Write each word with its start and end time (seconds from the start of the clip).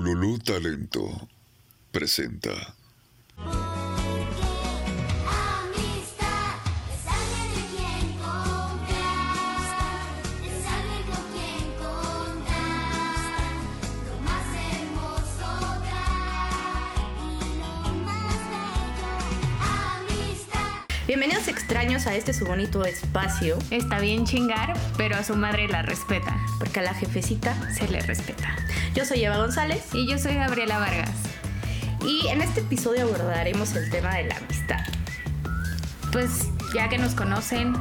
Ululú 0.00 0.40
Talento 0.40 1.28
presenta. 1.92 2.79
Bienvenidos 21.10 21.48
extraños 21.48 22.06
a 22.06 22.14
este 22.14 22.32
su 22.32 22.46
bonito 22.46 22.84
espacio, 22.84 23.58
Está 23.72 23.98
bien 23.98 24.26
chingar, 24.26 24.74
pero 24.96 25.16
a 25.16 25.24
su 25.24 25.34
madre 25.34 25.66
la 25.66 25.82
respeta. 25.82 26.38
porque 26.60 26.78
a 26.78 26.84
la 26.84 26.94
jefecita, 26.94 27.52
Se 27.72 27.88
le 27.88 28.00
respeta. 28.00 28.54
yo 28.94 29.04
soy 29.04 29.24
Eva 29.24 29.38
González 29.38 29.82
Y 29.92 30.08
yo 30.08 30.18
soy 30.18 30.36
Gabriela 30.36 30.78
Vargas. 30.78 31.10
y 32.06 32.28
en 32.28 32.42
este 32.42 32.60
episodio 32.60 33.02
abordaremos 33.06 33.74
el 33.74 33.90
tema 33.90 34.14
de 34.14 34.28
la 34.28 34.36
amistad. 34.36 34.78
Pues 36.12 36.46
ya 36.72 36.88
que 36.88 36.98
nos 36.98 37.16
conocen, 37.16 37.74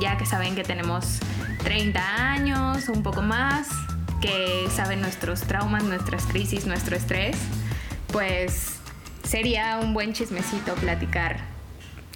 ya 0.00 0.18
que 0.18 0.26
saben 0.26 0.56
que 0.56 0.64
tenemos 0.64 1.20
30 1.62 2.32
años, 2.32 2.88
un 2.88 3.04
poco 3.04 3.22
más, 3.22 3.68
que 4.20 4.66
saben 4.74 5.02
nuestros 5.02 5.42
traumas, 5.42 5.84
nuestras 5.84 6.24
crisis, 6.24 6.66
nuestro 6.66 6.96
estrés, 6.96 7.36
pues 8.08 8.72
sería 9.22 9.78
un 9.80 9.94
buen 9.94 10.14
chismecito 10.14 10.74
platicar 10.74 11.54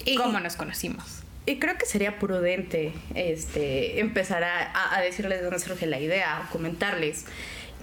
Y- 0.05 0.15
cómo 0.15 0.39
nos 0.39 0.55
conocimos. 0.55 1.23
Y 1.45 1.57
creo 1.57 1.75
que 1.77 1.85
sería 1.87 2.19
prudente 2.19 2.93
este, 3.15 3.99
empezar 3.99 4.43
a, 4.43 4.95
a- 4.95 5.01
decirles 5.01 5.39
de 5.39 5.45
dónde 5.45 5.59
surge 5.59 5.87
la 5.87 5.99
idea, 5.99 6.43
o 6.47 6.51
comentarles 6.51 7.25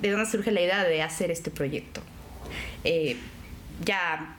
de 0.01 0.11
dónde 0.13 0.31
surge 0.31 0.53
la 0.53 0.61
idea 0.61 0.85
de 0.85 1.03
hacer 1.03 1.31
este 1.33 1.51
proyecto. 1.51 2.01
Eh, 2.85 3.17
ya. 3.85 4.37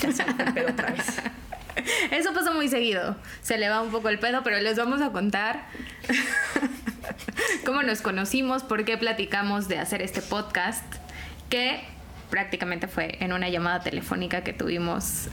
Ya 0.00 0.12
se 0.12 0.24
me 0.24 0.42
el 0.44 0.54
pedo 0.54 0.70
otra 0.70 0.90
vez. 0.92 1.04
Eso 2.10 2.32
pasa 2.32 2.52
muy 2.52 2.68
seguido. 2.68 3.16
Se 3.42 3.58
le 3.58 3.68
va 3.68 3.82
un 3.82 3.90
poco 3.90 4.08
el 4.08 4.18
pedo, 4.18 4.42
pero 4.42 4.58
les 4.60 4.76
vamos 4.78 5.00
a 5.02 5.10
contar 5.12 5.66
cómo 7.64 7.82
nos 7.82 8.00
conocimos, 8.00 8.62
por 8.62 8.84
qué 8.84 8.96
platicamos 8.96 9.68
de 9.68 9.78
hacer 9.78 10.02
este 10.02 10.22
podcast, 10.22 10.84
que 11.50 11.80
prácticamente 12.30 12.88
fue 12.88 13.16
en 13.22 13.32
una 13.32 13.48
llamada 13.48 13.80
telefónica 13.80 14.42
que 14.42 14.52
tuvimos 14.52 15.28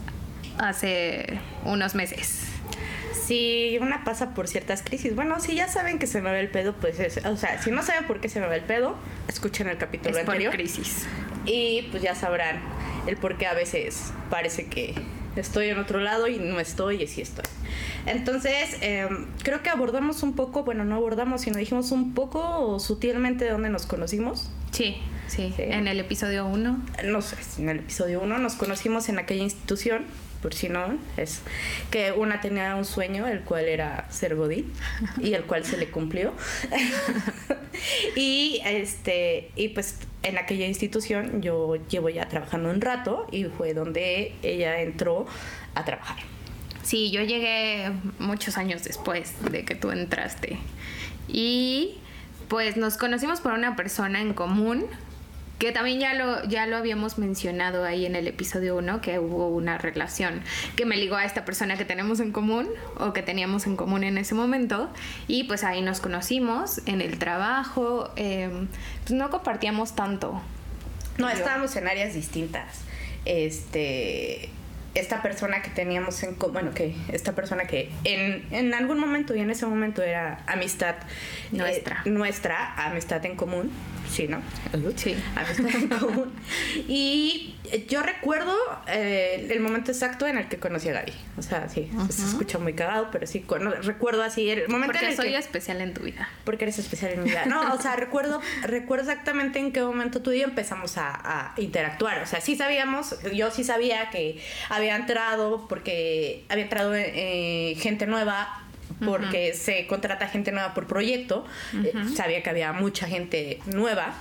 hace 0.58 1.40
unos 1.64 1.96
meses. 1.96 2.44
Si 3.26 3.78
una 3.82 4.04
pasa 4.04 4.36
por 4.36 4.48
ciertas 4.48 4.84
crisis, 4.84 5.16
bueno, 5.16 5.40
si 5.40 5.56
ya 5.56 5.68
saben 5.68 5.98
que 5.98 6.06
se 6.06 6.22
me 6.22 6.30
va 6.30 6.40
el 6.40 6.50
pedo, 6.50 6.74
pues 6.74 7.00
es, 7.00 7.26
o 7.26 7.38
sea, 7.38 7.62
si 7.62 7.72
no 7.72 7.82
saben 7.82 8.06
por 8.06 8.20
qué 8.22 8.30
se 8.30 8.40
me 8.40 8.46
va 8.48 8.56
el 8.56 8.62
pedo, 8.64 8.96
escuchen 9.28 9.68
el 9.68 9.78
capítulo 9.78 10.16
Es 10.16 10.26
por 10.26 10.34
anterior 10.36 10.54
crisis. 10.54 11.06
y 11.46 11.88
pues 11.90 12.04
ya 12.04 12.14
sabrán 12.14 12.60
el 13.08 13.18
por 13.18 13.38
qué 13.38 13.48
a 13.48 13.56
veces 13.56 14.14
parece 14.30 14.68
que 14.68 14.94
estoy 15.36 15.70
en 15.70 15.80
otro 15.80 16.00
lado 16.00 16.28
y 16.28 16.38
no 16.38 16.60
estoy 16.60 17.02
y 17.02 17.08
sí 17.08 17.22
estoy. 17.22 17.46
Entonces, 18.06 18.78
em, 18.82 19.26
creo 19.44 19.64
que 19.64 19.70
abordamos 19.72 20.22
un 20.22 20.34
poco, 20.36 20.64
bueno, 20.64 20.86
no 20.86 20.96
abordamos, 20.96 21.42
sino 21.42 21.58
dijimos 21.58 21.92
un 21.92 22.14
poco 22.14 22.80
sutilmente 22.80 23.46
de 23.46 23.52
dónde 23.52 23.70
nos 23.72 23.88
conocimos. 23.88 24.52
Sí, 24.72 24.98
sí, 25.28 25.52
Sí. 25.56 25.64
En 25.64 25.88
el 25.88 26.00
episodio 26.00 26.46
1. 26.46 26.80
no 27.06 27.22
sé, 27.24 27.38
en 27.58 27.70
el 27.70 27.80
episodio 27.80 28.22
1 28.22 28.38
nos 28.38 28.54
conocimos 28.54 29.10
en 29.10 29.18
aquella 29.18 29.42
institución, 29.44 30.06
por 30.46 30.54
si 30.54 30.70
no, 30.70 31.00
es 31.18 31.42
que 31.90 32.12
una 32.12 32.40
tenía 32.40 32.76
un 32.76 32.86
sueño, 32.86 33.26
el 33.26 33.40
cual 33.42 33.66
era 33.66 34.06
ser 34.12 34.36
Godín, 34.36 34.72
y 35.20 35.34
el 35.34 35.46
cual 35.46 35.66
se 35.66 35.76
le 35.76 35.90
cumplió. 35.90 36.34
y 38.16 38.62
este, 38.64 39.50
y 39.56 39.70
pues 39.70 39.98
en 40.22 40.38
aquella 40.38 40.68
institución 40.68 41.42
yo 41.42 41.78
llevo 41.90 42.10
ya 42.10 42.30
trabajando 42.30 42.70
un 42.70 42.80
rato 42.80 43.26
y 43.32 43.46
fue 43.46 43.74
donde 43.74 44.36
ella 44.44 44.82
entró 44.82 45.26
a 45.74 45.84
trabajar. 45.84 46.18
Sí, 46.84 47.10
yo 47.10 47.24
llegué 47.24 47.92
muchos 48.20 48.60
años 48.60 48.84
después 48.84 49.34
de 49.50 49.66
que 49.66 49.74
tú 49.74 49.90
entraste. 49.90 50.60
Y 51.28 51.98
pues 52.50 52.78
nos 52.78 52.98
conocimos 52.98 53.42
por 53.42 53.54
una 53.54 53.76
persona 53.76 54.22
en 54.22 54.36
común, 54.36 54.86
que 55.60 55.72
también 55.72 56.00
ya 56.02 56.14
lo, 56.14 56.44
ya 56.46 56.66
lo 56.68 56.76
habíamos 56.76 57.18
mencionado 57.18 57.86
ahí 57.86 58.06
en 58.06 58.16
el 58.16 58.28
episodio 58.28 58.76
1, 58.76 59.00
que 59.02 59.20
hubo 59.20 59.48
una 59.48 59.78
relación 59.78 60.42
que 60.76 60.86
me 60.86 60.98
ligó 60.98 61.16
a 61.16 61.24
esta 61.26 61.46
persona 61.46 61.78
que 61.78 61.86
tenemos 61.86 62.20
en 62.20 62.32
común 62.34 62.68
o 62.98 63.14
que 63.14 63.22
teníamos 63.22 63.66
en 63.66 63.78
común 63.78 64.04
en 64.04 64.18
ese 64.18 64.36
momento. 64.36 64.90
Y 65.28 65.46
pues 65.46 65.64
ahí 65.64 65.82
nos 65.82 66.02
conocimos 66.02 66.82
en 66.88 67.00
el 67.02 67.18
trabajo, 67.20 68.12
eh, 68.18 68.50
pues 69.04 69.12
no 69.12 69.30
compartíamos 69.30 69.96
tanto. 69.96 70.42
No, 71.18 71.30
Yo- 71.32 71.38
estábamos 71.38 71.74
en 71.78 71.88
áreas 71.88 72.14
distintas. 72.14 72.82
Este, 73.24 74.50
esta 74.94 75.22
persona 75.22 75.62
que 75.62 75.70
teníamos 75.70 76.22
en 76.24 76.36
co- 76.36 76.50
bueno, 76.52 76.74
que 76.74 76.96
esta 77.12 77.34
persona 77.34 77.66
que 77.66 77.92
en, 78.04 78.46
en 78.52 78.74
algún 78.74 78.98
momento 79.00 79.36
y 79.36 79.40
en 79.40 79.50
ese 79.50 79.66
momento 79.66 80.02
era 80.02 80.40
amistad 80.48 80.96
eh, 80.96 81.58
Nuestra. 81.58 82.02
nuestra, 82.06 82.74
amistad 82.86 83.26
en 83.26 83.36
común, 83.36 83.72
sí, 84.10 84.28
¿no? 84.28 84.42
Sí. 84.96 85.16
Amistad 85.36 85.82
en 85.82 85.88
común. 85.90 86.34
Y 86.88 87.56
yo 87.88 88.04
recuerdo 88.04 88.56
eh, 88.88 89.48
el 89.50 89.60
momento 89.60 89.92
exacto 89.92 90.28
en 90.28 90.38
el 90.38 90.48
que 90.48 90.58
conocí 90.58 90.90
a 90.90 90.94
Gaby. 90.94 91.14
O 91.38 91.42
sea, 91.42 91.68
sí, 91.70 91.90
se 92.10 92.24
escucha 92.26 92.58
muy 92.58 92.74
cagado, 92.74 93.10
pero 93.12 93.28
sí, 93.28 93.46
recuerdo 93.82 94.24
así 94.24 94.50
el 94.50 94.68
momento 94.70 94.94
en 94.94 95.00
Porque 95.00 95.08
el 95.12 95.16
soy 95.16 95.30
que 95.32 95.38
especial 95.38 95.82
en 95.82 95.94
tu 95.94 96.02
vida. 96.04 96.30
porque 96.44 96.66
eres 96.66 96.80
especial 96.80 97.12
en 97.14 97.24
mi 97.24 97.30
vida. 97.30 97.46
No, 97.46 97.74
o 97.74 97.82
sea, 97.82 97.96
recuerdo, 97.98 98.42
recuerdo 98.64 99.10
exactamente 99.10 99.60
en 99.60 99.72
qué 99.72 99.82
momento 99.82 100.22
tú 100.22 100.32
y 100.32 100.40
yo 100.40 100.46
empezamos 100.46 100.98
a, 100.98 101.10
a 101.54 101.54
interactuar. 101.60 102.22
O 102.22 102.26
sea, 102.26 102.42
sí 102.42 102.56
sabíamos, 102.56 103.16
yo 103.34 103.52
sí 103.52 103.64
sabía 103.64 104.10
que 104.10 104.42
había 104.70 104.96
entrado, 104.96 105.68
porque 105.68 106.46
había 106.50 106.64
entrado 106.64 106.94
eh, 106.96 107.76
gente 107.80 108.06
nueva, 108.08 108.62
porque 109.04 109.54
se 109.54 109.88
contrata 109.88 110.28
gente 110.28 110.52
nueva 110.52 110.74
por 110.74 110.88
proyecto. 110.88 111.46
Eh, 111.84 111.94
sabía 112.16 112.42
que 112.44 112.50
había 112.50 112.74
mucha 112.74 113.08
gente 113.08 113.60
nueva. 113.66 114.14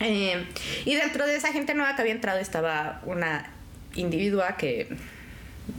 Eh, 0.00 0.46
y 0.84 0.94
dentro 0.94 1.26
de 1.26 1.36
esa 1.36 1.52
gente 1.52 1.74
nueva 1.74 1.94
que 1.94 2.02
había 2.02 2.14
entrado 2.14 2.38
estaba 2.38 3.02
una 3.04 3.52
individua 3.94 4.56
que 4.56 4.88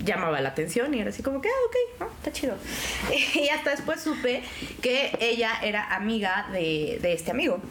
llamaba 0.04 0.42
la 0.42 0.50
atención 0.50 0.94
y 0.94 1.00
era 1.00 1.10
así 1.10 1.24
como 1.24 1.42
que, 1.42 1.50
ah, 1.50 1.66
ok, 1.68 2.02
¿no? 2.02 2.08
está 2.18 2.32
chido. 2.32 2.58
Y 3.36 3.50
hasta 3.50 3.72
después 3.72 4.02
supe 4.02 4.44
que 4.82 5.12
ella 5.20 5.54
era 5.64 5.96
amiga 5.96 6.48
de, 6.52 7.00
de 7.02 7.14
este 7.14 7.32
amigo. 7.32 7.62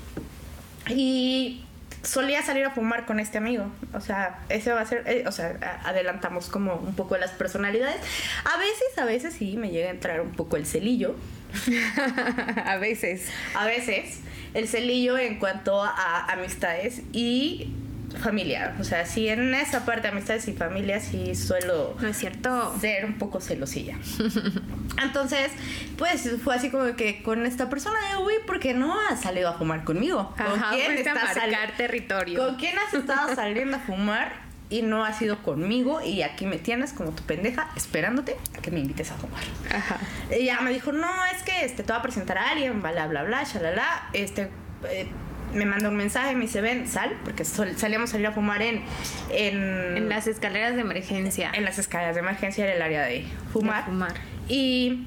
Y 0.89 1.65
solía 2.03 2.43
salir 2.43 2.65
a 2.65 2.71
fumar 2.71 3.07
con 3.07 3.21
este 3.21 3.39
amigo. 3.39 3.67
O 3.95 4.01
sea, 4.01 4.41
ese 4.49 4.73
va 4.73 4.81
a 4.81 4.87
ser, 4.87 5.05
eh, 5.07 5.25
o 5.27 5.33
sea, 5.33 5.81
adelantamos 5.85 6.49
como 6.49 6.75
un 6.75 6.95
poco 6.95 7.17
las 7.17 7.31
personalidades. 7.33 8.01
A 8.45 8.59
veces, 8.59 8.99
a 8.99 9.05
veces 9.05 9.35
sí 9.35 9.57
me 9.57 9.71
llega 9.71 9.89
a 9.89 9.93
entrar 9.93 10.21
un 10.21 10.33
poco 10.33 10.57
el 10.57 10.67
celillo. 10.67 11.17
a 12.65 12.77
veces. 12.77 13.29
A 13.55 13.67
veces 13.67 14.21
el 14.55 14.69
celillo 14.69 15.19
en 15.19 15.39
cuanto 15.39 15.83
a 15.83 16.27
amistades 16.33 17.03
y 17.13 17.73
familia. 18.19 18.75
O 18.81 18.85
sea, 18.85 19.07
sí 19.07 19.29
en 19.29 19.55
esa 19.55 19.85
parte 19.85 20.03
de 20.03 20.09
amistades 20.09 20.47
y 20.49 20.53
familia 20.53 21.01
sí 21.01 21.35
suelo 21.35 21.97
No 22.01 22.09
es 22.09 22.17
cierto. 22.19 22.75
ser 22.81 23.05
un 23.05 23.15
poco 23.19 23.41
celosilla. 23.41 23.97
Entonces, 25.03 25.51
pues 25.97 26.29
fue 26.43 26.55
así 26.55 26.71
como 26.71 26.95
que 26.97 27.23
con 27.23 27.47
esta 27.47 27.71
persona, 27.71 27.99
uy, 28.23 28.35
¿por 28.47 28.61
qué 28.61 28.75
no 28.75 28.95
has 29.09 29.21
salido 29.23 29.49
a 29.49 29.55
fumar 29.55 29.85
conmigo? 29.85 30.35
¿Con 30.37 30.47
Ajá, 30.47 30.71
quién 30.75 30.91
a 30.93 30.95
estás 30.95 31.35
sali- 31.35 31.53
marcar 31.53 31.77
territorio. 31.77 32.45
¿Con 32.45 32.57
quién 32.57 32.75
has 32.79 32.93
estado 32.95 33.35
saliendo 33.35 33.77
a 33.77 33.81
fumar? 33.81 34.51
Y 34.69 34.83
no 34.83 35.05
has 35.05 35.21
ido 35.21 35.43
conmigo 35.43 36.01
y 36.01 36.23
aquí 36.23 36.47
me 36.47 36.57
tienes 36.57 36.93
como 36.93 37.11
tu 37.11 37.25
pendeja 37.25 37.71
esperándote 37.77 38.37
a 38.57 38.63
que 38.63 38.71
me 38.71 38.79
invites 38.79 39.11
a 39.11 39.17
fumar. 39.17 39.43
Ajá. 39.75 39.97
Ella 40.31 40.61
me 40.61 40.71
dijo, 40.71 40.93
no, 40.93 41.09
es 41.35 41.43
que 41.43 41.65
este, 41.65 41.83
te 41.83 41.93
voy 41.93 41.99
a 41.99 42.03
presentar 42.03 42.39
a 42.39 42.51
alguien, 42.51 42.81
bla, 42.81 43.09
bla, 43.09 43.25
bla, 43.25 43.43
shalala. 43.43 44.09
Este, 44.13 44.49
eh, 44.89 45.09
me 45.55 45.65
mandó 45.67 45.89
un 45.89 45.97
mensaje, 45.97 46.35
me 46.35 46.43
dice, 46.43 46.61
ven, 46.61 46.87
sal, 46.89 47.17
porque 47.25 47.45
sol- 47.45 47.75
salíamos 47.77 48.11
a 48.11 48.13
salir 48.13 48.27
a 48.27 48.33
fumar 48.33 48.63
en, 48.63 48.83
en, 49.31 49.97
En 49.97 50.09
las 50.09 50.27
escaleras 50.27 50.75
de 50.75 50.81
emergencia. 50.83 51.51
en 51.55 51.65
las 51.65 51.79
escaleras 51.79 52.15
de 52.15 52.21
emergencia 52.21 52.65
en 52.69 52.77
el 52.77 52.83
área 52.83 53.03
de 53.03 53.25
fumar. 53.53 53.85
De 53.85 53.91
fumar. 53.91 54.15
Y 54.49 55.07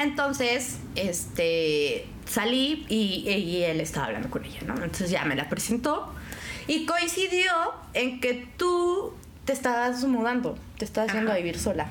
entonces, 0.00 0.78
este, 0.94 2.06
salí 2.26 2.86
y, 2.88 3.28
y 3.28 3.62
él 3.64 3.80
estaba 3.80 4.06
hablando 4.06 4.30
con 4.30 4.44
ella, 4.44 4.60
¿no? 4.66 4.74
Entonces 4.74 5.10
ya 5.10 5.24
me 5.24 5.34
la 5.36 5.48
presentó 5.48 6.14
y 6.66 6.84
coincidió 6.86 7.50
en 7.94 8.20
que 8.20 8.46
tú 8.56 9.14
te 9.44 9.52
estabas 9.52 10.04
mudando, 10.04 10.58
te 10.78 10.84
estabas 10.84 11.12
yendo 11.12 11.30
a 11.30 11.34
Ajá. 11.34 11.38
vivir 11.42 11.58
sola. 11.58 11.88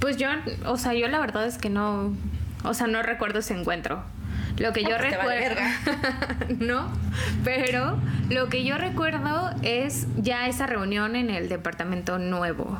Pues 0.00 0.16
yo, 0.18 0.28
o 0.66 0.76
sea, 0.76 0.92
yo 0.94 1.08
la 1.08 1.18
verdad 1.18 1.46
es 1.46 1.56
que 1.58 1.70
no, 1.70 2.14
o 2.62 2.74
sea, 2.74 2.86
no 2.86 3.02
recuerdo 3.02 3.38
ese 3.38 3.54
encuentro. 3.58 4.02
Lo 4.58 4.72
que 4.72 4.82
yo 4.82 4.96
pues 4.96 5.16
vale 5.16 5.48
recuerdo, 5.48 5.60
no, 6.64 6.92
pero 7.42 7.98
lo 8.30 8.48
que 8.48 8.64
yo 8.64 8.78
recuerdo 8.78 9.52
es 9.62 10.06
ya 10.16 10.46
esa 10.46 10.66
reunión 10.66 11.16
en 11.16 11.30
el 11.30 11.48
departamento 11.48 12.18
nuevo, 12.18 12.78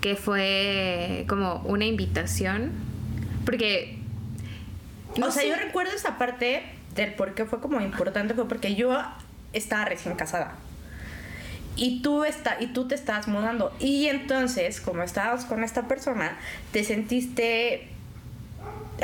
que 0.00 0.14
fue 0.14 1.24
como 1.28 1.56
una 1.64 1.86
invitación, 1.86 2.70
porque 3.44 3.98
o 5.20 5.30
sea, 5.30 5.44
yo 5.44 5.56
recuerdo 5.56 5.92
esa 5.92 6.18
parte 6.18 6.62
del 6.94 7.14
por 7.14 7.34
qué 7.34 7.44
fue 7.44 7.60
como 7.60 7.80
importante 7.80 8.34
fue 8.34 8.46
porque 8.46 8.74
yo 8.74 8.96
estaba 9.52 9.84
recién 9.84 10.14
casada. 10.14 10.54
Y 11.76 12.02
tú, 12.02 12.24
está, 12.24 12.56
y 12.60 12.68
tú 12.68 12.88
te 12.88 12.96
estabas 12.96 13.28
mudando. 13.28 13.72
Y 13.78 14.08
entonces, 14.08 14.80
como 14.80 15.02
estabas 15.04 15.44
con 15.44 15.62
esta 15.62 15.86
persona, 15.86 16.36
te 16.72 16.82
sentiste 16.82 17.88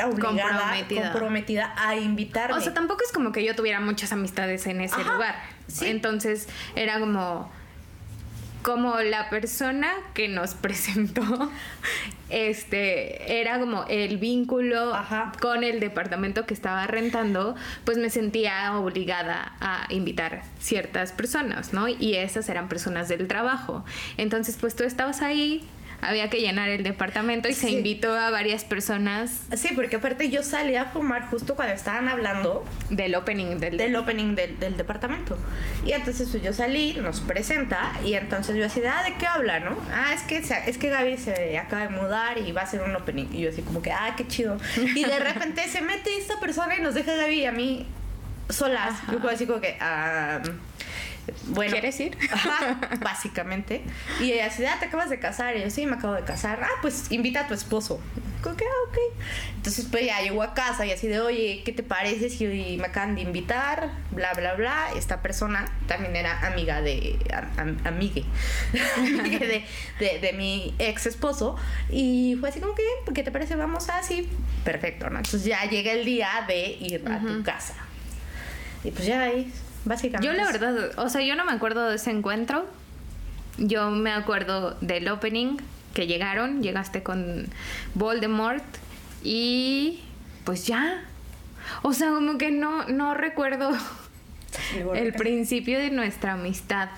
obligada, 0.03 0.49
Comprometida. 0.59 1.11
comprometida 1.11 1.73
a 1.77 1.95
invitarme. 1.95 2.57
O 2.57 2.61
sea, 2.61 2.73
tampoco 2.73 3.03
es 3.05 3.11
como 3.11 3.31
que 3.31 3.43
yo 3.43 3.55
tuviera 3.55 3.79
muchas 3.79 4.11
amistades 4.11 4.65
en 4.67 4.81
ese 4.81 5.01
Ajá, 5.01 5.13
lugar. 5.13 5.35
sí. 5.67 5.87
Entonces 5.87 6.47
era 6.75 6.99
como 6.99 7.51
como 8.61 8.99
la 8.99 9.29
persona 9.29 9.93
que 10.15 10.27
nos 10.27 10.53
presentó 10.55 11.51
este 12.29 13.39
era 13.39 13.59
como 13.59 13.85
el 13.87 14.17
vínculo 14.17 14.95
Ajá. 14.95 15.31
con 15.39 15.63
el 15.63 15.79
departamento 15.79 16.47
que 16.47 16.55
estaba 16.55 16.87
rentando, 16.87 17.55
pues 17.83 17.99
me 17.99 18.09
sentía 18.09 18.75
obligada 18.79 19.53
a 19.59 19.85
invitar 19.89 20.41
ciertas 20.59 21.11
personas, 21.11 21.73
¿no? 21.73 21.87
Y 21.87 22.15
esas 22.15 22.49
eran 22.49 22.67
personas 22.67 23.07
del 23.07 23.27
trabajo. 23.27 23.85
Entonces, 24.17 24.57
pues 24.59 24.75
tú 24.75 24.83
estabas 24.83 25.21
ahí, 25.21 25.63
había 26.01 26.29
que 26.29 26.39
llenar 26.39 26.69
el 26.69 26.83
departamento 26.83 27.49
y 27.49 27.53
se 27.53 27.67
Sí. 27.67 27.77
invitó 27.77 28.13
a 28.13 28.29
varias 28.29 28.63
personas 28.63 29.41
Sí, 29.55 29.69
porque 29.75 29.95
aparte 29.95 30.29
yo 30.29 30.43
salí 30.43 30.75
a 30.75 30.85
fumar 30.85 31.27
justo 31.29 31.55
cuando 31.55 31.73
estaban 31.73 32.07
hablando 32.09 32.63
del 32.89 33.15
opening 33.15 33.57
del, 33.57 33.77
del 33.77 33.95
opening 33.95 34.35
del, 34.35 34.59
del 34.59 34.77
departamento. 34.77 35.37
Y 35.85 35.91
entonces 35.93 36.27
pues, 36.29 36.43
yo 36.43 36.53
salí, 36.53 36.93
nos 37.01 37.21
presenta 37.21 37.91
y 38.05 38.13
entonces 38.13 38.55
yo 38.55 38.65
así 38.65 38.79
de, 38.81 38.89
ah, 38.89 39.03
¿de 39.03 39.15
qué 39.15 39.25
habla, 39.27 39.59
no? 39.59 39.77
Ah, 39.93 40.13
es 40.13 40.21
que, 40.23 40.43
se- 40.43 40.69
es 40.69 40.77
que 40.77 40.89
Gaby 40.89 41.17
se 41.17 41.57
acaba 41.57 41.83
de 41.83 41.89
mudar 41.89 42.37
y 42.37 42.51
va 42.51 42.61
a 42.61 42.63
hacer 42.65 42.81
un 42.81 42.95
opening. 42.95 43.25
Y 43.31 43.41
yo 43.41 43.49
así 43.49 43.61
como 43.61 43.81
que, 43.81 43.91
ah, 43.91 44.13
qué 44.15 44.27
chido. 44.27 44.57
Y 44.95 45.03
de 45.03 45.19
repente 45.19 45.67
se 45.67 45.81
mete 45.81 46.15
esta 46.17 46.39
persona 46.39 46.75
y 46.77 46.81
nos 46.81 46.93
deja 46.93 47.13
a 47.13 47.15
Gaby 47.15 47.39
y 47.41 47.45
a 47.45 47.51
mí 47.51 47.87
solas. 48.49 48.93
Yo 49.11 49.27
así 49.29 49.45
como 49.47 49.59
que, 49.61 49.77
ah, 49.81 50.39
bueno. 51.47 51.71
¿Quieres 51.71 51.99
ir? 51.99 52.17
Ajá, 52.31 52.79
básicamente. 53.01 53.83
Y 54.21 54.31
ella 54.31 54.47
así, 54.47 54.65
ah, 54.65 54.77
te 54.79 54.85
acabas 54.85 55.09
de 55.09 55.19
casar. 55.19 55.55
Y 55.55 55.61
yo, 55.61 55.69
sí, 55.69 55.85
me 55.85 55.95
acabo 55.95 56.13
de 56.13 56.23
casar. 56.23 56.61
Ah, 56.63 56.79
pues 56.81 57.11
invita 57.11 57.41
a 57.41 57.47
tu 57.47 57.53
esposo. 57.53 57.99
Como 58.41 58.55
que, 58.55 58.65
ah, 58.65 58.89
ok. 58.89 58.97
Entonces, 59.55 59.87
pues 59.89 60.05
ya 60.05 60.21
llegó 60.21 60.43
a 60.43 60.53
casa 60.53 60.85
y 60.85 60.91
así 60.91 61.07
de, 61.07 61.19
oye, 61.19 61.63
¿qué 61.65 61.71
te 61.71 61.83
parece 61.83 62.29
si 62.29 62.77
me 62.77 62.85
acaban 62.87 63.15
de 63.15 63.21
invitar? 63.21 63.89
Bla, 64.11 64.33
bla, 64.33 64.53
bla. 64.53 64.89
Esta 64.95 65.21
persona 65.21 65.65
también 65.87 66.15
era 66.15 66.45
amiga 66.45 66.81
de, 66.81 67.17
amigue, 67.83 68.25
Amigue 68.97 69.39
de, 69.39 69.65
de, 69.99 70.19
de 70.19 70.33
mi 70.33 70.75
ex 70.79 71.07
esposo. 71.07 71.55
Y 71.89 72.37
fue 72.39 72.49
así 72.49 72.59
como 72.59 72.75
que, 72.75 72.83
¿qué 73.13 73.23
te 73.23 73.31
parece? 73.31 73.55
Vamos 73.55 73.89
así. 73.89 74.29
Perfecto, 74.63 75.09
¿no? 75.09 75.17
Entonces 75.17 75.43
ya 75.43 75.63
llega 75.65 75.91
el 75.91 76.05
día 76.05 76.29
de 76.47 76.77
ir 76.79 77.03
a 77.09 77.19
tu 77.19 77.43
casa. 77.43 77.75
Y 78.83 78.91
pues 78.91 79.07
ya 79.07 79.23
ahí, 79.23 79.51
básicamente. 79.85 80.27
Yo 80.27 80.33
la 80.33 80.45
verdad, 80.51 80.91
o 80.99 81.09
sea, 81.09 81.21
yo 81.21 81.35
no 81.35 81.45
me 81.45 81.51
acuerdo 81.53 81.89
de 81.89 81.95
ese 81.95 82.11
encuentro. 82.11 82.65
Yo 83.57 83.89
me 83.91 84.11
acuerdo 84.11 84.75
del 84.81 85.07
opening 85.07 85.57
que 85.93 86.07
llegaron, 86.07 86.61
llegaste 86.61 87.03
con 87.03 87.47
Voldemort 87.93 88.63
y 89.23 90.01
pues 90.43 90.67
ya. 90.67 91.01
O 91.81 91.93
sea, 91.93 92.09
como 92.09 92.37
que 92.37 92.51
no 92.51 92.85
no 92.89 93.13
recuerdo 93.13 93.71
el 94.93 95.13
principio 95.17 95.79
de 95.79 95.89
nuestra 95.89 96.33
amistad. 96.33 96.89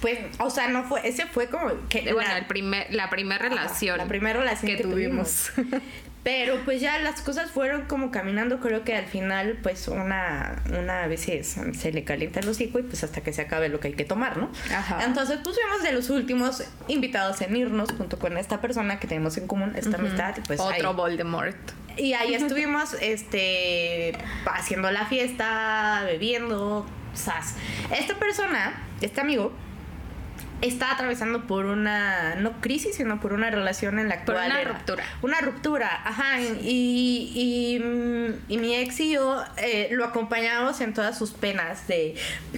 Pues, 0.00 0.18
o 0.38 0.50
sea, 0.50 0.68
no 0.68 0.84
fue, 0.84 1.06
ese 1.08 1.26
fue 1.26 1.48
como 1.48 1.70
que 1.88 2.12
Bueno, 2.12 2.28
la- 2.30 2.38
el 2.38 2.46
primer, 2.46 2.86
la 2.94 3.08
primera 3.10 3.48
relación. 3.48 3.96
la 3.98 4.06
primera 4.06 4.38
relación 4.40 4.70
que 4.70 4.76
que, 4.78 4.82
tuvimos. 4.82 5.50
tuvimos. 5.54 5.80
Pero 6.26 6.56
pues 6.64 6.80
ya 6.80 6.98
las 6.98 7.20
cosas 7.22 7.52
fueron 7.52 7.82
como 7.82 8.10
caminando, 8.10 8.58
creo 8.58 8.82
que 8.82 8.96
al 8.96 9.06
final 9.06 9.60
pues 9.62 9.86
una, 9.86 10.60
una 10.76 11.04
a 11.04 11.06
veces 11.06 11.54
se 11.78 11.92
le 11.92 12.02
calienta 12.02 12.40
el 12.40 12.48
hocico 12.48 12.80
y 12.80 12.82
pues 12.82 13.04
hasta 13.04 13.20
que 13.20 13.32
se 13.32 13.42
acabe 13.42 13.68
lo 13.68 13.78
que 13.78 13.86
hay 13.86 13.94
que 13.94 14.04
tomar, 14.04 14.36
¿no? 14.36 14.50
Ajá. 14.74 15.04
Entonces 15.04 15.38
pues 15.44 15.56
fuimos 15.56 15.84
de 15.84 15.92
los 15.92 16.10
últimos 16.10 16.64
invitados 16.88 17.40
en 17.42 17.54
irnos 17.54 17.92
junto 17.92 18.18
con 18.18 18.36
esta 18.38 18.60
persona 18.60 18.98
que 18.98 19.06
tenemos 19.06 19.36
en 19.38 19.46
común, 19.46 19.74
esta 19.76 19.98
amistad, 19.98 20.34
y, 20.36 20.40
pues 20.40 20.58
Otro 20.58 20.88
ahí- 20.90 20.96
Voldemort. 20.96 21.56
y 21.96 22.14
ahí 22.14 22.34
estuvimos 22.34 22.94
este 23.00 24.18
haciendo 24.52 24.90
la 24.90 25.06
fiesta, 25.06 26.02
bebiendo, 26.06 26.84
sas. 27.14 27.54
Esta 27.96 28.16
persona, 28.18 28.82
este 29.00 29.20
amigo, 29.20 29.52
está 30.62 30.92
atravesando 30.92 31.46
por 31.46 31.66
una 31.66 32.34
no 32.36 32.60
crisis, 32.60 32.96
sino 32.96 33.20
por 33.20 33.32
una 33.32 33.50
relación 33.50 33.98
en 33.98 34.08
la 34.08 34.24
Por 34.24 34.34
cual 34.36 34.50
una 34.50 34.60
era- 34.60 34.72
ruptura. 34.72 35.04
Una 35.22 35.40
ruptura, 35.40 36.00
ajá. 36.04 36.40
Y, 36.40 37.30
y, 37.34 38.54
y 38.54 38.58
mi 38.58 38.74
ex 38.74 38.98
y 39.00 39.12
yo 39.12 39.42
eh, 39.58 39.88
lo 39.92 40.04
acompañamos 40.04 40.80
en 40.80 40.94
todas 40.94 41.16
sus 41.18 41.32
penas 41.32 41.86
de 41.88 42.14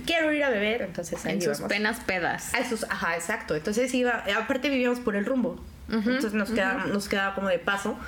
quiero 0.06 0.32
ir 0.32 0.44
a 0.44 0.50
beber, 0.50 0.82
entonces 0.82 1.24
ahí 1.26 1.32
En 1.34 1.42
sus 1.42 1.58
íbamos. 1.58 1.68
penas 1.72 2.00
pedas. 2.00 2.54
A 2.54 2.64
sus- 2.68 2.84
ajá, 2.84 3.16
exacto. 3.16 3.54
Entonces 3.56 3.92
iba, 3.94 4.24
aparte 4.36 4.68
vivíamos 4.68 5.00
por 5.00 5.16
el 5.16 5.24
rumbo. 5.26 5.62
Entonces 5.90 6.34
nos 6.34 6.50
quedaba, 6.50 6.84
nos 6.84 7.08
quedaba 7.08 7.34
como 7.34 7.48
de 7.48 7.58
paso 7.58 7.98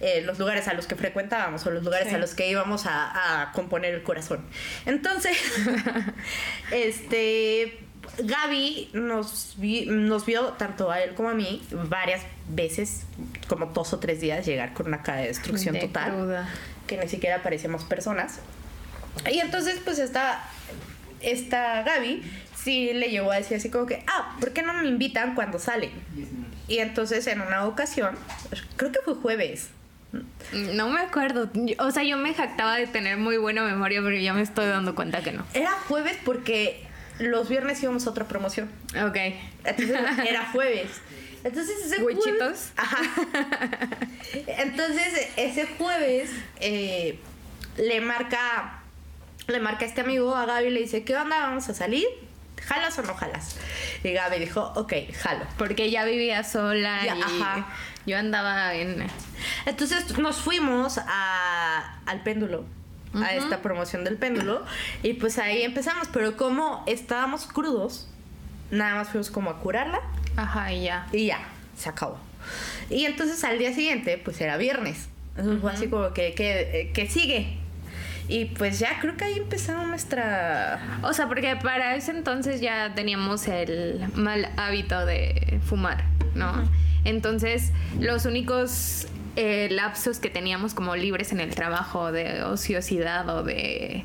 eh, 0.00 0.22
los 0.24 0.38
lugares 0.38 0.66
a 0.68 0.74
los 0.74 0.86
que 0.86 0.94
frecuentábamos 0.94 1.66
o 1.66 1.70
los 1.70 1.84
lugares 1.84 2.08
Sí. 2.08 2.14
a 2.14 2.18
los 2.18 2.34
que 2.34 2.48
íbamos 2.48 2.86
a, 2.86 3.42
a 3.42 3.52
componer 3.52 3.92
el 3.94 4.02
corazón. 4.02 4.40
Entonces, 4.86 5.36
este 6.70 7.80
Gaby 8.18 8.90
nos, 8.94 9.54
vi- 9.58 9.86
nos 9.86 10.26
vio 10.26 10.48
tanto 10.54 10.90
a 10.90 11.00
él 11.00 11.14
como 11.14 11.28
a 11.30 11.34
mí 11.34 11.62
varias 11.88 12.22
veces, 12.48 13.02
como 13.48 13.66
dos 13.66 13.92
o 13.92 13.98
tres 13.98 14.20
días, 14.20 14.44
llegar 14.46 14.72
con 14.74 14.86
una 14.88 15.02
cara 15.02 15.20
de 15.22 15.28
destrucción 15.28 15.74
De 15.74 15.80
total. 15.82 16.12
cruda. 16.12 16.48
Que 16.86 16.96
ni 16.98 17.08
siquiera 17.08 17.42
parecíamos 17.42 17.84
personas. 17.84 18.40
Y 19.30 19.38
entonces, 19.40 19.80
pues 19.84 19.98
esta, 19.98 20.42
esta 21.20 21.82
Gaby 21.82 22.22
sí 22.56 22.92
le 22.92 23.10
llegó 23.10 23.30
a 23.32 23.36
decir 23.36 23.56
así 23.56 23.70
como 23.70 23.86
que, 23.86 24.02
ah, 24.06 24.36
¿por 24.40 24.52
qué 24.52 24.62
no 24.62 24.72
me 24.74 24.88
invitan 24.88 25.34
cuando 25.34 25.58
salen? 25.58 25.90
Y 26.66 26.78
entonces 26.78 27.26
en 27.26 27.40
una 27.40 27.66
ocasión, 27.66 28.16
creo 28.76 28.92
que 28.92 29.00
fue 29.04 29.14
jueves. 29.14 29.68
No 30.52 30.88
me 30.88 31.00
acuerdo. 31.00 31.50
O 31.78 31.90
sea, 31.90 32.02
yo 32.02 32.16
me 32.16 32.32
jactaba 32.32 32.76
de 32.76 32.86
tener 32.86 33.18
muy 33.18 33.36
buena 33.36 33.62
memoria, 33.62 34.00
pero 34.02 34.16
ya 34.16 34.32
me 34.32 34.40
estoy 34.42 34.66
dando 34.66 34.94
cuenta 34.94 35.20
que 35.22 35.32
no. 35.32 35.44
Era 35.52 35.72
jueves 35.86 36.16
porque 36.24 36.86
los 37.18 37.48
viernes 37.48 37.82
íbamos 37.82 38.06
a 38.06 38.10
otra 38.10 38.26
promoción. 38.26 38.70
Ok. 39.06 39.16
Entonces 39.64 39.96
era 40.28 40.46
jueves. 40.52 40.88
Entonces 41.44 41.76
ese 41.84 42.00
jueves- 42.00 42.16
Huichitos. 42.24 42.72
Ajá. 42.76 42.98
Entonces 44.46 45.28
ese 45.36 45.66
jueves 45.78 46.30
eh, 46.60 47.18
le 47.76 48.00
marca 48.00 48.74
le 49.46 49.60
marca 49.60 49.84
este 49.86 50.02
amigo 50.02 50.34
a 50.36 50.44
Gaby 50.44 50.66
y 50.66 50.70
le 50.70 50.80
dice, 50.80 51.04
¿qué 51.04 51.16
onda? 51.16 51.38
¿Vamos 51.40 51.68
a 51.70 51.74
salir? 51.74 52.06
¿Jalas 52.66 52.98
o 52.98 53.02
no 53.02 53.14
jalas? 53.14 53.56
Y 54.04 54.12
Gaby 54.12 54.38
dijo, 54.40 54.72
ok, 54.76 54.92
jalo. 55.22 55.46
Porque 55.56 55.84
ella 55.84 56.04
vivía 56.04 56.44
sola 56.44 57.00
Ya, 57.06 57.16
y 57.16 57.22
ajá. 57.22 57.66
yo 58.04 58.18
andaba 58.18 58.74
en... 58.74 59.06
Entonces 59.64 60.18
nos 60.18 60.36
fuimos 60.36 60.98
a, 60.98 61.98
al 62.04 62.22
péndulo, 62.22 62.66
a 63.14 63.34
esta 63.34 63.62
promoción 63.62 64.04
del 64.04 64.16
péndulo, 64.16 64.64
y 65.02 65.14
pues 65.14 65.38
ahí 65.38 65.62
empezamos, 65.62 66.08
pero 66.12 66.36
como 66.36 66.84
estábamos 66.86 67.46
crudos, 67.46 68.08
nada 68.70 68.96
más 68.96 69.08
fuimos 69.08 69.30
como 69.30 69.50
a 69.50 69.60
curarla 69.60 70.00
Ajá, 70.36 70.72
y 70.72 70.84
ya. 70.84 71.06
y 71.12 71.26
ya, 71.26 71.40
se 71.76 71.88
acabó. 71.88 72.18
Y 72.90 73.04
entonces 73.04 73.42
al 73.44 73.58
día 73.58 73.72
siguiente, 73.74 74.18
pues 74.22 74.40
era 74.40 74.56
viernes. 74.56 75.08
Entonces 75.36 75.60
fue 75.60 75.72
así 75.72 75.88
como 75.88 76.12
que, 76.12 76.34
que, 76.34 76.90
que 76.94 77.06
sigue. 77.08 77.58
Y 78.28 78.44
pues 78.46 78.78
ya 78.78 79.00
creo 79.00 79.16
que 79.16 79.24
ahí 79.24 79.38
empezó 79.38 79.84
nuestra... 79.86 81.00
O 81.02 81.12
sea, 81.14 81.28
porque 81.28 81.56
para 81.56 81.96
ese 81.96 82.10
entonces 82.10 82.60
ya 82.60 82.94
teníamos 82.94 83.48
el 83.48 84.06
mal 84.14 84.50
hábito 84.58 85.06
de 85.06 85.60
fumar, 85.64 86.04
¿no? 86.34 86.68
Entonces, 87.04 87.72
los 87.98 88.26
únicos 88.26 89.06
eh, 89.40 89.68
lapsos 89.70 90.18
que 90.18 90.30
teníamos 90.30 90.74
como 90.74 90.96
libres 90.96 91.30
en 91.30 91.38
el 91.38 91.54
trabajo 91.54 92.10
de 92.10 92.42
ociosidad 92.42 93.28
o 93.28 93.44
de, 93.44 94.04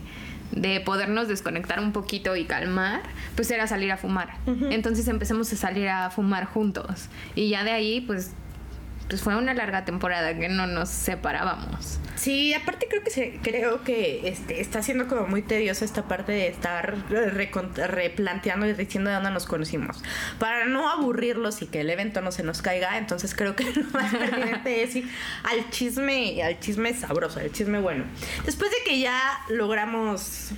de 0.52 0.80
podernos 0.82 1.28
desconectar 1.28 1.80
un 1.80 1.92
poquito 1.92 2.36
y 2.36 2.46
calmar, 2.46 3.02
pues 3.36 3.50
era 3.50 3.66
salir 3.66 3.92
a 3.92 3.98
fumar. 3.98 4.36
Entonces 4.46 5.08
empezamos 5.08 5.52
a 5.52 5.56
salir 5.56 5.90
a 5.90 6.12
fumar 6.12 6.46
juntos. 6.46 7.10
Y 7.34 7.50
ya 7.50 7.64
de 7.64 7.72
ahí, 7.72 8.02
pues, 8.02 8.34
pues 9.10 9.22
fue 9.22 9.36
una 9.36 9.54
larga 9.54 9.86
temporada 9.86 10.38
que 10.38 10.50
no 10.50 10.66
nos 10.68 10.90
separábamos. 10.90 12.00
Sí, 12.16 12.54
aparte 12.54 12.88
creo 12.90 13.04
que 13.04 13.10
se, 13.10 13.40
creo 13.44 13.84
que 13.84 14.28
este, 14.30 14.62
está 14.62 14.82
siendo 14.82 15.08
como 15.08 15.28
muy 15.28 15.42
tediosa 15.42 15.84
esta 15.84 16.04
parte 16.08 16.32
de 16.32 16.48
estar 16.48 16.96
replanteando 17.10 18.66
y 18.68 18.74
diciendo 18.74 19.10
de 19.10 19.16
dónde 19.16 19.32
nos 19.32 19.46
conocimos. 19.46 20.02
Para 20.40 20.66
no 20.66 20.90
aburrirlos 20.90 21.62
y 21.62 21.68
que 21.68 21.82
el 21.82 21.90
evento 21.90 22.22
no 22.22 22.32
se 22.32 22.44
nos 22.44 22.62
caiga, 22.62 22.98
entonces 22.98 23.34
creo 23.36 23.56
que 23.56 23.66
lo 23.76 23.84
más 23.92 24.14
pertinente 24.14 24.84
es 24.84 24.96
ir 24.96 25.10
al 25.44 25.70
chisme, 25.70 26.42
al 26.44 26.60
chisme 26.60 26.94
sabroso, 26.94 27.40
al 27.40 27.52
chisme 27.52 27.80
bueno. 27.80 28.06
Después 28.46 28.72
de 28.72 28.78
que 28.86 29.00
ya 29.00 29.20
logramos 29.50 30.52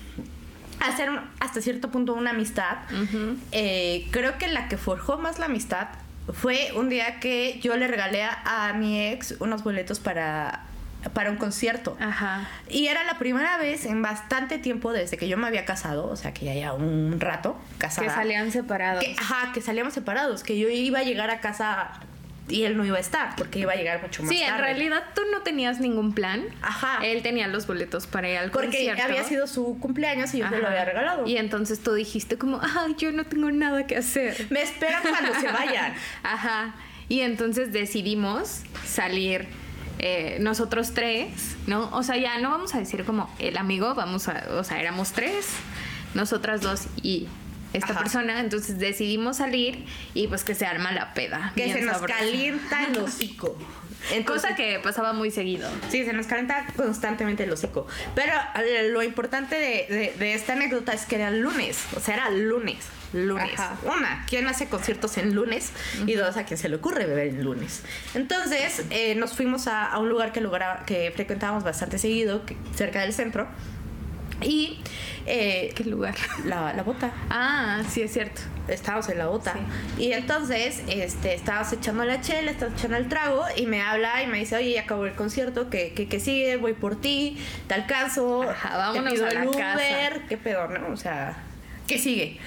hacer 0.82 1.10
un- 1.10 1.22
hasta 1.40 1.62
cierto 1.62 1.90
punto 1.90 2.14
una 2.14 2.32
amistad, 2.32 2.78
eh, 3.52 4.08
creo 4.12 4.38
que 4.38 4.48
la 4.50 4.68
que 4.68 4.78
forjó 4.78 5.18
más 5.18 5.40
la 5.40 5.46
amistad 5.46 5.88
fue 6.34 6.72
un 6.76 6.90
día 6.90 7.20
que 7.20 7.60
yo 7.62 7.76
le 7.78 7.88
regalé 7.88 8.24
a, 8.24 8.68
a 8.70 8.74
mi 8.74 9.08
ex 9.08 9.36
unos 9.40 9.64
boletos 9.64 10.00
para 10.00 10.62
para 11.14 11.30
un 11.30 11.38
concierto. 11.38 11.96
Ajá. 12.00 12.48
Y 12.68 12.88
era 12.88 13.04
la 13.04 13.20
primera 13.20 13.58
vez 13.60 13.86
en 13.86 14.02
bastante 14.02 14.58
tiempo 14.58 14.92
desde 14.92 15.18
que 15.18 15.28
yo 15.28 15.38
me 15.38 15.46
había 15.46 15.64
casado, 15.64 16.08
o 16.08 16.16
sea, 16.16 16.34
que 16.34 16.46
ya 16.46 16.56
ya 16.56 16.74
un 16.74 17.20
rato 17.20 17.56
casada. 17.78 18.08
Que 18.08 18.14
salían 18.14 18.52
separados. 18.52 19.04
Que- 19.04 19.16
ajá, 19.20 19.52
que 19.54 19.62
salíamos 19.62 19.94
separados, 19.94 20.42
que 20.42 20.58
yo 20.58 20.68
iba 20.68 20.98
a 21.00 21.04
llegar 21.04 21.30
a 21.30 21.42
casa 21.42 21.92
y 22.48 22.64
él 22.64 22.78
no 22.78 22.86
iba 22.86 22.98
a 22.98 23.00
estar, 23.00 23.36
porque 23.38 23.60
iba 23.60 23.72
a 23.74 23.76
llegar 23.76 24.02
mucho 24.02 24.22
más 24.22 24.30
Sí, 24.30 24.42
en 24.42 24.50
tarde. 24.50 24.62
realidad 24.64 25.04
tú 25.16 25.22
no 25.32 25.42
tenías 25.42 25.80
ningún 25.80 26.14
plan. 26.14 26.44
Ajá. 26.62 27.00
Él 27.04 27.22
tenía 27.24 27.48
los 27.48 27.66
boletos 27.66 28.06
para 28.06 28.30
ir 28.30 28.38
al 28.38 28.52
Porque 28.52 28.68
concierto. 28.68 29.04
había 29.04 29.24
sido 29.24 29.48
su 29.48 29.80
cumpleaños 29.80 30.34
y 30.36 30.40
yo 30.40 30.50
se 30.50 30.58
lo 30.60 30.68
había 30.68 30.86
regalado. 30.86 31.26
Y 31.26 31.38
entonces 31.38 31.80
tú 31.82 31.94
dijiste 31.94 32.38
como, 32.38 32.60
ah, 32.62 32.88
yo 32.98 33.12
no 33.12 33.26
tengo 33.26 33.50
nada 33.52 33.88
que 33.88 33.98
hacer. 33.98 34.46
Me 34.52 34.62
esperan 34.62 35.02
cuando 35.02 35.34
se 35.40 35.48
vayan. 35.52 35.94
Ajá. 36.24 36.76
Y 37.10 37.22
entonces 37.22 37.72
decidimos 37.74 38.62
salir 38.86 39.48
eh, 40.00 40.38
nosotros 40.40 40.94
tres, 40.94 41.56
¿no? 41.68 41.90
O 41.94 42.04
sea, 42.04 42.18
ya 42.18 42.38
no 42.40 42.50
vamos 42.52 42.76
a 42.76 42.80
decir 42.80 43.06
como 43.06 43.34
el 43.40 43.58
amigo, 43.58 43.96
vamos 43.96 44.28
a, 44.28 44.44
o 44.52 44.64
sea, 44.64 44.80
éramos 44.82 45.14
tres, 45.14 45.48
nosotras 46.14 46.62
dos 46.62 46.88
y 47.02 47.28
esta 47.74 47.92
Ajá. 47.94 48.00
persona, 48.02 48.40
entonces 48.40 48.78
decidimos 48.80 49.38
salir 49.38 49.86
y 50.14 50.28
pues 50.28 50.44
que 50.44 50.56
se 50.56 50.66
arma 50.66 50.92
la 50.92 51.14
peda. 51.14 51.52
Que 51.56 51.72
se 51.74 51.82
nos 51.82 51.98
sabrosa. 51.98 52.20
calienta 52.20 52.86
el 52.86 52.98
hocico. 53.04 53.58
Entonces- 54.12 54.44
Cosa 54.44 54.56
que 54.56 54.80
pasaba 54.84 55.14
muy 55.14 55.32
seguido. 55.32 55.68
Sí, 55.90 56.06
se 56.06 56.14
nos 56.14 56.28
calienta 56.28 56.68
constantemente 56.76 57.44
el 57.44 57.52
hocico. 57.52 57.88
Pero 58.14 58.34
eh, 58.64 58.90
lo 58.92 59.02
importante 59.02 59.56
de, 59.56 59.88
de- 59.90 60.14
de 60.20 60.34
esta 60.36 60.54
anécdota 60.54 60.94
es 60.94 61.06
que 61.06 61.16
era 61.16 61.32
lunes. 61.32 61.80
O 61.96 62.00
sea, 62.00 62.14
era 62.16 62.30
lunes. 62.30 62.78
Lunes. 63.14 63.58
Ajá. 63.60 63.78
Una, 63.84 64.26
¿quién 64.30 64.46
hace 64.48 64.68
conciertos 64.68 65.18
en 65.18 65.34
lunes? 65.34 65.72
Y 66.06 66.14
dos, 66.14 66.38
¿a 66.38 66.44
quién 66.46 66.58
se 66.60 66.70
le 66.70 66.76
ocurre 66.76 67.06
beber 67.06 67.28
en 67.30 67.44
lunes? 67.44 67.82
Entonces, 68.14 68.84
eh, 68.92 69.16
nos 69.16 69.34
fuimos 69.34 69.68
a, 69.68 69.86
a 69.86 69.98
un 70.00 70.10
lugar 70.10 70.32
que, 70.34 70.42
lugar 70.42 70.84
que 70.86 71.12
frecuentábamos 71.16 71.64
bastante 71.64 71.98
seguido, 71.98 72.46
que- 72.46 72.58
cerca 72.76 73.02
del 73.02 73.14
centro. 73.14 73.48
Y 74.42 74.80
eh, 75.26 75.72
¿Qué 75.76 75.84
lugar? 75.86 76.16
la, 76.46 76.74
la 76.74 76.84
bota. 76.84 77.12
Ah, 77.30 77.82
sí, 77.90 78.02
es 78.02 78.14
cierto. 78.14 78.42
estábamos 78.68 79.08
en 79.10 79.18
la 79.20 79.28
bota. 79.28 79.54
Y 79.98 80.12
entonces, 80.12 80.82
este, 80.88 81.34
estábamos 81.36 81.72
echando 81.74 82.04
la 82.06 82.22
chela, 82.22 82.52
estábamos 82.52 82.80
echando 82.80 82.98
el 82.98 83.08
trago, 83.10 83.44
y 83.56 83.66
me 83.68 83.82
habla 83.82 84.24
y 84.24 84.28
me 84.28 84.40
dice, 84.40 84.56
oye, 84.56 84.74
ya 84.74 84.82
acabó 84.82 85.06
el 85.06 85.14
concierto, 85.16 85.70
que, 85.70 85.94
que, 85.94 86.08
que 86.08 86.20
sigue, 86.20 86.58
voy 86.58 86.74
por 86.74 87.00
ti, 87.00 87.38
te 87.68 87.74
alcanzo, 87.76 88.44
Ajá, 88.44 88.78
vámonos 88.78 89.14
te 89.14 89.20
pido 89.20 89.28
a 89.28 89.34
la 89.34 89.44
Uber, 89.50 89.58
casa. 89.58 90.26
qué 90.30 90.38
pedo, 90.38 90.68
¿no? 90.68 90.88
O 90.94 90.98
sea, 90.98 91.38
¿qué 91.88 92.00
sigue? 92.00 92.40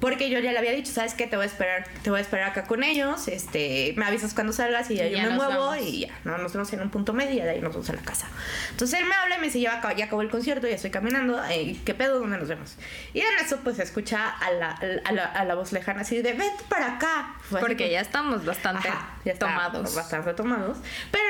Porque 0.00 0.30
yo 0.30 0.38
ya 0.38 0.52
le 0.52 0.58
había 0.58 0.72
dicho, 0.72 0.92
¿sabes 0.92 1.14
qué? 1.14 1.26
Te 1.26 1.36
voy 1.36 1.44
a 1.44 1.46
esperar, 1.48 1.84
te 2.02 2.10
voy 2.10 2.18
a 2.18 2.22
esperar 2.22 2.50
acá 2.50 2.64
con 2.64 2.82
ellos, 2.84 3.26
este, 3.28 3.94
me 3.96 4.04
avisas 4.06 4.34
cuando 4.34 4.52
salgas 4.52 4.90
y 4.90 4.96
ya 4.96 5.06
Y 5.06 5.10
yo 5.12 5.16
ya 5.18 5.22
me 5.24 5.30
muevo 5.36 5.66
vamos. 5.70 5.84
y 5.86 6.00
ya, 6.00 6.18
¿no? 6.24 6.38
Nos 6.38 6.52
vemos 6.52 6.72
en 6.72 6.80
un 6.82 6.90
punto 6.90 7.12
medio 7.12 7.32
y 7.34 7.40
de 7.40 7.50
ahí 7.50 7.60
nos 7.60 7.72
vamos 7.72 7.88
a 7.90 7.94
la 7.94 8.02
casa. 8.02 8.28
Entonces 8.70 9.00
él 9.00 9.06
me 9.06 9.14
habla 9.14 9.36
y 9.36 9.38
me 9.40 9.46
dice, 9.46 9.60
ya 9.60 9.78
acabó, 9.78 9.94
ya 9.96 10.04
acabó 10.06 10.22
el 10.22 10.30
concierto, 10.30 10.66
ya 10.68 10.74
estoy 10.74 10.90
caminando, 10.90 11.40
¿qué 11.84 11.94
pedo? 11.94 12.20
¿Dónde 12.20 12.38
nos 12.38 12.48
vemos? 12.48 12.76
Y 13.14 13.20
en 13.20 13.26
eso 13.44 13.58
pues 13.64 13.76
se 13.76 13.82
escucha 13.82 14.28
a 14.28 14.50
la, 14.52 14.70
a 15.04 15.12
la, 15.12 15.24
a 15.24 15.44
la 15.44 15.54
voz 15.54 15.72
lejana 15.72 16.02
así 16.02 16.16
de, 16.22 16.32
vente 16.32 16.64
para 16.68 16.96
acá. 16.96 17.34
Porque 17.50 17.76
como- 17.76 17.90
ya 17.90 18.00
estamos 18.00 18.44
bastante 18.44 18.88
Ajá, 18.88 19.16
ya 19.24 19.34
tomados. 19.34 19.94
Bastante 19.94 20.34
tomados. 20.34 20.78
Pero 21.10 21.24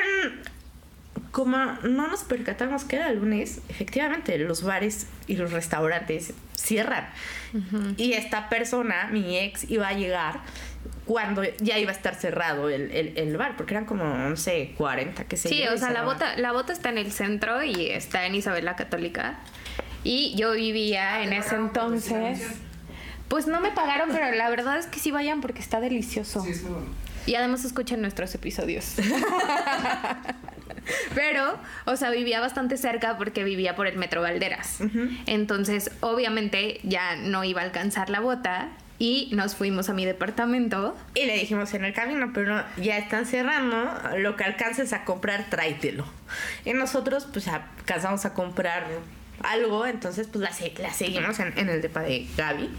como 1.31 1.57
no 1.83 2.07
nos 2.07 2.23
percatamos 2.23 2.83
que 2.83 2.95
era 2.97 3.11
lunes, 3.11 3.61
efectivamente 3.69 4.37
los 4.37 4.63
bares 4.63 5.07
y 5.27 5.35
los 5.35 5.51
restaurantes 5.51 6.33
cierran. 6.55 7.09
Y 7.97 8.13
esta 8.13 8.49
persona, 8.49 9.09
mi 9.11 9.37
ex, 9.37 9.69
iba 9.69 9.87
a 9.87 9.93
llegar 9.93 10.41
cuando 11.05 11.41
ya 11.59 11.79
iba 11.79 11.91
a 11.91 11.95
estar 11.95 12.13
cerrado 12.15 12.69
el, 12.69 12.91
el- 12.91 13.17
el 13.17 13.35
bar, 13.37 13.57
porque 13.57 13.73
eran 13.73 13.85
como, 13.85 14.03
no 14.05 14.35
sé, 14.37 14.73
40, 14.77 15.23
que 15.25 15.37
sé 15.37 15.49
Sí, 15.49 15.63
o 15.67 15.75
sea, 15.77 15.89
la 15.91 16.03
bota, 16.03 16.37
la 16.37 16.51
bota 16.51 16.71
está 16.73 16.89
en 16.89 16.99
el 16.99 17.11
centro 17.11 17.63
y 17.63 17.87
está 17.89 18.25
en 18.27 18.35
Isabel 18.35 18.65
la 18.65 18.75
Católica. 18.75 19.39
Y 20.03 20.35
yo 20.37 20.51
vivía 20.53 21.23
en 21.23 21.33
ese 21.33 21.55
entonces. 21.55 22.39
Pues 23.27 23.47
no 23.47 23.59
me 23.61 23.71
pagaron, 23.71 24.09
pero 24.11 24.31
la 24.35 24.49
verdad 24.49 24.77
es 24.77 24.85
que 24.87 24.99
sí 24.99 25.11
vayan 25.11 25.41
porque 25.41 25.59
está 25.61 25.79
delicioso. 25.79 26.41
Sí, 26.43 26.51
es 26.51 26.63
muy 26.63 26.71
bueno. 26.73 26.87
Y 27.25 27.35
además 27.35 27.63
escuchen 27.65 28.01
nuestros 28.01 28.33
episodios. 28.35 28.95
Pero, 31.15 31.57
o 31.85 31.95
sea, 31.95 32.09
vivía 32.11 32.39
bastante 32.39 32.77
cerca 32.77 33.17
porque 33.17 33.43
vivía 33.43 33.75
por 33.75 33.87
el 33.87 33.97
Metro 33.97 34.21
Valderas. 34.21 34.79
Entonces, 35.25 35.91
obviamente, 36.01 36.79
ya 36.83 37.15
no 37.15 37.43
iba 37.43 37.61
a 37.61 37.65
alcanzar 37.65 38.09
la 38.09 38.19
bota 38.19 38.69
y 38.97 39.29
nos 39.31 39.55
fuimos 39.55 39.89
a 39.89 39.93
mi 39.93 40.05
departamento. 40.05 40.95
Y 41.15 41.25
le 41.25 41.35
dijimos 41.35 41.73
en 41.73 41.85
el 41.85 41.93
camino, 41.93 42.31
pero 42.33 42.55
no, 42.55 42.63
ya 42.77 42.97
están 42.97 43.25
cerrando, 43.25 43.91
lo 44.17 44.35
que 44.35 44.43
alcances 44.43 44.91
a 44.93 45.05
comprar, 45.05 45.49
tráetelo. 45.49 46.05
Y 46.65 46.73
nosotros, 46.73 47.27
pues, 47.31 47.47
alcanzamos 47.47 48.25
a 48.25 48.33
comprar 48.33 48.85
algo, 49.41 49.85
entonces, 49.85 50.27
pues, 50.27 50.41
la 50.41 50.91
seguimos 50.91 51.39
en, 51.39 51.57
en 51.57 51.69
el 51.69 51.81
depa 51.81 52.01
de 52.01 52.27
Gaby. 52.35 52.69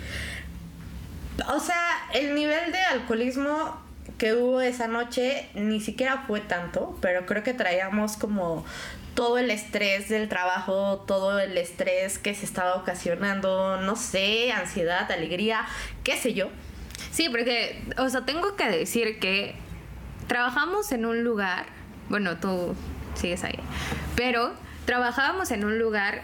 O 1.49 1.59
sea, 1.59 2.07
el 2.13 2.35
nivel 2.35 2.71
de 2.71 2.79
alcoholismo 2.79 3.90
que 4.19 4.35
hubo 4.35 4.61
esa 4.61 4.89
noche 4.89 5.49
ni 5.55 5.81
siquiera 5.81 6.25
fue 6.27 6.41
tanto, 6.41 6.97
pero 7.01 7.27
creo 7.27 7.43
que 7.43 7.55
traíamos 7.55 8.17
como 8.17 8.65
todo 9.15 9.39
el 9.39 9.51
estrés 9.51 10.09
del 10.09 10.29
trabajo, 10.29 11.05
todo 11.07 11.39
el 11.41 11.57
estrés 11.59 12.19
que 12.19 12.35
se 12.35 12.45
estaba 12.45 12.77
ocasionando, 12.77 13.81
no 13.81 13.97
sé, 13.97 14.53
ansiedad, 14.53 15.11
alegría, 15.11 15.67
qué 16.05 16.17
sé 16.17 16.35
yo. 16.35 16.49
Sí, 17.11 17.29
porque, 17.29 17.83
o 17.99 18.09
sea, 18.09 18.25
tengo 18.25 18.57
que 18.57 18.69
decir 18.69 19.19
que 19.19 19.55
trabajamos 20.27 20.93
en 20.93 21.07
un 21.07 21.25
lugar, 21.25 21.67
bueno, 22.09 22.39
tú 22.39 22.75
sigues 23.15 23.43
ahí, 23.45 23.59
pero 24.17 24.53
trabajábamos 24.85 25.51
en 25.51 25.65
un 25.65 25.79
lugar 25.79 26.23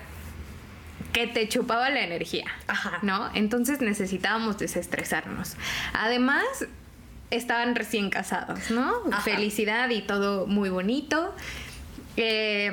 que 1.12 1.26
te 1.26 1.49
chupaba 1.49 1.90
la 1.90 2.02
energía, 2.02 2.45
Ajá. 2.66 2.99
¿no? 3.02 3.31
Entonces 3.35 3.81
necesitábamos 3.81 4.59
desestresarnos. 4.59 5.57
Además, 5.93 6.45
estaban 7.30 7.75
recién 7.75 8.11
casados, 8.11 8.71
¿no? 8.71 8.92
Ajá. 9.11 9.23
Felicidad 9.23 9.90
y 9.90 10.02
todo 10.02 10.47
muy 10.47 10.68
bonito. 10.68 11.35
Eh, 12.18 12.71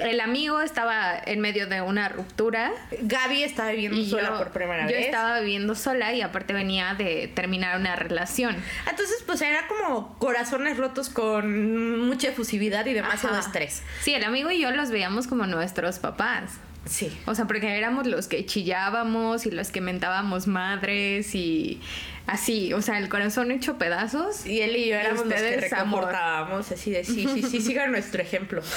el 0.00 0.20
amigo 0.20 0.62
estaba 0.62 1.14
en 1.26 1.40
medio 1.40 1.66
de 1.66 1.82
una 1.82 2.08
ruptura 2.08 2.72
Gaby 3.02 3.42
estaba 3.42 3.72
viviendo 3.72 4.02
sola 4.08 4.30
yo, 4.30 4.38
por 4.38 4.52
primera 4.52 4.86
yo 4.86 4.96
vez. 4.96 5.04
estaba 5.04 5.38
viviendo 5.40 5.74
sola 5.74 6.14
y 6.14 6.22
aparte 6.22 6.54
venía 6.54 6.94
de 6.94 7.30
terminar 7.34 7.78
una 7.78 7.94
relación. 7.94 8.56
Entonces, 8.88 9.22
pues 9.26 9.42
era 9.42 9.68
como 9.68 10.16
corazones 10.18 10.78
rotos 10.78 11.10
con 11.10 12.06
mucha 12.06 12.28
efusividad 12.28 12.86
y 12.86 12.94
demasiado 12.94 13.36
Ajá. 13.36 13.44
estrés. 13.46 13.82
Sí, 14.00 14.14
el 14.14 14.24
amigo 14.24 14.50
y 14.50 14.60
yo 14.62 14.70
los 14.70 14.90
veíamos 14.90 15.26
como 15.26 15.46
nuestros 15.46 15.98
papás. 15.98 16.52
Sí. 16.86 17.14
O 17.26 17.34
sea, 17.34 17.44
porque 17.46 17.76
éramos 17.76 18.06
los 18.06 18.28
que 18.28 18.46
chillábamos 18.46 19.44
y 19.44 19.50
los 19.50 19.70
que 19.70 19.82
mentábamos 19.82 20.46
madres 20.46 21.34
y 21.34 21.82
así, 22.30 22.72
o 22.72 22.82
sea, 22.82 22.98
el 22.98 23.08
corazón 23.08 23.50
hecho 23.50 23.78
pedazos. 23.78 24.46
Y 24.46 24.60
él 24.60 24.76
y 24.76 24.88
yo 24.88 24.96
éramos 24.96 25.26
los 25.26 25.34
que 25.34 25.34
ustedes, 25.34 25.72
amor. 25.72 26.00
reconfortábamos, 26.00 26.72
así 26.72 26.90
de 26.90 27.04
sí, 27.04 27.26
sí, 27.32 27.42
sí, 27.42 27.60
sigan 27.60 27.92
nuestro 27.92 28.22
ejemplo. 28.22 28.62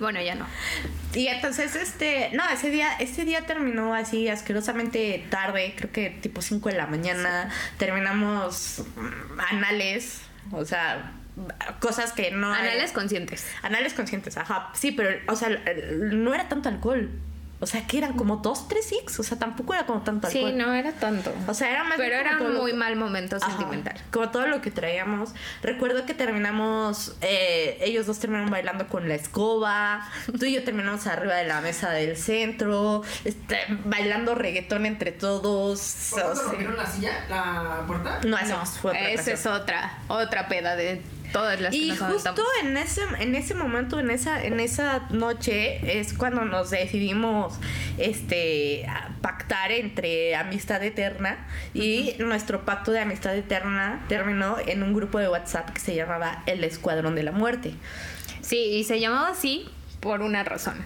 Bueno, 0.00 0.20
ya 0.20 0.34
no. 0.34 0.46
Y 1.14 1.28
entonces, 1.28 1.76
este, 1.76 2.30
no, 2.32 2.48
ese 2.48 2.70
día, 2.70 2.94
ese 2.98 3.24
día 3.24 3.42
terminó 3.46 3.94
así 3.94 4.28
asquerosamente 4.28 5.24
tarde, 5.30 5.74
creo 5.76 5.92
que 5.92 6.10
tipo 6.10 6.42
5 6.42 6.68
de 6.68 6.76
la 6.76 6.86
mañana. 6.86 7.50
Terminamos 7.78 8.82
mm, 8.96 9.40
anales, 9.50 10.20
o 10.52 10.64
sea, 10.64 11.12
cosas 11.80 12.12
que 12.12 12.30
no. 12.32 12.52
Anales 12.52 12.92
conscientes. 12.92 13.46
Anales 13.62 13.94
conscientes, 13.94 14.36
ajá. 14.36 14.70
Sí, 14.74 14.92
pero, 14.92 15.10
o 15.28 15.36
sea, 15.36 15.48
no 16.12 16.34
era 16.34 16.48
tanto 16.48 16.68
alcohol. 16.68 17.10
O 17.64 17.66
sea, 17.66 17.86
que 17.86 17.96
eran 17.96 18.12
como 18.12 18.36
dos, 18.36 18.68
tres 18.68 18.84
six. 18.86 19.18
O 19.18 19.22
sea, 19.22 19.38
tampoco 19.38 19.72
era 19.72 19.86
como 19.86 20.02
tanto 20.02 20.28
Sí, 20.28 20.38
alcohol. 20.38 20.58
no 20.58 20.74
era 20.74 20.92
tanto. 20.92 21.32
O 21.48 21.54
sea, 21.54 21.70
era 21.70 21.82
más 21.82 21.94
Pero 21.96 22.10
bien 22.16 22.26
era 22.26 22.36
un 22.42 22.56
muy 22.58 22.72
que- 22.72 22.76
mal 22.76 22.94
momento 22.96 23.36
Ajá, 23.36 23.46
sentimental. 23.48 23.94
Como 24.12 24.28
todo 24.30 24.46
lo 24.46 24.60
que 24.60 24.70
traíamos. 24.70 25.30
Recuerdo 25.62 26.04
que 26.04 26.12
terminamos, 26.12 27.16
eh, 27.22 27.78
ellos 27.80 28.04
dos 28.06 28.18
terminaron 28.18 28.50
bailando 28.50 28.86
con 28.88 29.08
la 29.08 29.14
escoba. 29.14 30.06
Tú 30.38 30.44
y 30.44 30.52
yo 30.52 30.62
terminamos 30.62 31.06
arriba 31.06 31.34
de 31.36 31.44
la 31.44 31.62
mesa 31.62 31.88
del 31.90 32.16
centro. 32.18 33.02
este, 33.24 33.56
bailando 33.86 34.34
reggaetón 34.34 34.84
entre 34.84 35.10
todos. 35.12 36.08
¿Por 36.10 36.20
o 36.20 36.22
cuándo 36.24 36.40
sea, 36.40 36.48
rompieron 36.50 36.76
la 36.76 36.86
silla? 36.86 37.24
¿La 37.30 37.84
puerta? 37.86 38.20
no, 38.26 38.36
esa 38.36 38.56
No, 38.58 38.66
fue 38.66 38.90
otra 38.90 39.08
esa 39.10 39.22
ocasión. 39.22 39.36
es 39.36 39.46
otra, 39.62 39.98
otra 40.08 40.48
peda 40.48 40.76
de 40.76 41.00
todas 41.32 41.60
las 41.60 41.70
que 41.70 41.76
Y 41.76 41.88
nos 41.88 41.98
justo 41.98 42.28
aventamos. 42.30 42.50
en 42.62 42.76
ese, 42.76 43.02
en 43.18 43.34
ese 43.34 43.54
momento, 43.54 43.98
en 43.98 44.10
esa, 44.10 44.44
en 44.44 44.60
esa 44.60 45.06
noche, 45.10 46.00
es 46.00 46.12
cuando 46.12 46.44
nos 46.44 46.70
decidimos 46.70 47.54
este 47.98 48.86
pactar 49.20 49.72
entre 49.72 50.36
amistad 50.36 50.82
eterna. 50.82 51.46
Y 51.72 52.14
nuestro 52.18 52.64
pacto 52.64 52.92
de 52.92 53.00
amistad 53.00 53.36
eterna 53.36 54.04
terminó 54.08 54.56
en 54.66 54.82
un 54.82 54.94
grupo 54.94 55.18
de 55.18 55.28
WhatsApp 55.28 55.70
que 55.70 55.80
se 55.80 55.94
llamaba 55.94 56.42
El 56.46 56.62
Escuadrón 56.64 57.14
de 57.14 57.22
la 57.22 57.32
Muerte. 57.32 57.74
Sí, 58.40 58.58
y 58.58 58.84
se 58.84 59.00
llamaba 59.00 59.28
así 59.28 59.68
por 60.00 60.20
una 60.20 60.44
razón. 60.44 60.76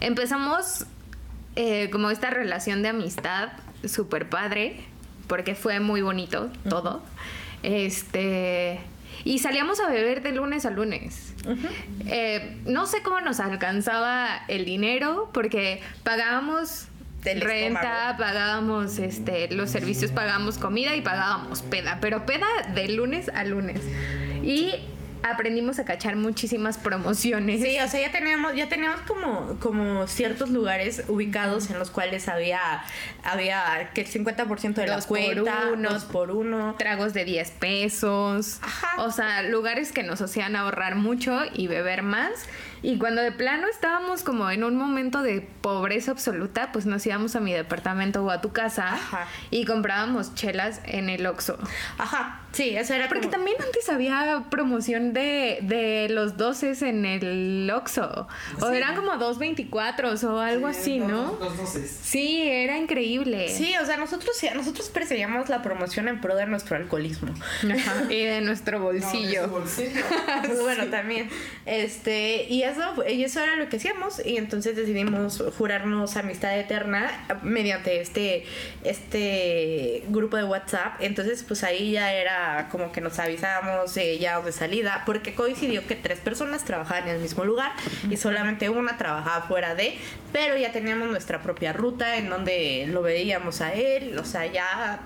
Empezamos 0.00 0.86
eh, 1.56 1.90
como 1.90 2.10
esta 2.10 2.30
relación 2.30 2.82
de 2.82 2.88
amistad 2.88 3.50
súper 3.84 4.28
padre, 4.28 4.80
porque 5.26 5.54
fue 5.54 5.80
muy 5.80 6.02
bonito 6.02 6.50
todo. 6.68 7.02
Este. 7.62 8.80
Y 9.24 9.38
salíamos 9.38 9.80
a 9.80 9.88
beber 9.88 10.22
de 10.22 10.32
lunes 10.32 10.66
a 10.66 10.70
lunes. 10.70 11.34
Eh, 12.06 12.56
no 12.66 12.86
sé 12.86 13.02
cómo 13.02 13.20
nos 13.20 13.40
alcanzaba 13.40 14.42
el 14.48 14.64
dinero 14.64 15.30
porque 15.32 15.80
pagábamos 16.02 16.86
Del 17.24 17.40
renta, 17.40 17.80
estómago. 17.80 18.18
pagábamos 18.18 18.98
este, 18.98 19.48
los 19.54 19.70
servicios, 19.70 20.10
pagábamos 20.10 20.58
comida 20.58 20.94
y 20.96 21.00
pagábamos 21.02 21.62
peda, 21.62 21.98
pero 22.00 22.26
peda 22.26 22.46
de 22.74 22.88
lunes 22.88 23.28
a 23.34 23.44
lunes. 23.44 23.80
Y 24.42 24.74
aprendimos 25.22 25.78
a 25.78 25.84
cachar 25.84 26.16
muchísimas 26.16 26.78
promociones. 26.78 27.62
Sí, 27.62 27.78
o 27.78 27.88
sea, 27.88 28.00
ya 28.00 28.12
teníamos, 28.12 28.54
ya 28.54 28.68
teníamos 28.68 29.00
como, 29.02 29.56
como 29.60 30.06
ciertos 30.06 30.50
lugares 30.50 31.04
ubicados 31.08 31.70
en 31.70 31.78
los 31.78 31.90
cuales 31.90 32.28
había, 32.28 32.60
había 33.22 33.90
que 33.94 34.02
el 34.02 34.06
50% 34.08 34.74
de 34.74 34.86
la 34.86 34.96
Dos 34.96 35.06
por 35.06 35.18
cuenta, 35.18 35.68
uno. 35.72 35.90
dos 35.90 36.04
por 36.04 36.30
uno. 36.30 36.74
tragos 36.78 37.14
de 37.14 37.24
10 37.24 37.50
pesos. 37.52 38.58
Ajá. 38.62 39.02
O 39.02 39.10
sea, 39.10 39.42
lugares 39.42 39.92
que 39.92 40.02
nos 40.02 40.20
hacían 40.20 40.56
ahorrar 40.56 40.94
mucho 40.96 41.40
y 41.54 41.66
beber 41.66 42.02
más. 42.02 42.32
Y 42.82 42.98
cuando 42.98 43.22
de 43.22 43.30
plano 43.32 43.68
estábamos 43.68 44.22
como 44.22 44.50
en 44.50 44.64
un 44.64 44.76
momento 44.76 45.22
de 45.22 45.40
pobreza 45.40 46.10
absoluta, 46.10 46.72
pues 46.72 46.84
nos 46.86 47.06
íbamos 47.06 47.36
a 47.36 47.40
mi 47.40 47.52
departamento 47.52 48.24
o 48.24 48.30
a 48.30 48.40
tu 48.40 48.52
casa 48.52 48.94
Ajá. 48.94 49.26
y 49.50 49.64
comprábamos 49.64 50.34
chelas 50.34 50.80
en 50.84 51.08
el 51.08 51.24
Oxxo. 51.26 51.58
Ajá, 51.98 52.40
sí, 52.52 52.70
eso 52.76 52.94
era 52.94 53.06
Porque 53.08 53.22
como- 53.28 53.32
también 53.36 53.56
antes 53.64 53.88
había 53.88 54.44
promoción 54.50 55.12
de, 55.12 55.58
de 55.62 56.08
los 56.10 56.36
12 56.36 56.72
en 56.88 57.04
el 57.04 57.70
Oxxo. 57.72 58.26
O 58.60 58.70
Sí. 58.70 58.76
eran 58.76 58.96
como 58.96 59.12
2.24 59.16 60.24
o 60.24 60.40
algo 60.40 60.66
así, 60.66 60.98
¿no? 60.98 61.36
Los 61.40 61.56
doces. 61.56 61.90
Sí, 62.02 62.42
era 62.42 62.76
increíble. 62.78 63.48
Sí, 63.48 63.74
o 63.80 63.86
sea, 63.86 63.96
nosotros, 63.96 64.34
nosotros 64.56 64.88
perseguíamos 64.90 65.48
la 65.48 65.62
promoción 65.62 66.08
en 66.08 66.20
pro 66.20 66.34
de 66.34 66.46
nuestro 66.46 66.76
alcoholismo. 66.76 67.32
Ajá, 67.62 68.12
Y 68.12 68.24
de 68.24 68.40
nuestro 68.40 68.80
No, 68.80 68.90
de 68.90 69.00
bolsillo. 69.00 69.44
su 69.44 69.50
bolsillo. 69.50 70.02
bueno, 70.62 70.86
también. 70.86 71.28
Este, 71.66 72.46
y 72.48 72.62
eso, 72.72 73.08
y 73.08 73.24
eso 73.24 73.40
era 73.40 73.56
lo 73.56 73.68
que 73.68 73.76
hacíamos. 73.76 74.24
Y 74.24 74.36
entonces 74.36 74.76
decidimos 74.76 75.42
jurarnos 75.56 76.16
amistad 76.16 76.58
eterna 76.58 77.10
mediante 77.42 78.00
este, 78.00 78.44
este 78.84 80.02
grupo 80.08 80.36
de 80.36 80.44
WhatsApp. 80.44 80.94
Entonces, 81.00 81.44
pues 81.46 81.64
ahí 81.64 81.92
ya 81.92 82.12
era 82.12 82.68
como 82.70 82.92
que 82.92 83.00
nos 83.00 83.18
avisábamos 83.18 83.96
eh, 83.96 84.18
ya 84.18 84.40
de 84.40 84.52
salida, 84.52 85.02
porque 85.06 85.34
coincidió 85.34 85.86
que 85.86 85.94
tres 85.94 86.18
personas 86.18 86.64
trabajaban 86.64 87.08
en 87.08 87.16
el 87.16 87.22
mismo 87.22 87.44
lugar 87.44 87.72
y 88.10 88.16
solamente 88.16 88.68
una 88.68 88.96
trabajaba 88.96 89.46
fuera 89.46 89.74
de, 89.74 89.94
pero 90.32 90.56
ya 90.56 90.72
teníamos 90.72 91.10
nuestra 91.10 91.42
propia 91.42 91.72
ruta 91.72 92.16
en 92.16 92.28
donde 92.28 92.86
lo 92.88 93.02
veíamos 93.02 93.60
a 93.60 93.72
él, 93.72 94.18
o 94.18 94.24
sea, 94.24 94.46
ya. 94.46 95.00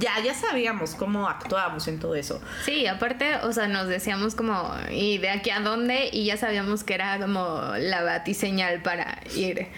Ya, 0.00 0.18
ya 0.24 0.34
sabíamos 0.34 0.94
cómo 0.94 1.28
actuábamos 1.28 1.86
en 1.88 1.98
todo 2.00 2.14
eso. 2.14 2.40
Sí, 2.64 2.86
aparte, 2.86 3.36
o 3.42 3.52
sea, 3.52 3.68
nos 3.68 3.86
decíamos 3.86 4.34
como, 4.34 4.74
¿y 4.90 5.18
de 5.18 5.30
aquí 5.30 5.50
a 5.50 5.60
dónde? 5.60 6.08
Y 6.12 6.24
ya 6.24 6.36
sabíamos 6.36 6.82
que 6.84 6.94
era 6.94 7.18
como 7.18 7.72
la 7.78 8.02
batiseñal 8.02 8.82
para 8.82 9.20
ir 9.36 9.68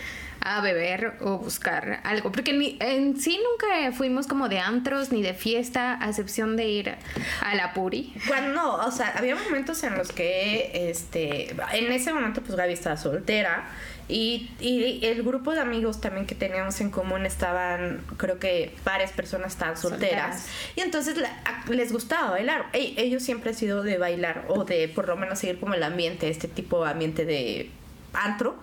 a 0.45 0.61
beber 0.61 1.19
o 1.21 1.39
buscar 1.39 2.01
algo. 2.03 2.33
Porque 2.33 2.53
ni- 2.53 2.77
en 2.81 3.17
sí 3.21 3.39
nunca 3.39 3.93
fuimos 3.97 4.27
como 4.27 4.49
de 4.49 4.59
antros 4.59 5.13
ni 5.13 5.23
de 5.23 5.35
fiesta, 5.35 5.99
a 6.03 6.09
excepción 6.09 6.57
de 6.57 6.65
ir 6.69 6.97
a 7.43 7.55
la 7.55 7.73
Puri. 7.75 8.13
Cuando 8.27 8.53
no, 8.53 8.75
o 8.75 8.91
sea, 8.91 9.15
había 9.17 9.37
momentos 9.37 9.83
en 9.85 9.97
los 9.97 10.11
que, 10.11 10.91
este, 10.91 11.55
en 11.75 11.93
ese 11.93 12.13
momento 12.13 12.41
pues 12.43 12.57
Gaby 12.57 12.73
estaba 12.73 12.97
soltera 12.97 13.67
y, 14.09 14.51
y 14.61 15.01
el 15.07 15.23
grupo 15.23 15.53
de 15.53 15.61
amigos 15.61 16.01
también 16.01 16.27
que 16.27 16.35
teníamos 16.35 16.81
en 16.81 16.91
común 16.91 17.25
estaban, 17.27 18.03
creo 18.17 18.39
que 18.39 18.75
varias 18.85 19.13
personas 19.13 19.53
estaban 19.53 19.77
solteras, 19.77 20.41
Solteras. 20.43 20.49
y 20.77 20.81
entonces 20.81 21.17
la- 21.17 21.31
a- 21.45 21.71
les 21.71 21.93
gustaba 21.93 22.31
bailar. 22.31 22.67
Ey, 22.73 22.95
ellos 22.99 23.23
siempre 23.23 23.51
han 23.51 23.57
sido 23.57 23.83
de 23.83 23.99
bailar 23.99 24.45
o 24.49 24.65
de 24.65 24.89
por 24.89 25.09
lo 25.09 25.17
menos 25.17 25.39
seguir 25.39 25.59
como 25.61 25.75
el 25.75 25.83
ambiente, 25.83 26.29
este 26.29 26.49
tipo 26.49 26.85
de 26.85 26.91
ambiente 26.91 27.25
de 27.25 27.71
antro. 28.13 28.57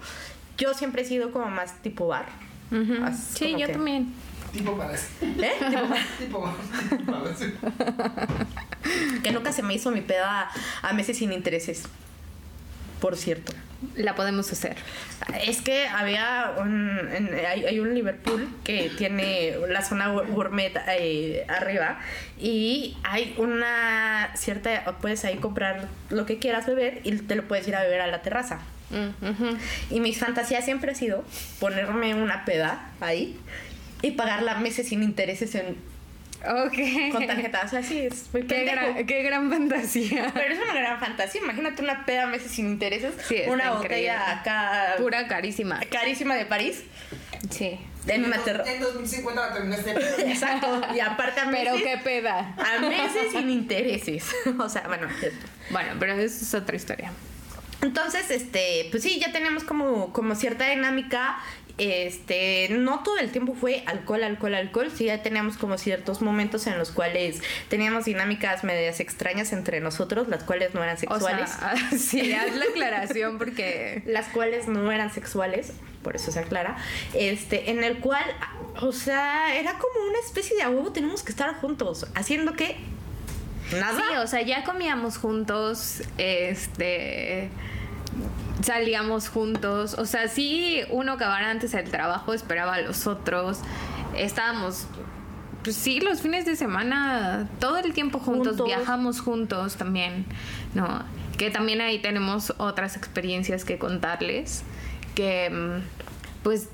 Yo 0.57 0.73
siempre 0.73 1.01
he 1.03 1.05
sido 1.05 1.31
como 1.31 1.47
más 1.47 1.81
tipo 1.81 2.07
bar. 2.07 2.25
Ujú. 2.71 3.03
Así 3.03 3.21
Sí, 3.37 3.45
como 3.45 3.57
yo 3.59 3.67
que- 3.67 3.73
también. 3.73 4.13
Tipo 4.51 4.75
para 4.77 4.93
eso. 4.93 5.05
¿Eh? 5.21 5.51
Tipo- 6.19 6.53
Tipo, 6.97 7.23
eso. 7.29 7.45
que 9.23 9.31
nunca 9.31 9.51
se 9.51 9.61
me 9.63 9.73
hizo 9.75 9.91
mi 9.91 10.01
peda 10.01 10.49
a 10.81 10.93
meses 10.93 11.17
sin 11.17 11.31
intereses. 11.31 11.83
Por 12.99 13.15
cierto. 13.15 13.53
La 13.95 14.13
podemos 14.13 14.51
hacer. 14.51 14.75
Es 15.45 15.61
que 15.61 15.87
había 15.87 16.53
un, 16.57 16.99
en- 17.13 17.33
hay, 17.45 17.63
hay 17.65 17.79
un 17.79 17.93
Liverpool 17.93 18.49
que 18.65 18.91
tiene 18.97 19.53
la 19.69 19.81
zona 19.81 20.09
gourmet 20.09 20.73
eh, 20.89 21.45
arriba 21.47 21.99
y 22.37 22.97
hay 23.03 23.35
una 23.37 24.31
cierta, 24.35 24.97
puedes 24.99 25.23
ahí 25.23 25.37
comprar 25.37 25.87
lo 26.09 26.25
que 26.25 26.39
quieras 26.39 26.65
beber 26.67 26.99
y 27.05 27.13
te 27.19 27.35
lo 27.35 27.47
puedes 27.47 27.65
ir 27.69 27.75
a 27.75 27.81
beber 27.83 28.01
a 28.01 28.07
la 28.07 28.21
terraza. 28.21 28.59
Mm. 28.89 29.55
Y 29.95 29.99
mi 30.01 30.13
fantasía 30.13 30.61
siempre 30.61 30.91
ha 30.91 30.95
sido 30.95 31.23
ponerme 31.59 32.15
una 32.15 32.43
peda 32.43 32.89
ahí 32.99 33.39
y 34.01 34.11
pagarla 34.11 34.55
meses 34.55 34.89
sin 34.89 35.03
intereses 35.03 35.55
en, 35.55 35.77
Ok. 36.41 37.11
con 37.11 37.27
tarjeta. 37.27 37.61
O 37.65 37.67
sea, 37.67 37.83
sí, 37.83 37.99
es 37.99 38.25
muy 38.31 38.43
Qué 38.43 38.63
gran, 38.65 39.05
qué 39.05 39.23
gran 39.23 39.49
fantasía. 39.49 40.31
Pero 40.33 40.53
es 40.53 40.59
una 40.61 40.73
gran 40.73 40.99
fantasía. 40.99 41.41
Imagínate 41.41 41.81
una 41.81 42.05
peda 42.05 42.27
meses 42.27 42.51
sin 42.51 42.67
intereses. 42.67 43.13
Sí, 43.27 43.41
una 43.47 43.65
increíble. 43.65 43.77
botella 43.81 44.31
acá 44.39 44.95
Pura 44.97 45.27
carísima. 45.27 45.79
carísima 45.91 46.35
de 46.35 46.45
París 46.45 46.83
Sí. 47.49 47.79
en 48.07 48.25
una. 48.25 48.37
En 48.65 48.79
2050 48.81 49.47
la 49.47 49.53
terminaste. 49.53 49.91
Exacto. 50.31 50.81
Y 50.95 50.99
aparte 50.99 51.41
a 51.41 51.45
meses, 51.45 51.69
Pero 51.73 51.83
qué 51.83 51.97
peda. 52.03 52.55
a 52.57 52.79
meses 52.81 53.31
sin 53.31 53.49
intereses. 53.49 54.25
o 54.59 54.69
sea, 54.69 54.83
bueno. 54.87 55.07
Bueno, 55.71 55.89
pero 55.99 56.13
eso 56.13 56.43
es 56.43 56.53
otra 56.53 56.75
historia. 56.75 57.11
Entonces, 57.81 58.29
este, 58.29 58.87
pues 58.91 59.03
sí, 59.03 59.19
ya 59.21 59.31
tenemos 59.31 59.63
como, 59.63 60.11
como 60.11 60.35
cierta 60.35 60.69
dinámica. 60.69 61.37
Este, 61.79 62.67
no 62.71 63.03
todo 63.03 63.17
el 63.17 63.31
tiempo 63.31 63.55
fue 63.55 63.83
alcohol, 63.85 64.23
alcohol, 64.23 64.53
alcohol. 64.53 64.91
Sí, 64.93 65.05
ya 65.05 65.23
teníamos 65.23 65.57
como 65.57 65.77
ciertos 65.77 66.21
momentos 66.21 66.67
en 66.67 66.77
los 66.77 66.91
cuales 66.91 67.41
teníamos 67.69 68.05
dinámicas 68.05 68.63
medias 68.63 68.99
extrañas 68.99 69.53
entre 69.53 69.79
nosotros, 69.79 70.27
las 70.27 70.43
cuales 70.43 70.73
no 70.73 70.83
eran 70.83 70.97
O 70.97 70.99
sexuales. 70.99 71.49
sea, 71.49 71.75
sí, 71.97 72.33
haz 72.33 72.53
la 72.55 72.65
aclaración 72.65 73.37
porque 73.37 74.03
las 74.05 74.27
cuales 74.27 74.67
no 74.67 74.91
eran 74.91 75.11
sexuales, 75.13 75.71
por 76.03 76.15
eso 76.15 76.31
se 76.31 76.39
aclara, 76.39 76.77
este, 77.13 77.71
en 77.71 77.83
el 77.83 77.99
cual, 77.99 78.25
o 78.81 78.91
sea, 78.91 79.57
era 79.57 79.77
como 79.77 80.05
una 80.09 80.19
especie 80.19 80.55
de 80.57 80.63
a 80.63 80.69
huevo, 80.69 80.91
tenemos 80.91 81.23
que 81.23 81.31
estar 81.31 81.53
juntos, 81.55 82.07
haciendo 82.15 82.53
que 82.53 82.75
nada. 83.71 83.97
Sí, 83.97 84.17
o 84.17 84.27
sea, 84.27 84.41
ya 84.41 84.63
comíamos 84.63 85.17
juntos, 85.17 86.01
este 86.17 87.49
salíamos 88.61 89.29
juntos, 89.29 89.95
o 89.97 90.05
sea, 90.05 90.27
sí 90.27 90.81
uno 90.89 91.13
acabara 91.13 91.49
antes 91.49 91.73
el 91.73 91.89
trabajo, 91.89 92.33
esperaba 92.33 92.75
a 92.75 92.81
los 92.81 93.07
otros, 93.07 93.59
estábamos 94.17 94.87
pues 95.63 95.75
sí, 95.75 95.99
los 95.99 96.21
fines 96.21 96.45
de 96.45 96.55
semana 96.55 97.47
todo 97.59 97.77
el 97.77 97.93
tiempo 97.93 98.19
juntos, 98.19 98.49
Juntos. 98.49 98.65
viajamos 98.67 99.19
juntos 99.19 99.75
también, 99.75 100.25
¿no? 100.73 101.03
Que 101.37 101.49
también 101.51 101.81
ahí 101.81 101.99
tenemos 102.01 102.53
otras 102.57 102.95
experiencias 102.95 103.65
que 103.65 103.77
contarles, 103.77 104.63
que 105.15 105.49
mm, 105.49 106.43
pues 106.43 106.69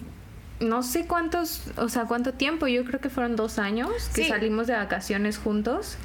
no 0.59 0.83
sé 0.83 1.07
cuántos, 1.07 1.63
o 1.77 1.89
sea, 1.89 2.05
cuánto 2.05 2.33
tiempo, 2.33 2.67
yo 2.67 2.85
creo 2.85 2.99
que 3.01 3.09
fueron 3.09 3.35
dos 3.35 3.57
años 3.59 3.91
que 4.13 4.23
Sí. 4.23 4.29
salimos 4.29 4.67
de 4.67 4.73
vacaciones 4.75 5.37
juntos. 5.39 5.97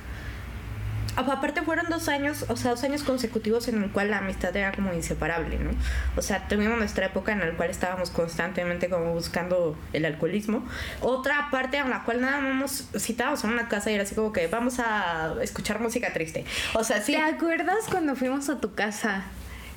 A- 1.28 1.32
Aparte 1.32 1.62
fueron 1.62 1.86
dos 1.88 2.08
años, 2.08 2.44
o 2.48 2.56
sea, 2.56 2.70
dos 2.72 2.82
años 2.84 3.02
consecutivos 3.02 3.68
en 3.68 3.82
el 3.82 3.90
cual 3.90 4.10
la 4.10 4.18
amistad 4.18 4.54
era 4.56 4.72
como 4.72 4.92
inseparable, 4.92 5.58
¿no? 5.58 5.70
O 6.16 6.22
sea, 6.22 6.48
tuvimos 6.48 6.78
nuestra 6.78 7.06
época 7.06 7.32
en 7.32 7.40
la 7.40 7.50
cual 7.52 7.70
estábamos 7.70 8.10
constantemente 8.10 8.88
como 8.88 9.12
buscando 9.12 9.76
el 9.92 10.04
alcoholismo. 10.04 10.66
Otra 11.00 11.48
parte 11.50 11.76
en 11.78 11.90
la 11.90 12.04
cual 12.04 12.20
nada 12.20 12.40
más 12.40 12.88
citábamos 12.98 13.44
en 13.44 13.50
una 13.50 13.68
casa 13.68 13.90
y 13.90 13.94
era 13.94 14.02
así 14.02 14.14
como 14.14 14.32
que 14.32 14.46
vamos 14.48 14.78
a 14.80 15.34
escuchar 15.42 15.80
música 15.80 16.12
triste. 16.12 16.44
O 16.74 16.84
sea, 16.84 17.00
sí. 17.02 17.12
¿Te 17.12 17.22
acuerdas 17.22 17.86
cuando 17.90 18.16
fuimos 18.16 18.48
a 18.48 18.60
tu 18.60 18.74
casa? 18.74 19.24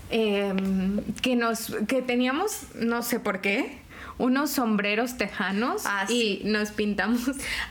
Em, 0.10 1.01
que 1.21 1.36
nos 1.36 1.73
que 1.88 2.01
teníamos, 2.01 2.63
no 2.75 3.01
sé 3.01 3.19
por 3.19 3.41
qué, 3.41 3.79
unos 4.17 4.52
sombreros 4.52 5.17
tejanos 5.17 5.84
Ah, 5.86 6.06
y 6.10 6.41
nos 6.45 6.71
pintamos. 6.71 7.21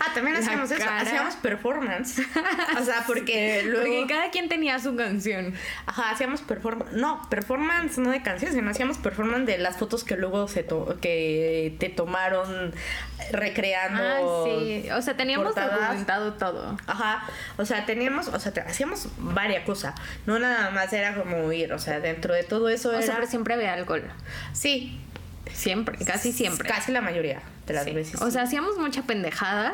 Ah, 0.00 0.06
también 0.14 0.36
hacíamos 0.36 0.70
eso, 0.70 0.84
hacíamos 0.88 1.36
performance. 1.36 2.18
o 2.80 2.84
sea, 2.84 3.04
porque 3.06 3.62
luego... 3.64 3.80
Porque 3.86 4.06
cada 4.08 4.30
quien 4.30 4.48
tenía 4.48 4.78
su 4.78 4.96
canción. 4.96 5.54
Ajá, 5.86 6.10
hacíamos 6.10 6.40
performance. 6.42 6.92
No, 6.94 7.22
performance 7.30 7.98
no 7.98 8.10
de 8.10 8.22
canciones, 8.22 8.54
sino 8.56 8.70
hacíamos 8.70 8.98
performance 8.98 9.46
de 9.46 9.58
las 9.58 9.76
fotos 9.76 10.04
que 10.04 10.16
luego 10.16 10.48
se 10.48 10.62
to- 10.62 10.98
que 11.00 11.76
te 11.78 11.88
tomaron 11.88 12.72
recreando. 13.30 14.02
Ah, 14.02 14.44
sí. 14.44 14.90
O 14.90 15.02
sea, 15.02 15.16
teníamos 15.16 15.46
portadas. 15.54 15.80
documentado 15.80 16.32
todo. 16.34 16.76
Ajá, 16.86 17.24
o 17.56 17.64
sea, 17.64 17.86
teníamos, 17.86 18.28
o 18.28 18.38
sea, 18.38 18.52
hacíamos 18.66 19.08
varias 19.18 19.64
cosas. 19.64 19.94
No 20.26 20.38
nada 20.38 20.70
más 20.70 20.92
era 20.92 21.14
como 21.14 21.52
ir, 21.52 21.72
o 21.72 21.78
sea, 21.78 22.00
dentro 22.00 22.34
de 22.34 22.42
todo 22.44 22.68
eso 22.68 22.90
O 22.90 22.92
era. 22.92 23.02
sea, 23.02 23.14
pero 23.16 23.26
siempre 23.26 23.54
había 23.54 23.72
alcohol. 23.74 24.02
sí, 24.52 24.98
Siempre, 25.54 25.98
casi 26.04 26.32
siempre. 26.32 26.68
Casi 26.68 26.92
la 26.92 27.00
mayoría 27.00 27.42
de 27.66 27.74
las 27.74 27.84
Sí. 27.84 27.92
veces. 27.92 28.20
O 28.22 28.30
sea, 28.30 28.42
hacíamos 28.42 28.78
mucha 28.78 29.02
pendejada, 29.02 29.72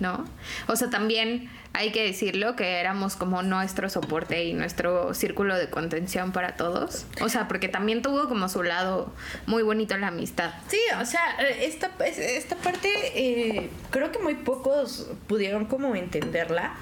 ¿no? 0.00 0.24
O 0.66 0.76
sea, 0.76 0.90
también 0.90 1.48
hay 1.74 1.90
que 1.92 2.04
decirlo 2.04 2.54
que 2.54 2.80
éramos 2.80 3.16
como 3.16 3.42
nuestro 3.42 3.88
soporte 3.88 4.44
y 4.44 4.52
nuestro 4.52 5.14
círculo 5.14 5.56
de 5.56 5.70
contención 5.70 6.32
para 6.32 6.56
todos. 6.56 7.06
O 7.22 7.28
sea, 7.30 7.48
porque 7.48 7.68
también 7.68 8.02
tuvo 8.02 8.28
como 8.28 8.48
su 8.50 8.62
lado 8.62 9.12
muy 9.46 9.62
bonito 9.62 9.96
la 9.96 10.08
amistad. 10.08 10.50
Sí, 10.68 10.78
o 11.00 11.04
sea, 11.06 11.22
eh, 11.40 11.64
esta, 11.66 11.90
es- 12.04 12.18
esta 12.18 12.56
parte 12.56 12.90
eh, 13.14 13.70
creo 13.90 14.12
que 14.12 14.18
muy 14.18 14.34
pocos 14.34 15.06
pudieron 15.28 15.64
como 15.66 15.94
entenderla. 15.96 16.72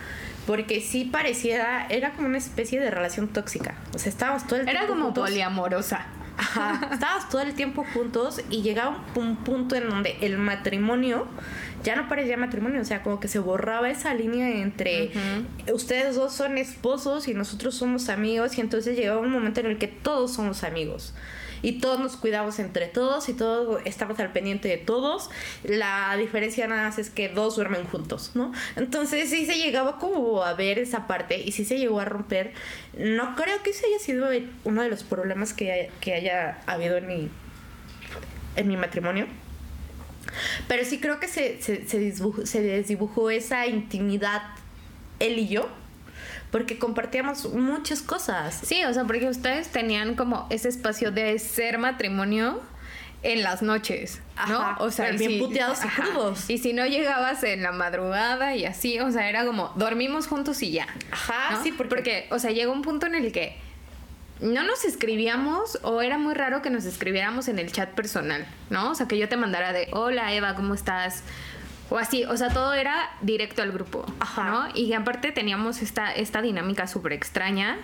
Porque 0.46 0.81
sí 0.81 1.05
pareciera, 1.05 1.87
era 1.90 2.12
como 2.12 2.26
una 2.26 2.38
especie 2.38 2.81
de 2.81 2.90
relación 2.90 3.29
tóxica. 3.29 3.74
O 3.94 3.98
sea, 3.98 4.09
estábamos 4.11 4.46
todo 4.48 4.57
el 4.59 4.62
Era 4.62 4.81
tiempo 4.81 4.94
como 4.94 5.05
juntos. 5.05 5.29
poliamorosa. 5.29 6.07
Ajá, 6.40 6.88
estábamos 6.92 7.29
todo 7.29 7.42
el 7.42 7.55
tiempo 7.55 7.85
juntos 7.92 8.40
y 8.48 8.62
llegaba 8.62 9.05
un, 9.14 9.22
un 9.26 9.37
punto 9.37 9.76
en 9.76 9.90
donde 9.90 10.16
el 10.22 10.38
matrimonio 10.38 11.26
ya 11.85 11.96
no 11.96 12.09
parecía 12.09 12.38
matrimonio, 12.38 12.81
o 12.81 12.85
sea, 12.85 13.03
como 13.03 13.20
que 13.20 13.29
se 13.29 13.38
borraba 13.38 13.90
esa 13.90 14.14
línea 14.14 14.48
entre 14.48 15.11
ustedes 15.72 16.16
dos 16.16 16.33
son 16.33 16.57
esposos 16.59 17.29
y 17.29 17.35
nosotros 17.35 17.74
somos 17.74 18.09
amigos 18.09 18.57
y 18.57 18.62
entonces 18.62 18.96
llegaba 18.96 19.20
un 19.20 19.31
momento 19.31 19.61
en 19.61 19.66
el 19.66 19.79
que 19.79 19.88
todos 19.88 20.33
somos 20.33 20.64
amigos. 20.64 21.14
Y 21.62 21.80
todos 21.80 22.00
nos 22.00 22.16
cuidamos 22.16 22.58
entre 22.58 22.86
todos 22.86 23.28
y 23.28 23.34
todos 23.34 23.80
estamos 23.84 24.18
al 24.20 24.32
pendiente 24.32 24.68
de 24.68 24.78
todos. 24.78 25.30
La 25.62 26.16
diferencia 26.16 26.66
nada 26.66 26.84
más 26.88 26.98
es 26.98 27.10
que 27.10 27.28
dos 27.28 27.56
duermen 27.56 27.84
juntos, 27.84 28.32
¿no? 28.34 28.52
Entonces 28.76 29.30
sí 29.30 29.46
se 29.46 29.56
llegaba 29.58 29.98
como 29.98 30.42
a 30.42 30.54
ver 30.54 30.78
esa 30.78 31.06
parte 31.06 31.38
y 31.38 31.52
sí 31.52 31.64
se 31.64 31.78
llegó 31.78 32.00
a 32.00 32.04
romper. 32.04 32.52
No 32.98 33.34
creo 33.36 33.62
que 33.62 33.70
ese 33.70 33.86
haya 33.86 33.98
sido 33.98 34.28
uno 34.64 34.82
de 34.82 34.88
los 34.88 35.02
problemas 35.04 35.52
que, 35.52 35.70
hay- 35.72 35.88
que 36.00 36.14
haya 36.14 36.60
habido 36.66 36.96
en 36.96 37.06
mi, 37.06 37.28
en 38.56 38.68
mi 38.68 38.76
matrimonio. 38.76 39.26
Pero 40.68 40.84
sí 40.84 40.98
creo 41.00 41.18
que 41.20 41.28
se, 41.28 41.60
se, 41.62 41.86
se, 41.88 42.00
disbu- 42.00 42.46
se 42.46 42.62
desdibujó 42.62 43.30
esa 43.30 43.66
intimidad 43.66 44.42
él 45.18 45.38
y 45.38 45.48
yo. 45.48 45.68
Porque 46.50 46.78
compartíamos 46.78 47.44
muchas 47.52 48.02
cosas. 48.02 48.58
Sí, 48.64 48.82
o 48.84 48.92
sea, 48.92 49.04
porque 49.04 49.28
ustedes 49.28 49.68
tenían 49.68 50.14
como 50.16 50.46
ese 50.50 50.68
espacio 50.68 51.12
de 51.12 51.38
ser 51.38 51.78
matrimonio 51.78 52.60
en 53.22 53.42
las 53.42 53.60
noches, 53.62 54.20
¿no? 54.48 54.58
Ajá, 54.60 54.78
pero 54.96 55.18
bien 55.18 55.38
puteados 55.38 55.78
y 55.84 55.88
crudos. 55.88 56.48
Y 56.48 56.58
si 56.58 56.72
no 56.72 56.86
llegabas 56.86 57.44
en 57.44 57.62
la 57.62 57.70
madrugada 57.70 58.56
y 58.56 58.64
así, 58.64 58.98
o 58.98 59.10
sea, 59.12 59.28
era 59.28 59.44
como 59.44 59.72
dormimos 59.76 60.26
juntos 60.26 60.62
y 60.62 60.72
ya. 60.72 60.86
Ajá, 61.10 61.56
¿no? 61.56 61.62
sí, 61.62 61.70
porque- 61.72 61.94
porque, 61.94 62.28
o 62.30 62.38
sea, 62.38 62.50
llegó 62.50 62.72
un 62.72 62.80
punto 62.82 63.06
en 63.06 63.14
el 63.14 63.30
que 63.30 63.56
no 64.40 64.62
nos 64.64 64.86
escribíamos 64.86 65.78
o 65.82 66.00
era 66.00 66.16
muy 66.16 66.32
raro 66.32 66.62
que 66.62 66.70
nos 66.70 66.86
escribiéramos 66.86 67.48
en 67.48 67.58
el 67.58 67.70
chat 67.70 67.90
personal, 67.90 68.46
¿no? 68.70 68.90
O 68.90 68.94
sea, 68.94 69.06
que 69.06 69.18
yo 69.18 69.28
te 69.28 69.36
mandara 69.36 69.74
de, 69.74 69.88
hola 69.92 70.32
Eva, 70.32 70.54
¿cómo 70.54 70.72
estás? 70.72 71.22
O 71.90 71.98
así, 71.98 72.24
o 72.24 72.37
sea, 72.37 72.48
todo 72.50 72.72
era 72.72 73.11
directo 73.20 73.62
al 73.62 73.72
grupo, 73.72 74.07
Ajá. 74.20 74.50
¿no? 74.50 74.68
Y 74.74 74.92
aparte 74.92 75.33
teníamos 75.33 75.83
esta, 75.83 76.12
esta 76.12 76.40
dinámica 76.40 76.87
súper 76.87 77.12
extraña 77.12 77.79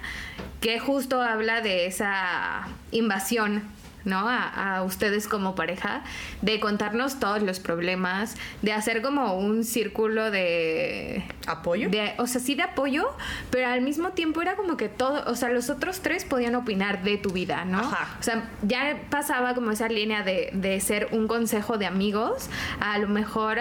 que 0.61 0.79
justo 0.79 1.21
habla 1.21 1.61
de 1.61 1.87
esa 1.87 2.69
invasión, 2.93 3.65
¿no? 4.05 4.29
A, 4.29 4.77
a 4.77 4.83
ustedes 4.85 5.27
como 5.27 5.57
pareja, 5.57 6.03
de 6.41 6.61
contarnos 6.61 7.19
todos 7.19 7.43
los 7.43 7.59
problemas, 7.59 8.37
de 8.63 8.73
hacer 8.73 9.03
como 9.03 9.35
un 9.35 9.65
círculo 9.65 10.31
de... 10.31 11.25
¿Apoyo? 11.49 11.91
De, 11.91 12.15
o 12.19 12.29
sea, 12.29 12.41
sí 12.41 12.55
de 12.55 12.63
apoyo, 12.63 13.09
pero 13.51 13.69
al 13.69 13.81
mismo 13.81 14.11
tiempo 14.11 14.41
era 14.41 14.55
como 14.55 14.77
que 14.77 14.89
todo, 14.89 15.25
o 15.27 15.35
sea, 15.35 15.51
los 15.51 15.69
otros 15.69 16.01
tres 16.01 16.25
podían 16.25 16.55
opinar 16.55 17.03
de 17.03 17.19
tu 17.19 17.31
vida, 17.31 17.65
¿no? 17.65 17.81
Ajá. 17.81 18.17
O 18.21 18.23
sea, 18.23 18.49
ya 18.63 18.97
pasaba 19.11 19.55
como 19.55 19.73
esa 19.73 19.89
línea 19.89 20.23
de, 20.23 20.51
de 20.53 20.81
ser 20.81 21.09
un 21.11 21.27
consejo 21.27 21.77
de 21.77 21.87
amigos 21.87 22.49
a, 22.79 22.95
a 22.95 22.99
lo 22.99 23.09
mejor 23.09 23.59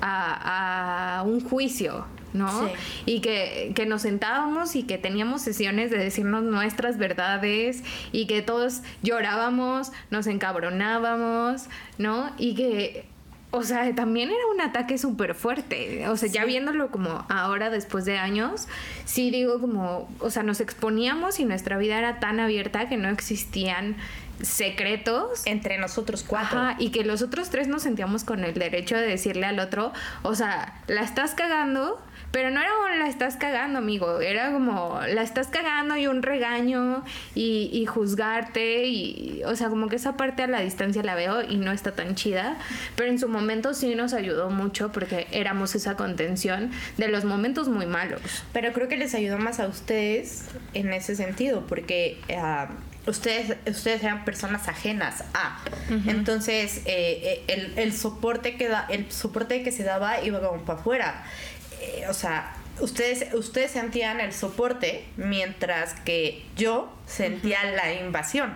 a, 0.00 1.18
a 1.18 1.22
un 1.22 1.40
juicio, 1.40 2.06
¿no? 2.32 2.68
Sí. 2.68 2.72
Y 3.06 3.20
que, 3.20 3.72
que 3.74 3.86
nos 3.86 4.02
sentábamos 4.02 4.76
y 4.76 4.84
que 4.84 4.98
teníamos 4.98 5.42
sesiones 5.42 5.90
de 5.90 5.98
decirnos 5.98 6.42
nuestras 6.42 6.98
verdades 6.98 7.82
y 8.12 8.26
que 8.26 8.42
todos 8.42 8.82
llorábamos, 9.02 9.92
nos 10.10 10.26
encabronábamos, 10.26 11.64
¿no? 11.98 12.30
Y 12.38 12.54
que, 12.54 13.04
o 13.50 13.62
sea, 13.62 13.92
también 13.94 14.30
era 14.30 14.46
un 14.54 14.60
ataque 14.60 14.96
súper 14.96 15.34
fuerte. 15.34 16.08
O 16.08 16.16
sea, 16.16 16.28
ya 16.28 16.44
viéndolo 16.44 16.90
como 16.90 17.24
ahora 17.28 17.70
después 17.70 18.04
de 18.04 18.18
años, 18.18 18.68
sí 19.04 19.30
digo 19.30 19.60
como, 19.60 20.08
o 20.20 20.30
sea, 20.30 20.42
nos 20.42 20.60
exponíamos 20.60 21.40
y 21.40 21.44
nuestra 21.44 21.76
vida 21.78 21.98
era 21.98 22.20
tan 22.20 22.38
abierta 22.38 22.88
que 22.88 22.96
no 22.96 23.08
existían 23.08 23.96
secretos 24.42 25.42
Entre 25.46 25.78
nosotros 25.78 26.24
cuatro. 26.26 26.58
Ajá, 26.58 26.76
y 26.78 26.90
que 26.90 27.04
los 27.04 27.22
otros 27.22 27.50
tres 27.50 27.68
nos 27.68 27.82
sentíamos 27.82 28.24
con 28.24 28.44
el 28.44 28.54
derecho 28.54 28.96
de 28.96 29.06
decirle 29.06 29.46
al 29.46 29.58
otro, 29.58 29.92
o 30.22 30.34
sea, 30.34 30.80
la 30.86 31.02
estás 31.02 31.34
cagando, 31.34 32.00
pero 32.30 32.50
no 32.50 32.60
era 32.60 32.70
un 32.78 32.98
la 32.98 33.08
estás 33.08 33.36
cagando, 33.36 33.78
amigo, 33.78 34.20
era 34.20 34.52
como 34.52 35.00
la 35.08 35.22
estás 35.22 35.48
cagando 35.48 35.96
y 35.96 36.06
un 36.06 36.22
regaño 36.22 37.04
y, 37.34 37.70
y 37.72 37.86
juzgarte 37.86 38.86
y, 38.86 39.42
o 39.44 39.56
sea, 39.56 39.68
como 39.68 39.88
que 39.88 39.96
esa 39.96 40.16
parte 40.16 40.42
a 40.42 40.46
la 40.46 40.60
distancia 40.60 41.02
la 41.02 41.14
veo 41.14 41.42
y 41.42 41.56
no 41.56 41.72
está 41.72 41.92
tan 41.92 42.14
chida, 42.14 42.56
pero 42.96 43.10
en 43.10 43.18
su 43.18 43.28
momento 43.28 43.74
sí 43.74 43.94
nos 43.94 44.12
ayudó 44.12 44.50
mucho 44.50 44.92
porque 44.92 45.26
éramos 45.32 45.74
esa 45.74 45.96
contención 45.96 46.70
de 46.98 47.08
los 47.08 47.24
momentos 47.24 47.68
muy 47.68 47.86
malos. 47.86 48.20
Pero 48.52 48.72
creo 48.72 48.88
que 48.88 48.96
les 48.96 49.14
ayudó 49.14 49.38
más 49.38 49.60
a 49.60 49.66
ustedes 49.66 50.46
en 50.74 50.92
ese 50.92 51.16
sentido, 51.16 51.64
porque 51.66 52.20
ah, 52.36 52.68
ustedes, 53.06 53.56
ustedes 53.66 54.02
eran 54.02 54.24
personas 54.24 54.68
ajenas 54.68 55.24
a. 55.34 55.60
Entonces, 56.06 56.78
eh, 56.78 56.82
eh, 56.86 57.44
el, 57.48 57.78
el 57.78 57.92
soporte 57.92 58.56
que 58.56 58.68
da, 58.68 58.86
el 58.90 59.10
soporte 59.10 59.62
que 59.62 59.72
se 59.72 59.82
daba 59.82 60.22
iba 60.22 60.40
como 60.40 60.62
para 60.62 60.78
afuera. 60.78 61.24
Eh, 61.80 62.04
o 62.08 62.14
sea, 62.14 62.54
ustedes, 62.80 63.34
ustedes 63.34 63.70
sentían 63.70 64.20
el 64.20 64.32
soporte, 64.32 65.04
mientras 65.16 65.94
que 65.94 66.44
yo 66.56 66.92
sentía 67.06 67.64
la 67.64 67.94
invasión. 67.94 68.54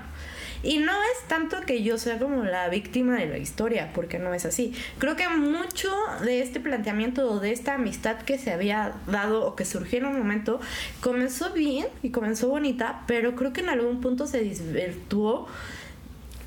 Y 0.65 0.79
no 0.79 0.93
es 0.93 1.29
tanto 1.29 1.61
que 1.61 1.83
yo 1.83 1.99
sea 1.99 2.19
como 2.19 2.43
la 2.43 2.69
víctima 2.71 3.17
de 3.17 3.27
la 3.27 3.37
historia, 3.39 3.91
porque 3.95 4.19
no 4.19 4.33
es 4.33 4.47
así. 4.47 4.75
Creo 4.99 5.15
que 5.15 5.29
mucho 5.29 5.95
de 6.25 6.41
este 6.41 6.59
planteamiento 6.59 7.31
o 7.31 7.39
de 7.39 7.53
esta 7.53 7.75
amistad 7.75 8.17
que 8.23 8.39
se 8.39 8.51
había 8.51 8.95
dado 9.07 9.45
o 9.47 9.57
que 9.57 9.67
surgió 9.67 9.99
en 9.99 10.07
un 10.07 10.17
momento 10.19 10.61
comenzó 11.01 11.53
bien 11.53 11.87
y 12.03 12.11
comenzó 12.11 12.49
bonita, 12.49 13.03
pero 13.07 13.37
creo 13.37 13.53
que 13.53 13.61
en 13.61 13.69
algún 13.69 14.01
punto 14.01 14.27
se 14.27 14.43
desvirtuó 14.43 15.47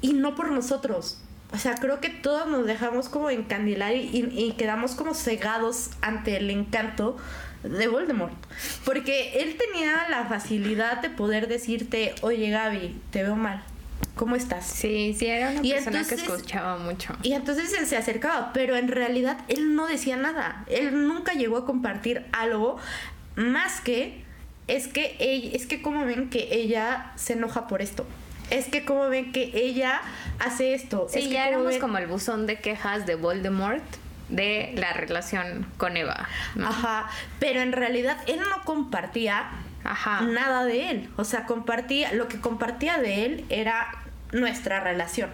y 0.01 0.13
no 0.13 0.33
por 0.35 0.51
nosotros. 0.51 1.19
O 1.53 1.57
sea, 1.57 1.75
creo 1.75 2.01
que 2.01 2.09
todos 2.09 2.47
nos 2.47 2.65
dejamos 2.65 3.09
como 3.09 3.29
encandilar 3.29 3.95
y, 3.95 4.09
y- 4.35 4.51
quedamos 4.57 4.95
como 4.95 5.13
cegados 5.13 5.91
ante 6.01 6.37
el 6.37 6.49
encanto 6.49 7.17
de 7.63 7.87
Voldemort. 7.87 8.33
Porque 8.83 9.41
él 9.41 9.55
tenía 9.57 10.07
la 10.09 10.25
facilidad 10.25 11.01
de 11.01 11.09
poder 11.09 11.47
decirte, 11.47 12.13
oye 12.21 12.49
Gaby, 12.49 12.99
te 13.11 13.23
veo 13.23 13.35
mal. 13.35 13.63
¿Cómo 14.15 14.35
estás? 14.35 14.65
Sí, 14.65 15.15
sí, 15.17 15.27
era 15.27 15.51
una 15.51 15.59
Y 15.63 15.71
persona 15.73 16.03
que 16.07 16.15
escuchaba 16.15 16.77
mucho. 16.77 17.15
Y 17.23 17.33
entonces 17.33 17.71
él 17.79 17.85
se 17.85 17.97
acercaba, 17.97 18.51
pero 18.53 18.75
en 18.75 18.87
realidad 18.87 19.39
él 19.47 19.75
no 19.75 19.87
decía 19.87 20.17
nada. 20.17 20.63
Él 20.67 21.07
nunca 21.07 21.33
llegó 21.33 21.57
a 21.57 21.65
compartir 21.65 22.25
algo 22.31 22.77
más 23.35 23.79
que 23.81 24.23
es 24.67 24.87
que 24.87 25.15
ella, 25.19 25.51
es 25.55 25.65
que 25.67 25.81
como 25.81 26.03
ven 26.05 26.29
que 26.29 26.49
ella 26.51 27.11
se 27.15 27.33
enoja 27.33 27.67
por 27.67 27.81
esto. 27.81 28.05
Es 28.49 28.65
que 28.67 28.85
como 28.85 29.07
ven 29.09 29.31
que 29.31 29.51
ella 29.53 30.01
hace 30.39 30.73
esto. 30.73 31.07
Sí, 31.09 31.19
es 31.19 31.25
que 31.27 31.33
ya 31.33 31.47
éramos 31.47 31.67
ven- 31.67 31.79
como 31.81 31.97
el 31.99 32.07
buzón 32.07 32.47
de 32.47 32.59
quejas 32.59 33.05
de 33.05 33.15
Voldemort 33.15 33.83
de 34.29 34.73
la 34.75 34.91
relación 34.93 35.65
con 35.77 35.95
Eva. 35.95 36.27
¿no? 36.55 36.67
Ajá, 36.67 37.09
pero 37.39 37.61
en 37.61 37.71
realidad 37.71 38.17
él 38.27 38.39
no 38.39 38.65
compartía 38.65 39.49
Ajá. 39.83 40.21
nada 40.21 40.65
de 40.65 40.89
él. 40.89 41.09
O 41.15 41.23
sea, 41.23 41.45
compartía, 41.45 42.13
lo 42.13 42.27
que 42.27 42.39
compartía 42.39 42.97
de 42.99 43.25
él 43.25 43.45
era 43.49 43.87
nuestra 44.31 44.79
relación. 44.79 45.29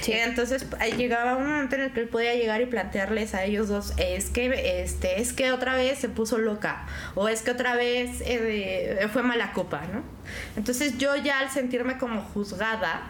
Sí. 0.00 0.12
Entonces 0.12 0.66
llegaba 0.98 1.36
un 1.36 1.46
momento 1.48 1.76
en 1.76 1.82
el 1.82 1.92
que 1.92 2.00
él 2.00 2.08
podía 2.08 2.34
llegar 2.34 2.60
y 2.60 2.66
plantearles 2.66 3.34
a 3.34 3.44
ellos 3.44 3.68
dos, 3.68 3.94
es 3.96 4.28
que 4.28 4.82
este, 4.82 5.20
es 5.20 5.32
que 5.32 5.50
otra 5.50 5.76
vez 5.76 5.98
se 5.98 6.10
puso 6.10 6.36
loca, 6.36 6.86
o 7.14 7.28
es 7.28 7.40
que 7.40 7.50
otra 7.50 7.74
vez 7.74 8.22
eh, 8.26 9.08
fue 9.10 9.22
mala 9.22 9.52
copa, 9.52 9.80
¿no? 9.92 10.02
Entonces 10.56 10.98
yo 10.98 11.16
ya 11.16 11.38
al 11.38 11.50
sentirme 11.50 11.96
como 11.96 12.20
juzgada, 12.20 13.02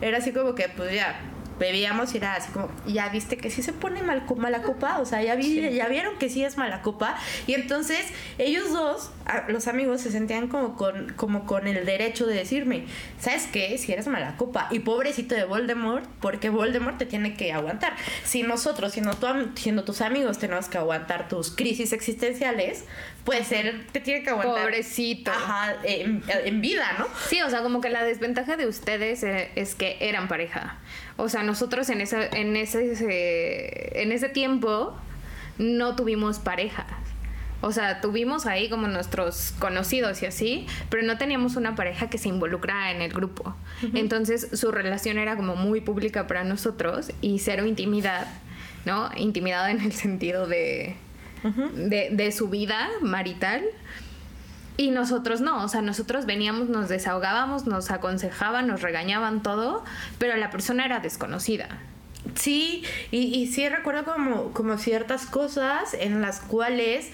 era 0.00 0.16
así 0.18 0.32
como 0.32 0.54
que 0.54 0.70
pues 0.74 0.94
ya 0.94 1.20
bebíamos 1.60 2.14
y 2.14 2.16
era 2.16 2.34
así 2.34 2.50
como, 2.50 2.70
ya 2.86 3.08
viste 3.10 3.36
que 3.36 3.50
sí 3.50 3.62
se 3.62 3.72
pone 3.72 4.02
mal, 4.02 4.24
mala 4.36 4.62
copa, 4.62 4.98
o 4.98 5.04
sea, 5.04 5.22
ya, 5.22 5.36
vi, 5.36 5.70
ya 5.72 5.86
vieron 5.86 6.18
que 6.18 6.30
sí 6.30 6.42
es 6.42 6.56
mala 6.56 6.82
copa, 6.82 7.16
y 7.46 7.54
entonces 7.54 8.00
ellos 8.38 8.72
dos, 8.72 9.10
los 9.48 9.68
amigos, 9.68 10.00
se 10.00 10.10
sentían 10.10 10.48
como 10.48 10.74
con, 10.76 11.12
como 11.14 11.44
con 11.44 11.68
el 11.68 11.84
derecho 11.84 12.26
de 12.26 12.34
decirme, 12.34 12.86
¿sabes 13.20 13.46
qué? 13.46 13.76
Si 13.78 13.92
eres 13.92 14.06
mala 14.08 14.36
copa, 14.36 14.68
y 14.70 14.80
pobrecito 14.80 15.34
de 15.34 15.44
Voldemort, 15.44 16.04
porque 16.20 16.48
Voldemort 16.48 16.96
te 16.96 17.06
tiene 17.06 17.36
que 17.36 17.52
aguantar. 17.52 17.92
Si 18.24 18.42
nosotros, 18.42 18.92
si 18.92 19.02
no 19.02 19.16
tu 19.16 19.26
siendo 19.54 19.84
tus 19.84 20.00
amigos, 20.00 20.38
tenemos 20.38 20.68
que 20.68 20.78
aguantar 20.78 21.28
tus 21.28 21.50
crisis 21.50 21.92
existenciales, 21.92 22.84
pues 23.24 23.52
él 23.52 23.86
te 23.92 24.00
tiene 24.00 24.22
que 24.22 24.30
aguantar. 24.30 24.62
Pobrecito. 24.64 25.30
Ajá, 25.30 25.74
en, 25.84 26.22
en 26.44 26.60
vida, 26.60 26.86
¿no? 26.98 27.06
Sí, 27.28 27.40
o 27.42 27.50
sea, 27.50 27.62
como 27.62 27.80
que 27.80 27.90
la 27.90 28.02
desventaja 28.04 28.56
de 28.56 28.66
ustedes 28.66 29.22
eh, 29.22 29.50
es 29.56 29.74
que 29.74 29.96
eran 30.00 30.26
pareja. 30.28 30.78
O 31.16 31.28
sea, 31.28 31.42
nosotros 31.42 31.90
en 31.90 32.00
ese, 32.00 32.28
en 32.32 32.56
ese, 32.56 32.92
ese- 32.92 34.02
en 34.02 34.12
ese 34.12 34.28
tiempo 34.30 34.96
no 35.58 35.96
tuvimos 35.96 36.38
pareja. 36.38 36.86
O 37.62 37.72
sea, 37.72 38.00
tuvimos 38.00 38.46
ahí 38.46 38.70
como 38.70 38.88
nuestros 38.88 39.52
conocidos 39.58 40.22
y 40.22 40.26
así, 40.26 40.66
pero 40.88 41.02
no 41.02 41.18
teníamos 41.18 41.56
una 41.56 41.74
pareja 41.74 42.08
que 42.08 42.16
se 42.16 42.30
involucrara 42.30 42.90
en 42.90 43.02
el 43.02 43.12
grupo. 43.12 43.54
Entonces 43.94 44.48
su 44.58 44.72
relación 44.72 45.18
era 45.18 45.36
como 45.36 45.56
muy 45.56 45.82
pública 45.82 46.26
para 46.26 46.42
nosotros 46.42 47.12
y 47.20 47.38
cero 47.40 47.66
intimidad, 47.66 48.26
¿no? 48.86 49.10
Intimidad 49.14 49.70
en 49.70 49.82
el 49.82 49.92
sentido 49.92 50.46
de, 50.46 50.96
de, 51.42 52.10
de 52.12 52.32
su 52.32 52.48
vida 52.48 52.88
marital. 53.00 53.62
Y 54.76 54.90
nosotros 54.90 55.40
no, 55.40 55.62
o 55.62 55.68
sea, 55.68 55.82
nosotros 55.82 56.24
veníamos, 56.24 56.70
nos 56.70 56.88
desahogábamos, 56.88 57.66
nos 57.66 57.90
aconsejaban, 57.90 58.66
nos 58.66 58.80
regañaban 58.80 59.42
todo, 59.42 59.84
pero 60.18 60.36
la 60.36 60.50
persona 60.50 60.86
era 60.86 61.00
desconocida. 61.00 61.68
Sí, 62.34 62.82
y, 63.10 63.34
y 63.34 63.46
sí 63.48 63.68
recuerdo 63.68 64.04
como, 64.04 64.52
como 64.52 64.78
ciertas 64.78 65.26
cosas 65.26 65.94
en 65.94 66.20
las 66.22 66.40
cuales, 66.40 67.08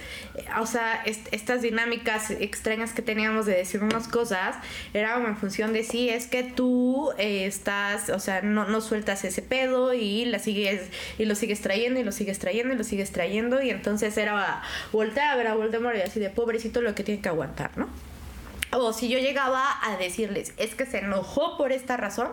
o 0.61 0.66
sea, 0.66 1.02
est- 1.05 1.26
estas 1.33 1.62
dinámicas 1.62 2.31
extrañas 2.31 2.92
que 2.92 3.02
teníamos 3.02 3.46
de 3.46 3.55
decir 3.57 3.83
unas 3.83 4.09
cosas, 4.09 4.57
era 4.94 5.14
como 5.14 5.29
en 5.29 5.37
función 5.37 5.72
de 5.72 5.85
sí, 5.85 6.09
es 6.09 6.26
que 6.26 6.42
tú 6.42 7.11
eh, 7.18 7.46
estás, 7.46 8.11
o 8.11 8.18
sea, 8.18 8.42
no, 8.42 8.66
no 8.66 8.81
sueltas 8.81 9.24
ese 9.24 9.42
pedo 9.42 9.94
y 9.94 10.24
la 10.26 10.38
sigues, 10.38 10.83
y 11.18 11.24
lo 11.24 11.35
sigues 11.35 11.61
trayendo, 11.61 11.98
y 12.00 12.05
lo 12.05 12.12
sigues 12.12 12.38
trayendo, 12.38 12.74
y 12.74 12.76
lo 12.76 12.85
sigues 12.85 13.11
trayendo, 13.12 13.62
y 13.62 13.70
entonces 13.70 14.16
era 14.18 14.62
voltear 14.92 15.33
a 15.33 15.37
ver 15.37 15.46
a 15.48 15.55
Voldemort 15.55 15.96
y 15.96 16.00
así 16.02 16.20
de 16.20 16.31
pobrecito 16.31 16.83
lo 16.83 16.94
que 16.94 17.05
tiene 17.05 17.20
que 17.22 17.29
aguantar, 17.29 17.70
¿no? 17.76 17.88
O 18.79 18.93
si 18.93 19.09
yo 19.09 19.19
llegaba 19.19 19.65
a 19.83 19.97
decirles, 19.97 20.53
es 20.57 20.75
que 20.75 20.87
se 20.87 20.99
enojó 20.99 21.57
por 21.57 21.73
esta 21.73 21.97
razón, 21.97 22.29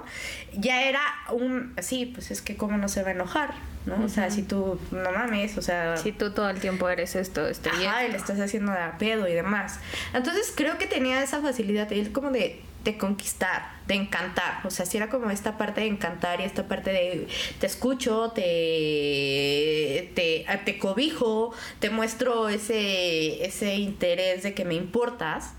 ya 0.53 0.83
era 0.83 1.01
un, 1.31 1.73
sí, 1.81 2.11
pues 2.13 2.31
es 2.31 2.41
que 2.41 2.57
cómo 2.57 2.77
no 2.77 2.89
se 2.89 3.01
va 3.01 3.09
a 3.09 3.11
enojar, 3.11 3.53
¿no? 3.85 4.03
O 4.03 4.09
sea, 4.09 4.29
si 4.29 4.43
tú, 4.43 4.79
no 4.91 5.11
mames, 5.11 5.57
o 5.57 5.61
sea... 5.61 5.97
Si 5.97 6.11
tú 6.11 6.31
todo 6.33 6.49
el 6.49 6.59
tiempo 6.59 6.89
eres 6.89 7.15
esto, 7.15 7.49
y 7.49 7.85
Ajá, 7.87 8.05
y 8.05 8.11
le 8.11 8.17
estás 8.17 8.39
haciendo 8.39 8.71
de 8.71 8.79
a 8.79 8.97
pedo 8.97 9.27
y 9.27 9.33
demás. 9.33 9.79
Entonces 10.13 10.53
creo 10.55 10.77
que 10.77 10.85
tenía 10.85 11.23
esa 11.23 11.41
facilidad 11.41 11.87
de 11.87 12.01
él 12.01 12.11
como 12.11 12.31
de, 12.31 12.61
de 12.83 12.97
conquistar, 12.97 13.71
de 13.87 13.95
encantar. 13.95 14.59
O 14.65 14.69
sea, 14.69 14.85
sí 14.85 14.97
era 14.97 15.09
como 15.09 15.29
esta 15.29 15.57
parte 15.57 15.81
de 15.81 15.87
encantar 15.87 16.41
y 16.41 16.43
esta 16.43 16.67
parte 16.67 16.91
de 16.91 17.27
te 17.59 17.67
escucho, 17.67 18.31
te, 18.35 20.11
te, 20.15 20.45
te 20.65 20.79
cobijo, 20.79 21.53
te 21.79 21.89
muestro 21.89 22.49
ese, 22.49 23.45
ese 23.45 23.75
interés 23.75 24.43
de 24.43 24.53
que 24.53 24.65
me 24.65 24.75
importas. 24.75 25.53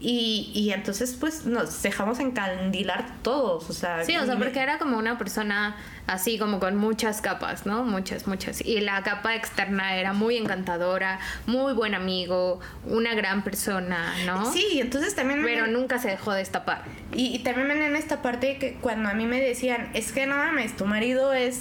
Y, 0.00 0.50
y 0.54 0.72
entonces 0.72 1.16
pues 1.18 1.46
nos 1.46 1.80
dejamos 1.82 2.18
encandilar 2.18 3.06
todos, 3.22 3.70
o 3.70 3.72
sea... 3.72 4.04
Sí, 4.04 4.16
o 4.16 4.26
sea, 4.26 4.36
porque 4.36 4.60
era 4.60 4.78
como 4.78 4.98
una 4.98 5.16
persona 5.16 5.76
así 6.06 6.36
como 6.38 6.60
con 6.60 6.76
muchas 6.76 7.20
capas, 7.22 7.64
¿no? 7.64 7.84
Muchas, 7.84 8.26
muchas. 8.26 8.60
Y 8.60 8.80
la 8.80 9.02
capa 9.02 9.34
externa 9.34 9.96
era 9.96 10.12
muy 10.12 10.36
encantadora, 10.36 11.20
muy 11.46 11.72
buen 11.72 11.94
amigo, 11.94 12.60
una 12.86 13.14
gran 13.14 13.44
persona, 13.44 14.12
¿no? 14.26 14.52
Sí, 14.52 14.78
entonces 14.80 15.14
también... 15.14 15.40
me- 15.40 15.48
Pero 15.48 15.68
nunca 15.68 15.98
se 15.98 16.08
dejó 16.08 16.32
destapar. 16.32 16.82
Y, 17.14 17.34
y 17.34 17.38
también 17.38 17.70
en 17.70 17.96
esta 17.96 18.20
parte 18.20 18.58
que 18.58 18.74
cuando 18.74 19.08
a 19.08 19.14
mí 19.14 19.26
me 19.26 19.40
decían, 19.40 19.90
es 19.94 20.12
que 20.12 20.26
no 20.26 20.36
mames, 20.36 20.76
tu 20.76 20.84
marido 20.86 21.32
es 21.32 21.56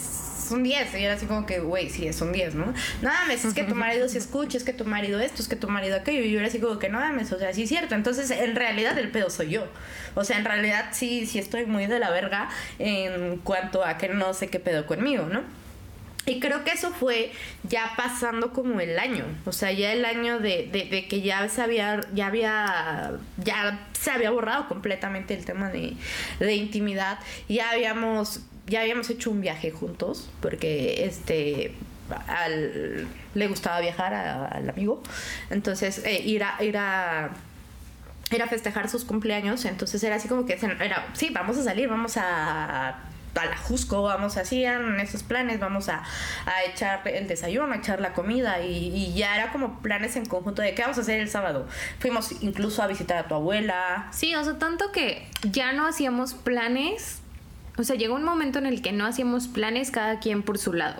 un 0.54 0.64
10. 0.64 0.94
Y 0.96 1.04
era 1.04 1.16
así 1.16 1.26
como 1.26 1.46
que, 1.46 1.60
güey, 1.60 1.90
sí, 1.90 2.08
es 2.08 2.22
un 2.22 2.32
10, 2.32 2.56
¿no? 2.56 2.68
No 3.02 3.10
mames, 3.10 3.44
es 3.44 3.54
que 3.54 3.64
tu 3.64 3.76
marido 3.76 4.08
se 4.08 4.18
escucha, 4.18 4.58
es 4.58 4.64
que 4.64 4.74
tu 4.74 4.86
marido 4.86 5.20
esto, 5.20 5.42
es 5.42 5.48
que 5.48 5.56
tu 5.56 5.68
marido 5.68 5.98
aquello. 5.98 6.24
Y 6.24 6.32
yo 6.32 6.40
era 6.40 6.48
así 6.48 6.60
como 6.60 6.80
que, 6.80 6.90
no 6.90 7.00
mames, 7.00 7.32
o 7.32 7.40
sea, 7.40 7.54
sí 7.54 7.64
es 7.64 7.70
cierto. 7.70 7.96
Entonces, 7.96 8.32
en 8.32 8.56
realidad, 8.56 8.98
el 8.98 9.10
pedo 9.10 9.30
soy 9.30 9.50
yo. 9.50 9.68
O 10.16 10.24
sea, 10.24 10.38
en 10.38 10.46
realidad, 10.46 10.90
sí, 10.94 11.26
sí 11.26 11.40
estoy 11.40 11.66
muy 11.66 11.88
de 11.88 12.00
la 12.00 12.10
verga 12.12 12.50
en 12.80 13.38
cuanto 13.38 13.84
a 13.84 13.98
que 13.98 14.10
no 14.10 14.34
sé 14.34 14.48
qué 14.48 14.60
pedo 14.60 14.86
conmigo, 14.86 15.26
¿no? 15.26 15.42
Y 16.26 16.40
creo 16.40 16.64
que 16.64 16.72
eso 16.72 16.92
fue 16.92 17.32
ya 17.64 17.94
pasando 17.98 18.54
como 18.54 18.80
el 18.80 18.98
año, 18.98 19.26
o 19.46 19.52
sea, 19.52 19.74
ya 19.74 19.92
el 19.92 20.06
año 20.06 20.40
de, 20.40 20.70
de, 20.72 20.86
de 20.86 21.06
que 21.10 21.22
ya 21.22 21.50
se 21.50 21.62
había, 21.62 22.00
ya 22.14 22.28
había, 22.28 23.12
ya 23.44 23.88
se 23.92 24.12
había 24.12 24.32
borrado 24.32 24.70
completamente 24.70 25.34
el 25.34 25.44
tema 25.44 25.70
de, 25.70 25.96
de 26.40 26.56
intimidad, 26.56 27.20
ya 27.50 27.72
habíamos, 27.72 28.40
ya 28.68 28.82
habíamos 28.82 29.10
hecho 29.10 29.32
un 29.32 29.42
viaje 29.42 29.72
juntos, 29.72 30.30
porque 30.42 31.06
este, 31.06 31.76
al, 32.28 33.08
le 33.34 33.48
gustaba 33.48 33.80
viajar 33.82 34.14
al 34.14 34.70
amigo, 34.70 35.02
entonces 35.50 36.02
eh, 36.06 36.22
ir 36.22 36.44
a 36.44 37.30
festejar 38.50 38.90
sus 38.90 39.06
cumpleaños, 39.06 39.66
entonces 39.66 40.04
era 40.04 40.16
así 40.16 40.28
como 40.28 40.46
que 40.46 40.54
era, 40.54 41.08
sí, 41.14 41.30
vamos 41.34 41.58
a 41.58 41.64
salir, 41.64 41.90
vamos 41.90 42.18
a 42.18 43.10
a 43.42 43.46
la 43.46 43.58
Jusco, 43.58 44.04
vamos 44.04 44.38
así 44.38 44.64
en 44.64 45.00
esos 45.00 45.24
planes, 45.24 45.60
vamos 45.60 45.90
a, 45.90 46.04
a 46.46 46.64
echar 46.72 47.08
el 47.08 47.28
desayuno, 47.28 47.74
a 47.74 47.78
echar 47.78 48.00
la 48.00 48.14
comida 48.14 48.62
y, 48.62 48.96
y 48.96 49.14
ya 49.14 49.36
era 49.36 49.52
como 49.52 49.80
planes 49.82 50.16
en 50.16 50.26
conjunto 50.26 50.62
de 50.62 50.76
qué 50.76 50.82
vamos 50.84 50.98
a 50.98 51.02
hacer 51.02 51.20
el 51.20 51.30
sábado. 51.30 51.68
Fuimos 52.00 52.44
incluso 52.44 52.84
a 52.84 52.88
visitar 52.88 53.18
a 53.18 53.28
tu 53.28 53.36
abuela. 53.36 54.08
Sí, 54.12 54.36
o 54.36 54.44
sea, 54.44 54.58
tanto 54.60 54.92
que 54.92 55.28
ya 55.44 55.74
no 55.74 55.88
hacíamos 55.88 56.34
planes. 56.34 57.23
O 57.78 57.84
sea, 57.84 57.96
llegó 57.96 58.16
un 58.16 58.24
momento 58.24 58.60
en 58.60 58.68
el 58.68 58.82
que 58.82 58.92
no 58.92 59.06
hacíamos 59.06 59.48
planes 59.48 59.90
cada 59.90 60.20
quien 60.20 60.44
por 60.44 60.58
su 60.58 60.74
lado. 60.74 60.98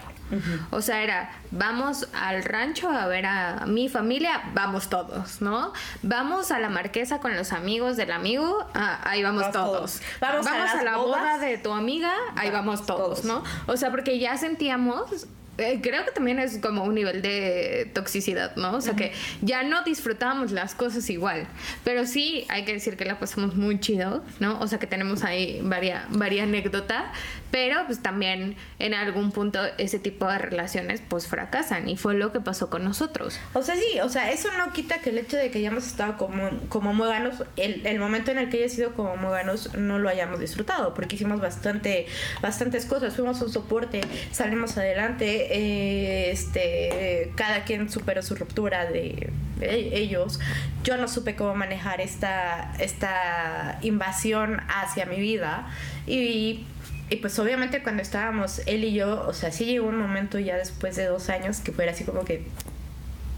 O 0.72 0.82
sea, 0.82 1.04
era, 1.04 1.30
vamos 1.52 2.08
al 2.16 2.44
rancho 2.44 2.90
a 2.90 3.06
ver 3.06 3.28
a 3.28 3.66
mi 3.68 3.88
familia, 3.88 4.42
vamos 4.56 4.90
todos, 4.90 5.42
¿no? 5.42 5.74
Vamos 6.02 6.52
a 6.52 6.58
la 6.58 6.70
marquesa 6.70 7.20
con 7.20 7.36
los 7.36 7.54
amigos 7.54 7.98
del 7.98 8.12
amigo, 8.12 8.66
ah, 8.74 9.00
ahí 9.04 9.22
vamos, 9.22 9.44
Vamos 9.44 9.54
todos. 9.54 10.00
todos. 10.00 10.02
Vamos 10.20 10.48
a 10.48 10.84
la 10.84 10.98
bodas. 10.98 11.22
boda 11.22 11.38
de 11.38 11.60
tu 11.60 11.72
amiga, 11.72 12.12
ahí 12.36 12.50
vamos, 12.50 12.64
Vamos 12.80 12.86
todos, 12.88 13.22
todos. 13.22 13.26
¿no? 13.26 13.44
O 13.72 13.78
sea, 13.78 13.92
porque 13.92 14.18
ya 14.18 14.38
sentíamos... 14.38 15.28
eh, 15.58 15.80
creo 15.82 16.04
que 16.06 16.12
también 16.12 16.40
es 16.40 16.58
como 16.58 16.84
un 16.84 16.96
nivel 16.96 17.22
de 17.22 17.92
toxicidad, 17.94 18.56
¿no? 18.56 18.76
O 18.76 18.82
sea 18.82 18.96
que 18.96 19.12
ya 19.42 19.64
no 19.64 19.84
disfrutábamos 19.84 20.52
las 20.52 20.74
cosas 20.74 21.10
igual. 21.10 21.46
Pero 21.84 22.06
sí 22.06 22.46
hay 22.50 22.66
que 22.66 22.74
decir 22.74 22.98
que 22.98 23.06
la 23.06 23.20
pasamos 23.20 23.56
muy 23.56 23.80
chido, 23.80 24.24
¿no? 24.40 24.60
O 24.60 24.68
sea 24.68 24.80
que 24.80 24.88
tenemos 24.88 25.24
ahí 25.24 25.60
varia, 25.64 26.08
varia 26.10 26.44
anécdota. 26.44 27.12
Pero 27.52 27.86
pues 27.86 28.02
también 28.02 28.56
en 28.80 28.96
algún 28.96 29.32
punto 29.32 29.60
ese 29.78 30.00
tipo 30.00 30.28
de 30.28 30.40
relaciones 30.40 31.02
pues 31.08 31.28
fracasan. 31.28 31.88
Y 31.88 31.98
fue 31.98 32.16
lo 32.16 32.32
que 32.32 32.40
pasó 32.40 32.72
con 32.72 32.84
nosotros. 32.84 33.40
O 33.54 33.62
sea, 33.62 33.76
sí, 33.76 34.00
o 34.02 34.10
sea, 34.10 34.32
eso 34.32 34.50
no 34.58 34.74
quita 34.74 35.00
que 35.00 35.12
el 35.12 35.20
hecho 35.20 35.38
de 35.38 35.52
que 35.52 35.60
hayamos 35.60 35.86
estado 35.86 36.18
como, 36.18 36.50
como 36.70 36.94
muéganos, 36.94 37.44
el, 37.58 37.86
el 37.86 38.00
momento 38.00 38.32
en 38.32 38.40
el 38.40 38.50
que 38.50 38.58
haya 38.58 38.70
sido 38.70 38.94
como 38.94 39.16
muéganos, 39.18 39.76
no 39.76 40.00
lo 40.00 40.10
hayamos 40.10 40.40
disfrutado, 40.40 40.96
porque 40.96 41.16
hicimos 41.16 41.40
bastante, 41.40 42.08
bastantes 42.42 42.86
cosas, 42.86 43.16
fuimos 43.16 43.40
un 43.42 43.52
soporte, 43.52 44.02
salimos 44.32 44.78
adelante, 44.78 45.43
eh, 45.50 46.32
este, 46.32 47.32
cada 47.36 47.64
quien 47.64 47.90
superó 47.90 48.22
su 48.22 48.36
ruptura 48.36 48.86
de, 48.86 49.32
de 49.60 49.98
ellos. 49.98 50.40
Yo 50.84 50.98
no 50.98 51.08
supe 51.08 51.36
cómo 51.36 51.56
manejar 51.56 52.02
esta, 52.02 52.74
esta 52.80 53.80
invasión 53.82 54.62
hacia 54.68 55.06
mi 55.06 55.20
vida 55.20 55.68
y 56.08 56.66
y 57.10 57.18
pues 57.18 57.38
obviamente 57.38 57.84
cuando 57.84 58.02
estábamos 58.02 58.62
él 58.66 58.84
y 58.86 58.94
yo, 58.94 59.28
o 59.28 59.34
sea, 59.34 59.52
sí 59.52 59.66
llegó 59.66 59.88
un 59.88 59.98
momento 59.98 60.40
ya 60.40 60.58
después 60.58 60.96
de 60.96 61.06
dos 61.06 61.30
años 61.30 61.60
que 61.60 61.72
fuera 61.72 61.92
así 61.92 62.06
como 62.06 62.26
que, 62.26 62.44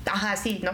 ajá, 0.05 0.37
sí, 0.37 0.61
¿no? 0.63 0.71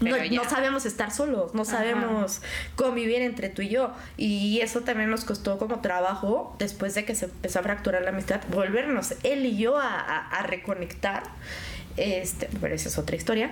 No, 0.00 0.16
no 0.16 0.48
sabemos 0.48 0.86
estar 0.86 1.10
solos, 1.12 1.54
no 1.54 1.62
Ajá. 1.62 1.72
sabemos 1.72 2.40
convivir 2.76 3.22
entre 3.22 3.48
tú 3.48 3.62
y 3.62 3.68
yo. 3.68 3.92
Y 4.16 4.60
eso 4.60 4.80
también 4.80 5.10
nos 5.10 5.24
costó 5.24 5.58
como 5.58 5.80
trabajo, 5.80 6.54
después 6.58 6.94
de 6.94 7.04
que 7.04 7.14
se 7.14 7.26
empezó 7.26 7.60
a 7.60 7.62
fracturar 7.62 8.02
la 8.02 8.10
amistad, 8.10 8.40
volvernos 8.50 9.14
él 9.22 9.46
y 9.46 9.56
yo 9.56 9.78
a, 9.78 9.94
a- 9.98 10.26
a 10.28 10.42
reconectar. 10.42 11.22
Este, 11.96 12.48
pero 12.60 12.74
esa 12.74 12.88
es 12.88 12.98
otra 12.98 13.16
historia 13.16 13.50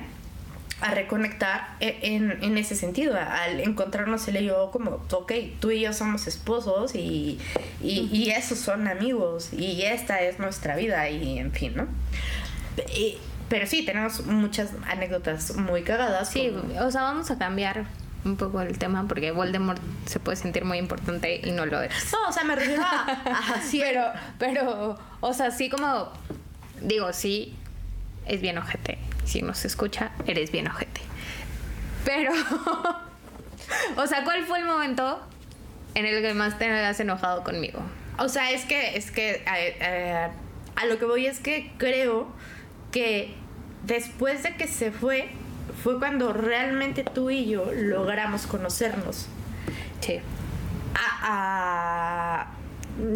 a 0.81 0.93
reconectar 0.95 1.75
e- 1.81 1.99
en, 2.03 2.39
en 2.41 2.57
ese 2.57 2.77
sentido, 2.77 3.17
al 3.19 3.59
encontrarnos 3.59 4.29
él 4.29 4.37
y 4.37 4.45
yo 4.45 4.71
como, 4.71 5.01
ok, 5.11 5.33
tú 5.59 5.73
y 5.73 5.81
yo 5.81 5.93
somos 5.93 6.29
esposos 6.29 6.95
y, 6.95 7.41
y, 7.83 8.09
y 8.13 8.31
esos 8.31 8.61
son 8.61 8.87
amigos 8.87 9.53
y 9.53 9.83
esta 9.83 10.21
es 10.23 10.39
nuestra 10.39 10.77
vida 10.77 11.11
y 11.11 11.41
en 11.41 11.51
fin, 11.53 11.73
¿no? 11.75 11.89
Y- 12.97 13.19
pero 13.49 13.67
sí, 13.67 13.85
tenemos 13.85 14.25
muchas 14.27 14.71
anécdotas 14.87 15.55
muy 15.57 15.83
cagadas. 15.83 16.31
Sí, 16.31 16.51
como- 16.55 16.87
o 16.87 16.91
sea, 16.91 17.03
vamos 17.03 17.31
a 17.31 17.39
cambiar 17.39 17.85
un 18.25 18.37
poco 18.37 18.61
el 18.61 18.79
tema 18.79 19.07
porque 19.09 19.31
Voldemort 19.31 19.81
se 20.07 20.21
puede 20.21 20.37
sentir 20.37 20.65
muy 20.65 20.79
importante 20.79 21.41
y 21.43 21.51
no 21.53 21.67
lo 21.67 21.81
es. 21.83 21.93
No, 22.13 22.29
o 22.29 22.33
sea, 22.33 22.45
me 22.45 22.55
refiero 22.57 22.83
a... 22.83 23.03
a 23.57 23.61
sí, 23.63 23.79
Pero, 23.81 24.05
pero, 24.39 24.99
o 25.21 25.33
sea, 25.35 25.51
sí 25.51 25.71
como, 25.71 26.13
digo, 26.83 27.13
sí, 27.13 27.57
es 28.27 28.41
bien 28.41 28.59
ojete. 28.59 28.99
Si 29.25 29.43
nos 29.43 29.65
escucha, 29.65 30.11
eres 30.27 30.51
bien 30.53 30.69
ojete. 30.69 31.01
Pero, 32.05 32.33
o 33.97 34.07
sea, 34.07 34.25
¿cuál 34.25 34.45
fue 34.45 34.59
el 34.59 34.65
momento 34.65 35.21
en 35.95 36.07
el 36.07 36.23
que 36.23 36.35
más 36.35 36.59
te 36.59 36.69
has 36.69 36.99
enojado 37.01 37.45
conmigo? 37.45 37.81
O 38.19 38.29
sea, 38.29 38.51
es 38.51 38.65
que, 38.65 38.97
es 38.97 39.11
que 39.11 39.37
eh, 39.37 39.77
eh, 39.81 40.29
a 40.77 40.87
lo 40.87 40.99
que 40.99 41.05
voy 41.05 41.27
es 41.27 41.41
que 41.41 41.73
creo 41.79 42.29
que 42.93 43.35
después 43.87 44.43
de 44.43 44.57
que 44.57 44.67
se 44.67 44.91
fue, 44.91 45.31
fue 45.83 45.99
cuando 45.99 46.33
realmente 46.33 47.05
tú 47.05 47.31
y 47.31 47.47
yo 47.47 47.71
logramos 47.75 48.47
conocernos. 48.47 49.27
Sí. 50.01 50.21
A, 50.95 52.43
a- 52.45 52.55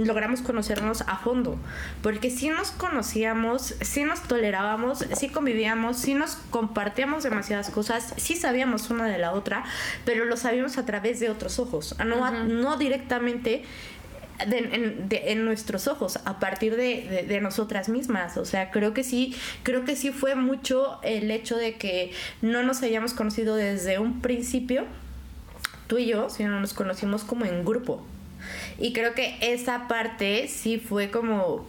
logramos 0.05 0.43
conocernos 0.43 1.01
a 1.03 1.17
fondo, 1.17 1.59
porque 2.05 2.31
sí 2.31 2.49
nos 2.51 2.71
conocíamos, 2.71 3.75
sí 3.81 4.05
nos 4.05 4.23
tolerábamos, 4.23 5.05
sí 5.17 5.29
convivíamos, 5.29 5.97
sí 5.97 6.15
nos 6.15 6.37
compartíamos 6.51 7.25
demasiadas 7.25 7.69
cosas, 7.71 8.15
sí 8.17 8.37
sabíamos 8.37 8.91
una 8.91 9.07
de 9.09 9.19
la 9.19 9.33
otra, 9.33 9.65
pero 10.05 10.25
lo 10.25 10.37
sabíamos 10.37 10.79
a 10.79 10.85
través 10.87 11.19
de 11.19 11.31
otros 11.31 11.59
ojos, 11.59 11.97
no, 12.07 12.31
no 12.45 12.77
directamente 12.77 13.65
en, 14.50 15.44
nuestros 15.44 15.87
ojos 15.88 16.18
a 16.24 16.38
partir 16.38 16.76
de, 16.76 17.24
de- 17.28 17.40
nosotras 17.40 17.88
mismas. 17.88 18.37
O 18.37 18.44
sea 18.44 18.70
creo 18.70 18.94
que 18.94 19.02
sí 19.05 19.35
creo 19.62 19.85
que 19.85 19.96
sí 19.96 20.11
fue 20.11 20.35
mucho 20.35 20.98
el 21.02 21.31
hecho 21.31 21.57
de 21.57 21.74
que 21.74 22.12
no 22.40 22.62
nos 22.62 22.83
hayamos 22.83 23.14
conocido 23.14 23.57
desde 23.57 23.98
un 23.98 24.20
principio 24.20 24.85
tú 25.87 25.98
y 25.98 26.07
yo 26.07 26.31
sino 26.31 26.61
nos 26.61 26.72
conocimos 26.74 27.24
como 27.24 27.44
en 27.44 27.64
grupo. 27.64 28.05
Y 28.78 28.92
creo 28.92 29.14
que 29.14 29.37
esa 29.40 29.87
parte 29.88 30.48
sí 30.48 30.78
fue 30.78 31.11
como 31.11 31.66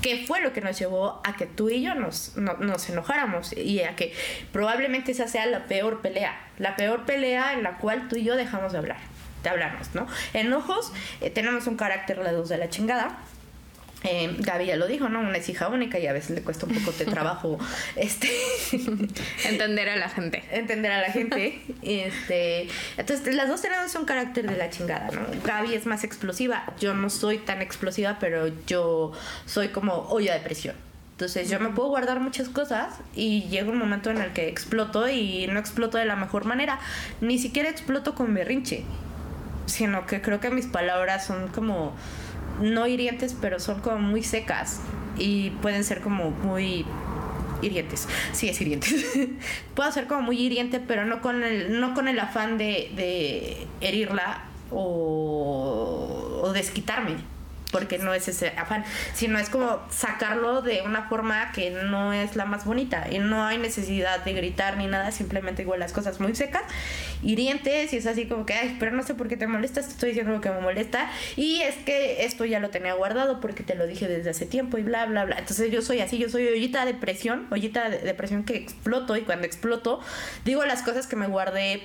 que 0.00 0.24
fue 0.26 0.40
lo 0.40 0.52
que 0.52 0.60
nos 0.60 0.76
llevó 0.76 1.20
a 1.24 1.36
que 1.36 1.46
tú 1.46 1.68
y 1.70 1.80
yo 1.80 1.94
nos, 1.94 2.36
no- 2.36 2.54
nos 2.54 2.88
enojáramos 2.90 3.56
y 3.56 3.82
a 3.82 3.94
que 3.94 4.12
probablemente 4.52 5.12
esa 5.12 5.28
sea 5.28 5.46
la 5.46 5.66
peor 5.66 6.00
pelea, 6.02 6.36
la 6.58 6.74
peor 6.74 7.04
pelea 7.04 7.52
en 7.52 7.62
la 7.62 7.78
cual 7.78 8.08
tú 8.08 8.16
y 8.16 8.24
yo 8.24 8.34
dejamos 8.34 8.72
de 8.72 8.78
hablar, 8.78 8.98
de 9.42 9.50
hablarnos, 9.50 9.94
¿no? 9.94 10.06
Enojos, 10.32 10.92
eh, 11.20 11.30
tenemos 11.30 11.66
un 11.66 11.76
carácter 11.76 12.18
la 12.18 12.32
dos 12.32 12.48
de 12.48 12.58
la 12.58 12.68
chingada. 12.68 13.18
Eh, 14.04 14.34
Gaby 14.40 14.66
ya 14.66 14.76
lo 14.76 14.88
dijo, 14.88 15.08
¿no? 15.08 15.20
Una 15.20 15.36
es 15.38 15.48
hija 15.48 15.68
única 15.68 15.98
y 15.98 16.06
a 16.06 16.12
veces 16.12 16.30
le 16.30 16.42
cuesta 16.42 16.66
un 16.66 16.74
poco 16.74 16.90
de 16.92 17.04
trabajo 17.06 17.58
este 17.94 18.28
Entender 19.44 19.88
a 19.88 19.96
la 19.96 20.08
gente. 20.08 20.42
entender 20.50 20.90
a 20.90 21.00
la 21.00 21.10
gente. 21.10 21.60
Este, 21.82 22.68
entonces, 22.96 23.34
las 23.34 23.48
dos 23.48 23.60
tenemos 23.60 23.94
un 23.96 24.04
carácter 24.04 24.48
de 24.48 24.56
la 24.56 24.70
chingada, 24.70 25.10
¿no? 25.10 25.20
Gaby 25.44 25.74
es 25.74 25.84
más 25.86 26.04
explosiva. 26.04 26.64
Yo 26.78 26.94
no 26.94 27.10
soy 27.10 27.38
tan 27.38 27.60
explosiva, 27.60 28.18
pero 28.20 28.50
yo 28.66 29.12
soy 29.46 29.68
como 29.68 29.92
olla 30.08 30.34
de 30.34 30.40
presión. 30.40 30.76
Entonces, 31.12 31.50
yo 31.50 31.60
me 31.60 31.70
puedo 31.70 31.88
guardar 31.88 32.20
muchas 32.20 32.48
cosas 32.48 32.94
y 33.14 33.42
llega 33.44 33.68
un 33.70 33.78
momento 33.78 34.10
en 34.10 34.18
el 34.18 34.32
que 34.32 34.48
exploto 34.48 35.08
y 35.08 35.46
no 35.48 35.58
exploto 35.58 35.98
de 35.98 36.04
la 36.04 36.16
mejor 36.16 36.44
manera. 36.44 36.78
Ni 37.20 37.38
siquiera 37.38 37.68
exploto 37.68 38.14
con 38.14 38.32
berrinche, 38.32 38.84
sino 39.66 40.06
que 40.06 40.20
creo 40.20 40.40
que 40.40 40.50
mis 40.50 40.66
palabras 40.66 41.26
son 41.26 41.48
como 41.48 41.92
no 42.60 42.86
hirientes, 42.86 43.36
pero 43.40 43.60
son 43.60 43.80
como 43.80 43.98
muy 43.98 44.22
secas 44.22 44.80
y 45.18 45.50
pueden 45.62 45.84
ser 45.84 46.00
como 46.00 46.30
muy 46.30 46.84
hirientes. 47.62 48.08
Sí, 48.32 48.48
es 48.48 48.60
hirientes. 48.60 49.06
Puedo 49.74 49.90
ser 49.92 50.06
como 50.06 50.22
muy 50.22 50.38
hiriente, 50.38 50.80
pero 50.80 51.04
no 51.04 51.20
con 51.20 51.42
el, 51.42 51.80
no 51.80 51.94
con 51.94 52.08
el 52.08 52.18
afán 52.18 52.58
de, 52.58 52.92
de 52.96 53.66
herirla 53.80 54.44
o, 54.70 56.40
o 56.42 56.52
desquitarme. 56.52 57.16
Porque 57.72 57.98
no 57.98 58.14
es 58.14 58.28
ese 58.28 58.50
afán, 58.50 58.84
sino 59.14 59.38
es 59.38 59.48
como 59.48 59.80
sacarlo 59.90 60.62
de 60.62 60.82
una 60.82 61.08
forma 61.08 61.50
que 61.52 61.70
no 61.70 62.12
es 62.12 62.36
la 62.36 62.44
más 62.44 62.64
bonita. 62.64 63.06
Y 63.10 63.18
no 63.18 63.44
hay 63.44 63.58
necesidad 63.58 64.24
de 64.24 64.32
gritar 64.34 64.76
ni 64.76 64.86
nada, 64.86 65.10
simplemente 65.10 65.62
igual 65.62 65.80
las 65.80 65.92
cosas 65.92 66.20
muy 66.20 66.34
secas, 66.36 66.62
hirientes, 67.22 67.92
y 67.92 67.96
es 67.96 68.06
así 68.06 68.26
como 68.26 68.46
que, 68.46 68.54
ay, 68.54 68.76
pero 68.78 68.92
no 68.92 69.02
sé 69.02 69.14
por 69.14 69.28
qué 69.28 69.36
te 69.36 69.46
molestas, 69.46 69.86
te 69.86 69.92
estoy 69.92 70.10
diciendo 70.10 70.32
lo 70.32 70.40
que 70.40 70.50
me 70.50 70.60
molesta. 70.60 71.10
Y 71.36 71.62
es 71.62 71.74
que 71.76 72.24
esto 72.24 72.44
ya 72.44 72.60
lo 72.60 72.70
tenía 72.70 72.94
guardado 72.94 73.40
porque 73.40 73.62
te 73.62 73.74
lo 73.74 73.86
dije 73.86 74.06
desde 74.06 74.30
hace 74.30 74.46
tiempo 74.46 74.78
y 74.78 74.82
bla, 74.82 75.06
bla, 75.06 75.24
bla. 75.24 75.38
Entonces 75.38 75.72
yo 75.72 75.82
soy 75.82 76.00
así, 76.00 76.18
yo 76.18 76.28
soy 76.28 76.46
ollita 76.46 76.84
de 76.84 76.94
presión, 76.94 77.46
ollita 77.50 77.88
de, 77.88 77.98
de 77.98 78.14
presión 78.14 78.44
que 78.44 78.56
exploto 78.56 79.16
y 79.16 79.22
cuando 79.22 79.46
exploto 79.46 80.00
digo 80.44 80.64
las 80.64 80.82
cosas 80.82 81.06
que 81.06 81.16
me 81.16 81.26
guardé. 81.26 81.82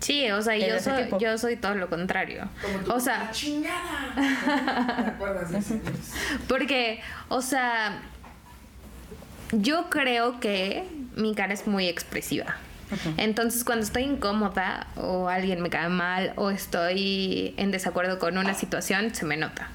Sí, 0.00 0.30
o 0.30 0.42
sea, 0.42 0.56
yo 0.56 0.78
soy, 0.80 1.08
yo 1.18 1.38
soy 1.38 1.56
todo 1.56 1.74
lo 1.76 1.88
contrario. 1.88 2.48
Como 2.60 2.78
tú, 2.80 2.92
O 2.92 2.94
la 2.96 3.00
sea, 3.00 3.30
chingada. 3.32 4.12
¿Te 5.04 5.10
acuerdas 5.10 5.50
de 5.50 5.58
ese? 5.58 5.80
porque, 6.46 7.00
o 7.28 7.40
sea, 7.40 8.02
yo 9.52 9.88
creo 9.88 10.40
que 10.40 10.84
mi 11.16 11.34
cara 11.34 11.54
es 11.54 11.66
muy 11.66 11.88
expresiva. 11.88 12.56
Entonces, 13.16 13.64
cuando 13.64 13.84
estoy 13.84 14.04
incómoda 14.04 14.86
o 14.96 15.28
alguien 15.28 15.60
me 15.62 15.70
cae 15.70 15.88
mal 15.88 16.32
o 16.36 16.50
estoy 16.50 17.54
en 17.56 17.70
desacuerdo 17.72 18.18
con 18.18 18.38
una 18.38 18.54
situación, 18.54 19.12
se 19.14 19.24
me 19.24 19.36
nota, 19.36 19.68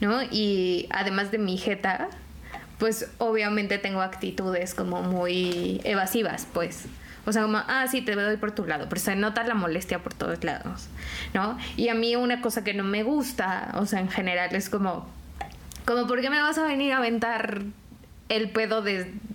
¿no? 0.00 0.22
Y 0.24 0.86
además 0.90 1.30
de 1.30 1.38
mi 1.38 1.56
jeta, 1.56 2.08
pues 2.78 3.08
obviamente 3.18 3.78
tengo 3.78 4.02
actitudes 4.02 4.74
como 4.74 5.00
muy 5.02 5.80
evasivas, 5.84 6.46
pues. 6.52 6.84
O 7.26 7.32
sea, 7.32 7.42
como, 7.42 7.58
ah, 7.58 7.86
sí, 7.90 8.02
te 8.02 8.14
doy 8.14 8.36
por 8.36 8.52
tu 8.52 8.64
lado, 8.64 8.86
pero 8.88 9.00
se 9.00 9.14
nota 9.16 9.44
la 9.44 9.54
molestia 9.54 10.02
por 10.02 10.14
todos 10.14 10.42
lados, 10.44 10.88
¿no? 11.34 11.58
Y 11.76 11.88
a 11.88 11.94
mí 11.94 12.16
una 12.16 12.40
cosa 12.40 12.64
que 12.64 12.74
no 12.74 12.84
me 12.84 13.02
gusta, 13.02 13.72
o 13.74 13.86
sea, 13.86 14.00
en 14.00 14.10
general 14.10 14.54
es 14.54 14.70
como, 14.70 15.06
como, 15.84 16.06
¿por 16.06 16.20
qué 16.20 16.30
me 16.30 16.40
vas 16.40 16.58
a 16.58 16.66
venir 16.66 16.92
a 16.92 16.98
aventar 16.98 17.62
el 18.28 18.50
pedo 18.50 18.82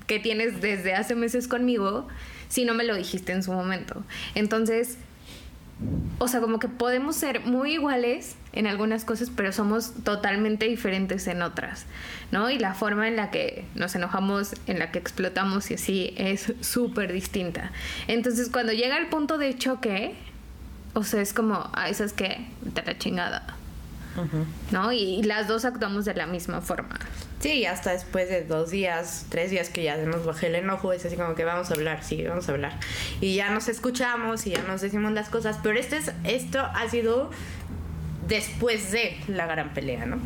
que 0.08 0.20
tienes 0.20 0.62
desde 0.62 0.96
hace 0.96 1.16
meses 1.16 1.48
conmigo 1.48 2.08
si 2.48 2.66
no 2.66 2.74
me 2.74 2.84
lo 2.84 2.96
dijiste 2.96 3.34
en 3.34 3.44
su 3.44 3.52
momento? 3.52 4.04
Entonces, 4.34 4.98
o 6.20 6.28
sea, 6.28 6.40
como 6.40 6.60
que 6.60 6.70
podemos 6.70 7.16
ser 7.18 7.42
muy 7.42 7.74
iguales 7.74 8.36
en 8.54 8.66
algunas 8.68 9.04
cosas, 9.04 9.30
pero 9.36 9.52
somos 9.52 9.94
totalmente 10.04 10.66
diferentes 10.66 11.28
en 11.28 11.42
otras, 11.42 11.86
¿no? 12.32 12.50
Y 12.50 12.58
la 12.58 12.74
forma 12.74 13.08
en 13.10 13.18
la 13.18 13.30
que 13.30 13.66
nos 13.76 13.94
enojamos, 13.96 14.56
en 14.68 14.80
la 14.80 14.92
que 14.92 15.00
explotamos 15.00 15.70
y 15.72 15.74
así 15.74 16.14
es 16.18 16.54
súper 16.62 17.12
distinta. 17.12 17.72
Entonces, 18.08 18.50
cuando 18.50 18.72
llega 18.72 18.98
el 18.98 19.08
punto 19.08 19.38
de 19.38 19.58
choque, 19.58 20.16
o 20.94 21.04
sea, 21.04 21.22
es 21.22 21.34
como, 21.34 21.70
ah, 21.74 21.94
¿sabes 21.94 22.14
qué? 22.14 22.48
De 22.62 22.82
la 22.82 22.98
chingada, 22.98 23.46
¿no? 24.72 24.94
Y 24.94 25.24
las 25.24 25.50
dos 25.50 25.66
actuamos 25.66 26.06
de 26.06 26.14
la 26.14 26.26
misma 26.26 26.62
forma. 26.62 26.98
Sí, 27.46 27.64
hasta 27.68 27.92
después 27.92 28.28
de 28.28 28.44
dos 28.44 28.72
días, 28.72 29.28
tres 29.30 29.52
días 29.52 29.70
que 29.70 29.84
ya 29.84 29.98
nos 29.98 30.26
bajé 30.26 30.48
el 30.48 30.56
enojo, 30.56 30.92
es 30.94 31.06
así 31.06 31.16
como 31.16 31.36
que 31.36 31.44
vamos 31.44 31.70
a 31.70 31.76
hablar, 31.76 32.04
sí, 32.04 32.24
vamos 32.24 32.50
a 32.50 32.54
hablar. 32.54 32.80
Y 33.22 33.36
ya 33.36 33.52
nos 33.52 33.68
escuchamos 33.68 34.48
y 34.48 34.50
ya 34.50 34.64
nos 34.64 34.82
decimos 34.82 35.12
las 35.12 35.30
cosas, 35.30 35.60
pero 35.62 35.78
este 35.78 35.98
es, 35.98 36.12
esto 36.24 36.60
ha 36.60 36.90
sido 36.90 37.30
después 38.28 38.92
de 38.92 39.16
la 39.28 39.46
gran 39.46 39.76
pelea, 39.76 40.08
¿no? 40.08 40.18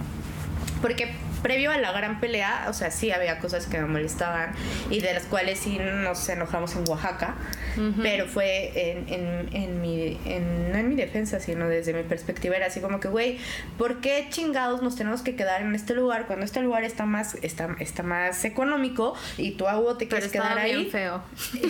Porque 0.82 1.14
previo 1.41 1.71
a 1.71 1.78
la 1.78 1.91
gran 1.91 2.19
pelea, 2.19 2.65
o 2.69 2.73
sea, 2.73 2.91
sí 2.91 3.12
había 3.12 3.39
cosas 3.39 3.65
que 3.67 3.78
me 3.80 3.86
molestaban 3.88 4.52
y 4.89 4.99
de 4.99 5.13
las 5.13 5.23
cuales 5.23 5.60
sí 5.60 5.78
nos 5.80 6.28
enojamos 6.30 6.75
en 6.75 6.88
Oaxaca, 6.88 7.36
pero 8.02 8.25
fue 8.28 8.91
en, 8.91 9.08
en, 9.13 9.49
en 9.56 9.82
mi, 9.82 10.19
en- 10.25 10.71
no 10.71 10.78
en 10.78 10.89
mi 10.89 10.95
defensa, 10.95 11.39
sino 11.39 11.67
desde 11.69 11.93
mi 11.93 12.04
perspectiva, 12.04 12.56
era 12.58 12.65
así 12.67 12.82
como 12.82 12.99
que, 12.99 13.08
güey, 13.08 13.39
¿por 13.78 14.02
qué 14.02 14.28
chingados 14.30 14.82
nos 14.82 14.95
tenemos 14.95 15.21
que 15.21 15.36
quedar 15.36 15.62
en 15.62 15.73
este 15.75 15.93
lugar 15.93 16.25
cuando 16.28 16.45
este 16.45 16.62
lugar 16.62 16.84
está 16.84 17.06
más, 17.06 17.36
está, 17.41 17.75
está 17.80 18.04
más 18.04 18.43
económico 18.45 19.15
y 19.38 19.52
tú, 19.52 19.67
Agua, 19.67 19.97
te 19.97 20.08
quieres 20.08 20.32
quedar 20.32 20.62
bien 20.63 20.78
ahí? 20.80 20.89
feo. 20.89 21.23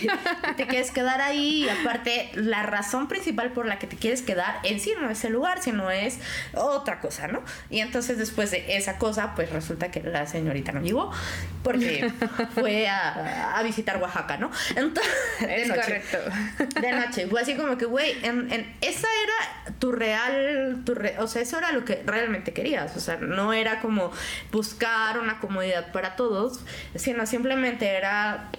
te 0.57 0.67
quieres 0.67 0.91
quedar 0.91 1.21
ahí 1.21 1.65
y 1.65 1.69
aparte 1.69 2.29
la 2.35 2.63
razón 2.63 3.07
principal 3.07 3.51
por 3.51 3.65
la 3.65 3.79
que 3.79 3.87
te 3.87 3.95
quieres 3.95 4.21
quedar 4.21 4.55
en 4.63 4.79
sí 4.79 4.93
no 4.99 5.09
es 5.09 5.23
el 5.23 5.33
lugar, 5.33 5.61
sino 5.61 5.91
es 5.91 6.19
otra 6.55 6.99
cosa, 6.99 7.27
¿no? 7.27 7.41
Y 7.69 7.79
entonces 7.79 8.17
después 8.17 8.51
de 8.51 8.77
esa 8.77 8.97
cosa, 8.97 9.33
pues 9.35 9.51
resulta 9.59 9.91
que 9.91 10.01
la 10.03 10.25
señorita 10.27 10.71
no 10.71 10.81
llegó 10.81 11.11
porque 11.63 12.11
fue 12.55 12.87
a, 12.87 13.57
a 13.57 13.63
visitar 13.63 13.97
Oaxaca, 14.01 14.37
¿no? 14.37 14.49
Entonces, 14.75 15.13
de 15.39 15.61
Es 15.61 15.67
noche. 15.67 15.81
correcto. 15.81 16.17
De 16.81 16.91
noche. 16.91 17.27
Fue 17.27 17.41
así 17.41 17.55
como 17.55 17.77
que, 17.77 17.85
güey, 17.85 18.13
en, 18.23 18.51
en- 18.51 18.75
esa 18.81 19.07
era 19.23 19.73
tu 19.79 19.91
real, 19.91 20.81
tu 20.85 20.95
re- 20.95 21.15
o 21.19 21.27
sea, 21.27 21.41
eso 21.41 21.57
era 21.57 21.71
lo 21.71 21.85
que 21.85 22.01
realmente 22.05 22.53
querías. 22.53 22.95
O 22.97 22.99
sea, 22.99 23.17
no 23.17 23.53
era 23.53 23.79
como 23.81 24.11
buscar 24.51 25.19
una 25.19 25.39
comodidad 25.39 25.91
para 25.91 26.15
todos, 26.15 26.61
sino 26.95 27.25
simplemente 27.25 27.87
era 27.87 28.49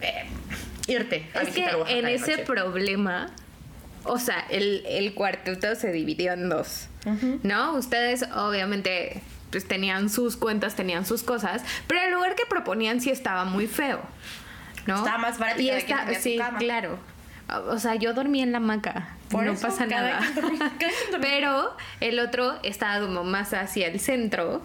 eh, 0.00 0.24
irte 0.88 1.28
a 1.34 1.42
Es 1.42 1.50
que 1.54 1.64
Oaxaca 1.64 1.90
en 1.90 2.08
ese 2.08 2.32
noche. 2.32 2.44
problema, 2.44 3.30
o 4.04 4.18
sea, 4.18 4.44
el, 4.50 4.84
el 4.86 5.14
cuarteto 5.14 5.74
se 5.76 5.92
dividió 5.92 6.32
en 6.32 6.48
dos, 6.48 6.88
¿no? 7.42 7.74
Ustedes 7.74 8.24
obviamente 8.34 9.22
pues 9.52 9.68
tenían 9.68 10.08
sus 10.10 10.36
cuentas, 10.36 10.74
tenían 10.74 11.06
sus 11.06 11.22
cosas, 11.22 11.62
pero 11.86 12.00
el 12.02 12.12
lugar 12.12 12.34
que 12.34 12.44
proponían 12.46 13.00
sí 13.00 13.10
estaba 13.10 13.44
muy 13.44 13.68
feo, 13.68 14.00
¿no? 14.86 14.96
Estaba 14.96 15.18
más 15.18 15.38
barato 15.38 15.60
y 15.62 15.68
cada 15.68 16.06
quien 16.06 16.16
su 16.16 16.22
sí, 16.22 16.36
cama. 16.38 16.58
claro. 16.58 16.98
O 17.68 17.78
sea, 17.78 17.96
yo 17.96 18.14
dormía 18.14 18.44
en 18.44 18.52
la 18.52 18.58
hamaca, 18.58 19.16
Por 19.28 19.44
no 19.44 19.52
eso, 19.52 19.68
pasa 19.68 19.84
nada. 19.84 20.20
Pero 21.20 21.76
el 22.00 22.18
otro 22.18 22.58
estaba 22.62 23.04
como 23.04 23.24
más 23.24 23.52
hacia 23.52 23.88
el 23.88 24.00
centro. 24.00 24.62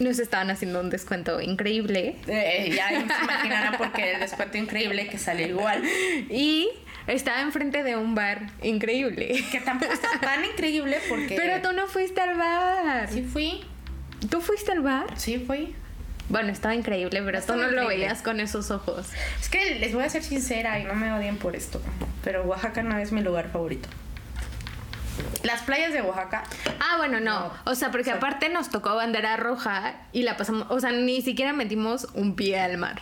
Nos 0.00 0.18
estaban 0.18 0.50
haciendo 0.50 0.80
un 0.80 0.90
descuento 0.90 1.40
increíble. 1.40 2.16
Eh, 2.26 2.72
ya 2.74 2.88
se 2.88 3.22
imaginarán 3.22 3.76
porque 3.78 4.14
el 4.14 4.20
descuento 4.20 4.58
increíble 4.58 5.06
que 5.06 5.18
sale 5.18 5.46
igual. 5.46 5.84
Y 6.28 6.68
estaba 7.06 7.40
enfrente 7.42 7.84
de 7.84 7.94
un 7.94 8.16
bar 8.16 8.48
increíble. 8.62 9.44
Que 9.52 9.60
tampoco 9.60 9.92
está 9.92 10.08
tan 10.20 10.44
increíble 10.44 10.98
porque. 11.08 11.36
Pero 11.36 11.62
tú 11.62 11.72
no 11.76 11.86
fuiste 11.86 12.20
al 12.20 12.36
bar. 12.36 13.08
Sí 13.12 13.22
fui. 13.22 13.64
¿Tú 14.30 14.40
fuiste 14.40 14.72
al 14.72 14.80
bar? 14.80 15.06
Sí 15.16 15.38
fui. 15.38 15.74
Bueno, 16.30 16.50
estaba 16.50 16.74
increíble, 16.74 17.20
pero 17.22 17.38
Estaba 17.38 17.58
tú 17.58 17.70
no 17.70 17.82
lo 17.82 17.86
veías 17.88 18.22
con 18.22 18.40
esos 18.40 18.70
ojos. 18.70 19.06
Es 19.40 19.48
que 19.50 19.74
les 19.78 19.92
voy 19.94 20.04
a 20.04 20.08
ser 20.10 20.22
sincera 20.22 20.78
y 20.78 20.84
no 20.84 20.94
me 20.94 21.12
odien 21.12 21.36
por 21.36 21.54
esto. 21.54 21.82
Pero 22.22 22.42
Oaxaca 22.44 22.82
no 22.82 22.96
es 22.96 23.12
mi 23.12 23.20
lugar 23.20 23.50
favorito. 23.50 23.88
Las 25.42 25.62
playas 25.62 25.92
de 25.92 26.00
Oaxaca. 26.00 26.44
Ah, 26.80 26.96
bueno, 26.96 27.20
no. 27.20 27.40
No. 27.40 27.52
O 27.66 27.74
sea, 27.74 27.90
porque 27.90 28.02
O 28.02 28.04
sea- 28.06 28.14
aparte 28.16 28.48
nos 28.48 28.70
tocó 28.70 28.94
bandera 28.94 29.36
roja 29.36 29.94
y 30.12 30.22
la 30.22 30.36
pasamos, 30.38 30.66
o 30.70 30.80
sea, 30.80 30.90
ni 30.92 31.20
siquiera 31.20 31.52
metimos 31.52 32.08
un 32.14 32.34
pie 32.34 32.58
al 32.58 32.78
mar. 32.78 32.96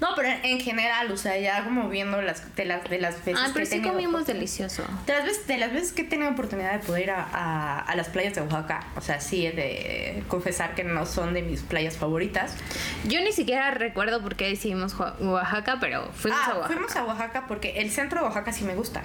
No, 0.00 0.08
pero 0.16 0.28
en, 0.28 0.44
en 0.44 0.60
general, 0.60 1.10
o 1.12 1.16
sea, 1.16 1.36
ya 1.38 1.62
como 1.64 1.88
viendo 1.90 2.22
las 2.22 2.54
de 2.56 2.64
las 2.64 2.88
de 2.88 2.98
las 3.00 3.16
veces 3.24 3.36
Ah, 3.38 3.46
que 3.48 3.52
pero 3.52 3.66
sí 3.66 3.82
comimos 3.82 4.26
delicioso. 4.26 4.82
De 5.06 5.12
las, 5.12 5.24
veces, 5.24 5.46
de 5.46 5.58
las 5.58 5.72
veces 5.72 5.92
que 5.92 6.02
he 6.02 6.04
tenido 6.06 6.30
oportunidad 6.30 6.72
de 6.72 6.78
poder 6.78 7.02
ir 7.04 7.10
a, 7.10 7.22
a- 7.32 7.80
a 7.80 7.96
las 7.96 8.08
playas 8.08 8.34
de 8.34 8.40
Oaxaca, 8.40 8.84
o 8.96 9.00
sea, 9.02 9.20
sí 9.20 9.46
he 9.46 9.52
de 9.52 10.22
confesar 10.28 10.74
que 10.74 10.84
no 10.84 11.04
son 11.06 11.34
de 11.34 11.42
mis 11.42 11.60
playas 11.62 11.96
favoritas. 11.98 12.54
Yo 13.04 13.20
ni 13.20 13.32
siquiera 13.32 13.70
recuerdo 13.72 14.22
por 14.22 14.36
qué 14.36 14.48
decidimos 14.48 14.94
Oa- 14.98 15.16
Oaxaca, 15.20 15.76
pero 15.80 16.10
fuimos 16.14 16.40
ah, 16.40 16.50
a 16.50 16.54
Oaxaca. 16.54 16.72
fuimos 16.74 16.96
a 16.96 17.04
Oaxaca 17.04 17.44
porque 17.46 17.80
el 17.80 17.90
centro 17.90 18.20
de 18.20 18.26
Oaxaca 18.26 18.52
sí 18.52 18.64
me 18.64 18.74
gusta. 18.74 19.02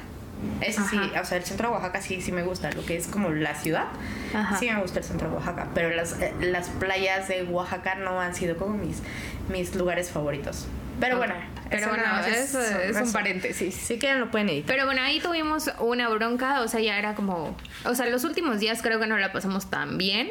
Ese 0.62 0.82
sí, 0.84 0.98
o 1.20 1.26
sea, 1.26 1.38
el 1.38 1.44
centro 1.46 1.70
de 1.70 1.74
Oaxaca 1.76 2.02
sí, 2.02 2.22
sí 2.22 2.32
me 2.32 2.44
gusta. 2.44 2.72
Lo 2.72 2.86
que 2.86 2.96
es 2.98 3.08
como 3.08 3.30
la 3.32 3.56
ciudad, 3.56 3.86
Ajá. 4.34 4.58
sí 4.60 4.70
me 4.70 4.80
gusta 4.82 5.00
el 5.00 5.06
centro 5.06 5.30
de 5.30 5.36
Oaxaca. 5.36 5.70
Pero 5.74 5.90
las, 5.96 6.20
eh, 6.22 6.34
las 6.40 6.70
playas 6.70 7.28
de 7.30 7.44
Oaxaca 7.44 7.96
no 7.96 8.22
han 8.22 8.36
sido 8.36 8.56
como 8.58 8.78
mis, 8.78 9.02
mis 9.50 9.76
lugares 9.76 10.12
favoritos. 10.12 10.68
Pero 11.00 11.16
Ok. 11.18 11.26
bueno, 11.26 11.36
pero 11.70 11.90
bueno, 11.90 12.04
eso 12.28 12.62
es 12.62 12.96
un 12.96 13.12
paréntesis. 13.12 13.74
Si 13.76 13.98
quieren 14.00 14.20
lo 14.20 14.32
pueden 14.32 14.50
editar. 14.50 14.68
Pero 14.76 14.86
bueno, 14.86 15.02
ahí 15.02 15.20
tuvimos 15.20 15.70
una 15.80 16.08
bronca, 16.10 16.62
o 16.62 16.68
sea, 16.68 16.80
ya 16.80 16.98
era 16.98 17.16
como, 17.16 17.56
o 17.86 17.96
sea, 17.96 18.06
los 18.08 18.24
últimos 18.24 18.60
días 18.60 18.82
creo 18.82 19.00
que 19.00 19.08
no 19.08 19.18
la 19.18 19.32
pasamos 19.34 19.70
tan 19.70 19.98
bien 19.98 20.30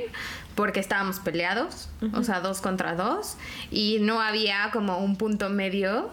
porque 0.55 0.79
estábamos 0.81 1.19
peleados, 1.19 1.89
o 2.13 2.23
sea, 2.23 2.41
dos 2.41 2.61
contra 2.61 2.95
dos, 2.95 3.37
y 3.73 3.99
no 4.01 4.21
había 4.21 4.71
como 4.73 4.99
un 4.99 5.17
punto 5.17 5.51
medio, 5.51 6.11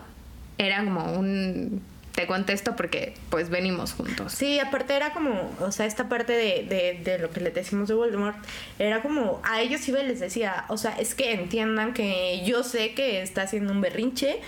era 0.58 0.84
como 0.84 1.14
un, 1.14 1.82
te 2.14 2.28
contesto 2.28 2.76
porque 2.76 3.14
pues 3.30 3.50
venimos 3.50 3.94
juntos. 3.94 4.34
Sí, 4.34 4.60
aparte 4.60 4.96
era 4.96 5.14
como, 5.14 5.52
o 5.60 5.72
sea, 5.72 5.86
esta 5.86 6.10
parte 6.10 6.34
de, 6.34 6.66
de, 6.68 7.00
de 7.04 7.20
lo 7.20 7.30
que 7.32 7.40
le 7.40 7.52
decimos 7.52 7.88
de 7.88 7.96
Voldemort, 7.96 8.38
era 8.80 9.02
como, 9.02 9.42
a 9.44 9.62
ellos 9.62 9.88
iba 9.88 10.02
y 10.02 10.08
les 10.08 10.20
decía, 10.20 10.66
o 10.68 10.78
sea, 10.78 10.92
es 11.00 11.16
que 11.16 11.34
entiendan 11.34 11.94
que 11.94 12.44
yo 12.46 12.64
sé 12.64 12.94
que 12.94 13.22
está 13.22 13.44
haciendo 13.44 13.72
un 13.72 13.82
berrinche, 13.82 14.40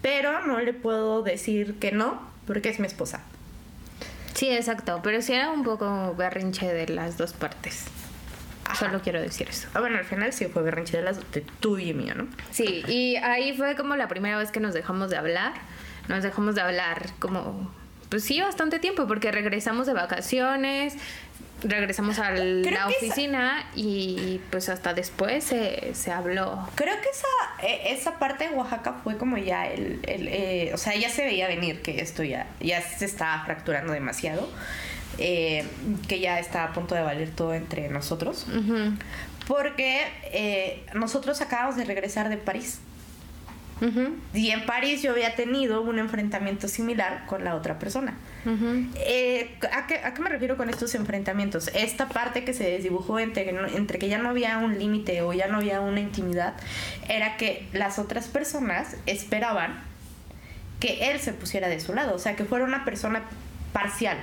pero 0.00 0.46
no 0.46 0.60
le 0.60 0.72
puedo 0.72 1.22
decir 1.22 1.74
que 1.78 1.92
no, 1.92 2.20
porque 2.46 2.70
es 2.70 2.80
mi 2.80 2.86
esposa. 2.86 3.22
Sí, 4.34 4.50
exacto, 4.50 5.00
pero 5.02 5.20
sí 5.22 5.34
era 5.34 5.50
un 5.50 5.62
poco 5.62 6.14
berrinche 6.16 6.72
de 6.72 6.88
las 6.88 7.18
dos 7.18 7.32
partes. 7.32 7.84
Ajá. 8.64 8.86
Solo 8.86 9.02
quiero 9.02 9.20
decir 9.20 9.48
eso. 9.50 9.68
Ah, 9.74 9.80
bueno, 9.80 9.98
al 9.98 10.04
final 10.04 10.32
sí 10.32 10.46
fue 10.46 10.62
berrinche 10.62 10.96
de, 10.96 11.02
las, 11.02 11.18
de 11.32 11.42
tú 11.60 11.78
y 11.78 11.92
mío, 11.92 12.14
¿no? 12.14 12.26
Sí, 12.50 12.82
y 12.88 13.16
ahí 13.16 13.54
fue 13.56 13.76
como 13.76 13.96
la 13.96 14.08
primera 14.08 14.38
vez 14.38 14.50
que 14.50 14.60
nos 14.60 14.72
dejamos 14.72 15.10
de 15.10 15.16
hablar. 15.16 15.52
Nos 16.08 16.22
dejamos 16.22 16.54
de 16.54 16.60
hablar 16.62 17.10
como, 17.18 17.70
pues 18.08 18.24
sí, 18.24 18.40
bastante 18.40 18.78
tiempo, 18.78 19.06
porque 19.06 19.30
regresamos 19.32 19.86
de 19.86 19.92
vacaciones, 19.94 20.94
regresamos 21.62 22.18
a 22.18 22.32
la 22.32 22.42
esa- 22.70 22.88
oficina 22.88 23.64
y 23.76 24.40
pues 24.50 24.68
hasta 24.68 24.94
después 24.94 25.44
se, 25.44 25.94
se 25.94 26.10
habló. 26.10 26.68
Creo 26.74 26.94
que 27.00 27.08
esa, 27.08 27.66
eh, 27.66 27.92
esa 27.92 28.18
parte 28.18 28.48
de 28.48 28.54
Oaxaca 28.54 28.94
fue 29.04 29.16
como 29.16 29.38
ya 29.38 29.66
el, 29.68 30.00
el, 30.02 30.28
eh, 30.28 30.70
o 30.74 30.76
sea, 30.76 30.96
ya 30.96 31.08
se 31.08 31.24
veía 31.24 31.46
venir 31.46 31.80
que 31.82 32.00
esto 32.00 32.24
ya, 32.24 32.48
ya 32.60 32.82
se 32.82 33.04
estaba 33.04 33.44
fracturando 33.44 33.92
demasiado, 33.92 34.48
eh, 35.18 35.64
que 36.08 36.18
ya 36.18 36.40
está 36.40 36.64
a 36.64 36.72
punto 36.72 36.96
de 36.96 37.02
valer 37.02 37.30
todo 37.30 37.54
entre 37.54 37.88
nosotros. 37.90 38.46
Porque 39.46 40.02
eh, 40.32 40.84
nosotros 40.94 41.40
acabamos 41.40 41.76
de 41.76 41.84
regresar 41.84 42.28
de 42.28 42.36
París. 42.38 42.80
Y 44.32 44.50
en 44.50 44.64
París 44.64 45.02
yo 45.02 45.10
había 45.10 45.34
tenido 45.34 45.82
un 45.82 45.98
enfrentamiento 45.98 46.68
similar 46.68 47.24
con 47.26 47.42
la 47.42 47.56
otra 47.56 47.78
persona. 47.80 48.14
Eh, 48.46 49.56
¿a, 49.72 49.86
qué, 49.86 49.96
a 49.96 50.14
qué 50.14 50.22
me 50.22 50.28
refiero 50.28 50.56
con 50.56 50.70
estos 50.70 50.94
enfrentamientos? 50.94 51.68
Esta 51.74 52.08
parte 52.08 52.44
que 52.44 52.54
se 52.54 52.64
desdibujó 52.64 53.18
entre, 53.18 53.48
entre 53.76 53.98
que 53.98 54.08
ya 54.08 54.18
no 54.18 54.28
había 54.28 54.58
un 54.58 54.78
límite 54.78 55.22
o 55.22 55.32
ya 55.32 55.48
no 55.48 55.58
había 55.58 55.80
una 55.80 56.00
intimidad, 56.00 56.54
era 57.08 57.36
que 57.36 57.66
las 57.72 57.98
otras 57.98 58.28
personas 58.28 58.96
esperaban 59.06 59.80
que 60.78 61.10
él 61.10 61.20
se 61.20 61.32
pusiera 61.32 61.68
de 61.68 61.80
su 61.80 61.92
lado, 61.92 62.14
o 62.14 62.18
sea, 62.18 62.36
que 62.36 62.44
fuera 62.44 62.64
una 62.64 62.84
persona 62.84 63.22
parcial. 63.72 64.18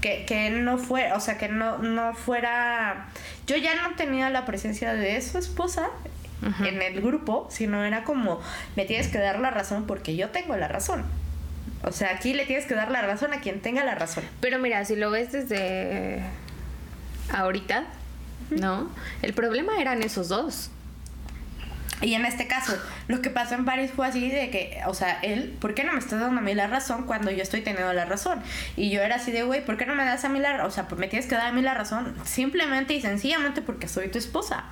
Que, 0.00 0.24
que 0.24 0.48
no 0.48 0.78
fuera, 0.78 1.14
o 1.14 1.20
sea, 1.20 1.36
que 1.36 1.48
no, 1.48 1.78
no 1.78 2.14
fuera. 2.14 3.08
Yo 3.46 3.56
ya 3.58 3.74
no 3.82 3.94
tenía 3.94 4.30
la 4.30 4.46
presencia 4.46 4.94
de 4.94 5.20
su 5.20 5.36
esposa 5.36 5.90
En 6.42 6.80
el 6.80 7.00
grupo, 7.00 7.48
sino 7.50 7.84
era 7.84 8.04
como, 8.04 8.40
me 8.76 8.84
tienes 8.84 9.08
que 9.08 9.18
dar 9.18 9.40
la 9.40 9.50
razón 9.50 9.86
porque 9.86 10.14
yo 10.14 10.28
tengo 10.30 10.56
la 10.56 10.68
razón. 10.68 11.04
O 11.82 11.92
sea, 11.92 12.14
aquí 12.14 12.34
le 12.34 12.46
tienes 12.46 12.66
que 12.66 12.74
dar 12.74 12.90
la 12.90 13.02
razón 13.02 13.32
a 13.32 13.40
quien 13.40 13.60
tenga 13.60 13.84
la 13.84 13.94
razón. 13.94 14.24
Pero 14.40 14.58
mira, 14.58 14.84
si 14.84 14.96
lo 14.96 15.10
ves 15.10 15.32
desde 15.32 16.22
ahorita, 17.32 17.84
¿no? 18.50 18.90
El 19.22 19.34
problema 19.34 19.80
eran 19.80 20.02
esos 20.02 20.28
dos. 20.28 20.70
Y 22.00 22.14
en 22.14 22.24
este 22.24 22.46
caso, 22.46 22.76
lo 23.08 23.20
que 23.22 23.30
pasó 23.30 23.54
en 23.54 23.64
París 23.64 23.90
fue 23.94 24.06
así 24.06 24.30
de 24.30 24.50
que, 24.50 24.80
o 24.86 24.94
sea, 24.94 25.18
él, 25.22 25.56
¿por 25.60 25.74
qué 25.74 25.82
no 25.84 25.92
me 25.92 25.98
estás 25.98 26.20
dando 26.20 26.38
a 26.38 26.42
mí 26.42 26.54
la 26.54 26.68
razón 26.68 27.06
cuando 27.06 27.30
yo 27.30 27.42
estoy 27.42 27.62
teniendo 27.62 27.92
la 27.92 28.04
razón? 28.04 28.40
Y 28.76 28.90
yo 28.90 29.02
era 29.02 29.16
así 29.16 29.32
de, 29.32 29.42
güey, 29.42 29.64
¿por 29.64 29.76
qué 29.76 29.86
no 29.86 29.94
me 29.94 30.04
das 30.04 30.24
a 30.24 30.28
mí 30.28 30.38
la 30.38 30.52
razón? 30.52 30.66
O 30.68 30.70
sea, 30.70 30.86
me 30.96 31.08
tienes 31.08 31.26
que 31.26 31.34
dar 31.34 31.48
a 31.48 31.52
mí 31.52 31.62
la 31.62 31.74
razón 31.74 32.14
simplemente 32.24 32.94
y 32.94 33.00
sencillamente 33.00 33.62
porque 33.62 33.88
soy 33.88 34.08
tu 34.08 34.18
esposa. 34.18 34.64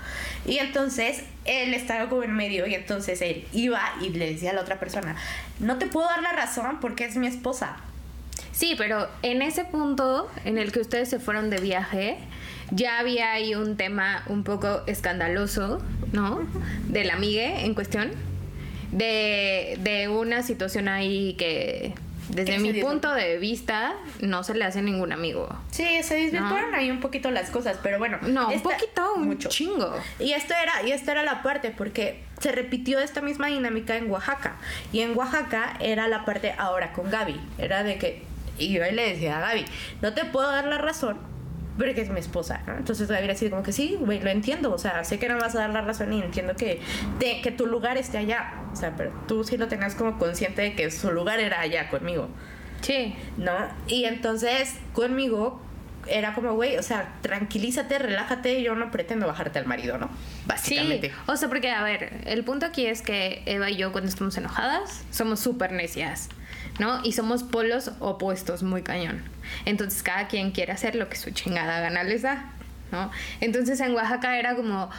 Y 0.45 0.59
entonces 0.59 1.25
él 1.45 1.75
estaba 1.75 2.09
como 2.09 2.23
en 2.23 2.33
medio 2.33 2.67
y 2.67 2.75
entonces 2.75 3.21
él 3.23 3.47
iba 3.53 3.81
y 4.01 4.11
le 4.11 4.33
decía 4.33 4.51
a 4.51 4.55
la 4.55 4.61
otra 4.61 4.79
persona, 4.79 5.17
no 5.59 5.79
te 5.79 5.87
puedo 5.87 6.09
dar 6.09 6.23
la 6.23 6.33
razón 6.33 6.79
porque 6.81 7.05
es 7.05 7.17
mi 7.17 7.27
esposa. 7.27 7.77
Sí, 8.53 8.75
pero 8.79 9.09
en 9.23 9.43
ese 9.43 9.65
punto 9.65 10.31
en 10.45 10.59
el 10.59 10.73
que 10.73 10.81
ustedes 10.81 11.11
se 11.11 11.19
fueron 11.19 11.51
de 11.51 11.59
viaje, 11.59 12.19
ya 12.71 12.99
había 12.99 13.33
ahí 13.33 13.55
un 13.55 13.77
tema 13.77 14.25
un 14.29 14.45
poco 14.45 14.83
escandaloso, 14.87 15.83
¿no? 16.17 16.41
Del 16.89 17.11
amigue 17.11 17.65
en 17.65 17.75
cuestión. 17.75 18.11
De, 18.93 19.79
de 19.83 20.09
una 20.09 20.43
situación 20.43 20.89
ahí 20.89 21.35
que, 21.35 21.93
desde 22.29 22.59
mi 22.59 22.73
punto 22.75 23.13
de 23.13 23.37
vista, 23.39 23.95
no 24.21 24.43
se 24.45 24.55
le 24.55 24.65
hace 24.65 24.81
ningún 24.81 25.13
amigo. 25.13 25.49
Sí, 25.71 25.85
se 26.03 26.15
desvirtuaron 26.15 26.71
No. 26.71 26.77
ahí 26.77 26.91
un 26.91 27.01
poquito 27.01 27.31
las 27.31 27.51
cosas, 27.51 27.79
pero 27.83 27.99
bueno. 27.99 28.19
No, 28.23 28.47
un 28.49 28.55
esta- 28.55 28.71
poquito, 28.71 29.15
un 29.17 29.27
mucho. 29.27 29.49
chingo. 29.49 29.93
Y 30.19 30.33
esto 30.33 30.55
era, 30.61 30.87
y 30.87 30.93
esta 30.93 31.13
era 31.13 31.23
la 31.25 31.43
parte, 31.43 31.71
porque 31.77 32.21
se 32.41 32.53
repitió 32.53 32.99
esta 33.01 33.21
misma 33.21 33.49
dinámica 33.49 33.97
en 33.97 34.11
Oaxaca. 34.11 34.57
Y 34.93 35.01
en 35.01 35.17
Oaxaca 35.17 35.77
era 35.81 36.07
la 36.09 36.25
parte 36.25 36.55
ahora 36.57 36.93
con 36.93 37.11
Gaby. 37.11 37.39
Era 37.59 37.83
de 37.83 37.99
que, 37.99 38.23
y 38.59 38.73
yo 38.73 38.83
le 38.85 39.11
decía 39.15 39.39
a 39.39 39.41
Gaby, 39.41 39.65
no 40.01 40.15
te 40.15 40.25
puedo 40.25 40.49
dar 40.51 40.67
la 40.67 40.79
razón, 40.79 41.19
porque 41.77 42.01
es 42.01 42.11
mi 42.11 42.21
esposa, 42.21 42.63
¿no? 42.67 42.77
Entonces 42.77 43.09
Gaby 43.09 43.25
era 43.25 43.33
así 43.35 43.51
como 43.51 43.63
que 43.63 43.73
sí, 43.73 43.97
güey, 44.01 44.21
lo 44.21 44.31
entiendo. 44.31 44.73
O 44.73 44.79
sea, 44.79 45.05
sé 45.05 45.19
que 45.19 45.29
no 45.29 45.35
me 45.35 45.41
vas 45.41 45.55
a 45.55 45.61
dar 45.61 45.71
la 45.71 45.83
razón 45.83 46.13
y 46.13 46.23
entiendo 46.23 46.55
que, 46.55 46.81
de, 47.19 47.41
que 47.43 47.51
tu 47.51 47.67
lugar 47.67 47.99
esté 47.99 48.19
allá. 48.19 48.55
O 48.73 48.77
sea, 48.77 48.95
pero 48.97 49.13
tú 49.29 49.45
sí 49.45 49.57
lo 49.57 49.69
tenías 49.69 49.95
como 49.95 50.19
consciente 50.19 50.63
de 50.63 50.75
que 50.75 50.91
su 50.91 51.11
lugar 51.13 51.41
era 51.41 51.61
allá 51.61 51.89
conmigo. 51.91 52.29
Sí. 52.81 53.15
¿no? 53.37 53.53
Y 53.89 54.05
entonces 54.05 54.75
conmigo 54.93 55.61
era 56.09 56.35
como, 56.35 56.55
güey, 56.55 56.77
o 56.77 56.83
sea, 56.83 57.15
tranquilízate, 57.23 57.99
relájate, 57.99 58.63
yo 58.63 58.75
no 58.75 58.91
pretendo 58.91 59.27
bajarte 59.27 59.59
al 59.59 59.67
marido, 59.67 59.99
¿no? 59.99 60.09
Básicamente. 60.47 61.09
Sí, 61.09 61.15
o 61.27 61.37
sea, 61.37 61.49
porque 61.49 61.71
a 61.71 61.83
ver, 61.83 62.21
el 62.27 62.45
punto 62.45 62.67
aquí 62.67 62.87
es 62.87 63.03
que 63.03 63.43
Eva 63.47 63.71
y 63.71 63.77
yo 63.77 63.93
cuando 63.93 64.09
estamos 64.09 64.37
enojadas 64.37 65.05
somos 65.11 65.41
súper 65.41 65.73
necias, 65.73 66.29
¿no? 66.79 67.01
Y 67.05 67.13
somos 67.13 67.43
polos 67.43 67.91
opuestos, 67.99 68.63
muy 68.63 68.83
cañón. 68.83 69.23
Entonces 69.65 70.03
cada 70.03 70.29
quien 70.29 70.51
quiere 70.51 70.73
hacer 70.73 70.95
lo 70.95 71.09
que 71.09 71.17
su 71.17 71.31
chingada 71.31 71.81
gana 71.81 72.03
les 72.05 72.23
da, 72.23 72.53
¿no? 72.93 73.11
Entonces 73.41 73.81
en 73.81 73.95
Oaxaca 73.95 74.39
era 74.39 74.55
como, 74.55 74.91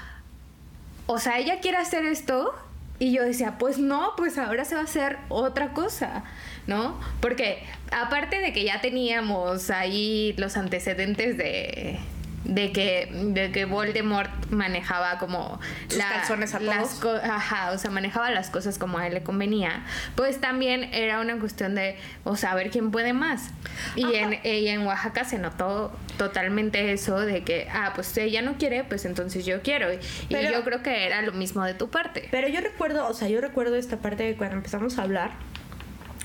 o 1.06 1.20
sea, 1.20 1.40
ella 1.40 1.60
quiere 1.60 1.78
hacer 1.78 2.06
esto 2.06 2.54
y 3.00 3.12
yo 3.12 3.24
decía, 3.24 3.58
pues 3.60 3.78
no, 3.78 4.14
pues 4.18 4.38
ahora 4.38 4.66
se 4.66 4.76
va 4.76 4.82
a 4.82 4.86
hacer 4.86 5.18
otra 5.30 5.74
cosa, 5.74 6.24
¿no? 6.66 7.00
Porque 7.22 7.64
aparte 7.92 8.40
de 8.40 8.54
que 8.54 8.64
ya 8.64 8.82
teníamos 8.82 9.70
ahí 9.70 10.34
los 10.38 10.58
antecedentes 10.58 11.38
de, 11.38 12.00
de 12.48 12.72
que, 12.72 13.10
de 13.12 13.52
que 13.52 13.66
Voldemort 13.66 14.30
manejaba 14.50 15.20
como 15.20 15.60
Sus 15.90 16.00
calzones 16.02 16.56
a 16.56 16.60
las 16.60 17.00
todos. 17.00 17.22
ajá, 17.24 17.72
o 17.72 17.78
sea, 17.78 17.92
manejaba 17.92 18.32
las 18.32 18.50
cosas 18.50 18.78
como 18.78 18.98
a 18.98 19.08
él 19.08 19.14
le 19.14 19.22
convenía, 19.24 19.84
pues 20.16 20.40
también 20.40 20.86
era 20.94 21.20
una 21.20 21.38
cuestión 21.40 21.76
de, 21.76 21.98
o 22.24 22.36
ver 22.56 22.70
quién 22.72 22.92
puede 22.92 23.14
más. 23.14 23.50
Y 23.96 24.16
en, 24.16 24.40
y 24.44 24.68
en 24.70 24.88
Oaxaca 24.88 25.26
se 25.26 25.38
notó 25.38 25.92
totalmente 26.18 26.94
eso 26.94 27.20
de 27.20 27.44
que, 27.44 27.68
ah, 27.72 27.92
pues 27.94 28.16
ella 28.18 28.42
no 28.42 28.58
quiere, 28.58 28.84
pues 28.84 29.06
entonces 29.06 29.46
yo 29.46 29.62
quiero. 29.62 29.92
Y, 29.94 29.98
y 29.98 30.00
Pero- 30.30 30.52
yo 30.52 30.64
creo 30.64 30.82
que 30.82 31.06
era 31.06 31.22
lo 31.22 31.34
mismo 31.34 31.64
de 31.66 31.74
tu 31.74 31.90
parte. 31.90 32.28
Pero 32.32 32.48
yo 32.48 32.62
recuerdo, 32.62 33.08
o 33.08 33.14
sea, 33.14 33.28
yo 33.28 33.42
recuerdo 33.42 33.76
esta 33.76 33.98
parte 33.98 34.24
de 34.24 34.36
cuando 34.36 34.56
empezamos 34.56 34.98
a 34.98 35.04
hablar. 35.04 35.32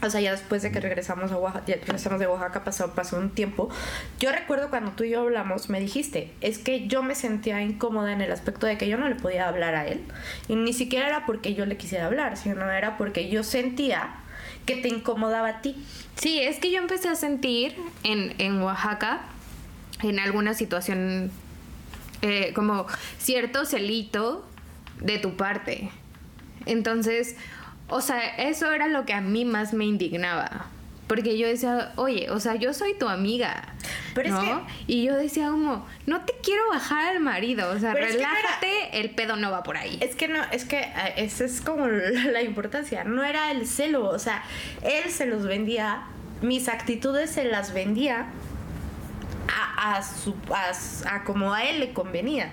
O 0.03 0.11
sea, 0.11 0.21
ya 0.21 0.33
después 0.33 0.63
de 0.63 0.73
que 0.73 0.81
regresamos 0.81 1.31
a 1.31 1.39
Oaxaca, 1.39 1.65
ya 1.67 1.77
regresamos 1.77 2.19
de 2.19 2.27
Oaxaca, 2.27 2.65
pasó, 2.65 2.93
pasó 2.95 3.19
un 3.19 3.31
tiempo. 3.31 3.71
Yo 4.19 4.33
recuerdo 4.33 4.69
cuando 4.69 4.91
tú 4.93 5.05
y 5.05 5.11
yo 5.11 5.21
hablamos, 5.21 5.69
me 5.69 5.79
dijiste, 5.81 6.33
es 6.41 6.59
que 6.59 6.89
yo 6.89 7.03
me 7.03 7.15
sentía 7.15 7.63
incómoda 7.63 8.13
en 8.13 8.21
el 8.21 8.33
aspecto 8.33 8.67
de 8.67 8.77
que 8.77 8.89
yo 8.89 8.99
no 8.99 9.09
le 9.09 9.15
podía 9.15 9.49
hablar 9.49 9.75
a 9.75 9.87
él. 9.87 10.01
Y 10.49 10.57
ni 10.57 10.73
siquiera 10.73 11.07
era 11.07 11.25
porque 11.25 11.55
yo 11.55 11.67
le 11.67 11.77
quisiera 11.77 12.07
hablar, 12.07 12.37
sino 12.37 12.69
era 12.71 12.97
porque 12.99 13.29
yo 13.29 13.45
sentía 13.45 14.17
que 14.67 14.77
te 14.77 14.89
incomodaba 14.89 15.49
a 15.49 15.61
ti. 15.63 15.77
Sí, 16.17 16.41
es 16.41 16.59
que 16.59 16.71
yo 16.71 16.79
empecé 16.79 17.09
a 17.09 17.15
sentir 17.15 17.77
en, 18.03 18.35
en 18.39 18.61
Oaxaca 18.61 19.23
en 20.03 20.19
alguna 20.19 20.55
situación 20.55 21.31
eh, 22.23 22.53
como 22.55 22.87
cierto 23.19 23.65
celito 23.65 24.45
de 25.01 25.19
tu 25.19 25.37
parte. 25.37 25.91
Entonces, 26.67 27.37
o 27.93 28.01
sea, 28.01 28.37
eso 28.37 28.73
era 28.73 28.87
lo 28.89 29.05
que 29.05 29.13
a 29.15 29.21
mí 29.21 29.45
más 29.45 29.73
me 29.73 29.85
indignaba. 29.85 30.67
Porque 31.09 31.37
yo 31.37 31.47
decía, 31.47 31.93
oye, 31.97 32.31
o 32.31 32.41
sea, 32.41 32.55
yo 32.55 32.73
soy 32.73 32.95
tu 32.95 33.07
amiga. 33.07 33.65
Pero 34.15 34.29
es 34.29 34.35
¿no? 34.35 34.41
que- 34.67 34.73
Y 34.87 35.05
yo 35.05 35.15
decía 35.15 35.49
como, 35.51 35.87
no 36.07 36.23
te 36.23 36.33
quiero 36.43 36.63
bajar 36.71 37.05
al 37.17 37.21
marido. 37.21 37.71
O 37.71 37.79
sea, 37.79 37.93
Pero 37.93 38.07
es 38.07 38.17
que 38.17 38.23
no 38.23 38.29
era- 38.31 38.39
relájate, 38.41 39.01
el 39.01 39.11
pedo 39.11 39.37
no 39.37 39.51
va 39.51 39.63
por 39.63 39.77
ahí. 39.77 39.99
Es 40.01 40.15
que 40.17 40.29
no, 40.29 40.43
es 40.53 40.65
que 40.65 40.79
eh, 40.81 41.15
esa 41.17 41.45
es 41.45 41.61
como 41.61 41.87
la 42.33 42.41
importancia. 42.43 43.05
No 43.05 43.23
era 43.25 43.51
el 43.51 43.67
celo, 43.67 44.09
o 44.09 44.19
sea, 44.19 44.43
él 44.83 45.11
se 45.11 45.27
los 45.27 45.43
vendía, 45.45 46.05
mis 46.41 46.69
actitudes 46.69 47.31
se 47.31 47.45
las 47.45 47.75
vendía 47.75 48.27
a, 49.77 49.97
a 49.97 50.03
su, 50.03 50.35
a, 50.55 50.71
s- 50.71 51.07
a 51.07 51.25
como 51.25 51.53
a 51.53 51.65
él 51.65 51.81
le 51.81 51.93
convenía. 51.93 52.53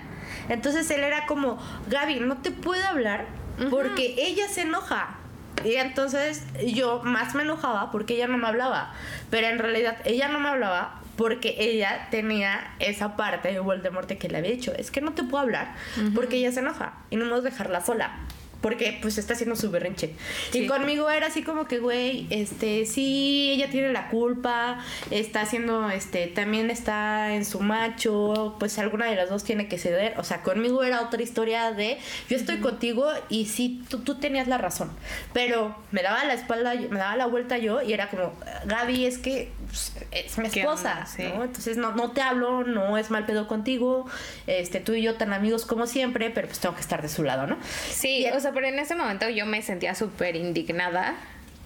Entonces 0.50 0.90
él 0.90 1.00
era 1.02 1.24
como, 1.26 1.58
Gaby, 1.88 2.20
no 2.20 2.38
te 2.38 2.50
puedo 2.50 2.86
hablar 2.86 3.26
porque 3.70 4.16
ella 4.18 4.48
se 4.48 4.62
enoja. 4.62 5.16
Y 5.64 5.76
entonces 5.76 6.44
yo 6.66 7.00
más 7.02 7.34
me 7.34 7.42
enojaba 7.42 7.90
porque 7.90 8.14
ella 8.14 8.28
no 8.28 8.38
me 8.38 8.46
hablaba. 8.46 8.92
Pero 9.30 9.46
en 9.48 9.58
realidad 9.58 9.98
ella 10.04 10.28
no 10.28 10.40
me 10.40 10.48
hablaba 10.48 11.00
porque 11.16 11.56
ella 11.58 12.08
tenía 12.10 12.74
esa 12.78 13.14
parte 13.16 13.52
de 13.52 13.60
Voldemort 13.60 14.10
que 14.10 14.28
le 14.28 14.38
había 14.38 14.52
dicho, 14.52 14.72
es 14.74 14.90
que 14.90 15.02
no 15.02 15.12
te 15.12 15.22
puedo 15.22 15.42
hablar 15.42 15.74
porque 16.14 16.38
ella 16.38 16.50
se 16.50 16.60
enoja 16.60 16.94
y 17.10 17.16
no 17.16 17.24
podemos 17.24 17.44
dejarla 17.44 17.84
sola. 17.84 18.12
Porque 18.60 18.98
pues 19.00 19.18
está 19.18 19.34
haciendo 19.34 19.56
su 19.56 19.70
berrinche. 19.70 20.10
Y 20.52 20.66
conmigo 20.66 21.08
era 21.10 21.28
así 21.28 21.42
como 21.42 21.66
que, 21.66 21.78
güey, 21.78 22.26
este, 22.30 22.84
sí, 22.86 23.52
ella 23.52 23.70
tiene 23.70 23.92
la 23.92 24.08
culpa, 24.08 24.84
está 25.10 25.42
haciendo, 25.42 25.88
este, 25.90 26.26
también 26.26 26.70
está 26.70 27.34
en 27.34 27.44
su 27.44 27.60
macho, 27.60 28.56
pues 28.58 28.78
alguna 28.78 29.06
de 29.06 29.16
las 29.16 29.30
dos 29.30 29.44
tiene 29.44 29.68
que 29.68 29.78
ceder. 29.78 30.14
O 30.18 30.24
sea, 30.24 30.42
conmigo 30.42 30.82
era 30.82 31.00
otra 31.02 31.22
historia 31.22 31.72
de, 31.72 31.98
yo 32.28 32.36
estoy 32.36 32.58
contigo 32.58 33.10
y 33.28 33.46
sí, 33.46 33.82
tú, 33.88 34.00
tú 34.00 34.16
tenías 34.16 34.48
la 34.48 34.58
razón. 34.58 34.90
Pero 35.32 35.76
me 35.90 36.02
daba 36.02 36.24
la 36.24 36.34
espalda, 36.34 36.74
me 36.74 36.98
daba 36.98 37.16
la 37.16 37.26
vuelta 37.26 37.58
yo 37.58 37.82
y 37.82 37.92
era 37.92 38.08
como, 38.10 38.32
Gaby, 38.66 39.06
es 39.06 39.18
que 39.18 39.50
pues, 39.66 39.92
es 40.10 40.38
mi 40.38 40.50
¿Qué 40.50 40.60
esposa, 40.60 40.92
onda? 40.92 41.06
Sí. 41.06 41.22
¿no? 41.22 41.44
Entonces 41.44 41.76
no, 41.76 41.92
no 41.92 42.10
te 42.12 42.22
hablo, 42.22 42.64
no 42.64 42.98
es 42.98 43.10
mal 43.10 43.24
pedo 43.26 43.46
contigo, 43.46 44.06
este, 44.46 44.80
tú 44.80 44.94
y 44.94 45.02
yo 45.02 45.14
tan 45.14 45.32
amigos 45.32 45.66
como 45.66 45.86
siempre, 45.86 46.30
pero 46.30 46.48
pues 46.48 46.58
tengo 46.60 46.74
que 46.74 46.80
estar 46.80 47.02
de 47.02 47.08
su 47.08 47.22
lado, 47.22 47.46
¿no? 47.46 47.56
Sí, 47.90 48.26
o 48.34 48.40
sea, 48.40 48.49
pero 48.52 48.66
en 48.66 48.78
ese 48.78 48.94
momento 48.94 49.28
yo 49.28 49.46
me 49.46 49.62
sentía 49.62 49.94
súper 49.94 50.36
indignada 50.36 51.14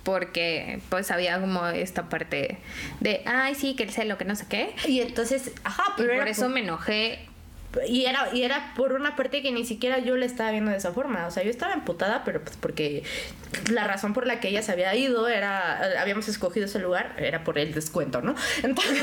porque 0.03 0.81
pues 0.91 1.11
había 1.11 1.41
como 1.41 1.67
esta 1.69 2.09
parte 2.11 2.59
de, 3.01 3.23
ay, 3.27 3.55
sí, 3.55 3.75
que 3.75 3.85
el 3.85 3.91
celo, 3.91 4.19
que 4.19 4.25
no 4.27 4.37
sé 4.37 4.47
qué. 4.49 4.75
Y 4.87 5.01
entonces, 5.01 5.53
ajá, 5.65 5.83
Y 5.97 6.03
pero 6.03 6.09
por 6.15 6.23
era 6.23 6.31
eso 6.31 6.43
por- 6.43 6.51
me 6.51 6.61
enojé. 6.61 7.19
Y 7.89 8.07
era 8.07 8.29
y 8.33 8.43
era 8.43 8.73
por 8.77 8.93
una 8.93 9.17
parte 9.17 9.43
que 9.43 9.53
ni 9.53 9.65
siquiera 9.65 9.99
yo 9.99 10.17
le 10.17 10.27
estaba 10.27 10.51
viendo 10.51 10.71
de 10.71 10.77
esa 10.77 10.93
forma, 10.93 11.27
o 11.27 11.31
sea, 11.31 11.43
yo 11.43 11.51
estaba 11.51 11.75
emputada, 11.75 12.25
pero 12.25 12.43
pues 12.43 12.57
porque 12.57 13.03
la 13.71 13.87
razón 13.87 14.13
por 14.13 14.27
la 14.27 14.41
que 14.41 14.49
ella 14.49 14.63
se 14.63 14.73
había 14.73 14.95
ido 14.95 15.29
era 15.29 16.01
habíamos 16.01 16.29
escogido 16.29 16.67
ese 16.67 16.79
lugar 16.79 17.15
era 17.19 17.45
por 17.45 17.59
el 17.59 17.75
descuento, 17.75 18.23
¿no? 18.23 18.35
Entonces, 18.63 19.03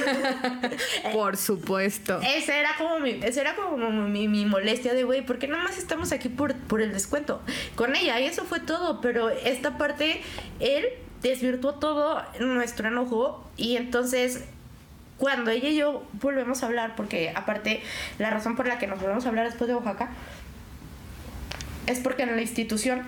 Por 1.13 1.38
supuesto. 1.38 2.19
esa 2.22 2.57
era 2.57 2.76
como 2.78 2.99
mi 2.99 3.19
esa 3.24 3.41
era 3.41 3.55
como 3.55 3.78
mi, 3.78 4.28
mi 4.28 4.45
molestia 4.45 4.93
de 4.93 5.03
güey, 5.03 5.26
porque 5.26 5.47
nada 5.47 5.63
más 5.63 5.78
estamos 5.78 6.11
aquí 6.11 6.30
por 6.30 6.55
por 6.55 6.82
el 6.82 6.91
descuento 6.93 7.41
con 7.76 7.95
ella 7.95 8.19
y 8.19 8.26
eso 8.26 8.45
fue 8.45 8.59
todo, 8.59 9.01
pero 9.01 9.30
esta 9.30 9.78
parte 9.78 10.22
él 10.59 10.86
desvirtuó 11.22 11.76
todo 11.76 12.22
nuestro 12.39 12.88
enojo 12.88 13.47
y 13.57 13.76
entonces 13.78 14.43
cuando 15.22 15.51
ella 15.51 15.69
y 15.69 15.76
yo 15.76 16.03
volvemos 16.13 16.63
a 16.63 16.65
hablar, 16.65 16.95
porque 16.95 17.32
aparte 17.36 17.84
la 18.17 18.32
razón 18.32 18.55
por 18.55 18.65
la 18.65 18.80
que 18.80 18.88
nos 18.88 18.99
volvemos 18.99 19.24
a 19.24 19.30
hablar 19.30 19.45
después 19.45 19.67
de 19.67 19.76
Oaxaca 19.76 20.09
es 21.86 21.99
porque 21.99 22.24
en 22.24 22.36
la 22.36 22.41
institución 22.41 23.03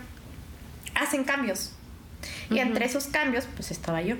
hacen 0.93 1.23
cambios. 1.23 1.73
Y 2.51 2.59
entre 2.59 2.85
esos 2.85 3.07
cambios, 3.07 3.47
pues 3.55 3.71
estaba 3.71 4.03
yo. 4.03 4.17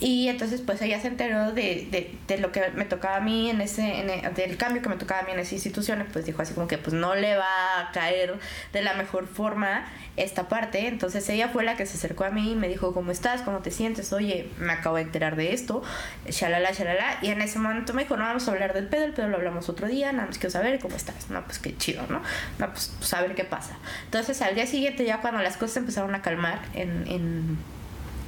Y 0.00 0.28
entonces, 0.28 0.60
pues 0.60 0.80
ella 0.82 1.00
se 1.00 1.08
enteró 1.08 1.52
de, 1.52 2.12
de, 2.26 2.38
lo 2.38 2.52
que 2.52 2.70
me 2.74 2.84
tocaba 2.84 3.16
a 3.16 3.20
mí 3.20 3.50
en 3.50 3.60
ese, 3.60 4.00
e- 4.00 4.30
del 4.34 4.56
cambio 4.56 4.82
que 4.82 4.88
me 4.88 4.96
tocaba 4.96 5.20
a 5.20 5.24
mí 5.24 5.32
en 5.32 5.38
esa 5.38 5.54
institución, 5.54 6.04
pues 6.12 6.26
dijo 6.26 6.42
así 6.42 6.54
como 6.54 6.66
que 6.66 6.78
pues 6.78 6.94
no 6.94 7.14
le 7.14 7.36
va 7.36 7.80
a 7.80 7.92
caer 7.92 8.38
de 8.72 8.82
la 8.82 8.94
mejor 8.94 9.26
forma 9.26 9.84
esta 10.16 10.48
parte. 10.48 10.88
Entonces 10.88 11.28
ella 11.28 11.48
fue 11.48 11.64
la 11.64 11.76
que 11.76 11.86
se 11.86 11.96
acercó 11.96 12.24
a 12.24 12.30
mí 12.30 12.52
y 12.52 12.54
me 12.56 12.68
dijo, 12.68 12.92
¿cómo 12.94 13.10
estás? 13.12 13.42
¿Cómo 13.42 13.58
te 13.58 13.70
sientes? 13.70 14.12
Oye, 14.12 14.48
me 14.58 14.72
acabo 14.72 14.96
de 14.96 15.02
enterar 15.02 15.36
de 15.36 15.52
esto, 15.52 15.82
shalala, 16.28 16.72
shalala. 16.72 17.18
Y 17.22 17.28
en 17.28 17.40
ese 17.40 17.58
momento 17.58 17.94
me 17.94 18.02
dijo, 18.02 18.16
no 18.16 18.24
vamos 18.24 18.46
a 18.48 18.50
hablar 18.50 18.74
del 18.74 18.88
pedo, 18.88 19.04
el 19.04 19.12
pedo 19.12 19.28
lo 19.28 19.36
hablamos 19.36 19.68
otro 19.68 19.86
día, 19.88 20.12
nada 20.12 20.26
más 20.26 20.38
quiero 20.38 20.50
saber 20.50 20.78
cómo 20.80 20.96
estás. 20.96 21.30
No, 21.30 21.44
pues 21.44 21.58
qué 21.58 21.76
chido, 21.76 22.04
¿no? 22.08 22.22
No, 22.58 22.70
pues, 22.72 22.92
pues 22.98 23.14
a 23.14 23.22
ver 23.22 23.34
qué 23.34 23.44
pasa. 23.44 23.76
Entonces 24.04 24.40
al 24.42 24.54
día 24.54 24.66
siguiente, 24.66 25.04
ya 25.04 25.20
cuando 25.20 25.42
las 25.42 25.56
cosas 25.56 25.78
empezaron 25.78 26.14
a 26.14 26.22
calmar 26.22 26.60
en, 26.74 27.06
en, 27.06 27.58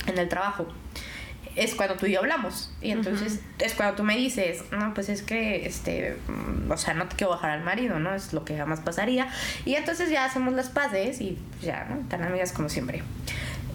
en 0.07 0.19
el 0.19 0.29
trabajo, 0.29 0.69
es 1.57 1.75
cuando 1.75 1.95
tú 1.97 2.07
y 2.07 2.13
yo 2.13 2.21
hablamos. 2.21 2.71
Y 2.83 2.91
entonces 2.91 3.41
es 3.59 3.75
cuando 3.75 3.95
tú 3.97 4.03
me 4.03 4.17
dices, 4.17 4.65
no, 4.73 4.93
pues 4.95 5.09
es 5.09 5.23
que, 5.23 5.67
este, 5.67 6.17
mm, 6.29 6.71
o 6.71 6.77
sea, 6.77 6.95
no 6.95 7.07
te 7.07 7.17
quiero 7.17 7.31
bajar 7.33 7.51
al 7.51 7.63
marido, 7.65 7.99
¿no? 7.99 8.15
Es 8.15 8.33
lo 8.33 8.45
que 8.45 8.57
jamás 8.57 8.81
pasaría. 8.81 9.29
Y 9.65 9.75
entonces 9.75 10.11
ya 10.11 10.25
hacemos 10.25 10.55
las 10.55 10.69
paces 10.69 11.21
y 11.21 11.39
ya, 11.63 11.85
¿no? 11.89 12.07
Tan 12.09 12.23
amigas 12.25 12.53
como 12.53 12.69
siempre. 12.69 13.03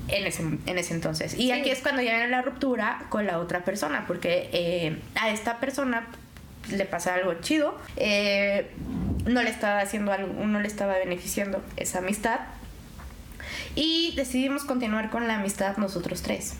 En 0.09 0.25
ese, 0.25 0.41
en 0.41 0.77
ese 0.77 0.93
entonces. 0.95 1.33
Y 1.35 1.37
Sí. 1.43 1.51
aquí 1.51 1.69
es 1.69 1.79
cuando 1.81 2.01
ya 2.01 2.11
viene 2.13 2.29
la 2.29 2.41
ruptura 2.41 3.03
con 3.09 3.27
la 3.27 3.37
otra 3.39 3.63
persona, 3.63 4.05
porque 4.07 4.49
eh, 4.53 4.99
a 5.15 5.29
esta 5.29 5.59
persona 5.59 6.07
le 6.71 6.85
pasa 6.85 7.13
algo 7.13 7.35
chido, 7.35 7.77
eh, 7.95 8.71
no 9.25 9.43
le 9.43 9.49
estaba 9.51 9.79
haciendo 9.81 10.11
algo, 10.11 10.33
no 10.45 10.59
le 10.59 10.67
estaba 10.67 10.97
beneficiando 10.97 11.63
esa 11.77 11.99
amistad. 11.99 12.39
Y 13.75 14.13
decidimos 14.15 14.63
continuar 14.63 15.09
con 15.11 15.27
la 15.27 15.35
amistad 15.37 15.77
nosotros 15.77 16.23
tres. 16.23 16.55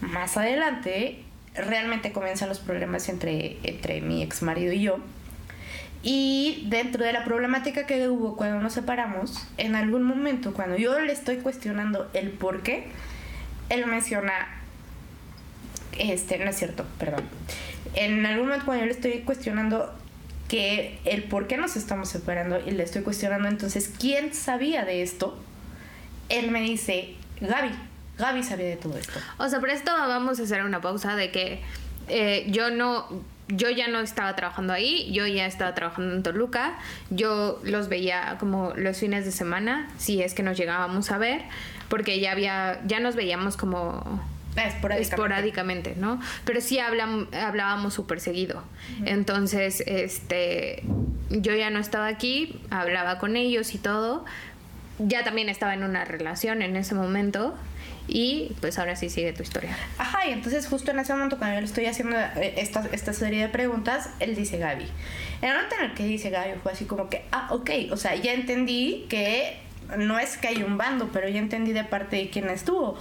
Más 0.00 0.36
adelante, 0.36 1.22
realmente 1.54 2.12
comienzan 2.12 2.48
los 2.48 2.58
problemas 2.58 3.08
entre, 3.08 3.58
entre 3.62 4.00
mi 4.00 4.22
ex 4.22 4.42
marido 4.42 4.72
y 4.72 4.82
yo. 4.82 4.98
Y 6.02 6.66
dentro 6.68 7.04
de 7.04 7.12
la 7.12 7.24
problemática 7.24 7.86
que 7.86 8.08
hubo 8.08 8.36
cuando 8.36 8.60
nos 8.60 8.74
separamos, 8.74 9.48
en 9.56 9.74
algún 9.74 10.04
momento, 10.04 10.54
cuando 10.54 10.76
yo 10.76 11.00
le 11.00 11.12
estoy 11.12 11.38
cuestionando 11.38 12.08
el 12.14 12.30
por 12.30 12.62
qué, 12.62 12.86
él 13.70 13.86
menciona. 13.86 14.32
Este, 15.98 16.38
no 16.38 16.50
es 16.50 16.56
cierto, 16.56 16.86
perdón. 16.98 17.24
En 17.94 18.24
algún 18.26 18.46
momento, 18.46 18.66
cuando 18.66 18.84
yo 18.84 18.86
le 18.86 18.92
estoy 18.92 19.20
cuestionando 19.20 19.92
que 20.48 21.00
el 21.04 21.24
por 21.24 21.48
qué 21.48 21.56
nos 21.56 21.76
estamos 21.76 22.08
separando 22.08 22.60
y 22.64 22.70
le 22.70 22.84
estoy 22.84 23.02
cuestionando 23.02 23.48
entonces 23.48 23.92
quién 23.98 24.32
sabía 24.32 24.84
de 24.84 25.02
esto, 25.02 25.36
él 26.28 26.50
me 26.50 26.60
dice, 26.60 27.14
Gaby, 27.40 27.70
Gaby 28.18 28.42
sabía 28.42 28.66
de 28.66 28.76
todo 28.76 28.96
esto. 28.96 29.18
O 29.38 29.48
sea, 29.48 29.60
por 29.60 29.70
esto 29.70 29.92
vamos 29.92 30.40
a 30.40 30.42
hacer 30.44 30.64
una 30.64 30.80
pausa 30.80 31.16
de 31.16 31.30
que 31.30 31.62
eh, 32.08 32.46
yo 32.48 32.70
no, 32.70 33.06
yo 33.48 33.70
ya 33.70 33.88
no 33.88 34.00
estaba 34.00 34.34
trabajando 34.36 34.72
ahí, 34.72 35.10
yo 35.12 35.26
ya 35.26 35.46
estaba 35.46 35.74
trabajando 35.74 36.14
en 36.14 36.22
Toluca, 36.22 36.78
yo 37.10 37.60
los 37.62 37.88
veía 37.88 38.36
como 38.38 38.72
los 38.76 38.98
fines 38.98 39.24
de 39.24 39.32
semana, 39.32 39.88
si 39.98 40.22
es 40.22 40.34
que 40.34 40.42
nos 40.42 40.56
llegábamos 40.56 41.10
a 41.10 41.18
ver, 41.18 41.42
porque 41.88 42.20
ya 42.20 42.32
había, 42.32 42.80
ya 42.86 43.00
nos 43.00 43.16
veíamos 43.16 43.56
como 43.56 44.20
Esporádicamente. 44.56 45.02
esporádicamente, 45.02 45.94
¿no? 45.96 46.20
Pero 46.44 46.60
sí 46.60 46.78
hablábamos 46.78 47.92
súper 47.94 48.20
seguido. 48.20 48.62
Entonces, 49.04 49.82
este, 49.86 50.82
yo 51.28 51.54
ya 51.54 51.68
no 51.70 51.78
estaba 51.78 52.06
aquí, 52.06 52.60
hablaba 52.70 53.18
con 53.18 53.36
ellos 53.36 53.74
y 53.74 53.78
todo. 53.78 54.24
Ya 54.98 55.24
también 55.24 55.48
estaba 55.48 55.74
en 55.74 55.84
una 55.84 56.04
relación 56.04 56.62
en 56.62 56.76
ese 56.76 56.94
momento. 56.94 57.54
Y 58.08 58.52
pues 58.60 58.78
ahora 58.78 58.94
sí 58.94 59.10
sigue 59.10 59.32
tu 59.32 59.42
historia. 59.42 59.76
Ajá, 59.98 60.26
y 60.28 60.32
entonces 60.32 60.68
justo 60.68 60.92
en 60.92 61.00
ese 61.00 61.12
momento 61.12 61.38
cuando 61.38 61.56
yo 61.56 61.60
le 61.60 61.66
estoy 61.66 61.86
haciendo 61.86 62.16
eh, 62.16 62.54
esta, 62.56 62.86
esta 62.92 63.12
serie 63.12 63.42
de 63.42 63.48
preguntas, 63.48 64.10
él 64.20 64.36
dice 64.36 64.58
Gaby. 64.58 64.86
En 65.42 65.48
el 65.48 65.54
momento 65.56 65.76
en 65.80 65.90
el 65.90 65.94
que 65.94 66.04
dice 66.04 66.30
Gaby 66.30 66.52
fue 66.62 66.72
así 66.72 66.84
como 66.84 67.08
que, 67.08 67.24
ah, 67.32 67.48
ok, 67.50 67.70
o 67.90 67.96
sea, 67.96 68.14
ya 68.14 68.32
entendí 68.32 69.06
que 69.08 69.58
no 69.98 70.18
es 70.18 70.36
que 70.36 70.48
hay 70.48 70.62
un 70.62 70.78
bando, 70.78 71.10
pero 71.12 71.28
ya 71.28 71.38
entendí 71.38 71.72
de 71.72 71.84
parte 71.84 72.16
de 72.16 72.30
quién 72.30 72.48
estuvo. 72.48 72.96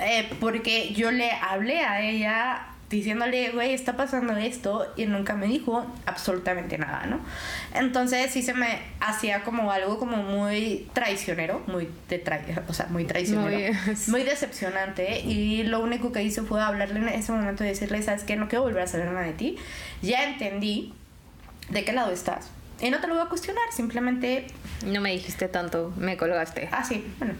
Eh, 0.00 0.28
porque 0.40 0.92
yo 0.94 1.10
le 1.10 1.30
hablé 1.32 1.80
a 1.82 2.00
ella 2.00 2.69
diciéndole, 2.90 3.50
güey, 3.52 3.72
está 3.72 3.96
pasando 3.96 4.36
esto, 4.36 4.86
y 4.96 5.06
nunca 5.06 5.34
me 5.34 5.46
dijo 5.46 5.86
absolutamente 6.06 6.76
nada, 6.76 7.06
¿no? 7.06 7.20
Entonces 7.72 8.32
sí 8.32 8.42
se 8.42 8.52
me 8.52 8.80
hacía 8.98 9.42
como 9.44 9.70
algo 9.70 9.98
como 9.98 10.16
muy 10.18 10.88
traicionero, 10.92 11.62
muy 11.68 11.88
de 12.08 12.22
trai- 12.24 12.62
o 12.68 12.72
sea, 12.74 12.86
muy 12.90 13.04
traicionero, 13.04 13.72
Muy- 13.86 13.96
muy, 14.08 14.22
decepcionante, 14.24 15.20
y 15.20 15.62
lo 15.62 15.78
único 15.80 16.10
que 16.10 16.22
hice 16.24 16.42
fue 16.42 16.60
hablarle 16.60 16.98
en 16.98 17.08
ese 17.08 17.30
momento 17.30 17.62
y 17.64 17.68
decirle, 17.68 18.02
¿sabes 18.02 18.24
qué? 18.24 18.34
No 18.36 18.48
quiero 18.48 18.64
volver 18.64 18.82
a 18.82 18.86
saber 18.88 19.06
nada 19.06 19.24
de 19.24 19.34
ti, 19.34 19.56
ya 20.02 20.24
entendí 20.24 20.92
de 21.68 21.84
qué 21.84 21.92
lado 21.92 22.10
estás, 22.10 22.50
y 22.80 22.90
no 22.90 22.98
te 23.00 23.06
lo 23.06 23.14
voy 23.14 23.22
a 23.22 23.26
cuestionar, 23.28 23.62
simplemente, 23.72 24.46
No 24.84 25.00
me 25.00 25.12
dijiste 25.12 25.46
tanto, 25.46 25.92
me 25.96 26.16
colgaste. 26.16 26.68
ah, 26.72 26.82
sí, 26.82 27.06
bueno, 27.18 27.34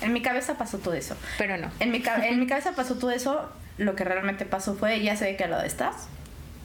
en 0.00 0.12
mi 0.12 0.20
cabeza 0.20 0.58
pasó 0.58 0.78
todo 0.78 0.94
eso. 0.94 1.16
Pero 1.38 1.56
no. 1.58 1.70
En 1.78 1.92
mi, 1.92 2.02
en 2.24 2.40
mi 2.40 2.46
cabeza 2.48 2.72
pasó 2.74 2.96
todo 2.96 3.12
eso. 3.12 3.48
Lo 3.78 3.94
que 3.94 4.04
realmente 4.04 4.44
pasó 4.46 4.74
fue, 4.74 5.00
ya 5.02 5.16
sé 5.16 5.26
de 5.26 5.36
qué 5.36 5.46
lado 5.46 5.62
estás. 5.64 6.08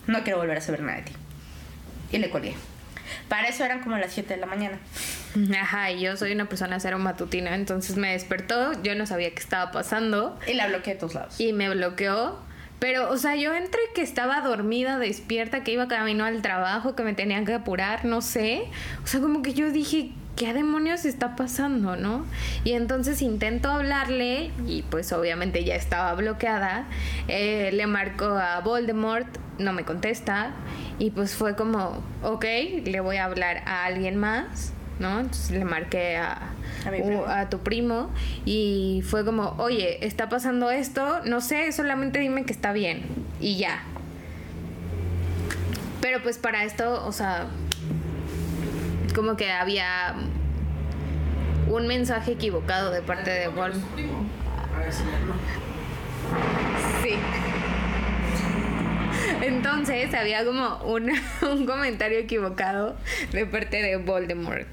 no 0.08 0.24
quiero 0.24 0.40
volver 0.40 0.58
a 0.58 0.62
saber 0.62 0.82
nada 0.82 0.98
de 0.98 1.04
ti. 1.04 1.14
Y 2.12 2.18
le 2.18 2.30
colgué. 2.30 2.56
Para 3.28 3.48
eso 3.48 3.64
eran 3.64 3.82
como 3.82 3.98
las 3.98 4.14
7 4.14 4.34
de 4.34 4.40
la 4.40 4.46
mañana. 4.46 4.80
Ajá, 5.60 5.92
y 5.92 6.02
yo 6.02 6.16
soy 6.18 6.32
una 6.34 6.46
persona 6.46 6.80
cero 6.80 7.00
matutina, 7.00 7.56
entonces 7.56 7.96
me 7.98 8.12
despertó, 8.12 8.82
yo 8.84 8.96
no 8.96 9.06
sabía 9.06 9.30
qué 9.30 9.40
estaba 9.40 9.72
pasando 9.72 10.38
Y 10.46 10.54
la 10.54 10.68
bloqueé 10.68 10.94
de 10.96 11.00
todos 11.00 11.14
lados. 11.16 11.40
y 11.40 11.54
me 11.54 11.70
bloqueó. 11.70 12.40
Pero, 12.80 13.10
o 13.12 13.18
sea, 13.18 13.36
yo 13.36 13.54
entre 13.54 13.80
que 13.94 14.02
estaba 14.02 14.42
dormida, 14.42 14.98
despierta, 14.98 15.64
que 15.64 15.72
iba 15.72 15.88
camino 15.88 16.26
al 16.26 16.42
trabajo, 16.42 16.96
que 16.96 17.04
me 17.04 17.14
tenía 17.14 17.44
que 17.46 17.54
apurar, 17.54 18.06
no 18.06 18.22
sé. 18.22 18.64
O 19.04 19.08
sea, 19.08 19.22
como 19.22 19.42
que 19.44 19.54
yo 19.54 19.72
dije, 19.72 20.12
¿qué 20.36 20.54
demonios 20.54 21.06
está 21.06 21.36
pasando, 21.36 21.96
no? 21.96 22.26
Y 22.64 22.74
entonces 22.74 23.22
intento 23.22 23.70
hablarle 23.70 24.52
y 24.68 24.84
pues 24.84 25.12
obviamente 25.14 25.64
ya 25.64 25.76
estaba 25.76 26.14
bloqueada. 26.16 26.86
Eh, 27.28 27.70
le 27.74 27.88
marco 27.88 28.26
a 28.26 28.60
Voldemort, 28.62 29.28
no 29.60 29.74
me 29.74 29.84
contesta. 29.84 30.52
Y 31.00 31.12
pues 31.12 31.36
fue 31.36 31.56
como, 31.56 32.04
ok, 32.24 32.46
le 32.86 33.00
voy 33.00 33.18
a 33.18 33.26
hablar 33.26 33.64
a 33.66 33.86
alguien 33.86 34.18
más, 34.18 34.74
¿no? 35.00 35.20
Entonces 35.20 35.52
le 35.52 35.66
marqué 35.66 36.18
a, 36.18 36.54
A 37.28 37.50
tu 37.50 37.60
primo 37.60 38.10
y 38.46 39.04
fue 39.06 39.24
como, 39.26 39.56
oye, 39.58 40.06
está 40.06 40.30
pasando 40.30 40.72
esto, 40.72 41.22
no 41.26 41.42
sé, 41.42 41.72
solamente 41.72 42.20
dime 42.20 42.46
que 42.46 42.54
está 42.54 42.74
bien 42.74 43.04
y 43.40 43.58
ya. 43.58 43.84
Pero 46.02 46.24
pues 46.24 46.38
para 46.40 46.64
esto, 46.64 47.06
o 47.06 47.12
sea, 47.12 47.48
como 49.14 49.36
que 49.36 49.52
había 49.52 50.16
un 51.68 51.88
mensaje 51.88 52.34
equivocado 52.34 52.92
de 52.92 53.02
parte 53.02 53.32
de 53.32 53.48
Vol. 53.48 53.72
A 54.76 54.80
ver 54.80 54.94
si 54.94 55.04
no. 55.04 55.10
Sí. 57.02 57.16
Entonces 59.42 60.14
había 60.14 60.46
como 60.46 60.78
un, 60.84 61.12
un 61.42 61.66
comentario 61.66 62.20
equivocado 62.20 62.96
de 63.32 63.46
parte 63.46 63.82
de 63.82 63.98
Voldemort. 63.98 64.68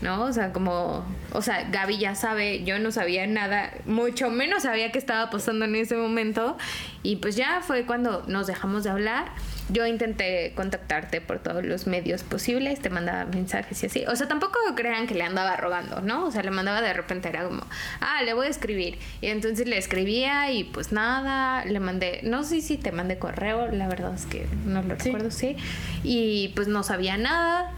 ¿No? 0.00 0.22
O 0.22 0.32
sea, 0.32 0.52
como. 0.52 1.04
O 1.32 1.42
sea, 1.42 1.68
Gaby 1.70 1.98
ya 1.98 2.14
sabe, 2.14 2.62
yo 2.62 2.78
no 2.78 2.92
sabía 2.92 3.26
nada, 3.26 3.72
mucho 3.84 4.30
menos 4.30 4.62
sabía 4.62 4.92
qué 4.92 4.98
estaba 4.98 5.28
pasando 5.28 5.64
en 5.64 5.74
ese 5.74 5.96
momento. 5.96 6.56
Y 7.02 7.16
pues 7.16 7.34
ya 7.34 7.60
fue 7.62 7.84
cuando 7.84 8.22
nos 8.28 8.46
dejamos 8.46 8.84
de 8.84 8.90
hablar. 8.90 9.32
Yo 9.70 9.86
intenté 9.86 10.52
contactarte 10.54 11.20
por 11.20 11.40
todos 11.40 11.62
los 11.64 11.86
medios 11.86 12.22
posibles, 12.22 12.80
te 12.80 12.88
mandaba 12.90 13.26
mensajes 13.26 13.82
y 13.82 13.86
así. 13.86 14.04
O 14.06 14.16
sea, 14.16 14.26
tampoco 14.26 14.58
crean 14.74 15.06
que 15.06 15.14
le 15.14 15.24
andaba 15.24 15.56
rogando, 15.56 16.00
¿no? 16.00 16.24
O 16.26 16.30
sea, 16.30 16.42
le 16.42 16.50
mandaba 16.50 16.80
de 16.80 16.92
repente, 16.94 17.28
era 17.28 17.44
como, 17.44 17.62
ah, 18.00 18.22
le 18.24 18.32
voy 18.32 18.46
a 18.46 18.50
escribir. 18.50 18.98
Y 19.20 19.26
entonces 19.26 19.68
le 19.68 19.76
escribía 19.76 20.50
y 20.50 20.64
pues 20.64 20.90
nada, 20.92 21.64
le 21.66 21.80
mandé, 21.80 22.20
no 22.22 22.44
sé 22.44 22.62
si 22.62 22.78
te 22.78 22.92
mandé 22.92 23.18
correo, 23.18 23.70
la 23.70 23.88
verdad 23.88 24.14
es 24.14 24.24
que 24.26 24.46
no 24.64 24.82
lo 24.82 24.96
Sí. 24.98 25.04
recuerdo, 25.10 25.30
sí. 25.30 25.56
Y 26.02 26.48
pues 26.56 26.66
no 26.68 26.82
sabía 26.82 27.18
nada 27.18 27.70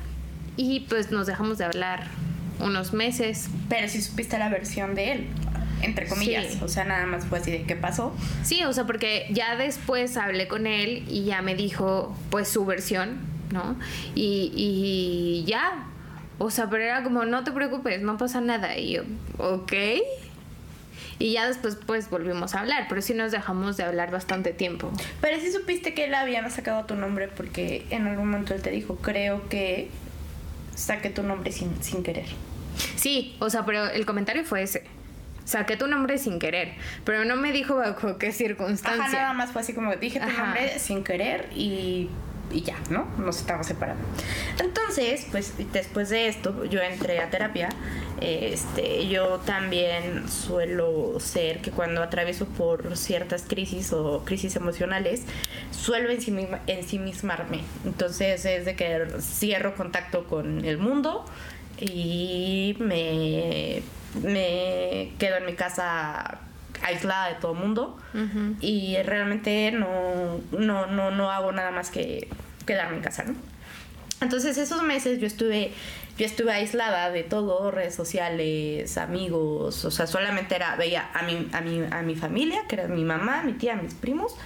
y 0.56 0.80
pues 0.80 1.10
nos 1.10 1.26
dejamos 1.26 1.58
de 1.58 1.64
hablar 1.64 2.04
unos 2.60 2.92
meses. 2.92 3.48
Pero 3.68 3.88
sí 3.88 4.00
supiste 4.00 4.38
la 4.38 4.48
versión 4.48 4.94
de 4.94 5.12
él, 5.12 5.26
entre 5.82 6.06
comillas. 6.06 6.46
Sí. 6.52 6.58
O 6.62 6.68
sea, 6.68 6.84
nada 6.84 7.06
más 7.06 7.26
fue 7.26 7.38
así 7.38 7.50
de 7.50 7.62
qué 7.62 7.76
pasó. 7.76 8.14
Sí, 8.42 8.64
o 8.64 8.72
sea, 8.72 8.84
porque 8.84 9.26
ya 9.30 9.56
después 9.56 10.16
hablé 10.16 10.48
con 10.48 10.66
él 10.66 11.04
y 11.08 11.24
ya 11.24 11.42
me 11.42 11.54
dijo 11.54 12.16
pues 12.30 12.48
su 12.48 12.64
versión, 12.64 13.18
¿no? 13.52 13.76
Y, 14.14 14.52
y 14.54 15.44
ya. 15.46 15.86
O 16.38 16.50
sea, 16.50 16.70
pero 16.70 16.84
era 16.84 17.02
como, 17.02 17.24
no 17.26 17.44
te 17.44 17.52
preocupes, 17.52 18.00
no 18.00 18.16
pasa 18.16 18.40
nada. 18.40 18.78
Y 18.78 18.92
yo, 18.92 19.02
ok. 19.38 19.72
Y 21.18 21.34
ya 21.34 21.46
después 21.46 21.76
pues 21.86 22.08
volvimos 22.08 22.54
a 22.54 22.60
hablar, 22.60 22.86
pero 22.88 23.02
sí 23.02 23.12
nos 23.12 23.30
dejamos 23.30 23.76
de 23.76 23.84
hablar 23.84 24.10
bastante 24.10 24.54
tiempo. 24.54 24.90
Pero 25.20 25.38
sí 25.38 25.52
supiste 25.52 25.92
que 25.92 26.04
él 26.06 26.14
había 26.14 26.48
sacado 26.48 26.86
tu 26.86 26.94
nombre 26.94 27.28
porque 27.28 27.84
en 27.90 28.06
algún 28.06 28.30
momento 28.30 28.54
él 28.54 28.62
te 28.62 28.70
dijo, 28.70 28.96
creo 28.96 29.46
que 29.50 29.90
saqué 30.74 31.10
tu 31.10 31.22
nombre 31.22 31.52
sin, 31.52 31.82
sin 31.82 32.02
querer. 32.02 32.24
Sí, 32.96 33.36
o 33.38 33.50
sea, 33.50 33.66
pero 33.66 33.86
el 33.90 34.06
comentario 34.06 34.44
fue 34.44 34.62
ese. 34.62 34.84
Saqué 35.50 35.76
tu 35.76 35.88
nombre 35.88 36.16
sin 36.18 36.38
querer, 36.38 36.74
pero 37.04 37.24
no 37.24 37.34
me 37.34 37.50
dijo 37.50 37.74
bajo 37.74 38.18
qué 38.18 38.30
circunstancia. 38.30 39.02
Ajá, 39.04 39.12
nada 39.12 39.32
más 39.32 39.50
fue 39.50 39.62
así 39.62 39.72
como 39.74 39.96
dije 39.96 40.20
tu 40.20 40.26
Ajá. 40.28 40.44
nombre 40.44 40.78
sin 40.78 41.02
querer 41.02 41.48
y, 41.52 42.08
y 42.52 42.60
ya, 42.62 42.76
¿no? 42.88 43.04
Nos 43.18 43.40
estamos 43.40 43.66
separando. 43.66 44.04
Entonces, 44.60 45.26
pues 45.32 45.54
después 45.72 46.08
de 46.08 46.28
esto, 46.28 46.64
yo 46.66 46.80
entré 46.80 47.18
a 47.18 47.30
terapia. 47.30 47.68
Este, 48.20 49.08
yo 49.08 49.38
también 49.38 50.28
suelo 50.28 51.18
ser 51.18 51.60
que 51.62 51.70
cuando 51.72 52.00
atravieso 52.02 52.46
por 52.46 52.96
ciertas 52.96 53.42
crisis 53.42 53.92
o 53.92 54.24
crisis 54.24 54.54
emocionales, 54.56 55.22
suelo 55.72 56.10
ensimisma- 56.12 56.60
ensimismarme. 56.68 57.62
Entonces 57.84 58.44
es 58.44 58.64
de 58.66 58.76
que 58.76 59.06
cierro 59.20 59.74
contacto 59.74 60.24
con 60.28 60.64
el 60.64 60.78
mundo 60.78 61.24
y 61.80 62.76
me, 62.78 63.82
me 64.22 65.12
quedo 65.18 65.36
en 65.36 65.46
mi 65.46 65.54
casa 65.54 66.40
aislada 66.82 67.28
de 67.28 67.34
todo 67.36 67.52
el 67.52 67.58
mundo 67.58 67.98
y 68.60 68.96
realmente 69.02 69.70
no, 69.72 70.40
no, 70.52 70.86
no, 70.86 71.10
no 71.10 71.30
hago 71.30 71.52
nada 71.52 71.70
más 71.70 71.90
que 71.90 72.28
quedarme 72.66 72.96
en 72.96 73.02
casa, 73.02 73.24
¿no? 73.24 73.34
Entonces 74.20 74.58
esos 74.58 74.82
meses 74.82 75.18
yo 75.18 75.26
estuve, 75.26 75.72
yo 76.18 76.26
estuve 76.26 76.52
aislada 76.52 77.10
de 77.10 77.22
todo, 77.22 77.70
redes 77.70 77.94
sociales, 77.94 78.98
amigos, 78.98 79.84
o 79.84 79.90
sea, 79.90 80.06
solamente 80.06 80.56
era, 80.56 80.76
veía 80.76 81.10
a 81.14 81.22
mi, 81.22 81.48
a 81.52 81.60
mi, 81.62 81.82
a 81.90 82.02
mi 82.02 82.16
familia, 82.16 82.62
que 82.68 82.76
era 82.76 82.88
mi 82.88 83.04
mamá, 83.04 83.42
mi 83.42 83.54
tía, 83.54 83.76
mis 83.76 83.94
primos, 83.94 84.36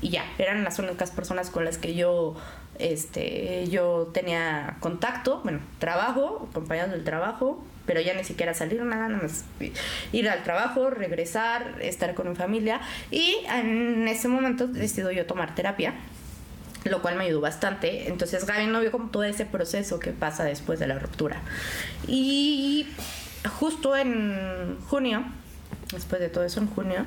y 0.00 0.10
ya, 0.10 0.24
eran 0.38 0.64
las 0.64 0.78
únicas 0.78 1.10
personas 1.10 1.50
con 1.50 1.64
las 1.64 1.76
que 1.76 1.94
yo, 1.94 2.36
este, 2.78 3.66
yo 3.68 4.10
tenía 4.12 4.76
contacto, 4.80 5.40
bueno, 5.42 5.60
trabajo, 5.78 6.48
compañeros 6.52 6.90
del 6.90 7.04
trabajo, 7.04 7.64
pero 7.86 8.00
ya 8.00 8.14
ni 8.14 8.24
siquiera 8.24 8.54
salir 8.54 8.82
nada, 8.82 9.08
nada 9.08 9.22
más 9.22 9.44
ir 10.12 10.28
al 10.28 10.42
trabajo, 10.42 10.90
regresar, 10.90 11.76
estar 11.80 12.14
con 12.14 12.28
mi 12.28 12.36
familia, 12.36 12.80
y 13.10 13.36
en 13.48 14.06
ese 14.08 14.28
momento 14.28 14.66
decido 14.66 15.10
yo 15.10 15.26
tomar 15.26 15.54
terapia 15.54 15.94
lo 16.84 17.02
cual 17.02 17.16
me 17.16 17.24
ayudó 17.24 17.40
bastante. 17.40 18.08
Entonces 18.08 18.46
Gaby 18.46 18.66
no 18.66 18.80
vio 18.80 18.92
como 18.92 19.10
todo 19.10 19.24
ese 19.24 19.44
proceso 19.44 19.98
que 19.98 20.12
pasa 20.12 20.44
después 20.44 20.78
de 20.78 20.86
la 20.86 20.98
ruptura. 20.98 21.42
Y 22.06 22.86
justo 23.58 23.96
en 23.96 24.78
junio, 24.88 25.24
después 25.92 26.20
de 26.20 26.28
todo 26.28 26.44
eso 26.44 26.60
en 26.60 26.68
junio, 26.68 27.04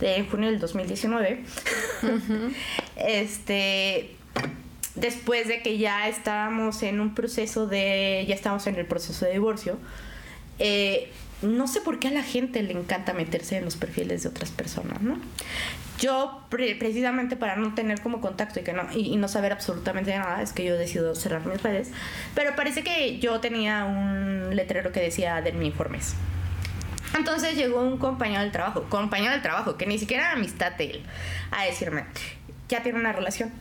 de 0.00 0.26
junio 0.30 0.50
del 0.50 0.58
2019, 0.58 1.44
este 2.96 4.16
después 4.94 5.48
de 5.48 5.62
que 5.62 5.78
ya 5.78 6.08
estábamos 6.08 6.82
en 6.82 7.00
un 7.00 7.14
proceso 7.14 7.66
de, 7.66 8.24
ya 8.28 8.34
estábamos 8.34 8.66
en 8.66 8.76
el 8.76 8.86
proceso 8.86 9.24
de 9.24 9.32
divorcio, 9.32 9.78
eh, 10.58 11.10
no 11.40 11.66
sé 11.66 11.80
por 11.80 11.98
qué 11.98 12.08
a 12.08 12.12
la 12.12 12.22
gente 12.22 12.62
le 12.62 12.72
encanta 12.72 13.12
meterse 13.14 13.56
en 13.56 13.64
los 13.64 13.76
perfiles 13.76 14.22
de 14.22 14.28
otras 14.28 14.50
personas, 14.50 15.00
¿no? 15.02 15.18
Yo, 15.98 16.44
pre- 16.50 16.74
precisamente 16.74 17.36
para 17.36 17.56
no 17.56 17.74
tener 17.74 18.00
como 18.00 18.20
contacto 18.20 18.60
y, 18.60 18.62
que 18.62 18.72
no, 18.72 18.86
y, 18.92 19.12
y 19.12 19.16
no 19.16 19.28
saber 19.28 19.52
absolutamente 19.52 20.16
nada, 20.16 20.42
es 20.42 20.52
que 20.52 20.64
yo 20.64 20.76
decido 20.76 21.14
cerrar 21.14 21.46
mis 21.46 21.62
redes. 21.62 21.90
Pero 22.34 22.54
parece 22.56 22.82
que 22.82 23.18
yo 23.18 23.40
tenía 23.40 23.84
un 23.84 24.54
letrero 24.54 24.92
que 24.92 25.00
decía 25.00 25.40
denme 25.42 25.64
informes. 25.66 26.14
Entonces 27.16 27.56
llegó 27.56 27.82
un 27.82 27.98
compañero 27.98 28.40
del 28.42 28.52
trabajo, 28.52 28.84
compañero 28.88 29.32
del 29.32 29.42
trabajo, 29.42 29.76
que 29.76 29.86
ni 29.86 29.98
siquiera 29.98 30.24
era 30.24 30.32
amistad 30.32 30.72
de 30.72 30.84
él, 30.92 31.02
a 31.50 31.64
decirme, 31.64 32.04
ya 32.68 32.82
tiene 32.82 32.98
una 32.98 33.12
relación. 33.12 33.52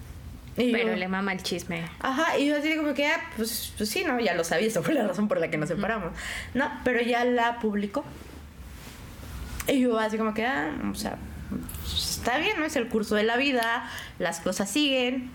Y 0.57 0.71
Pero 0.71 0.89
yo, 0.89 0.95
le 0.95 1.07
mama 1.07 1.31
el 1.31 1.41
chisme. 1.41 1.85
Ajá, 1.99 2.37
y 2.37 2.47
yo 2.47 2.57
así 2.57 2.75
como 2.75 2.93
que, 2.93 3.07
ah, 3.07 3.21
pues, 3.37 3.73
pues 3.77 3.89
sí, 3.89 4.03
no, 4.05 4.19
ya 4.19 4.33
lo 4.33 4.43
sabía, 4.43 4.67
esa 4.69 4.81
fue 4.81 4.93
la 4.93 5.07
razón 5.07 5.27
por 5.27 5.39
la 5.39 5.49
que 5.49 5.57
nos 5.57 5.69
separamos. 5.69 6.11
No, 6.53 6.69
pero 6.83 7.01
ya 7.01 7.23
la 7.23 7.59
publicó. 7.59 8.03
Y 9.67 9.79
yo 9.79 9.97
así 9.97 10.17
como 10.17 10.33
que, 10.33 10.45
ah, 10.45 10.71
o 10.91 10.95
sea, 10.95 11.17
pues, 11.81 12.17
está 12.17 12.37
bien, 12.37 12.59
¿no? 12.59 12.65
Es 12.65 12.75
el 12.75 12.87
curso 12.87 13.15
de 13.15 13.23
la 13.23 13.37
vida, 13.37 13.89
las 14.19 14.39
cosas 14.41 14.69
siguen. 14.69 15.31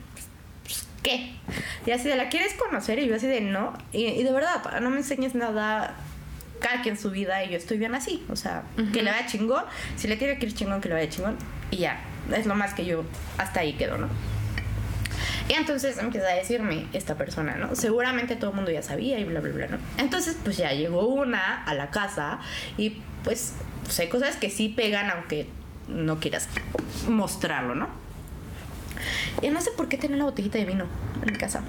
pues, 0.64 0.87
¿Qué? 1.03 1.33
Y 1.87 1.91
así 1.93 2.09
de, 2.09 2.17
¿la 2.17 2.29
quieres 2.29 2.55
conocer? 2.55 2.99
Y 2.99 3.07
yo 3.07 3.14
así 3.14 3.27
de, 3.27 3.41
no. 3.41 3.73
Y, 3.93 4.05
y 4.05 4.23
de 4.23 4.33
verdad, 4.33 4.81
no 4.81 4.91
me 4.91 4.99
enseñes 4.99 5.35
nada, 5.35 5.95
cada 6.61 6.83
quien 6.83 6.99
su 6.99 7.11
vida 7.11 7.45
y 7.45 7.51
yo 7.51 7.57
estoy 7.57 7.79
bien 7.79 7.95
así. 7.95 8.25
O 8.29 8.37
sea, 8.37 8.64
que 8.93 9.03
le 9.03 9.11
vaya 9.11 9.27
chingón. 9.27 9.64
Si 9.97 10.09
le 10.09 10.17
tiene 10.17 10.39
que 10.39 10.47
ir 10.47 10.55
chingón, 10.55 10.81
que 10.81 10.89
le 10.89 10.95
vaya 10.95 11.09
chingón. 11.09 11.37
Y 11.71 11.79
ya, 11.79 12.01
es 12.35 12.47
lo 12.47 12.55
más 12.55 12.75
que 12.75 12.85
yo, 12.85 13.05
hasta 13.39 13.61
ahí 13.61 13.75
quedo, 13.75 13.99
¿no? 13.99 14.09
Y 15.49 15.53
entonces 15.53 15.99
empieza 15.99 16.29
a 16.29 16.35
decirme 16.35 16.87
esta 16.93 17.15
persona, 17.15 17.57
¿no? 17.57 17.77
Seguramente 17.77 18.35
todo 18.35 18.51
el 18.51 18.57
mundo 18.57 18.71
ya 18.73 18.83
sabía 18.83 19.19
y 19.19 19.25
bla, 19.25 19.41
bla, 19.41 19.53
bla, 19.53 19.69
¿no? 19.69 19.79
Entonces, 19.97 20.37
pues 20.43 20.57
ya 20.57 20.73
llegó 20.73 21.07
una 21.07 21.63
a 21.65 21.75
la 21.75 21.91
casa 21.91 22.41
y 22.77 22.99
pues, 23.23 23.55
pues 23.85 24.01
hay 24.01 24.09
cosas 24.09 24.37
que 24.37 24.51
sí 24.51 24.69
pegan 24.69 25.09
aunque 25.11 25.47
no 25.89 26.19
quieras 26.19 26.49
mostrarlo, 27.09 27.75
¿no? 27.75 27.89
Y 29.43 29.51
no 29.51 29.61
sé 29.61 29.71
por 29.77 29.89
qué 29.89 29.99
tenía 29.99 30.17
una 30.17 30.25
botellita 30.25 30.59
de 30.59 30.65
vino 30.65 30.87
en 31.23 31.33
mi 31.33 31.39
casa. 31.39 31.63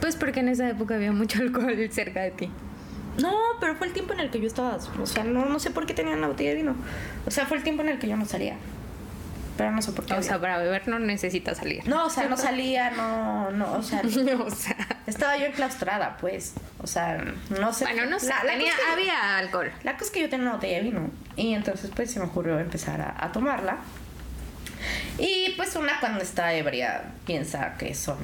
Pues 0.00 0.16
porque 0.16 0.40
en 0.40 0.48
esa 0.48 0.68
época 0.68 0.96
había 0.96 1.12
mucho 1.12 1.38
alcohol 1.42 1.74
cerca 1.90 2.22
de 2.22 2.32
ti. 2.32 2.50
No, 3.18 3.34
pero 3.60 3.76
fue 3.76 3.86
el 3.86 3.92
tiempo 3.92 4.12
en 4.14 4.20
el 4.20 4.30
que 4.30 4.40
yo 4.40 4.46
estaba, 4.46 4.78
o 5.00 5.06
sea, 5.06 5.24
no, 5.24 5.44
no 5.46 5.58
sé 5.58 5.70
por 5.70 5.86
qué 5.86 5.94
tenía 5.94 6.14
una 6.14 6.28
botella 6.28 6.50
de 6.50 6.56
vino. 6.56 6.74
O 7.26 7.30
sea, 7.30 7.46
fue 7.46 7.58
el 7.58 7.62
tiempo 7.62 7.82
en 7.82 7.90
el 7.90 7.98
que 7.98 8.08
yo 8.08 8.16
no 8.16 8.24
salía. 8.24 8.56
Pero 9.56 9.70
no 9.70 9.82
sé 9.82 9.92
por 9.92 10.04
qué. 10.06 10.14
O 10.14 10.22
sea, 10.22 10.38
para 10.40 10.58
beber 10.58 10.88
no 10.88 10.98
necesitas 10.98 11.58
salir. 11.58 11.86
no, 11.88 12.06
o 12.06 12.10
sea, 12.10 12.28
no 12.28 12.36
salía, 12.36 12.90
no, 12.90 13.50
no, 13.50 13.72
o 13.74 13.82
sea, 13.82 14.00
o 14.46 14.50
sea. 14.50 14.76
estaba 15.06 15.36
yo 15.36 15.46
enclaustrada, 15.46 16.16
pues, 16.20 16.54
o 16.78 16.86
sea, 16.86 17.22
no 17.58 17.72
sé. 17.72 17.84
Bueno, 17.84 18.06
no 18.06 18.18
sé. 18.18 18.28
La- 18.28 18.44
la 18.44 18.52
tenía- 18.52 18.72
había 18.92 19.38
alcohol. 19.38 19.70
La 19.84 19.92
cosa 19.94 20.04
es 20.06 20.10
que 20.10 20.20
yo 20.20 20.28
tenía 20.28 20.46
una 20.46 20.54
botella 20.56 20.76
de 20.78 20.82
vino 20.82 21.10
y 21.36 21.54
entonces 21.54 21.90
pues 21.94 22.10
se 22.10 22.18
me 22.20 22.26
ocurrió 22.26 22.58
empezar 22.58 23.00
a, 23.00 23.14
a 23.24 23.32
tomarla. 23.32 23.76
Y 25.18 25.52
pues 25.56 25.76
una 25.76 26.00
cuando 26.00 26.20
está 26.22 26.52
ebria 26.54 27.04
piensa 27.26 27.74
que 27.78 27.94
son 27.94 28.16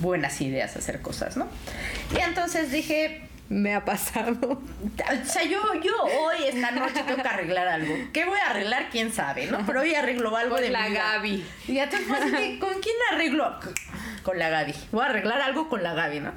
buenas 0.00 0.40
ideas 0.40 0.76
hacer 0.76 1.00
cosas, 1.02 1.36
¿no? 1.36 1.46
Y 2.16 2.20
entonces 2.20 2.72
dije, 2.72 3.28
Me 3.60 3.74
ha 3.74 3.84
pasado. 3.84 4.38
o 4.42 5.24
sea, 5.24 5.42
yo, 5.42 5.60
yo 5.82 5.92
hoy, 6.04 6.44
esta 6.46 6.70
noche, 6.70 7.02
tengo 7.04 7.20
que 7.20 7.28
arreglar 7.28 7.66
algo. 7.66 7.94
¿Qué 8.12 8.24
voy 8.24 8.38
a 8.38 8.50
arreglar? 8.50 8.90
¿Quién 8.90 9.12
sabe, 9.12 9.46
no? 9.46 9.66
Pero 9.66 9.80
hoy 9.80 9.92
arreglo 9.92 10.36
algo 10.36 10.54
Con 10.54 10.62
de 10.62 10.70
la 10.70 10.88
mi. 10.88 10.94
Gaby. 10.94 11.46
Y 11.66 11.74
ya 11.74 11.88
te 11.88 11.96
¿con 11.96 12.80
quién 12.80 12.96
arreglo? 13.12 13.58
Con 14.22 14.38
la 14.38 14.50
Gaby. 14.50 14.74
Voy 14.92 15.02
a 15.04 15.08
arreglar 15.08 15.40
algo 15.40 15.68
con 15.68 15.82
la 15.82 15.94
Gaby, 15.94 16.20
¿no? 16.20 16.32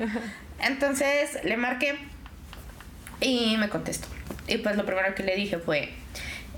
Entonces 0.60 1.38
le 1.44 1.56
marqué 1.56 2.00
y 3.22 3.58
me 3.58 3.70
contestó. 3.70 4.08
Y 4.48 4.58
pues 4.58 4.76
lo 4.76 4.86
primero 4.86 5.14
que 5.14 5.22
le 5.22 5.36
dije 5.36 5.60
fue, 5.60 5.94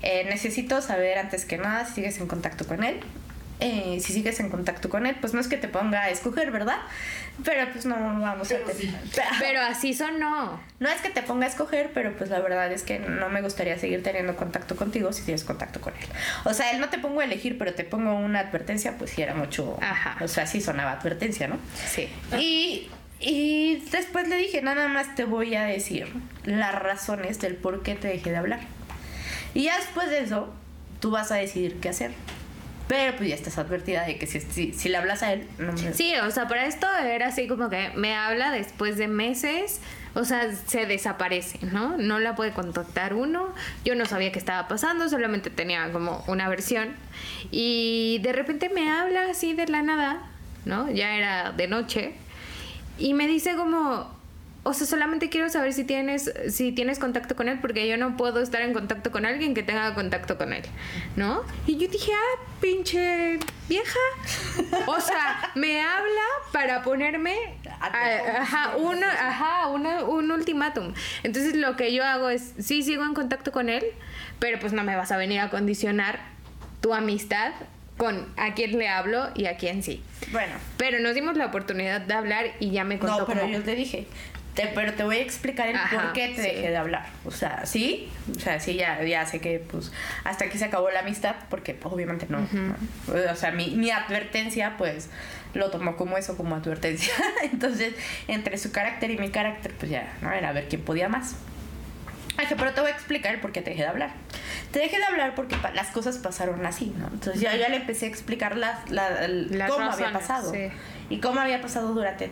eh, 0.00 0.24
necesito 0.24 0.80
saber 0.80 1.18
antes 1.18 1.44
que 1.44 1.58
nada 1.58 1.84
si 1.84 1.96
sigues 1.96 2.18
en 2.18 2.28
contacto 2.28 2.66
con 2.66 2.82
él. 2.82 3.00
Eh, 3.60 3.98
si 4.00 4.12
sigues 4.12 4.38
en 4.40 4.50
contacto 4.50 4.88
con 4.88 5.06
él, 5.06 5.16
pues 5.20 5.32
no 5.32 5.40
es 5.40 5.48
que 5.48 5.56
te 5.56 5.68
ponga 5.68 6.02
a 6.02 6.10
escoger, 6.10 6.50
¿verdad? 6.50 6.78
Pero 7.44 7.70
pues 7.70 7.84
no 7.84 7.96
vamos 7.96 8.50
a... 8.50 8.56
Pero 9.38 9.60
así 9.68 9.94
sonó. 9.94 10.58
No 10.80 10.88
es 10.88 11.00
que 11.00 11.10
te 11.10 11.22
ponga 11.22 11.46
a 11.46 11.48
escoger, 11.48 11.90
pero 11.92 12.16
pues 12.16 12.30
la 12.30 12.40
verdad 12.40 12.70
es 12.72 12.82
que 12.82 12.98
no 12.98 13.28
me 13.28 13.42
gustaría 13.42 13.78
seguir 13.78 14.02
teniendo 14.02 14.36
contacto 14.36 14.76
contigo 14.76 15.12
si 15.12 15.22
tienes 15.22 15.44
contacto 15.44 15.80
con 15.80 15.94
él. 15.94 16.08
O 16.44 16.54
sea, 16.54 16.70
él 16.70 16.80
no 16.80 16.88
te 16.88 16.98
pongo 16.98 17.20
a 17.20 17.24
elegir, 17.24 17.58
pero 17.58 17.74
te 17.74 17.84
pongo 17.84 18.14
una 18.14 18.40
advertencia, 18.40 18.96
pues 18.96 19.10
sí 19.10 19.22
era 19.22 19.34
mucho. 19.34 19.78
Ajá. 19.82 20.16
O 20.24 20.28
sea, 20.28 20.46
sí 20.46 20.60
sonaba 20.60 20.92
advertencia, 20.92 21.46
¿no? 21.48 21.58
Sí. 21.86 22.08
Y, 22.38 22.88
y 23.20 23.84
después 23.90 24.28
le 24.28 24.36
dije, 24.36 24.62
nada 24.62 24.88
más 24.88 25.14
te 25.14 25.24
voy 25.24 25.54
a 25.54 25.64
decir 25.64 26.08
las 26.44 26.74
razones 26.74 27.38
del 27.38 27.56
por 27.56 27.82
qué 27.82 27.94
te 27.94 28.08
dejé 28.08 28.30
de 28.30 28.36
hablar. 28.36 28.60
Y 29.52 29.64
ya 29.64 29.76
después 29.76 30.08
de 30.08 30.20
eso, 30.20 30.52
tú 31.00 31.10
vas 31.10 31.30
a 31.32 31.36
decidir 31.36 31.80
qué 31.80 31.90
hacer. 31.90 32.12
Pero 32.88 33.16
pues 33.16 33.28
ya 33.28 33.34
estás 33.34 33.58
advertida 33.58 34.04
de 34.04 34.16
que 34.16 34.26
si, 34.26 34.40
si, 34.40 34.72
si 34.72 34.88
le 34.88 34.96
hablas 34.96 35.22
a 35.22 35.32
él, 35.32 35.48
no 35.58 35.72
me... 35.72 35.92
Sí, 35.92 36.14
o 36.16 36.30
sea, 36.30 36.46
para 36.46 36.66
esto 36.66 36.86
era 37.04 37.28
así 37.28 37.48
como 37.48 37.68
que 37.68 37.90
me 37.96 38.14
habla 38.14 38.52
después 38.52 38.96
de 38.96 39.08
meses, 39.08 39.80
o 40.14 40.24
sea, 40.24 40.54
se 40.54 40.86
desaparece, 40.86 41.58
¿no? 41.66 41.96
No 41.98 42.20
la 42.20 42.36
puede 42.36 42.52
contactar 42.52 43.12
uno. 43.12 43.52
Yo 43.84 43.94
no 43.96 44.06
sabía 44.06 44.32
qué 44.32 44.38
estaba 44.38 44.68
pasando, 44.68 45.08
solamente 45.08 45.50
tenía 45.50 45.90
como 45.92 46.24
una 46.28 46.48
versión. 46.48 46.94
Y 47.50 48.20
de 48.22 48.32
repente 48.32 48.68
me 48.68 48.90
habla 48.90 49.30
así 49.30 49.52
de 49.52 49.66
la 49.66 49.82
nada, 49.82 50.22
¿no? 50.64 50.90
Ya 50.90 51.16
era 51.16 51.52
de 51.52 51.66
noche. 51.66 52.14
Y 52.98 53.14
me 53.14 53.26
dice 53.26 53.56
como, 53.56 54.15
o 54.66 54.74
sea, 54.74 54.86
solamente 54.86 55.28
quiero 55.28 55.48
saber 55.48 55.72
si 55.72 55.84
tienes, 55.84 56.32
si 56.50 56.72
tienes 56.72 56.98
contacto 56.98 57.36
con 57.36 57.48
él, 57.48 57.58
porque 57.60 57.86
yo 57.88 57.96
no 57.96 58.16
puedo 58.16 58.40
estar 58.40 58.60
en 58.62 58.72
contacto 58.72 59.10
con 59.10 59.24
alguien 59.24 59.54
que 59.54 59.62
tenga 59.62 59.94
contacto 59.94 60.36
con 60.36 60.52
él, 60.52 60.62
¿no? 61.16 61.42
Y 61.66 61.76
yo 61.78 61.88
dije, 61.88 62.12
ah, 62.12 62.40
pinche 62.60 63.38
vieja. 63.68 63.98
O 64.86 65.00
sea, 65.00 65.50
me 65.54 65.80
habla 65.80 66.22
para 66.52 66.82
ponerme 66.82 67.34
a- 67.80 68.40
ajá, 68.42 68.76
un, 68.76 69.02
ajá, 69.02 69.68
una- 69.68 70.04
un 70.04 70.30
ultimátum. 70.30 70.94
Entonces 71.22 71.54
lo 71.56 71.76
que 71.76 71.92
yo 71.94 72.04
hago 72.04 72.28
es, 72.30 72.52
sí 72.58 72.82
sigo 72.82 73.04
en 73.04 73.14
contacto 73.14 73.52
con 73.52 73.68
él, 73.68 73.84
pero 74.38 74.58
pues 74.58 74.72
no 74.72 74.82
me 74.84 74.96
vas 74.96 75.12
a 75.12 75.16
venir 75.16 75.40
a 75.40 75.50
condicionar 75.50 76.18
tu 76.80 76.92
amistad 76.94 77.52
con 77.96 78.26
a 78.36 78.52
quién 78.54 78.78
le 78.78 78.88
hablo 78.88 79.28
y 79.34 79.46
a 79.46 79.56
quién 79.56 79.82
sí. 79.82 80.02
Bueno, 80.30 80.54
Pero 80.76 80.98
nos 81.00 81.14
dimos 81.14 81.36
la 81.36 81.46
oportunidad 81.46 82.00
de 82.00 82.12
hablar 82.14 82.46
y 82.60 82.70
ya 82.70 82.84
me 82.84 82.98
contó 82.98 83.20
No, 83.20 83.26
pero 83.26 83.46
yo 83.46 83.62
te 83.62 83.74
dije, 83.74 84.06
te- 84.56 84.66
pero 84.74 84.92
te 84.94 85.04
voy 85.04 85.18
a 85.18 85.20
explicar 85.22 85.68
el 85.68 85.76
Ajá, 85.76 85.96
por 86.02 86.12
qué 86.12 86.28
te 86.30 86.36
sí. 86.36 86.48
dejé 86.48 86.70
de 86.70 86.76
hablar. 86.76 87.06
O 87.24 87.30
sea, 87.30 87.64
sí, 87.66 88.08
o 88.36 88.40
sea, 88.40 88.58
sí, 88.58 88.74
ya, 88.74 89.00
ya 89.04 89.24
sé 89.26 89.40
que 89.40 89.60
pues 89.60 89.92
hasta 90.24 90.46
aquí 90.46 90.58
se 90.58 90.64
acabó 90.64 90.90
la 90.90 91.00
amistad, 91.00 91.36
porque 91.48 91.74
pues, 91.74 91.94
obviamente 91.94 92.26
no. 92.28 92.40
¿no? 92.40 92.74
O 93.32 93.36
sea, 93.36 93.52
mi, 93.52 93.70
mi 93.76 93.90
advertencia, 93.92 94.74
pues 94.76 95.08
lo 95.54 95.70
tomó 95.70 95.96
como 95.96 96.18
eso, 96.18 96.36
como 96.36 96.56
advertencia. 96.56 97.12
Entonces, 97.44 97.94
entre 98.26 98.58
su 98.58 98.72
carácter 98.72 99.10
y 99.12 99.18
mi 99.18 99.30
carácter, 99.30 99.72
pues 99.78 99.90
ya, 99.90 100.12
¿no? 100.20 100.32
Era 100.32 100.52
ver 100.52 100.66
quién 100.68 100.82
podía 100.82 101.08
más. 101.08 101.36
Dije, 102.38 102.54
pero 102.56 102.72
te 102.72 102.80
voy 102.80 102.90
a 102.90 102.94
explicar 102.94 103.40
por 103.40 103.52
qué 103.52 103.62
te 103.62 103.70
dejé 103.70 103.82
de 103.82 103.88
hablar. 103.88 104.10
Te 104.70 104.78
dejé 104.80 104.98
de 104.98 105.04
hablar 105.04 105.34
porque 105.34 105.56
las 105.74 105.88
cosas 105.88 106.18
pasaron 106.18 106.64
así, 106.66 106.92
¿no? 106.98 107.06
Entonces 107.08 107.40
ya, 107.40 107.56
ya 107.56 107.68
le 107.68 107.76
empecé 107.76 108.06
a 108.06 108.08
explicar 108.08 108.56
la- 108.56 108.82
Las 108.88 109.70
cómo 109.70 109.90
había 109.90 110.12
pasado. 110.12 110.52
sí. 110.52 110.68
Y 111.08 111.20
cómo 111.20 111.40
había 111.40 111.62
pasado 111.62 111.94
durante 111.94 112.30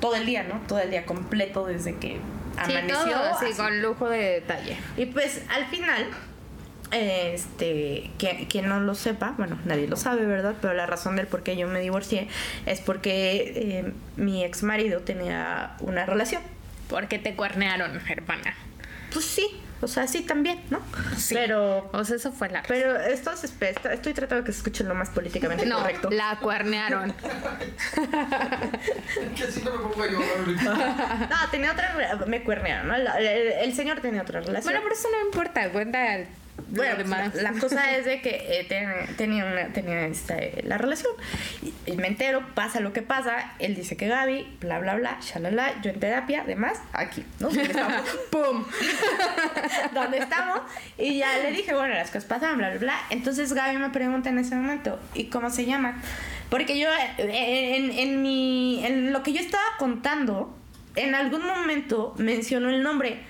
todo 0.00 0.14
el 0.16 0.26
día, 0.26 0.42
¿no? 0.42 0.60
Todo 0.66 0.80
el 0.80 0.90
día 0.90 1.06
completo 1.06 1.64
desde 1.66 1.96
que 1.96 2.18
Sí, 2.66 2.72
amaneció. 2.72 2.96
todo 3.12 3.34
así, 3.34 3.46
así. 3.46 3.54
con 3.56 3.80
lujo 3.80 4.08
de 4.08 4.18
detalle. 4.18 4.76
Y 4.96 5.06
pues 5.06 5.42
al 5.48 5.66
final, 5.66 6.06
este, 6.90 8.10
quien 8.18 8.68
no 8.68 8.80
lo 8.80 8.94
sepa, 8.94 9.34
bueno, 9.38 9.58
nadie 9.64 9.86
lo 9.86 9.96
sabe, 9.96 10.26
¿verdad? 10.26 10.54
Pero 10.60 10.74
la 10.74 10.86
razón 10.86 11.16
del 11.16 11.26
por 11.28 11.42
qué 11.42 11.56
yo 11.56 11.68
me 11.68 11.80
divorcié 11.80 12.28
es 12.66 12.80
porque 12.80 13.52
eh, 13.86 13.92
mi 14.16 14.44
ex 14.44 14.62
marido 14.64 15.00
tenía 15.00 15.76
una 15.80 16.04
relación. 16.06 16.42
Porque 16.88 17.18
te 17.20 17.34
cuernearon, 17.36 18.00
hermana. 18.08 18.54
Pues 19.12 19.24
sí, 19.24 19.60
o 19.80 19.88
sea, 19.88 20.06
sí 20.06 20.22
también, 20.22 20.62
¿no? 20.70 20.80
Pero, 21.30 21.88
O 21.92 22.04
sea, 22.04 22.16
eso 22.16 22.30
fue 22.32 22.48
la... 22.50 22.62
pero 22.68 22.98
esto 23.00 23.32
es- 23.32 23.44
espera, 23.44 23.92
estoy 23.94 24.12
tratando 24.14 24.42
de 24.42 24.46
que 24.46 24.52
se 24.52 24.58
escuche 24.58 24.84
lo 24.84 24.94
más 24.94 25.08
políticamente 25.10 25.64
no, 25.66 25.78
correcto. 25.78 26.10
la 26.10 26.38
cuernearon. 26.40 27.12
que 29.36 29.44
así 29.44 29.62
no 29.64 29.72
me 29.72 29.78
pongo 29.78 30.06
yo 30.06 30.18
ahorita. 30.38 31.28
No, 31.30 31.50
tenía 31.50 31.72
otra, 31.72 32.18
me 32.26 32.42
cuernearon, 32.42 32.88
¿no? 32.88 32.94
El, 32.94 33.06
el 33.18 33.74
señor 33.74 34.00
tenía 34.00 34.22
otra 34.22 34.40
relación. 34.40 34.64
bueno, 34.64 34.80
pero 34.82 34.94
eso 34.94 35.08
no 35.10 35.26
importa, 35.26 35.70
cuenta 35.70 36.18
Bueno, 36.68 36.96
demás. 36.96 37.34
la, 37.34 37.52
la 37.52 37.58
cosa 37.58 37.96
es 37.96 38.04
de 38.04 38.20
que 38.20 38.30
eh, 38.60 38.64
ten- 38.68 39.16
tenía, 39.16 39.44
una, 39.44 39.72
tenía 39.72 40.06
esta, 40.06 40.38
eh, 40.38 40.62
la 40.66 40.78
relación. 40.78 41.12
Y, 41.62 41.72
y 41.90 41.96
me 41.96 42.06
entero, 42.08 42.42
pasa 42.54 42.80
lo 42.80 42.92
que 42.92 43.02
pasa. 43.02 43.52
Él 43.58 43.74
dice 43.74 43.96
que 43.96 44.08
Gaby, 44.08 44.56
bla, 44.60 44.78
bla, 44.78 44.94
bla, 44.96 45.18
shalala. 45.20 45.80
Yo 45.82 45.90
en 45.90 46.00
terapia, 46.00 46.42
además, 46.42 46.78
aquí, 46.92 47.24
¿no? 47.40 47.48
Estamos. 47.48 48.02
¡Pum! 48.30 48.64
Donde 49.94 50.18
estamos. 50.18 50.60
Y 50.98 51.18
ya 51.18 51.38
le 51.38 51.52
dije, 51.52 51.74
bueno, 51.74 51.94
las 51.94 52.08
cosas 52.08 52.24
pasan, 52.24 52.58
bla, 52.58 52.70
bla, 52.70 52.78
bla. 52.78 52.94
Entonces 53.10 53.52
Gaby 53.52 53.76
me 53.78 53.90
pregunta 53.90 54.28
en 54.30 54.38
ese 54.38 54.54
momento, 54.54 54.98
¿y 55.14 55.24
cómo 55.24 55.50
se 55.50 55.64
llama? 55.66 56.00
Porque 56.48 56.78
yo, 56.78 56.88
eh, 57.18 57.76
en, 57.76 57.90
en, 57.92 58.22
mi, 58.22 58.84
en 58.84 59.12
lo 59.12 59.22
que 59.22 59.32
yo 59.32 59.40
estaba 59.40 59.62
contando, 59.78 60.56
en 60.96 61.14
algún 61.14 61.46
momento 61.46 62.14
mencionó 62.18 62.70
el 62.70 62.82
nombre, 62.82 63.20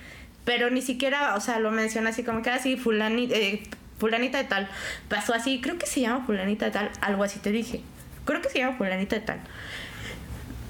pero 0.45 0.69
ni 0.69 0.81
siquiera, 0.81 1.35
o 1.35 1.39
sea, 1.39 1.59
lo 1.59 1.71
menciona 1.71 2.09
así 2.09 2.23
como 2.23 2.41
que 2.41 2.49
así, 2.49 2.77
fulanita, 2.77 3.35
fulanita 3.99 4.37
de 4.39 4.45
tal. 4.45 4.69
Pasó 5.09 5.33
así, 5.33 5.61
creo 5.61 5.77
que 5.77 5.85
se 5.85 6.01
llama 6.01 6.25
fulanita 6.25 6.65
de 6.65 6.71
tal, 6.71 6.91
algo 7.01 7.23
así 7.23 7.39
te 7.39 7.51
dije. 7.51 7.81
Creo 8.25 8.41
que 8.41 8.49
se 8.49 8.59
llama 8.59 8.77
fulanita 8.77 9.15
de 9.15 9.21
tal. 9.21 9.39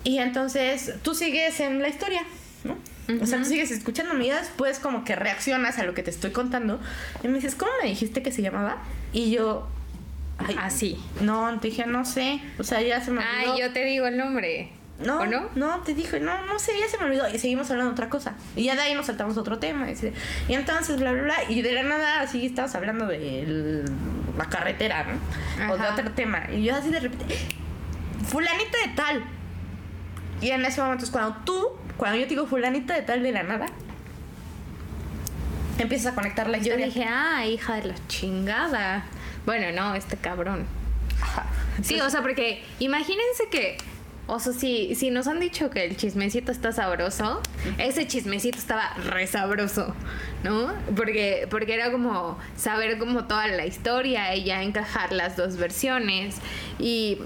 Y 0.04 0.18
entonces 0.18 0.96
tú 1.04 1.14
sigues 1.14 1.60
en 1.60 1.82
la 1.82 1.88
historia, 1.88 2.24
¿no? 2.64 2.78
O 3.22 3.26
sea, 3.26 3.40
tú 3.40 3.46
sigues 3.46 3.72
escuchándome 3.72 4.26
y 4.28 4.30
después 4.30 4.80
como 4.80 5.04
que 5.04 5.16
reaccionas 5.16 5.80
a 5.80 5.84
lo 5.84 5.94
que 5.94 6.02
te 6.02 6.12
estoy 6.12 6.32
contando. 6.32 6.80
Y 7.24 7.28
me 7.28 7.36
dices, 7.36 7.56
¿cómo 7.56 7.72
me 7.82 7.90
dijiste 7.90 8.24
que 8.24 8.32
se 8.32 8.42
llamaba? 8.42 8.78
Y 9.12 9.32
yo... 9.32 9.68
ay, 10.38 10.56
Así. 10.60 10.98
No, 11.20 11.60
te 11.60 11.70
dije, 11.70 11.86
no 11.86 12.06
sé. 12.06 12.42
O 12.58 12.64
sea, 12.64 12.82
ya 12.82 13.02
se 13.02 13.12
me 13.12 13.20
olvidó. 13.20 13.54
Ay, 13.54 13.60
yo 13.60 13.74
te 13.74 13.84
digo 13.84 14.08
el 14.08 14.18
nombre. 14.18 14.72
No, 15.06 15.20
¿O 15.22 15.26
no? 15.26 15.50
no, 15.56 15.80
te 15.82 15.94
dije, 15.94 16.20
no, 16.20 16.46
no 16.46 16.60
sé, 16.60 16.74
ya 16.80 16.88
se 16.88 16.98
me 16.98 17.06
olvidó. 17.06 17.28
Y 17.30 17.40
seguimos 17.40 17.70
hablando 17.72 17.92
de 17.92 17.94
otra 17.94 18.10
cosa. 18.10 18.34
Y 18.56 18.64
ya 18.66 18.76
de 18.76 18.82
ahí 18.82 18.94
nos 18.94 19.06
saltamos 19.08 19.36
a 19.38 19.40
otro 19.42 19.60
tema. 19.60 19.88
Y, 19.90 20.54
entonces, 20.54 20.98
bla, 21.00 21.12
bla, 21.12 21.24
bla. 21.24 21.36
Y 21.50 21.62
de 21.62 21.74
la 21.74 21.84
nada, 21.84 22.22
así 22.22 22.46
estabas 22.46 22.76
hablando 22.76 23.08
de 23.08 23.42
el- 23.44 23.86
la 24.38 24.46
carretera, 24.46 25.06
¿no? 25.06 25.74
O 25.74 25.78
de 25.78 25.88
otro 25.88 26.12
tema. 26.12 26.44
Y 26.52 26.64
yo 26.64 26.76
así 26.76 26.90
de 26.90 27.00
repente, 27.00 27.36
fulanita 28.28 28.78
de 28.86 28.94
tal. 28.96 29.24
Y 30.42 30.50
en 30.52 30.64
ese 30.66 30.82
momento 30.82 31.06
es 31.06 31.12
cuando 31.12 31.36
tú, 31.46 31.68
cuando 31.98 32.18
yo 32.18 32.24
te 32.24 32.30
digo 32.30 32.48
fulanita 32.48 32.94
de 32.96 33.02
tal 33.04 33.22
de 33.24 33.32
la 33.32 33.44
nada, 33.44 33.68
empiezas 35.78 36.14
a 36.14 36.16
conectar 36.16 36.48
la 36.48 36.58
Yo 36.58 36.64
historia. 36.64 36.86
dije, 36.86 37.06
ah, 37.08 37.46
hija 37.46 37.76
de 37.76 37.86
la 37.86 37.96
chingada. 38.08 39.04
Bueno, 39.46 39.72
no, 39.72 39.96
este 39.96 40.18
cabrón. 40.18 40.66
Ajá. 41.22 41.46
Sí, 41.84 42.00
o 42.00 42.10
sea, 42.10 42.22
porque 42.22 42.64
imagínense 42.80 43.48
que, 43.52 43.78
o 44.28 44.40
sea, 44.40 44.54
si, 44.54 44.96
si 44.96 45.10
nos 45.10 45.28
han 45.28 45.40
dicho 45.40 45.70
que 45.70 45.86
el 45.86 45.98
chismecito 45.98 46.52
está 46.52 46.72
sabroso, 46.72 47.42
ese 47.78 48.08
chismecito 48.08 48.58
estaba 48.58 48.94
re 49.10 49.28
sabroso, 49.28 49.94
¿no? 50.44 50.74
Porque, 50.96 51.48
porque 51.50 51.74
era 51.74 51.92
como 51.92 52.38
saber 52.56 52.98
como 52.98 53.26
toda 53.26 53.48
la 53.48 53.66
historia 53.66 54.36
y 54.36 54.46
ya 54.46 54.64
encajar 54.64 55.12
las 55.12 55.36
dos 55.36 55.58
versiones. 55.58 56.38
Y 56.80 57.18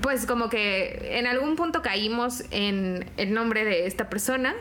pues 0.00 0.26
como 0.26 0.48
que 0.48 1.18
en 1.18 1.26
algún 1.26 1.54
punto 1.56 1.82
caímos 1.82 2.42
en 2.50 3.08
el 3.16 3.32
nombre 3.32 3.64
de 3.64 3.86
esta 3.86 4.10
persona. 4.10 4.54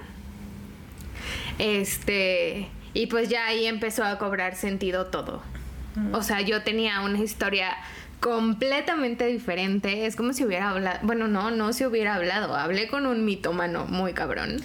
Este, 1.57 2.69
y 2.93 3.07
pues 3.07 3.29
ya 3.29 3.47
ahí 3.47 3.65
empezó 3.65 4.03
a 4.03 4.17
cobrar 4.19 4.55
sentido 4.55 5.07
todo. 5.07 5.41
O 6.13 6.23
sea, 6.23 6.39
yo 6.39 6.63
tenía 6.63 7.01
una 7.01 7.19
historia 7.19 7.75
completamente 8.22 9.26
diferente. 9.26 10.05
Es 10.05 10.15
como 10.15 10.32
si 10.32 10.45
hubiera 10.45 10.69
hablado. 10.69 10.99
Bueno, 11.01 11.28
no, 11.28 11.51
no 11.51 11.74
se 11.74 11.86
hubiera 11.86 12.15
hablado. 12.15 12.55
Hablé 12.55 12.88
con 12.88 13.05
un 13.05 13.26
mitómano 13.26 13.86
muy 13.88 14.13
cabrón. 14.13 14.61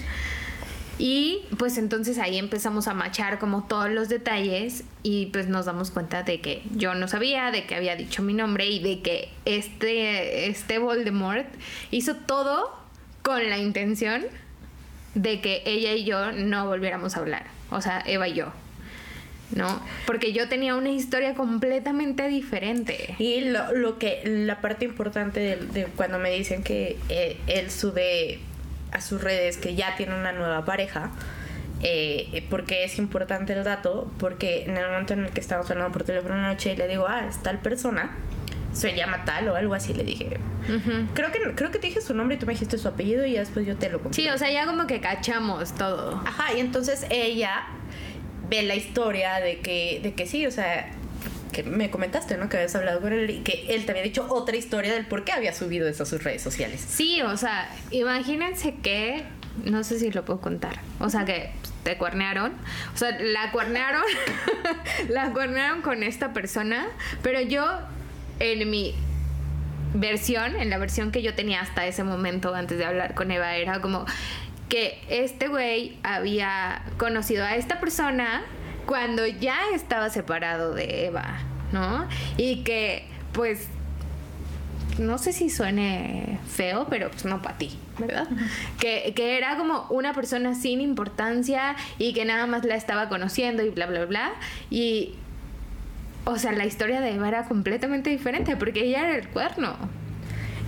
Y 0.98 1.42
pues 1.58 1.76
entonces 1.76 2.18
ahí 2.18 2.38
empezamos 2.38 2.86
a 2.86 2.94
machar 2.94 3.38
como 3.38 3.64
todos 3.64 3.90
los 3.90 4.08
detalles 4.08 4.84
y 5.02 5.26
pues 5.26 5.46
nos 5.48 5.66
damos 5.66 5.90
cuenta 5.90 6.22
de 6.22 6.40
que 6.40 6.62
yo 6.74 6.94
no 6.94 7.06
sabía, 7.06 7.50
de 7.50 7.66
que 7.66 7.74
había 7.74 7.96
dicho 7.96 8.22
mi 8.22 8.32
nombre 8.32 8.66
y 8.66 8.82
de 8.82 9.02
que 9.02 9.28
este, 9.44 10.48
este 10.48 10.78
Voldemort 10.78 11.46
hizo 11.90 12.14
todo 12.16 12.74
con 13.22 13.50
la 13.50 13.58
intención 13.58 14.24
de 15.14 15.40
que 15.42 15.62
ella 15.66 15.92
y 15.92 16.04
yo 16.04 16.32
no 16.32 16.66
volviéramos 16.66 17.16
a 17.16 17.20
hablar. 17.20 17.46
O 17.70 17.82
sea, 17.82 18.02
Eva 18.06 18.28
y 18.28 18.34
yo. 18.34 18.52
¿No? 19.54 19.80
Porque 20.06 20.32
yo 20.32 20.48
tenía 20.48 20.74
una 20.74 20.90
historia 20.90 21.34
completamente 21.34 22.26
diferente. 22.28 23.14
Y 23.18 23.42
lo, 23.42 23.72
lo 23.72 23.98
que, 23.98 24.22
la 24.24 24.60
parte 24.60 24.84
importante 24.84 25.38
de, 25.40 25.56
de 25.56 25.84
cuando 25.84 26.18
me 26.18 26.30
dicen 26.30 26.64
que 26.64 26.98
eh, 27.08 27.36
él 27.46 27.70
sube 27.70 28.40
a 28.92 29.00
sus 29.00 29.22
redes 29.22 29.56
que 29.56 29.74
ya 29.74 29.94
tiene 29.96 30.14
una 30.14 30.32
nueva 30.32 30.64
pareja, 30.64 31.10
eh, 31.82 32.44
porque 32.48 32.84
es 32.84 32.98
importante 32.98 33.52
el 33.52 33.64
dato, 33.64 34.10
porque 34.18 34.64
en 34.64 34.76
el 34.76 34.86
momento 34.86 35.12
en 35.12 35.24
el 35.26 35.30
que 35.30 35.40
estábamos 35.40 35.70
hablando 35.70 35.92
por 35.92 36.04
teléfono 36.04 36.34
una 36.34 36.52
noche 36.52 36.76
le 36.76 36.88
digo, 36.88 37.06
ah, 37.06 37.26
es 37.28 37.42
tal 37.42 37.58
persona, 37.58 38.16
se 38.72 38.94
llama 38.94 39.24
tal 39.24 39.48
o 39.48 39.56
algo 39.56 39.74
así, 39.74 39.92
le 39.94 40.04
dije. 40.04 40.38
Creo 41.14 41.32
que 41.32 41.54
creo 41.54 41.70
que 41.70 41.78
te 41.78 41.86
dije 41.86 42.00
su 42.00 42.14
nombre 42.14 42.36
y 42.36 42.38
tú 42.38 42.46
me 42.46 42.52
dijiste 42.52 42.78
su 42.78 42.88
apellido 42.88 43.24
y 43.24 43.32
ya 43.32 43.40
después 43.40 43.66
yo 43.66 43.76
te 43.76 43.88
lo 43.88 44.00
conté. 44.00 44.20
Sí, 44.20 44.28
o 44.28 44.38
sea, 44.38 44.50
ya 44.50 44.66
como 44.66 44.86
que 44.86 45.00
cachamos 45.00 45.74
todo. 45.74 46.22
Ajá, 46.26 46.54
y 46.54 46.60
entonces 46.60 47.06
ella 47.10 47.66
ve 48.48 48.62
la 48.62 48.74
historia 48.74 49.40
de 49.40 49.60
que, 49.60 50.00
de 50.02 50.14
que 50.14 50.26
sí, 50.26 50.46
o 50.46 50.50
sea, 50.50 50.90
que 51.52 51.62
me 51.62 51.90
comentaste, 51.90 52.36
¿no? 52.36 52.48
Que 52.48 52.58
habías 52.58 52.74
hablado 52.74 53.00
con 53.00 53.12
él 53.12 53.30
y 53.30 53.38
que 53.40 53.66
él 53.70 53.84
te 53.86 53.92
había 53.92 54.02
dicho 54.02 54.26
otra 54.28 54.56
historia 54.56 54.92
del 54.92 55.06
por 55.06 55.24
qué 55.24 55.32
había 55.32 55.52
subido 55.52 55.88
eso 55.88 56.02
a 56.02 56.06
sus 56.06 56.22
redes 56.22 56.42
sociales. 56.42 56.84
Sí, 56.86 57.22
o 57.22 57.36
sea, 57.36 57.70
imagínense 57.90 58.74
que, 58.82 59.24
no 59.64 59.82
sé 59.84 59.98
si 59.98 60.10
lo 60.10 60.24
puedo 60.24 60.40
contar, 60.40 60.80
o 61.00 61.08
sea 61.08 61.24
que 61.24 61.50
te 61.82 61.96
cuernearon, 61.96 62.52
o 62.94 62.98
sea, 62.98 63.16
la 63.18 63.52
cuernearon, 63.52 64.02
la 65.08 65.32
cuernearon 65.32 65.82
con 65.82 66.02
esta 66.02 66.32
persona, 66.32 66.88
pero 67.22 67.40
yo 67.40 67.64
en 68.38 68.68
mi 68.68 68.94
versión, 69.94 70.56
en 70.56 70.68
la 70.68 70.78
versión 70.78 71.10
que 71.10 71.22
yo 71.22 71.34
tenía 71.34 71.60
hasta 71.60 71.86
ese 71.86 72.04
momento 72.04 72.54
antes 72.54 72.76
de 72.78 72.84
hablar 72.84 73.14
con 73.14 73.30
Eva, 73.30 73.56
era 73.56 73.80
como 73.80 74.04
que 74.68 75.00
este 75.08 75.48
güey 75.48 75.98
había 76.02 76.82
conocido 76.98 77.44
a 77.44 77.56
esta 77.56 77.80
persona 77.80 78.42
cuando 78.86 79.26
ya 79.26 79.58
estaba 79.74 80.10
separado 80.10 80.74
de 80.74 81.06
Eva, 81.06 81.38
¿no? 81.72 82.06
Y 82.36 82.62
que 82.62 83.06
pues 83.32 83.68
no 84.98 85.18
sé 85.18 85.32
si 85.32 85.50
suene 85.50 86.38
feo, 86.48 86.86
pero 86.88 87.10
pues 87.10 87.24
no 87.24 87.42
para 87.42 87.58
ti, 87.58 87.78
¿verdad? 87.98 88.26
que, 88.78 89.12
que 89.14 89.36
era 89.36 89.56
como 89.56 89.86
una 89.90 90.14
persona 90.14 90.54
sin 90.54 90.80
importancia 90.80 91.76
y 91.98 92.14
que 92.14 92.24
nada 92.24 92.46
más 92.46 92.64
la 92.64 92.76
estaba 92.76 93.08
conociendo 93.08 93.62
y 93.62 93.70
bla, 93.70 93.86
bla, 93.86 94.04
bla. 94.06 94.32
Y, 94.70 95.14
o 96.24 96.38
sea, 96.38 96.52
la 96.52 96.64
historia 96.64 97.00
de 97.00 97.14
Eva 97.14 97.28
era 97.28 97.44
completamente 97.44 98.10
diferente 98.10 98.56
porque 98.56 98.84
ella 98.84 99.08
era 99.08 99.16
el 99.16 99.28
cuerno. 99.28 99.76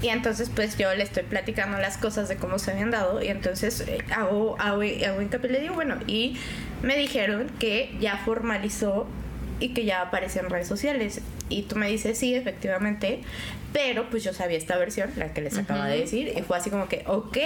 Y 0.00 0.08
entonces 0.08 0.50
pues 0.54 0.76
yo 0.78 0.94
le 0.94 1.02
estoy 1.02 1.24
platicando 1.24 1.78
las 1.78 1.96
cosas 1.96 2.28
de 2.28 2.36
cómo 2.36 2.58
se 2.58 2.70
habían 2.70 2.90
dado 2.90 3.22
y 3.22 3.28
entonces 3.28 3.80
eh, 3.80 3.98
hago, 4.14 4.56
hago, 4.60 4.82
hago 4.82 5.22
hincapié 5.22 5.50
y 5.50 5.52
le 5.52 5.60
digo, 5.60 5.74
bueno, 5.74 5.96
y 6.06 6.36
me 6.82 6.96
dijeron 6.96 7.50
que 7.58 7.96
ya 8.00 8.16
formalizó 8.18 9.06
y 9.60 9.70
que 9.70 9.84
ya 9.84 10.02
aparece 10.02 10.38
en 10.40 10.50
redes 10.50 10.68
sociales. 10.68 11.20
Y 11.48 11.62
tú 11.62 11.76
me 11.76 11.88
dices, 11.88 12.18
sí, 12.18 12.34
efectivamente, 12.34 13.22
pero 13.72 14.08
pues 14.10 14.22
yo 14.22 14.32
sabía 14.32 14.58
esta 14.58 14.76
versión, 14.76 15.10
la 15.16 15.32
que 15.32 15.40
les 15.40 15.58
acaba 15.58 15.86
de 15.86 16.00
decir, 16.00 16.32
y 16.36 16.42
fue 16.42 16.58
así 16.58 16.70
como 16.70 16.88
que, 16.88 17.04
ok, 17.06 17.36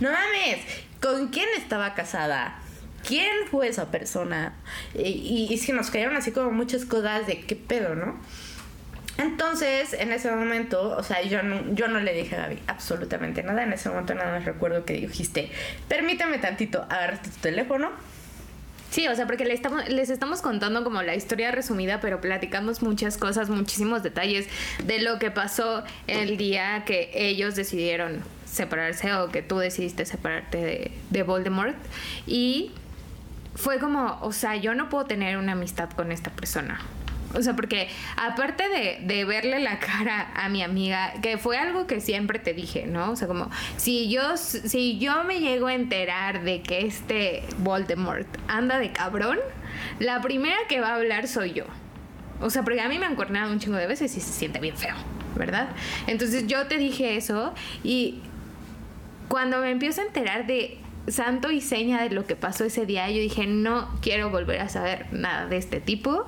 no 0.00 0.10
mames, 0.10 0.58
¿con 1.00 1.28
quién 1.28 1.48
estaba 1.56 1.94
casada? 1.94 2.60
¿Quién 3.06 3.30
fue 3.50 3.68
esa 3.68 3.90
persona? 3.90 4.54
Y, 4.94 5.02
y, 5.02 5.48
y 5.50 5.58
sí, 5.58 5.72
nos 5.72 5.90
cayeron 5.90 6.16
así 6.16 6.32
como 6.32 6.50
muchas 6.50 6.84
cosas 6.84 7.26
de 7.26 7.40
qué 7.40 7.56
pedo, 7.56 7.94
¿no? 7.94 8.20
Entonces, 9.18 9.94
en 9.94 10.12
ese 10.12 10.30
momento, 10.30 10.94
o 10.96 11.02
sea, 11.02 11.22
yo 11.22 11.42
no, 11.42 11.74
yo 11.74 11.88
no 11.88 12.00
le 12.00 12.12
dije 12.12 12.36
a 12.36 12.42
Gaby 12.42 12.58
absolutamente 12.66 13.42
nada. 13.42 13.62
En 13.62 13.72
ese 13.72 13.88
momento 13.88 14.14
nada 14.14 14.32
más 14.32 14.44
recuerdo 14.44 14.84
que 14.84 14.94
dijiste, 14.94 15.50
permíteme 15.88 16.38
tantito, 16.38 16.82
agarraste 16.82 17.30
tu 17.30 17.38
teléfono. 17.40 17.90
Sí, 18.90 19.08
o 19.08 19.16
sea, 19.16 19.26
porque 19.26 19.44
le 19.44 19.54
estamos, 19.54 19.88
les 19.88 20.10
estamos 20.10 20.42
contando 20.42 20.84
como 20.84 21.02
la 21.02 21.14
historia 21.14 21.50
resumida, 21.50 22.00
pero 22.00 22.20
platicamos 22.20 22.82
muchas 22.82 23.16
cosas, 23.16 23.50
muchísimos 23.50 24.02
detalles 24.02 24.46
de 24.84 25.00
lo 25.00 25.18
que 25.18 25.30
pasó 25.30 25.82
el 26.06 26.36
día 26.36 26.84
que 26.86 27.10
ellos 27.14 27.56
decidieron 27.56 28.22
separarse 28.50 29.12
o 29.14 29.30
que 29.30 29.42
tú 29.42 29.58
decidiste 29.58 30.06
separarte 30.06 30.58
de, 30.58 30.90
de 31.10 31.22
Voldemort. 31.22 31.76
Y 32.26 32.72
fue 33.54 33.78
como, 33.78 34.18
o 34.22 34.32
sea, 34.32 34.56
yo 34.56 34.74
no 34.74 34.88
puedo 34.88 35.04
tener 35.06 35.36
una 35.36 35.52
amistad 35.52 35.90
con 35.90 36.12
esta 36.12 36.30
persona. 36.30 36.80
O 37.34 37.42
sea, 37.42 37.54
porque 37.54 37.88
aparte 38.16 38.68
de, 38.68 38.98
de, 39.02 39.24
verle 39.24 39.60
la 39.60 39.78
cara 39.78 40.30
a 40.34 40.48
mi 40.48 40.62
amiga, 40.62 41.12
que 41.22 41.38
fue 41.38 41.58
algo 41.58 41.86
que 41.86 42.00
siempre 42.00 42.38
te 42.38 42.54
dije, 42.54 42.86
¿no? 42.86 43.10
O 43.10 43.16
sea, 43.16 43.28
como 43.28 43.50
si 43.76 44.08
yo, 44.10 44.36
si 44.36 44.98
yo 44.98 45.24
me 45.24 45.40
llego 45.40 45.66
a 45.66 45.74
enterar 45.74 46.42
de 46.44 46.62
que 46.62 46.86
este 46.86 47.42
Voldemort 47.58 48.26
anda 48.48 48.78
de 48.78 48.92
cabrón, 48.92 49.38
la 49.98 50.20
primera 50.20 50.56
que 50.68 50.80
va 50.80 50.90
a 50.90 50.94
hablar 50.96 51.28
soy 51.28 51.52
yo. 51.52 51.64
O 52.40 52.50
sea, 52.50 52.62
porque 52.62 52.80
a 52.80 52.88
mí 52.88 52.98
me 52.98 53.06
han 53.06 53.16
cornado 53.16 53.52
un 53.52 53.58
chingo 53.58 53.76
de 53.76 53.86
veces 53.86 54.16
y 54.16 54.20
se 54.20 54.32
siente 54.32 54.58
bien 54.60 54.76
feo, 54.76 54.94
¿verdad? 55.36 55.68
Entonces 56.06 56.46
yo 56.46 56.66
te 56.66 56.76
dije 56.76 57.16
eso 57.16 57.54
y 57.82 58.20
cuando 59.28 59.60
me 59.60 59.70
empiezo 59.70 60.02
a 60.02 60.04
enterar 60.04 60.46
de 60.46 60.78
santo 61.08 61.50
y 61.50 61.60
seña 61.60 62.02
de 62.02 62.10
lo 62.10 62.26
que 62.26 62.36
pasó 62.36 62.64
ese 62.64 62.86
día, 62.86 63.08
yo 63.10 63.20
dije, 63.20 63.46
no 63.46 63.88
quiero 64.00 64.30
volver 64.30 64.60
a 64.60 64.68
saber 64.68 65.06
nada 65.12 65.46
de 65.46 65.56
este 65.56 65.80
tipo. 65.80 66.24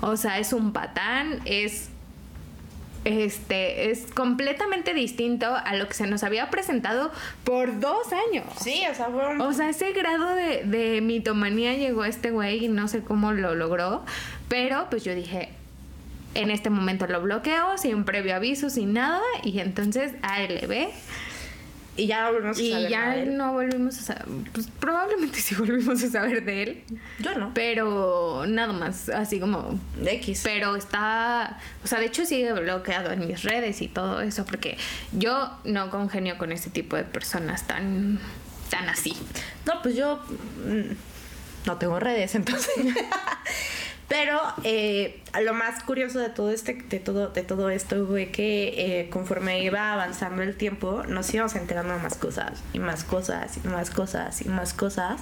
O 0.00 0.16
sea, 0.16 0.38
es 0.38 0.52
un 0.52 0.72
patán, 0.72 1.40
es 1.44 1.88
este 3.04 3.90
es 3.90 4.12
completamente 4.12 4.94
distinto 4.94 5.52
a 5.56 5.74
lo 5.74 5.88
que 5.88 5.94
se 5.94 6.06
nos 6.06 6.22
había 6.22 6.50
presentado 6.50 7.10
por 7.44 7.80
dos 7.80 8.12
años. 8.30 8.44
Sí, 8.60 8.84
o 8.90 8.94
sea, 8.94 9.06
fueron... 9.06 9.40
O 9.40 9.52
sea, 9.52 9.70
ese 9.70 9.92
grado 9.92 10.34
de, 10.36 10.62
de 10.64 11.00
mitomanía 11.00 11.74
llegó 11.74 12.04
este 12.04 12.30
güey 12.30 12.66
y 12.66 12.68
no 12.68 12.86
sé 12.86 13.02
cómo 13.02 13.32
lo 13.32 13.54
logró, 13.54 14.04
pero 14.48 14.86
pues 14.88 15.02
yo 15.02 15.14
dije, 15.14 15.48
en 16.34 16.50
este 16.50 16.70
momento 16.70 17.06
lo 17.06 17.20
bloqueo 17.20 17.76
sin 17.76 18.04
previo 18.04 18.36
aviso, 18.36 18.70
sin 18.70 18.92
nada, 18.92 19.20
y 19.42 19.58
entonces 19.58 20.12
ALB 20.22 20.90
y 21.96 22.06
ya 22.06 22.24
no 22.24 22.32
volvimos 22.32 22.58
a 22.58 22.62
y 22.62 22.72
saber 22.72 22.90
ya 22.90 23.00
nada 23.00 23.14
de 23.14 23.22
él. 23.22 23.36
no 23.36 23.52
volvimos 23.52 23.98
a 23.98 24.02
saber, 24.02 24.24
pues 24.52 24.68
probablemente 24.80 25.40
sí 25.40 25.54
volvimos 25.54 26.02
a 26.02 26.08
saber 26.08 26.44
de 26.44 26.62
él, 26.62 26.84
Yo 27.18 27.34
no. 27.38 27.52
pero 27.54 28.44
nada 28.46 28.72
más, 28.72 29.08
así 29.08 29.38
como... 29.38 29.78
X. 30.04 30.40
Pero 30.42 30.76
está, 30.76 31.58
o 31.84 31.86
sea, 31.86 31.98
de 32.00 32.06
hecho 32.06 32.24
sigue 32.24 32.52
bloqueado 32.52 33.12
en 33.12 33.26
mis 33.26 33.42
redes 33.42 33.82
y 33.82 33.88
todo 33.88 34.20
eso, 34.22 34.44
porque 34.46 34.78
yo 35.12 35.50
no 35.64 35.90
congenio 35.90 36.38
con 36.38 36.52
ese 36.52 36.70
tipo 36.70 36.96
de 36.96 37.04
personas 37.04 37.66
tan, 37.66 38.18
tan 38.70 38.88
así. 38.88 39.14
No, 39.66 39.82
pues 39.82 39.94
yo 39.94 40.16
mm, 40.66 41.66
no 41.66 41.76
tengo 41.76 42.00
redes, 42.00 42.34
entonces. 42.34 42.72
Pero 44.12 44.38
eh, 44.62 45.22
lo 45.42 45.54
más 45.54 45.82
curioso 45.84 46.18
de 46.18 46.28
todo 46.28 46.50
este, 46.50 46.74
de 46.74 47.00
todo, 47.00 47.28
de 47.28 47.42
todo 47.42 47.70
esto 47.70 48.06
fue 48.06 48.28
que 48.28 49.00
eh, 49.00 49.08
conforme 49.08 49.62
iba 49.62 49.94
avanzando 49.94 50.42
el 50.42 50.54
tiempo, 50.54 51.02
nos 51.08 51.32
íbamos 51.32 51.54
enterando 51.54 51.94
de 51.94 51.98
más 51.98 52.18
cosas, 52.18 52.62
y 52.74 52.78
más 52.78 53.04
cosas, 53.04 53.56
y 53.64 53.66
más 53.68 53.88
cosas, 53.88 54.42
y 54.42 54.50
más 54.50 54.74
cosas. 54.74 55.18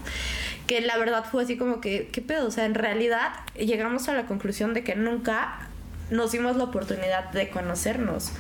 Que 0.67 0.81
la 0.81 0.99
verdad 0.99 1.25
fue 1.25 1.45
así 1.45 1.57
como 1.57 1.81
que, 1.81 2.09
¿qué 2.09 2.21
pedo? 2.21 2.49
O 2.49 2.51
sea, 2.51 2.65
en 2.65 2.75
realidad 2.75 3.31
llegamos 3.55 4.09
a 4.09 4.15
la 4.15 4.27
conclusión 4.27 4.75
de 4.75 4.83
que 4.83 4.97
nunca 4.97 5.69
nos 6.11 6.33
dimos 6.33 6.57
la 6.57 6.65
oportunidad 6.65 7.31
de 7.31 7.49
conocernos. 7.49 8.33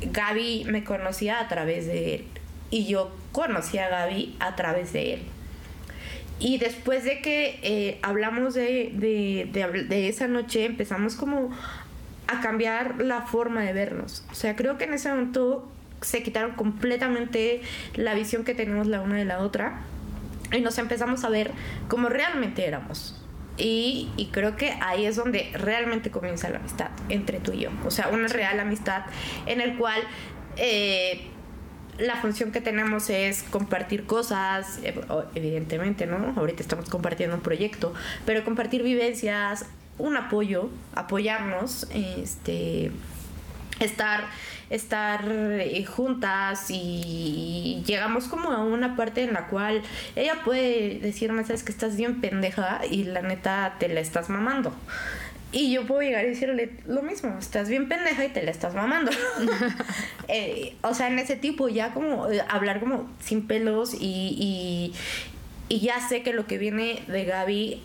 Gaby 0.00 0.64
me 0.64 0.82
conocía 0.82 1.38
a 1.38 1.46
través 1.46 1.86
de 1.86 2.16
él. 2.16 2.24
Y 2.68 2.86
yo 2.86 3.14
conocí 3.30 3.78
a 3.78 3.88
Gaby 3.88 4.34
a 4.40 4.56
través 4.56 4.92
de 4.92 5.14
él. 5.14 5.22
Y 6.40 6.58
después 6.58 7.04
de 7.04 7.20
que 7.20 7.60
eh, 7.62 7.98
hablamos 8.02 8.54
de, 8.54 8.92
de, 8.94 9.48
de, 9.52 9.84
de 9.84 10.08
esa 10.08 10.26
noche, 10.26 10.64
empezamos 10.64 11.14
como 11.14 11.50
a 12.26 12.40
cambiar 12.40 13.00
la 13.00 13.22
forma 13.22 13.62
de 13.62 13.72
vernos. 13.72 14.24
O 14.30 14.34
sea, 14.34 14.56
creo 14.56 14.78
que 14.78 14.84
en 14.84 14.94
ese 14.94 15.08
momento 15.08 15.70
se 16.00 16.22
quitaron 16.22 16.52
completamente 16.52 17.62
la 17.94 18.14
visión 18.14 18.44
que 18.44 18.54
tenemos 18.54 18.86
la 18.86 19.00
una 19.00 19.16
de 19.16 19.24
la 19.24 19.38
otra 19.40 19.80
y 20.52 20.60
nos 20.60 20.78
empezamos 20.78 21.24
a 21.24 21.28
ver 21.28 21.50
como 21.88 22.08
realmente 22.08 22.66
éramos. 22.66 23.20
Y, 23.56 24.10
y 24.16 24.26
creo 24.26 24.56
que 24.56 24.76
ahí 24.80 25.06
es 25.06 25.16
donde 25.16 25.50
realmente 25.54 26.10
comienza 26.10 26.50
la 26.50 26.58
amistad 26.58 26.90
entre 27.08 27.38
tú 27.38 27.52
y 27.52 27.60
yo. 27.60 27.70
O 27.86 27.90
sea, 27.90 28.08
una 28.08 28.26
real 28.26 28.58
amistad 28.58 29.04
en 29.46 29.60
el 29.60 29.76
cual 29.76 30.02
eh, 30.56 31.28
la 31.98 32.16
función 32.16 32.52
que 32.52 32.60
tenemos 32.60 33.10
es 33.10 33.42
compartir 33.44 34.04
cosas, 34.06 34.80
evidentemente, 35.34 36.06
¿no? 36.06 36.34
Ahorita 36.36 36.62
estamos 36.62 36.88
compartiendo 36.88 37.36
un 37.36 37.42
proyecto, 37.42 37.94
pero 38.26 38.44
compartir 38.44 38.82
vivencias, 38.82 39.66
un 39.98 40.16
apoyo, 40.16 40.70
apoyarnos, 40.94 41.86
este, 41.94 42.90
estar, 43.80 44.24
estar 44.70 45.24
eh, 45.30 45.84
juntas 45.84 46.66
y 46.70 47.82
llegamos 47.86 48.26
como 48.26 48.50
a 48.50 48.62
una 48.62 48.96
parte 48.96 49.22
en 49.22 49.34
la 49.34 49.46
cual 49.46 49.82
ella 50.16 50.42
puede 50.44 50.98
decirme, 50.98 51.44
sabes 51.44 51.62
que 51.62 51.72
estás 51.72 51.96
bien 51.96 52.20
pendeja 52.20 52.80
y 52.90 53.04
la 53.04 53.22
neta 53.22 53.76
te 53.78 53.88
la 53.88 54.00
estás 54.00 54.28
mamando. 54.28 54.72
Y 55.56 55.72
yo 55.72 55.86
puedo 55.86 56.02
llegar 56.02 56.24
y 56.24 56.30
decirle 56.30 56.72
lo 56.86 57.00
mismo, 57.02 57.36
estás 57.38 57.68
bien 57.68 57.88
pendeja 57.88 58.24
y 58.24 58.28
te 58.30 58.42
la 58.42 58.50
estás 58.50 58.74
mamando. 58.74 59.10
Eh, 60.28 60.74
o 60.82 60.94
sea, 60.94 61.08
en 61.08 61.18
ese 61.18 61.36
tipo, 61.36 61.68
ya 61.68 61.92
como 61.92 62.30
eh, 62.30 62.42
hablar 62.48 62.80
como 62.80 63.08
sin 63.20 63.46
pelos 63.46 63.92
y, 63.94 64.92
y, 65.68 65.74
y 65.74 65.80
ya 65.80 66.00
sé 66.08 66.22
que 66.22 66.32
lo 66.32 66.46
que 66.46 66.56
viene 66.58 67.02
de 67.08 67.24
Gaby 67.26 67.82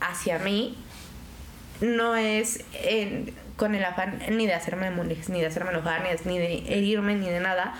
hacia 0.00 0.38
mí 0.38 0.76
no 1.80 2.16
es 2.16 2.64
en- 2.84 3.32
con 3.56 3.74
el 3.74 3.82
afán 3.84 4.20
ni 4.30 4.46
de 4.46 4.52
hacerme 4.54 4.90
molestar, 4.90 5.30
ni 5.30 5.40
de 5.40 5.46
hacerme 5.46 5.70
enojar, 5.70 6.02
ni 6.02 6.10
de, 6.10 6.20
ni 6.26 6.38
de 6.38 6.74
herirme, 6.76 7.14
ni 7.14 7.28
de 7.28 7.40
nada. 7.40 7.74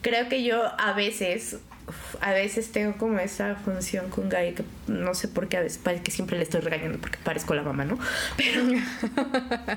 Creo 0.00 0.28
que 0.28 0.42
yo 0.44 0.62
a 0.80 0.92
veces, 0.92 1.58
a 2.20 2.32
veces 2.32 2.72
tengo 2.72 2.96
como 2.96 3.18
esa 3.18 3.56
función 3.56 4.10
con 4.10 4.28
Gaby 4.28 4.54
que 4.54 4.64
no 4.86 5.14
sé 5.14 5.28
por 5.28 5.48
qué 5.48 5.56
a 5.56 5.60
veces 5.60 5.78
parece 5.78 6.02
que 6.02 6.10
siempre 6.10 6.36
le 6.36 6.44
estoy 6.44 6.60
regañando 6.60 6.98
porque 6.98 7.18
parezco 7.22 7.54
la 7.54 7.62
mamá, 7.62 7.84
¿no? 7.84 7.98
Pero, 8.36 8.62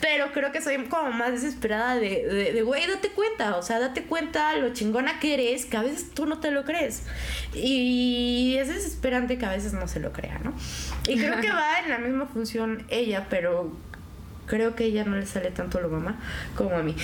pero 0.00 0.32
creo 0.32 0.52
que 0.52 0.60
soy 0.60 0.76
como 0.84 1.10
más 1.12 1.32
desesperada 1.32 1.96
de, 1.96 2.26
de, 2.26 2.52
de, 2.52 2.62
güey, 2.62 2.86
date 2.86 3.10
cuenta, 3.10 3.56
o 3.56 3.62
sea, 3.62 3.78
date 3.78 4.04
cuenta 4.04 4.56
lo 4.56 4.72
chingona 4.72 5.20
que 5.20 5.34
eres, 5.34 5.66
que 5.66 5.76
a 5.76 5.82
veces 5.82 6.10
tú 6.10 6.26
no 6.26 6.38
te 6.38 6.50
lo 6.50 6.64
crees. 6.64 7.02
Y 7.54 8.56
es 8.58 8.68
desesperante 8.68 9.38
que 9.38 9.46
a 9.46 9.50
veces 9.50 9.72
no 9.72 9.88
se 9.88 10.00
lo 10.00 10.12
crea, 10.12 10.40
¿no? 10.42 10.52
Y 11.06 11.18
creo 11.18 11.40
que 11.40 11.50
va 11.50 11.80
en 11.80 11.90
la 11.90 11.98
misma 11.98 12.26
función 12.26 12.84
ella, 12.88 13.26
pero 13.28 13.72
creo 14.46 14.74
que 14.74 14.84
a 14.84 14.86
ella 14.86 15.04
no 15.04 15.16
le 15.16 15.26
sale 15.26 15.50
tanto 15.50 15.80
lo 15.80 15.88
mamá 15.88 16.18
como 16.56 16.76
a 16.76 16.82
mí. 16.82 16.94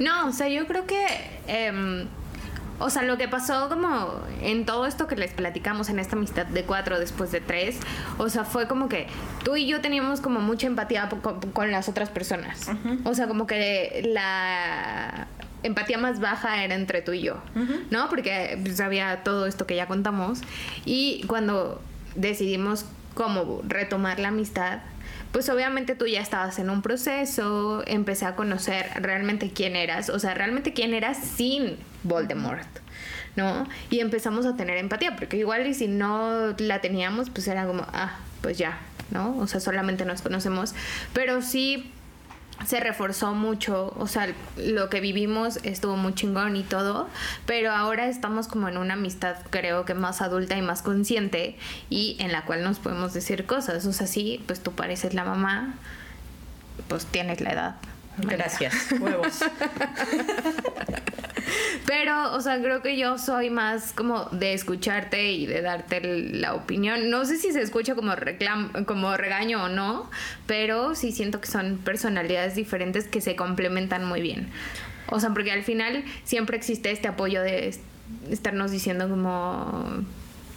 No, 0.00 0.28
o 0.28 0.32
sea, 0.32 0.48
yo 0.48 0.66
creo 0.66 0.86
que. 0.86 1.04
em, 1.46 2.06
o 2.78 2.90
sea, 2.90 3.02
lo 3.02 3.16
que 3.16 3.28
pasó 3.28 3.68
como 3.68 4.20
en 4.42 4.66
todo 4.66 4.86
esto 4.86 5.06
que 5.06 5.16
les 5.16 5.32
platicamos 5.32 5.88
en 5.88 5.98
esta 5.98 6.16
amistad 6.16 6.46
de 6.46 6.64
cuatro 6.64 6.98
después 6.98 7.32
de 7.32 7.40
tres, 7.40 7.78
o 8.18 8.28
sea, 8.28 8.44
fue 8.44 8.68
como 8.68 8.88
que 8.88 9.06
tú 9.44 9.56
y 9.56 9.66
yo 9.66 9.80
teníamos 9.80 10.20
como 10.20 10.40
mucha 10.40 10.66
empatía 10.66 11.08
con 11.52 11.70
las 11.70 11.88
otras 11.88 12.10
personas. 12.10 12.70
O 13.04 13.14
sea, 13.14 13.28
como 13.28 13.46
que 13.46 14.02
la 14.12 15.28
empatía 15.62 15.98
más 15.98 16.20
baja 16.20 16.62
era 16.64 16.74
entre 16.74 17.02
tú 17.02 17.12
y 17.12 17.22
yo, 17.22 17.38
¿no? 17.90 18.08
Porque 18.08 18.58
pues, 18.62 18.80
había 18.80 19.22
todo 19.24 19.46
esto 19.46 19.66
que 19.66 19.76
ya 19.76 19.86
contamos. 19.86 20.40
Y 20.84 21.24
cuando 21.26 21.80
decidimos 22.14 22.84
como 23.14 23.62
retomar 23.66 24.18
la 24.18 24.28
amistad, 24.28 24.80
pues 25.32 25.48
obviamente 25.48 25.94
tú 25.94 26.06
ya 26.06 26.20
estabas 26.20 26.58
en 26.58 26.70
un 26.70 26.82
proceso, 26.82 27.82
empecé 27.86 28.26
a 28.26 28.36
conocer 28.36 28.86
realmente 28.96 29.50
quién 29.50 29.76
eras, 29.76 30.08
o 30.08 30.18
sea, 30.18 30.34
realmente 30.34 30.72
quién 30.72 30.94
eras 30.94 31.18
sin 31.18 31.76
Voldemort, 32.06 32.66
¿no? 33.36 33.66
Y 33.90 34.00
empezamos 34.00 34.46
a 34.46 34.56
tener 34.56 34.78
empatía, 34.78 35.16
porque 35.16 35.36
igual 35.36 35.66
y 35.66 35.74
si 35.74 35.88
no 35.88 36.54
la 36.58 36.80
teníamos, 36.80 37.30
pues 37.30 37.48
era 37.48 37.66
como, 37.66 37.86
ah, 37.92 38.18
pues 38.40 38.58
ya, 38.58 38.78
¿no? 39.10 39.36
O 39.38 39.46
sea, 39.46 39.60
solamente 39.60 40.04
nos 40.04 40.22
conocemos, 40.22 40.74
pero 41.12 41.42
sí 41.42 41.92
se 42.64 42.80
reforzó 42.80 43.34
mucho, 43.34 43.92
o 43.98 44.06
sea, 44.06 44.32
lo 44.56 44.88
que 44.88 45.00
vivimos 45.00 45.58
estuvo 45.62 45.96
muy 45.96 46.14
chingón 46.14 46.56
y 46.56 46.62
todo, 46.62 47.08
pero 47.44 47.70
ahora 47.70 48.08
estamos 48.08 48.48
como 48.48 48.68
en 48.68 48.78
una 48.78 48.94
amistad 48.94 49.36
creo 49.50 49.84
que 49.84 49.94
más 49.94 50.22
adulta 50.22 50.56
y 50.56 50.62
más 50.62 50.80
consciente 50.80 51.58
y 51.90 52.16
en 52.18 52.32
la 52.32 52.44
cual 52.46 52.64
nos 52.64 52.78
podemos 52.78 53.12
decir 53.12 53.44
cosas, 53.44 53.84
o 53.84 53.92
sea, 53.92 54.06
sí, 54.06 54.42
pues 54.46 54.60
tú 54.60 54.72
pareces 54.72 55.12
la 55.12 55.24
mamá, 55.24 55.74
pues 56.88 57.04
tienes 57.06 57.40
la 57.40 57.50
edad. 57.50 57.76
Gracias, 58.18 58.74
huevos. 59.00 59.40
Pero, 61.86 62.32
o 62.34 62.40
sea, 62.40 62.58
creo 62.60 62.82
que 62.82 62.96
yo 62.96 63.18
soy 63.18 63.50
más 63.50 63.92
como 63.92 64.24
de 64.32 64.52
escucharte 64.54 65.32
y 65.32 65.46
de 65.46 65.62
darte 65.62 66.00
la 66.00 66.54
opinión. 66.54 67.10
No 67.10 67.24
sé 67.24 67.36
si 67.36 67.52
se 67.52 67.62
escucha 67.62 67.94
como 67.94 68.14
reclam 68.16 68.84
como 68.84 69.16
regaño 69.16 69.64
o 69.64 69.68
no, 69.68 70.10
pero 70.46 70.94
sí 70.94 71.12
siento 71.12 71.40
que 71.40 71.46
son 71.46 71.78
personalidades 71.78 72.54
diferentes 72.56 73.06
que 73.06 73.20
se 73.20 73.36
complementan 73.36 74.04
muy 74.04 74.20
bien. 74.20 74.48
O 75.08 75.20
sea, 75.20 75.30
porque 75.30 75.52
al 75.52 75.62
final 75.62 76.04
siempre 76.24 76.56
existe 76.56 76.90
este 76.90 77.06
apoyo 77.08 77.42
de 77.42 77.68
est- 77.68 77.82
estarnos 78.30 78.70
diciendo 78.72 79.08
como 79.08 80.04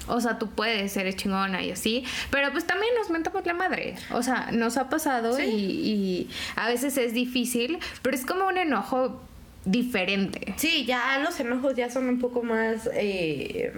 o 0.10 0.20
sea, 0.22 0.38
tú 0.40 0.50
puedes 0.50 0.92
ser 0.92 1.14
chingona 1.16 1.62
y 1.64 1.72
así, 1.72 2.04
pero 2.32 2.52
pues 2.52 2.66
también 2.66 2.94
nos 3.00 3.10
mentamos 3.10 3.46
la 3.46 3.54
madre. 3.54 3.96
O 4.12 4.22
sea, 4.24 4.50
nos 4.52 4.78
ha 4.78 4.90
pasado 4.90 5.36
Sí. 5.36 5.44
y, 5.44 5.90
y 5.92 6.30
a 6.56 6.68
veces 6.68 6.98
es 6.98 7.14
difícil, 7.14 7.80
pero 8.02 8.16
es 8.16 8.26
como 8.26 8.48
un 8.48 8.58
enojo 8.58 9.22
diferente. 9.66 10.54
Sí, 10.58 10.86
ya 10.86 11.20
los 11.20 11.40
enojos 11.40 11.76
ya 11.76 11.90
son 11.90 12.08
un 12.10 12.20
poco 12.20 12.44
más, 12.44 12.90
eh, 12.94 13.72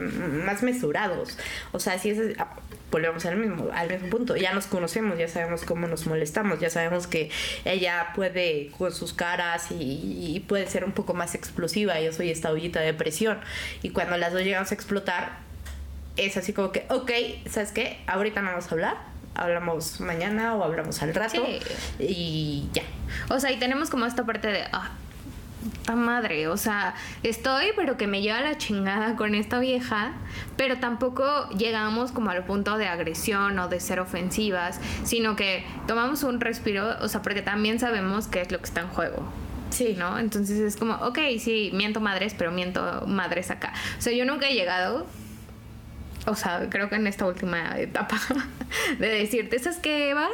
más 0.46 0.64
mesurados. 0.64 1.38
O 1.72 1.80
sea, 1.80 1.98
si 1.98 2.12
es, 2.12 2.38
ah, 2.38 2.56
volvemos 2.92 3.26
al 3.26 3.38
mismo, 3.38 3.70
al 3.74 3.90
mismo 3.90 4.10
punto. 4.10 4.36
Ya 4.38 4.54
nos 4.54 4.68
conocemos, 4.68 5.18
ya 5.18 5.28
sabemos 5.28 5.64
cómo 5.64 5.88
nos 5.88 6.06
molestamos, 6.08 6.60
ya 6.60 6.70
sabemos 6.70 7.08
que 7.08 7.30
ella 7.66 8.10
puede 8.16 8.70
con 8.78 8.94
sus 8.94 9.14
caras 9.14 9.72
y, 9.72 10.36
y 10.36 10.40
puede 10.48 10.68
ser 10.68 10.86
un 10.86 10.92
poco 10.92 11.14
más 11.14 11.36
explosiva. 11.36 12.00
Yo 12.00 12.14
soy 12.14 12.30
esta 12.30 12.52
ollita 12.52 12.80
de 12.80 12.94
presión. 12.94 13.40
Y 13.82 13.90
cuando 13.90 14.18
las 14.18 14.34
dos 14.34 14.44
llegamos 14.44 14.72
a 14.72 14.76
explotar, 14.76 15.40
es 16.18 16.38
así 16.38 16.54
como 16.54 16.72
que, 16.72 16.86
ok, 16.90 17.12
¿sabes 17.50 17.72
qué? 17.72 18.02
Ahorita 18.08 18.42
no 18.42 18.50
vamos 18.50 18.68
a 18.68 18.72
hablar. 18.72 18.98
Hablamos 19.34 20.02
mañana 20.02 20.56
o 20.56 20.64
hablamos 20.64 21.02
al 21.02 21.14
rato. 21.14 21.42
Sí. 21.46 21.60
Y 22.04 22.70
ya. 22.74 22.84
O 23.30 23.40
sea, 23.40 23.52
y 23.52 23.58
tenemos 23.60 23.90
como 23.90 24.06
esta 24.06 24.26
parte 24.26 24.50
de, 24.50 24.64
ah, 24.74 24.92
ta 25.86 25.96
madre, 25.96 26.48
o 26.48 26.58
sea, 26.58 26.96
estoy, 27.24 27.68
pero 27.76 27.98
que 27.98 28.08
me 28.08 28.22
lleva 28.22 28.42
la 28.42 28.58
chingada 28.58 29.16
con 29.16 29.36
esta 29.36 29.60
vieja, 29.60 30.14
pero 30.58 30.80
tampoco 30.80 31.50
llegamos 31.50 32.12
como 32.12 32.30
al 32.30 32.44
punto 32.44 32.78
de 32.78 32.88
agresión 32.88 33.58
o 33.60 33.68
de 33.68 33.80
ser 33.80 34.00
ofensivas, 34.00 34.80
sino 35.04 35.36
que 35.36 35.64
tomamos 35.88 36.24
un 36.24 36.42
respiro, 36.42 36.98
o 37.02 37.08
sea, 37.08 37.22
porque 37.22 37.42
también 37.42 37.80
sabemos 37.80 38.28
qué 38.28 38.42
es 38.42 38.52
lo 38.52 38.58
que 38.58 38.66
está 38.66 38.82
en 38.82 38.88
juego. 38.88 39.24
Sí. 39.70 39.96
¿no? 39.98 40.20
Entonces 40.20 40.60
es 40.60 40.76
como, 40.76 40.96
ok, 40.96 41.18
sí, 41.40 41.72
miento 41.74 42.02
madres, 42.02 42.36
pero 42.38 42.52
miento 42.52 43.06
madres 43.08 43.52
acá. 43.52 43.74
O 43.98 44.02
sea, 44.02 44.14
yo 44.14 44.26
nunca 44.26 44.50
he 44.50 44.54
llegado, 44.54 45.08
o 46.26 46.36
sea, 46.36 46.68
creo 46.70 46.90
que 46.90 46.96
en 46.96 47.08
esta 47.08 47.26
última 47.26 47.78
etapa, 47.80 48.20
de 49.00 49.08
decirte, 49.08 49.60
¿sabes 49.60 49.80
qué, 49.80 50.12
Eva? 50.12 50.30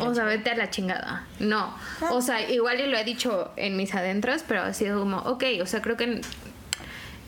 O 0.00 0.14
sea, 0.14 0.24
vete 0.24 0.50
a 0.50 0.56
la 0.56 0.70
chingada. 0.70 1.26
No. 1.40 1.74
O 2.10 2.22
sea, 2.22 2.50
igual 2.50 2.80
y 2.80 2.86
lo 2.86 2.96
he 2.96 3.04
dicho 3.04 3.52
en 3.56 3.76
mis 3.76 3.94
adentros, 3.94 4.42
pero 4.46 4.62
ha 4.62 4.72
sido 4.72 5.00
como, 5.00 5.18
ok, 5.18 5.44
o 5.60 5.66
sea, 5.66 5.82
creo 5.82 5.96
que 5.96 6.22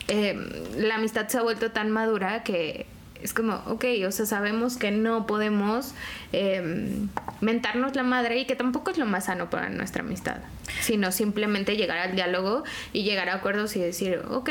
eh, 0.07 0.65
la 0.75 0.95
amistad 0.95 1.27
se 1.27 1.37
ha 1.37 1.41
vuelto 1.43 1.71
tan 1.71 1.91
madura 1.91 2.43
que 2.43 2.87
es 3.21 3.33
como, 3.33 3.61
ok, 3.65 3.85
o 4.07 4.11
sea, 4.11 4.25
sabemos 4.25 4.77
que 4.77 4.91
no 4.91 5.25
podemos 5.27 5.93
eh, 6.33 7.07
mentarnos 7.41 7.95
la 7.95 8.03
madre 8.03 8.39
y 8.39 8.45
que 8.45 8.55
tampoco 8.55 8.91
es 8.91 8.97
lo 8.97 9.05
más 9.05 9.25
sano 9.25 9.49
para 9.49 9.69
nuestra 9.69 10.03
amistad, 10.03 10.37
sino 10.81 11.11
simplemente 11.11 11.75
llegar 11.75 11.97
al 11.97 12.15
diálogo 12.15 12.63
y 12.93 13.03
llegar 13.03 13.29
a 13.29 13.35
acuerdos 13.35 13.75
y 13.75 13.79
decir, 13.79 14.21
ok, 14.29 14.49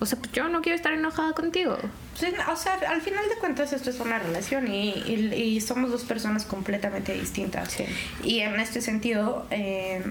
o 0.00 0.06
sea, 0.06 0.18
pues 0.18 0.32
yo 0.32 0.48
no 0.48 0.60
quiero 0.62 0.76
estar 0.76 0.92
enojada 0.92 1.32
contigo. 1.32 1.76
Sí, 2.18 2.26
o 2.50 2.56
sea, 2.56 2.74
al 2.88 3.00
final 3.00 3.28
de 3.28 3.36
cuentas 3.36 3.72
esto 3.72 3.90
es 3.90 4.00
una 4.00 4.18
relación 4.18 4.66
y, 4.72 4.90
y- 5.06 5.32
y 5.34 5.60
somos 5.60 5.90
dos 5.90 6.04
personas 6.04 6.44
completamente 6.44 7.12
distintas. 7.14 7.70
Sí. 7.72 7.84
Y 8.24 8.40
en 8.40 8.58
este 8.58 8.80
sentido 8.80 9.46
eh, 9.50 10.02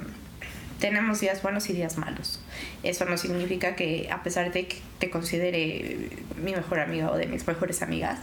tenemos 0.80 1.20
días 1.20 1.42
buenos 1.42 1.70
y 1.70 1.74
días 1.74 1.98
malos. 1.98 2.40
Eso 2.84 3.06
no 3.06 3.18
significa 3.18 3.76
que 3.76 4.10
a 4.12 4.24
pesar 4.24 4.52
de 4.52 4.68
que 4.68 4.78
te 5.00 5.10
considere 5.10 6.10
mi 6.42 6.54
mejor 6.54 6.80
amiga 6.80 7.12
o 7.12 7.18
de 7.18 7.26
mis 7.28 7.46
mejores 7.48 7.82
amigas, 7.82 8.20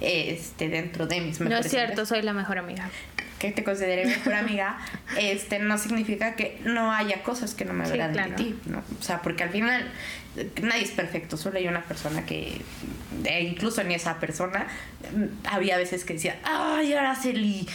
este, 0.00 0.68
dentro 0.68 1.06
de 1.06 1.20
mis 1.20 1.40
mejores 1.40 1.50
No 1.50 1.58
es 1.64 1.70
cierto, 1.70 1.92
amigas, 1.92 2.08
soy 2.08 2.22
la 2.22 2.32
mejor 2.32 2.58
amiga. 2.58 2.88
que 3.38 3.52
te 3.52 3.62
considere 3.62 4.04
mi 4.04 4.10
mejor 4.12 4.34
amiga, 4.34 4.78
este, 5.18 5.58
no 5.60 5.78
significa 5.78 6.34
que 6.34 6.58
no 6.64 6.92
haya 6.92 7.22
cosas 7.22 7.54
que 7.54 7.64
no 7.64 7.72
me 7.72 7.84
Sí, 7.86 7.92
agraden 7.92 8.14
claro. 8.14 8.30
de 8.30 8.36
ti, 8.36 8.58
¿no? 8.66 8.82
O 8.98 9.02
sea, 9.02 9.22
porque 9.22 9.44
al 9.44 9.50
final 9.50 9.88
nadie 10.62 10.82
es 10.82 10.90
perfecto, 10.90 11.36
solo 11.36 11.58
hay 11.58 11.68
una 11.68 11.82
persona 11.84 12.26
que, 12.26 12.60
e 13.24 13.42
incluso 13.42 13.84
ni 13.84 13.94
esa 13.94 14.18
persona, 14.18 14.66
había 15.44 15.76
veces 15.76 16.04
que 16.04 16.14
decía, 16.14 16.36
¡ay, 16.42 16.92
Araceli! 16.94 17.68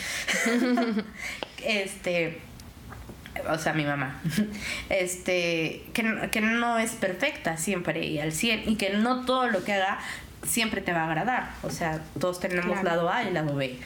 este, 1.65 2.39
o 3.49 3.57
sea, 3.57 3.73
mi 3.73 3.83
mamá, 3.85 4.21
este, 4.89 5.83
que, 5.93 6.03
no- 6.03 6.29
que 6.31 6.41
no 6.41 6.77
es 6.79 6.91
perfecta 6.91 7.57
siempre 7.57 8.05
y 8.05 8.19
al 8.19 8.31
100, 8.31 8.69
y 8.69 8.75
que 8.75 8.91
no 8.91 9.25
todo 9.25 9.47
lo 9.47 9.63
que 9.63 9.73
haga 9.73 9.99
siempre 10.43 10.81
te 10.81 10.91
va 10.93 11.01
a 11.03 11.07
agradar. 11.07 11.51
O 11.63 11.69
sea, 11.69 12.01
todos 12.19 12.39
tenemos 12.39 12.65
Claro. 12.79 12.83
lado 12.83 13.09
A 13.09 13.23
y 13.23 13.31
lado 13.31 13.55
B. 13.55 13.77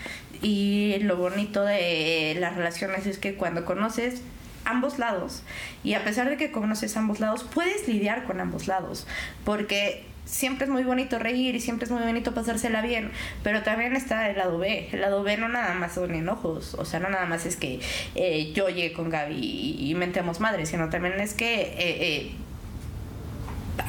Y 0.42 0.98
lo 1.02 1.16
bonito 1.18 1.64
de 1.64 2.36
las 2.40 2.56
relaciones 2.56 3.06
es 3.06 3.18
que 3.18 3.36
cuando 3.36 3.66
conoces 3.66 4.22
ambos 4.66 5.00
lados, 5.00 5.44
y 5.84 5.94
a 5.94 6.04
pesar 6.04 6.30
de 6.30 6.38
que 6.38 6.52
conoces 6.52 6.98
ambos 6.98 7.20
lados, 7.20 7.44
puedes 7.54 7.88
lidiar 7.88 8.26
con 8.26 8.42
ambos 8.42 8.68
lados, 8.68 9.08
porque 9.46 10.06
siempre 10.28 10.66
es 10.66 10.70
muy 10.70 10.84
bonito 10.84 11.18
reír 11.18 11.56
y 11.56 11.60
siempre 11.60 11.86
es 11.86 11.92
muy 11.92 12.04
bonito 12.04 12.34
pasársela 12.34 12.82
bien, 12.82 13.12
pero 13.44 13.64
también 13.64 13.96
está 13.96 14.30
el 14.30 14.38
lado 14.38 14.58
B. 14.60 14.90
El 14.92 15.02
lado 15.02 15.24
B 15.24 15.38
no 15.38 15.48
nada 15.48 15.74
más 15.74 15.94
son 15.94 16.14
enojos, 16.14 16.76
o 16.76 16.86
sea, 16.86 17.00
no 17.00 17.10
nada 17.10 17.26
más 17.26 17.46
es 17.46 17.56
que 17.56 17.80
eh, 18.16 18.52
yo 18.54 18.70
llegue 18.70 18.94
con 18.94 19.10
Gaby 19.10 19.36
y, 19.36 19.90
y 19.92 19.96
mentemos 19.96 20.40
madre, 20.40 20.66
sino 20.66 20.90
también 20.90 21.20
es 21.20 21.34
que... 21.34 21.62
eh, 21.62 21.76
eh, 21.80 22.32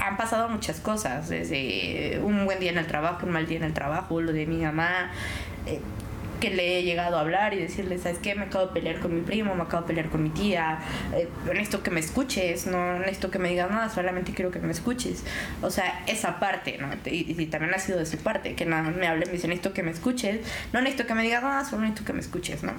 han 0.01 0.19
pasado 0.19 0.49
muchas 0.49 0.81
cosas, 0.81 1.31
desde 1.31 2.21
un 2.23 2.45
buen 2.45 2.61
día 2.61 2.71
en 2.71 2.79
el 2.79 2.87
trabajo, 2.87 3.25
un 3.27 3.33
mal 3.33 3.47
día 3.47 3.57
en 3.57 3.65
el 3.65 3.73
trabajo, 3.73 4.21
lo 4.21 4.33
de 4.33 4.47
mi 4.47 4.59
mamá, 4.59 5.11
que 6.41 6.51
le 6.51 6.79
he 6.79 6.83
llegado 6.83 7.17
a 7.17 7.21
hablar 7.21 7.55
y 7.55 7.59
decirle, 7.59 7.99
¿sabes 7.99 8.19
qué? 8.19 8.35
Me 8.35 8.43
acabo 8.45 8.67
de 8.67 8.73
pelear 8.73 9.01
con 9.01 9.15
mi 9.15 9.21
primo, 9.23 9.55
me 9.55 9.63
acabo 9.63 9.83
de 9.83 9.89
pelear 9.89 10.09
con 10.09 10.23
mi 10.23 10.31
tía, 10.31 10.79
eh, 11.15 11.29
necesito 11.47 11.83
que 11.83 11.91
me 11.91 12.01
escuches, 12.01 12.67
no 12.67 12.99
necesito 13.01 13.31
que 13.31 13.39
me 13.39 13.49
digas 13.49 13.71
nada, 13.71 13.89
solamente 13.89 14.33
quiero 14.33 14.51
que 14.51 14.59
me 14.61 14.73
escuches. 14.73 15.25
O 15.63 15.71
sea, 15.71 16.03
esa 16.07 16.39
parte, 16.39 16.79
¿no? 16.79 16.89
Y, 17.07 17.35
y 17.41 17.47
también 17.47 17.75
ha 17.75 17.79
sido 17.79 17.99
de 17.99 18.07
su 18.07 18.19
parte, 18.19 18.55
que 18.55 18.65
nada, 18.67 18.83
me 18.91 19.07
hable, 19.07 19.27
me 19.27 19.33
dice, 19.33 19.49
necesito 19.49 19.73
que 19.73 19.83
me 19.83 19.91
escuches, 19.91 20.41
no 20.73 20.81
necesito 20.81 21.07
que 21.07 21.15
me 21.15 21.23
digas 21.23 21.43
nada, 21.43 21.65
solo 21.65 21.83
necesito 21.83 22.05
que 22.07 22.13
me 22.13 22.21
escuches, 22.21 22.63
¿no? 22.63 22.73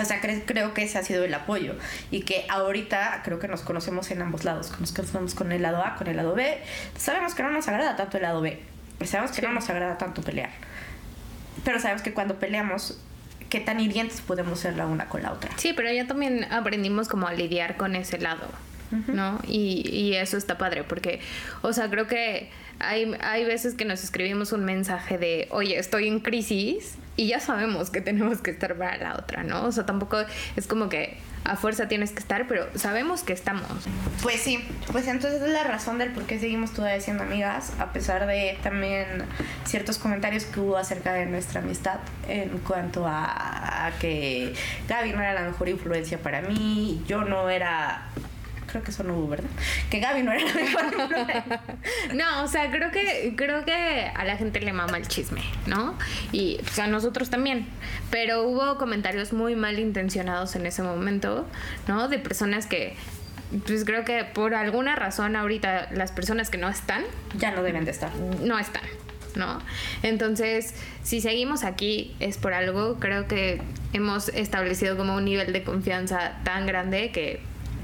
O 0.00 0.04
sea, 0.06 0.22
cre- 0.22 0.42
creo 0.46 0.72
que 0.72 0.84
ese 0.84 0.96
ha 0.98 1.02
sido 1.02 1.22
el 1.24 1.34
apoyo 1.34 1.74
y 2.10 2.22
que 2.22 2.46
ahorita 2.48 3.20
creo 3.24 3.38
que 3.38 3.46
nos 3.48 3.60
conocemos 3.60 4.10
en 4.10 4.22
ambos 4.22 4.44
lados, 4.44 4.72
nos 4.80 4.90
conocemos 4.92 5.34
con 5.34 5.52
el 5.52 5.60
lado 5.60 5.84
A, 5.84 5.96
con 5.96 6.06
el 6.06 6.16
lado 6.16 6.34
B. 6.34 6.58
Sabemos 6.96 7.34
que 7.34 7.42
no 7.42 7.50
nos 7.50 7.68
agrada 7.68 7.94
tanto 7.96 8.16
el 8.16 8.22
lado 8.22 8.40
B, 8.40 8.58
sabemos 9.04 9.32
que 9.36 9.42
no 9.42 9.52
nos 9.52 9.68
agrada 9.68 9.98
tanto 9.98 10.22
pelear, 10.22 10.48
pero 11.64 11.78
sabemos 11.78 12.02
que 12.02 12.12
cuando 12.12 12.36
peleamos, 12.38 12.98
qué 13.48 13.60
tan 13.60 13.80
hirientes 13.80 14.20
podemos 14.20 14.60
ser 14.60 14.76
la 14.76 14.86
una 14.86 15.08
con 15.08 15.22
la 15.22 15.32
otra. 15.32 15.50
Sí, 15.56 15.72
pero 15.74 15.92
ya 15.92 16.06
también 16.06 16.44
aprendimos 16.50 17.08
como 17.08 17.26
a 17.26 17.32
lidiar 17.32 17.76
con 17.76 17.96
ese 17.96 18.18
lado, 18.18 18.46
¿no? 19.08 19.40
Y, 19.46 19.88
y 19.88 20.14
eso 20.14 20.36
está 20.36 20.58
padre, 20.58 20.84
porque, 20.84 21.20
o 21.62 21.72
sea, 21.72 21.88
creo 21.88 22.06
que 22.06 22.50
hay, 22.78 23.14
hay 23.20 23.44
veces 23.44 23.74
que 23.74 23.84
nos 23.84 24.02
escribimos 24.04 24.52
un 24.52 24.64
mensaje 24.64 25.18
de, 25.18 25.48
oye, 25.50 25.78
estoy 25.78 26.08
en 26.08 26.20
crisis, 26.20 26.96
y 27.16 27.28
ya 27.28 27.40
sabemos 27.40 27.90
que 27.90 28.00
tenemos 28.00 28.40
que 28.40 28.50
estar 28.50 28.76
para 28.76 28.96
la 28.96 29.16
otra, 29.16 29.42
¿no? 29.44 29.64
O 29.66 29.72
sea, 29.72 29.84
tampoco 29.84 30.18
es 30.56 30.66
como 30.66 30.88
que 30.88 31.18
a 31.44 31.56
fuerza 31.56 31.88
tienes 31.88 32.12
que 32.12 32.20
estar, 32.20 32.46
pero 32.46 32.66
sabemos 32.74 33.22
que 33.22 33.32
estamos. 33.32 33.66
Pues 34.22 34.40
sí, 34.40 34.64
pues 34.90 35.08
entonces 35.08 35.42
es 35.42 35.48
la 35.48 35.64
razón 35.64 35.98
del 35.98 36.12
por 36.12 36.24
qué 36.24 36.38
seguimos 36.38 36.72
todavía 36.72 37.00
siendo 37.00 37.24
amigas, 37.24 37.72
a 37.78 37.92
pesar 37.92 38.26
de 38.26 38.58
también 38.62 39.06
ciertos 39.64 39.98
comentarios 39.98 40.44
que 40.44 40.60
hubo 40.60 40.76
acerca 40.76 41.12
de 41.12 41.26
nuestra 41.26 41.60
amistad 41.60 41.98
en 42.28 42.50
cuanto 42.58 43.06
a, 43.06 43.86
a 43.86 43.92
que 43.98 44.54
Gaby 44.88 45.12
no 45.12 45.20
era 45.20 45.34
la 45.34 45.42
mejor 45.42 45.68
influencia 45.68 46.18
para 46.18 46.42
mí, 46.42 47.02
yo 47.06 47.24
no 47.24 47.48
era... 47.48 48.02
Creo 48.72 48.82
que 48.82 48.90
eso 48.90 49.04
no 49.04 49.14
hubo, 49.18 49.28
¿verdad? 49.28 49.50
Que 49.90 50.00
Gaby 50.00 50.22
no 50.22 50.32
era 50.32 50.46
la 50.46 50.54
mejor. 50.54 50.84
No, 52.14 52.42
o 52.42 52.48
sea, 52.48 52.70
creo 52.70 52.90
que 52.90 53.34
creo 53.36 53.66
que 53.66 54.10
a 54.14 54.24
la 54.24 54.38
gente 54.38 54.60
le 54.60 54.72
mama 54.72 54.96
el 54.96 55.06
chisme, 55.06 55.42
¿no? 55.66 55.98
Y 56.32 56.56
pues, 56.62 56.78
a 56.78 56.86
nosotros 56.86 57.28
también. 57.28 57.66
Pero 58.10 58.44
hubo 58.44 58.78
comentarios 58.78 59.34
muy 59.34 59.56
mal 59.56 59.78
intencionados 59.78 60.56
en 60.56 60.64
ese 60.64 60.82
momento, 60.82 61.46
¿no? 61.86 62.08
De 62.08 62.18
personas 62.18 62.66
que 62.66 62.96
pues 63.66 63.84
creo 63.84 64.06
que 64.06 64.24
por 64.24 64.54
alguna 64.54 64.96
razón 64.96 65.36
ahorita 65.36 65.90
las 65.92 66.10
personas 66.10 66.48
que 66.48 66.56
no 66.56 66.70
están 66.70 67.04
Ya 67.36 67.50
no 67.50 67.62
deben 67.62 67.84
de 67.84 67.90
estar. 67.90 68.10
no 68.40 68.58
están, 68.58 68.84
¿no? 69.36 69.58
Entonces, 70.02 70.74
si 71.02 71.20
seguimos 71.20 71.62
aquí 71.62 72.16
es 72.20 72.38
por 72.38 72.54
algo, 72.54 72.98
creo 72.98 73.28
que 73.28 73.60
hemos 73.92 74.30
establecido 74.30 74.96
como 74.96 75.14
un 75.16 75.26
nivel 75.26 75.52
de 75.52 75.62
confianza 75.62 76.38
tan 76.44 76.66
grande 76.66 77.10
que, 77.10 77.40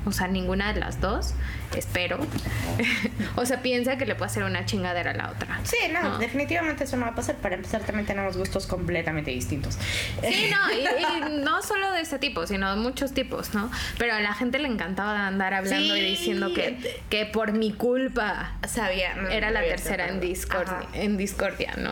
o 0.08 0.12
sea, 0.12 0.26
ninguna 0.28 0.72
de 0.72 0.80
las 0.80 1.00
dos, 1.00 1.34
espero, 1.76 2.18
o 3.36 3.44
sea, 3.46 3.62
piensa 3.62 3.96
que 3.98 4.06
le 4.06 4.14
puede 4.14 4.30
hacer 4.30 4.42
una 4.44 4.64
chingadera 4.66 5.10
a 5.12 5.14
la 5.14 5.30
otra. 5.30 5.60
Sí, 5.64 5.76
no, 5.92 6.02
No. 6.02 6.18
definitivamente 6.18 6.84
eso 6.84 6.96
no 6.96 7.04
va 7.06 7.12
a 7.12 7.14
pasar. 7.14 7.36
Para 7.36 7.54
empezar, 7.56 7.82
también 7.82 8.06
tenemos 8.06 8.36
gustos 8.36 8.66
completamente 8.66 9.30
distintos. 9.30 9.76
Sí, 10.22 10.50
no, 10.50 10.72
y, 10.74 11.34
y 11.36 11.42
no 11.42 11.62
solo 11.62 11.92
de 11.92 12.00
ese 12.00 12.18
tipo, 12.18 12.46
sino 12.46 12.70
de 12.74 12.80
muchos 12.80 13.12
tipos, 13.14 13.54
¿no? 13.54 13.70
Pero 13.98 14.14
a 14.14 14.20
la 14.20 14.34
gente 14.34 14.58
le 14.58 14.68
encantaba 14.68 15.26
andar 15.26 15.54
hablando 15.54 15.96
y 15.96 16.00
diciendo 16.00 16.52
que, 16.54 17.00
que 17.10 17.26
por 17.26 17.52
mi 17.52 17.72
culpa 17.72 18.52
Sabía. 18.66 19.14
era 19.30 19.50
la 19.50 19.60
tercera 19.62 20.08
en 20.08 20.20
Ajá. 20.22 20.88
en 20.94 21.16
discordia, 21.16 21.74
¿no? 21.76 21.90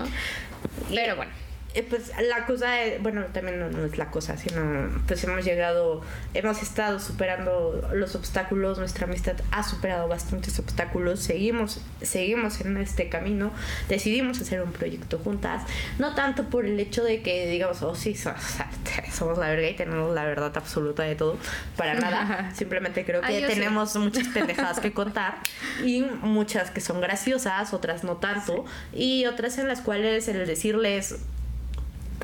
Pero 0.92 1.16
bueno. 1.16 1.32
Eh, 1.76 1.86
pues 1.88 2.10
la 2.26 2.46
cosa, 2.46 2.82
es- 2.82 3.02
bueno, 3.02 3.24
también 3.34 3.60
no, 3.60 3.68
no 3.68 3.84
es 3.84 3.98
la 3.98 4.10
cosa, 4.10 4.36
sino 4.38 4.88
pues 5.06 5.22
hemos 5.24 5.44
llegado, 5.44 6.00
hemos 6.32 6.62
estado 6.62 6.98
superando 6.98 7.86
los 7.92 8.14
obstáculos, 8.14 8.78
nuestra 8.78 9.06
amistad 9.06 9.34
ha 9.52 9.62
superado 9.62 10.08
bastantes 10.08 10.58
obstáculos, 10.58 11.20
seguimos, 11.20 11.82
seguimos 12.00 12.62
en 12.62 12.78
este 12.78 13.10
camino, 13.10 13.52
decidimos 13.90 14.40
hacer 14.40 14.62
un 14.62 14.72
proyecto 14.72 15.18
juntas, 15.18 15.64
no 15.98 16.14
tanto 16.14 16.44
por 16.44 16.64
el 16.64 16.80
hecho 16.80 17.04
de 17.04 17.20
que 17.20 17.46
digamos, 17.48 17.82
oh 17.82 17.94
sí, 17.94 18.14
so- 18.14 18.32
somos 19.12 19.36
la 19.36 19.48
verga 19.50 19.68
y 19.68 19.76
tenemos 19.76 20.14
la 20.14 20.24
verdad 20.24 20.52
absoluta 20.56 21.02
de 21.02 21.14
todo, 21.14 21.36
para 21.76 21.92
nada, 22.00 22.52
simplemente 22.54 23.04
creo 23.04 23.20
que 23.20 23.26
Ay, 23.26 23.42
yo 23.42 23.48
sí. 23.48 23.54
tenemos 23.54 23.94
muchas 23.96 24.28
pendejadas 24.28 24.80
que 24.80 24.92
contar 24.94 25.36
y 25.84 26.00
muchas 26.22 26.70
que 26.70 26.80
son 26.80 27.02
graciosas, 27.02 27.74
otras 27.74 28.02
no 28.02 28.16
tanto, 28.16 28.64
y 28.94 29.26
otras 29.26 29.58
en 29.58 29.68
las 29.68 29.82
cuales 29.82 30.26
el 30.28 30.46
decirles 30.46 31.16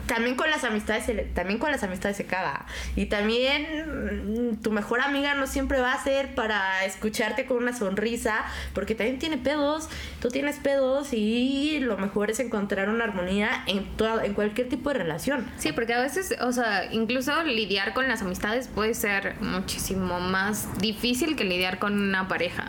también 0.06 0.36
con 0.36 0.50
las 0.50 0.64
amistades 0.64 1.04
se 1.04 1.14
también 1.14 1.58
con 1.58 1.70
las 1.70 1.82
amistades 1.82 2.16
se 2.16 2.26
caga 2.26 2.66
y 2.96 3.06
también 3.06 4.52
mm, 4.52 4.56
tu 4.62 4.72
mejor 4.72 5.00
amiga 5.00 5.34
no 5.34 5.46
siempre 5.46 5.80
va 5.80 5.92
a 5.92 6.02
ser 6.02 6.34
para 6.34 6.84
escucharte 6.84 7.46
con 7.46 7.58
una 7.58 7.76
sonrisa 7.76 8.44
porque 8.74 8.94
también 8.94 9.18
tiene 9.18 9.38
pedos 9.38 9.88
tú 10.20 10.28
tienes 10.28 10.56
pedos 10.56 11.12
y 11.12 11.80
lo 11.80 11.96
mejor 11.98 12.30
es 12.30 12.40
encontrar 12.40 12.88
una 12.88 13.04
armonía 13.04 13.64
en 13.66 13.84
toda 13.96 14.24
en 14.24 14.34
cualquier 14.34 14.68
tipo 14.68 14.90
de 14.90 14.98
relación. 14.98 15.46
Sí, 15.56 15.72
porque 15.72 15.94
a 15.94 16.00
veces, 16.00 16.34
o 16.40 16.52
sea, 16.52 16.92
incluso 16.92 17.42
lidiar 17.42 17.94
con 17.94 18.08
las 18.08 18.22
amistades 18.22 18.68
puede 18.68 18.94
ser 18.94 19.36
muchísimo 19.40 20.20
más 20.20 20.78
difícil 20.78 21.36
que 21.36 21.44
lidiar 21.44 21.78
con 21.78 22.00
una 22.00 22.28
pareja, 22.28 22.68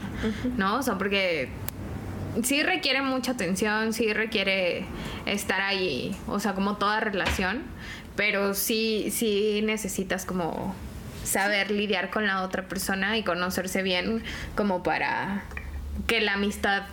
¿no? 0.57 0.77
O 0.77 0.83
sea, 0.83 0.97
porque 0.97 1.49
sí 2.41 2.63
requiere 2.63 3.01
mucha 3.01 3.31
atención, 3.31 3.93
sí 3.93 4.11
requiere 4.13 4.85
estar 5.25 5.61
ahí, 5.61 6.15
o 6.27 6.39
sea, 6.39 6.53
como 6.53 6.77
toda 6.77 6.99
relación, 6.99 7.63
pero 8.15 8.53
sí, 8.53 9.09
sí 9.11 9.61
necesitas 9.63 10.25
como 10.25 10.75
saber 11.23 11.71
lidiar 11.71 12.09
con 12.09 12.27
la 12.27 12.43
otra 12.43 12.67
persona 12.67 13.17
y 13.17 13.23
conocerse 13.23 13.81
bien 13.81 14.23
como 14.55 14.83
para 14.83 15.43
que 16.07 16.21
la 16.21 16.33
amistad 16.33 16.83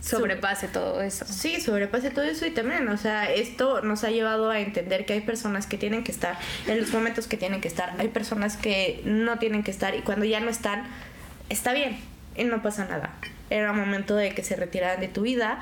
sobrepase 0.00 0.68
todo 0.68 1.02
eso. 1.02 1.24
Sí, 1.26 1.60
sobrepase 1.60 2.10
todo 2.10 2.24
eso 2.24 2.46
y 2.46 2.50
también, 2.50 2.88
o 2.88 2.96
sea, 2.96 3.30
esto 3.32 3.82
nos 3.82 4.04
ha 4.04 4.10
llevado 4.10 4.50
a 4.50 4.60
entender 4.60 5.04
que 5.04 5.14
hay 5.14 5.20
personas 5.20 5.66
que 5.66 5.78
tienen 5.78 6.04
que 6.04 6.12
estar 6.12 6.38
en 6.66 6.80
los 6.80 6.92
momentos 6.92 7.26
que 7.26 7.36
tienen 7.36 7.60
que 7.60 7.68
estar, 7.68 7.94
hay 7.98 8.08
personas 8.08 8.56
que 8.56 9.00
no 9.04 9.38
tienen 9.38 9.62
que 9.62 9.70
estar 9.70 9.94
y 9.94 10.02
cuando 10.02 10.24
ya 10.24 10.40
no 10.40 10.50
están, 10.50 10.84
está 11.48 11.72
bien 11.72 11.98
y 12.36 12.44
no 12.44 12.62
pasa 12.62 12.84
nada. 12.84 13.10
Era 13.50 13.72
momento 13.72 14.14
de 14.16 14.34
que 14.34 14.42
se 14.42 14.56
retiraran 14.56 15.00
de 15.00 15.08
tu 15.08 15.22
vida, 15.22 15.60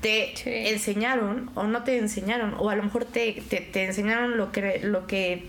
te 0.00 0.32
Sí. 0.36 0.50
enseñaron 0.50 1.50
o 1.54 1.64
no 1.64 1.82
te 1.84 1.98
enseñaron 1.98 2.54
o 2.58 2.70
a 2.70 2.76
lo 2.76 2.82
mejor 2.82 3.04
te, 3.04 3.42
te, 3.48 3.60
te 3.60 3.84
enseñaron 3.86 4.36
lo 4.36 4.52
que, 4.52 4.80
lo 4.82 5.06
que 5.06 5.46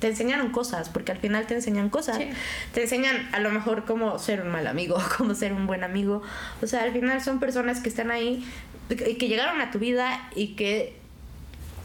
te 0.00 0.08
enseñaron 0.08 0.50
cosas, 0.50 0.90
porque 0.90 1.12
al 1.12 1.18
final 1.18 1.46
te 1.46 1.54
enseñan 1.54 1.88
cosas. 1.88 2.18
Sí. 2.18 2.28
Te 2.72 2.82
enseñan 2.82 3.28
a 3.32 3.38
lo 3.40 3.50
mejor 3.50 3.84
cómo 3.84 4.18
ser 4.18 4.42
un 4.42 4.48
mal 4.48 4.66
amigo, 4.66 4.96
cómo 5.18 5.34
ser 5.34 5.52
un 5.52 5.66
buen 5.66 5.82
amigo. 5.84 6.22
O 6.62 6.66
sea, 6.66 6.82
al 6.82 6.92
final 6.92 7.20
son 7.22 7.40
personas 7.40 7.80
que 7.80 7.88
están 7.88 8.10
ahí 8.10 8.44
y 8.90 9.14
que 9.14 9.28
llegaron 9.28 9.60
a 9.60 9.70
tu 9.70 9.78
vida 9.78 10.28
y 10.36 10.48
que 10.56 10.94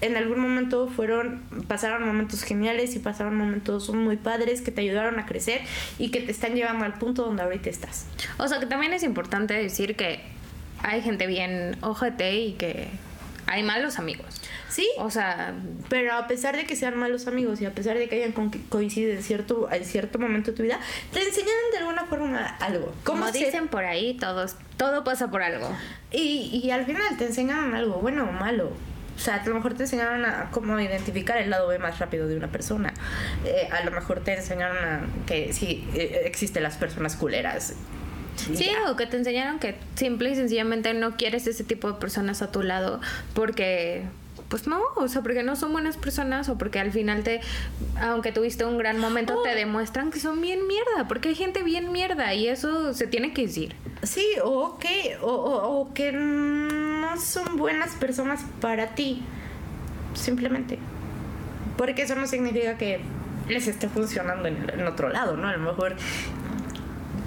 en 0.02 0.16
algún 0.18 0.40
momento 0.40 0.88
fueron, 0.88 1.42
pasaron 1.68 2.06
momentos 2.06 2.44
geniales 2.44 2.96
y 2.96 3.00
pasaron 3.00 3.36
momentos 3.36 3.90
muy 3.90 4.16
padres 4.18 4.62
que 4.62 4.72
te 4.72 4.82
ayudaron 4.82 5.20
a 5.20 5.26
crecer 5.26 5.62
y 5.98 6.10
que 6.12 6.22
te 6.22 6.32
están 6.32 6.56
llevando 6.56 6.86
al 6.86 6.94
punto 6.94 7.24
donde 7.26 7.44
ahorita 7.44 7.70
estás. 7.70 8.06
O 8.38 8.48
sea, 8.48 8.60
que 8.60 8.66
también 8.66 8.94
es 8.94 9.04
importante 9.04 9.54
decir 9.54 9.96
que 9.96 10.22
hay 10.82 11.02
gente 11.02 11.28
bien 11.28 11.76
ojete 11.82 12.36
y 12.40 12.54
que 12.54 12.88
hay 13.48 13.64
malos 13.64 14.00
amigos. 14.00 14.42
Sí, 14.70 14.88
O 15.00 15.10
sea, 15.10 15.56
pero 15.90 16.14
a 16.14 16.28
pesar 16.28 16.56
de 16.56 16.66
que 16.66 16.76
sean 16.76 16.96
malos 16.96 17.26
amigos 17.28 17.60
y 17.60 17.66
a 17.66 17.74
pesar 17.74 17.98
de 17.98 18.08
que 18.08 18.18
hayan 18.24 18.32
coincidido 18.70 19.14
en 19.14 19.24
cierto, 19.24 19.68
en 19.72 19.84
cierto 19.84 20.20
momento 20.20 20.52
de 20.52 20.58
tu 20.58 20.64
vida, 20.64 20.80
te 21.12 21.22
enseñan 21.24 21.50
de 21.72 21.80
alguna 21.80 22.06
forma 22.06 22.46
algo. 22.62 22.94
como 23.04 23.22
¿Cómo 23.22 23.32
se- 23.34 23.40
dicen 23.40 23.68
por 23.68 23.84
ahí, 23.84 24.14
todos, 24.14 24.56
todo 24.78 25.04
pasa 25.04 25.32
por 25.32 25.42
algo. 25.42 25.68
Y, 26.12 26.62
y 26.64 26.70
al 26.72 26.86
final 26.86 27.18
te 27.18 27.26
enseñaron 27.26 27.74
algo, 27.74 27.96
bueno 27.96 28.26
o 28.30 28.32
malo. 28.32 28.72
O 29.20 29.22
sea, 29.22 29.36
a 29.36 29.46
lo 29.46 29.54
mejor 29.56 29.74
te 29.74 29.84
enseñaron 29.84 30.24
a 30.24 30.50
cómo 30.50 30.80
identificar 30.80 31.38
el 31.40 31.50
lado 31.50 31.68
B 31.68 31.78
más 31.78 32.00
rápido 32.00 32.26
de 32.30 32.38
una 32.38 32.48
persona. 32.48 32.94
Eh, 33.44 33.68
a 33.70 33.84
lo 33.84 33.92
mejor 33.92 34.22
te 34.22 34.34
enseñaron 34.34 34.78
a 34.78 35.02
que 35.28 35.52
sí, 35.52 35.86
eh, 35.94 36.22
existen 36.24 36.64
las 36.64 36.78
personas 36.78 37.18
culeras. 37.18 37.74
Sí, 38.38 38.54
ya. 38.72 38.90
o 38.90 38.96
que 38.96 39.06
te 39.06 39.18
enseñaron 39.18 39.60
que 39.60 39.76
simple 39.96 40.30
y 40.30 40.36
sencillamente 40.36 40.94
no 40.94 41.18
quieres 41.18 41.46
ese 41.48 41.66
tipo 41.66 41.92
de 41.92 42.00
personas 42.00 42.42
a 42.42 42.50
tu 42.54 42.64
lado 42.64 43.02
porque 43.34 44.04
pues 44.48 44.66
no, 44.66 44.82
o 44.96 45.08
sea, 45.10 45.22
porque 45.22 45.44
no 45.44 45.56
son 45.58 45.74
buenas 45.74 45.98
personas 45.98 46.48
o 46.50 46.58
porque 46.58 46.80
al 46.80 46.92
final 46.92 47.22
te, 47.24 47.42
aunque 48.02 48.32
tuviste 48.32 48.64
un 48.66 48.78
gran 48.80 48.98
momento, 48.98 49.36
Oh. 49.38 49.44
te 49.44 49.54
demuestran 49.54 50.10
que 50.10 50.20
son 50.20 50.42
bien 50.42 50.66
mierda, 50.66 51.08
porque 51.08 51.30
hay 51.30 51.36
gente 51.36 51.62
bien 51.62 51.92
mierda 51.92 52.34
y 52.34 52.48
eso 52.48 52.94
se 52.96 53.06
tiene 53.06 53.32
que 53.34 53.44
decir. 53.46 53.76
Sí, 54.02 54.26
o 54.44 54.80
que, 54.80 55.18
o, 55.22 55.28
o- 55.28 55.80
o 55.82 55.94
que 55.94 56.12
son 57.18 57.58
buenas 57.58 57.92
personas 57.92 58.42
para 58.62 58.96
ti. 58.96 59.24
Simplemente. 60.14 60.80
Porque 61.78 62.04
eso 62.04 62.16
no 62.16 62.28
significa 62.28 62.78
que 62.78 63.02
les 63.48 63.68
esté 63.68 63.88
funcionando 63.90 64.48
en, 64.48 64.70
en 64.70 64.86
otro 64.88 65.10
lado, 65.10 65.38
¿no? 65.38 65.48
A 65.48 65.54
lo 65.54 65.60
mejor 65.60 65.96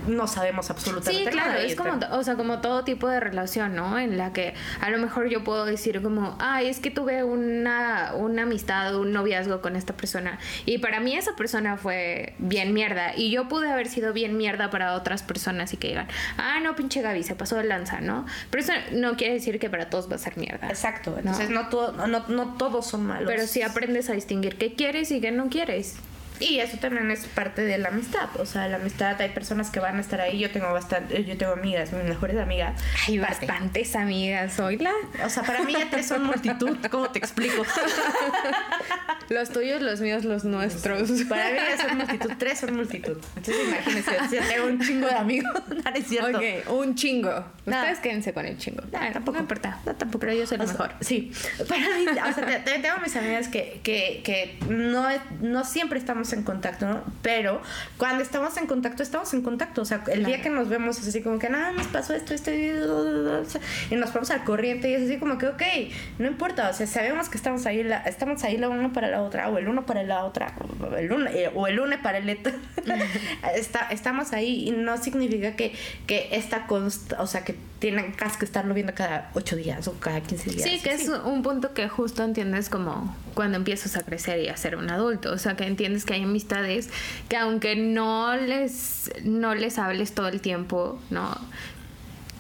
no 0.07 0.27
sabemos 0.27 0.67
Sí, 0.67 0.73
absolutamente 0.73 1.31
claro, 1.31 1.51
nada. 1.53 1.65
y 1.65 1.71
es 1.71 1.77
como, 1.77 1.99
o 2.13 2.23
sea, 2.23 2.37
como 2.37 2.61
todo 2.61 2.85
tipo 2.85 3.09
de 3.09 3.21
relación, 3.21 3.75
¿no? 3.75 3.99
En 3.99 4.17
la 4.19 4.33
que 4.33 4.55
a 4.81 4.91
lo 4.91 4.99
mejor 4.99 5.29
yo 5.29 5.45
puedo 5.45 5.65
decir 5.65 6.03
como, 6.03 6.37
ay, 6.41 6.69
es 6.69 6.81
que 6.81 6.91
tuve 6.91 7.25
una, 7.25 8.13
una 8.15 8.43
amistad, 8.43 8.97
un 8.97 9.13
noviazgo 9.13 9.61
con 9.61 9.77
esta 9.77 9.95
persona 9.95 10.39
y 10.67 10.79
para 10.79 11.01
mí 11.01 11.15
esa 11.17 11.35
persona 11.37 11.77
fue 11.77 12.35
bien 12.39 12.73
mierda 12.75 13.17
y 13.17 13.31
yo 13.31 13.49
pude 13.49 13.71
haber 13.71 13.89
sido 13.89 14.13
bien 14.13 14.37
mierda 14.37 14.71
para 14.71 14.95
otras 14.95 15.23
personas 15.23 15.73
y 15.73 15.77
que 15.77 15.89
digan, 15.89 16.09
ah, 16.39 16.61
no, 16.61 16.75
pinche 16.77 17.03
Gaby, 17.03 17.23
se 17.23 17.35
pasó 17.35 17.57
de 17.57 17.65
lanza, 17.65 18.01
¿no? 18.01 18.27
Pero 18.51 18.63
eso 18.63 18.73
no 18.93 19.17
quiere 19.17 19.35
decir 19.35 19.59
que 19.59 19.71
para 19.71 19.91
todos 19.91 20.11
va 20.11 20.17
a 20.17 20.19
ser 20.19 20.37
mierda. 20.37 20.69
Exacto. 20.69 21.15
Entonces 21.19 21.51
no, 21.51 21.69
todo, 21.69 22.07
no, 22.07 22.29
no 22.29 22.55
todos 22.55 22.87
son 22.87 23.07
malos. 23.07 23.27
Pero 23.27 23.47
sí 23.47 23.63
aprendes 23.63 24.11
a 24.11 24.13
distinguir 24.13 24.57
qué 24.57 24.75
quieres 24.75 25.11
y 25.11 25.21
qué 25.21 25.31
no 25.31 25.49
quieres. 25.49 25.97
Y 26.43 26.59
eso 26.61 26.79
también 26.79 27.11
es 27.11 27.27
parte 27.27 27.63
de 27.63 27.79
la 27.79 27.89
amistad. 27.89 28.29
O 28.39 28.47
sea, 28.47 28.69
la 28.69 28.77
amistad, 28.77 29.21
hay 29.21 29.31
personas 29.31 29.71
que 29.71 29.81
van 29.81 29.97
a 29.97 30.01
estar 30.01 30.21
ahí. 30.21 30.39
Yo 30.39 30.51
tengo 30.51 30.73
bastante, 30.73 31.25
yo 31.25 31.37
tengo 31.37 31.53
amigas, 31.53 31.93
mis 31.93 32.05
mejores 32.05 32.37
amigas. 32.39 32.81
Hay 33.09 33.19
bastantes 33.19 33.95
amigas, 33.97 34.59
oíla. 34.61 34.93
O 35.25 35.29
sea, 35.29 35.43
para 35.43 35.63
mí 35.63 35.73
ya 35.73 35.89
tres 35.91 36.07
son 36.07 36.25
multitud. 36.25 36.77
¿Cómo 36.91 37.11
te 37.11 37.19
explico? 37.19 37.63
Los 39.29 39.51
tuyos, 39.51 39.81
los 39.81 40.01
míos, 40.01 40.25
los 40.25 40.45
nuestros. 40.45 41.11
Para 41.23 41.51
mí 41.51 41.57
ya 41.57 41.89
son 41.89 41.97
multitud. 41.97 42.33
Tres 42.39 42.59
son 42.61 42.77
multitud. 42.77 43.17
Entonces 43.37 43.57
imagínense, 43.67 44.41
tengo 44.47 44.67
un 44.67 44.81
chingo 44.81 45.07
de 45.07 45.15
amigos. 45.15 45.53
No, 45.73 45.91
es 45.95 46.07
cierto. 46.07 46.39
Ok, 46.39 46.45
un 46.71 46.95
chingo. 46.95 47.31
No. 47.67 47.77
Ustedes 47.77 47.99
quédense 48.01 48.33
con 48.35 48.45
el 48.47 48.57
chingo. 48.59 48.83
No, 48.93 48.99
tampoco. 49.13 49.37
No 49.39 49.41
importa. 49.43 49.79
No, 49.87 49.95
tampoco. 49.97 50.21
Pero 50.21 50.33
yo 50.35 50.47
soy 50.47 50.59
sea, 50.59 50.67
mejor. 50.67 50.93
Sí. 51.01 51.33
Para 51.69 51.81
mí, 51.81 52.07
o 52.09 52.15
sea, 52.35 52.47
te- 52.47 52.59
te- 52.61 52.79
tengo 52.81 52.99
mis 53.03 53.17
amigas 53.17 53.49
que, 53.49 53.81
que, 53.83 54.21
que 54.25 54.59
no, 54.69 55.09
no 55.41 55.65
siempre 55.65 55.99
estamos 55.99 56.32
en 56.33 56.43
contacto, 56.43 56.87
¿no? 56.87 57.03
Pero 57.23 57.61
cuando 57.97 58.23
estamos 58.23 58.57
en 58.57 58.67
contacto, 58.67 59.03
estamos 59.03 59.33
en 59.35 59.43
contacto. 59.43 59.83
O 59.83 59.85
sea, 59.85 60.03
el 60.11 60.25
día 60.25 60.43
que 60.43 60.51
nos 60.51 60.69
vemos 60.69 60.99
es 60.99 61.09
así 61.09 61.23
como 61.23 61.39
que 61.39 61.49
nada, 61.49 61.73
nos 61.73 61.87
pasó 61.89 62.15
esto, 62.15 62.35
esto, 62.35 62.51
y 62.53 63.95
nos 63.95 64.13
vamos 64.13 64.31
al 64.31 64.45
corriente 64.45 64.91
y 64.91 64.95
es 64.95 65.03
así 65.03 65.19
como 65.19 65.39
que, 65.39 65.49
ok, 65.49 65.63
no 66.19 66.27
importa. 66.27 66.69
O 66.71 66.73
sea, 66.73 66.87
sabemos 66.87 67.29
que 67.29 67.37
estamos 67.37 67.67
ahí, 67.67 67.83
la, 67.83 67.99
estamos 67.99 68.43
ahí 68.45 68.57
la 68.59 68.69
una 68.69 68.93
para 68.93 69.09
la 69.09 69.23
otra, 69.23 69.49
o 69.49 69.59
el 69.59 69.69
uno 69.69 69.87
para 69.87 70.03
la 70.03 70.25
otra, 70.25 70.55
o 70.81 70.97
el 70.97 71.13
uno, 71.13 71.31
eh, 71.31 71.51
o 71.55 71.67
el 71.67 71.81
une 71.81 71.99
para 71.99 72.19
el 72.19 72.31
otro. 72.31 72.53
Está, 73.55 73.89
estamos 73.91 74.33
ahí 74.33 74.69
y 74.69 74.71
no 74.73 74.97
significa 74.99 75.57
que, 75.57 75.75
que 76.07 76.29
esta 76.33 76.67
consta, 76.67 77.21
o 77.21 77.27
sea, 77.27 77.45
que 77.45 77.55
tienen 77.83 78.13
que 78.13 78.45
estarlo 78.45 78.75
viendo 78.75 78.95
cada 78.95 79.31
ocho 79.35 79.57
días 79.57 79.89
o 79.89 79.95
cada 79.99 80.21
15 80.21 80.51
días. 80.51 80.63
Sí, 80.63 80.79
que 80.79 80.95
es 80.95 81.09
un 81.09 81.43
punto 81.43 81.75
que 81.75 81.89
justo 81.89 82.23
entiendes 82.23 82.69
como 82.69 83.17
cuando 83.35 83.57
empiezas 83.57 83.97
a 83.97 84.03
crecer 84.03 84.39
y 84.39 84.49
a 84.49 84.57
ser 84.57 84.77
un 84.77 84.89
adulto. 84.89 85.33
O 85.33 85.39
sea, 85.39 85.57
que 85.57 85.67
entiendes 85.67 86.05
que 86.05 86.12
hay 86.15 86.23
amistades 86.23 86.91
que 87.29 87.37
aunque 87.37 87.77
no 87.77 88.37
les, 88.37 89.11
no 89.25 89.55
les 89.55 89.79
hables 89.79 90.15
todo 90.15 90.29
el 90.29 90.41
tiempo, 90.41 91.01
¿no? 91.11 91.37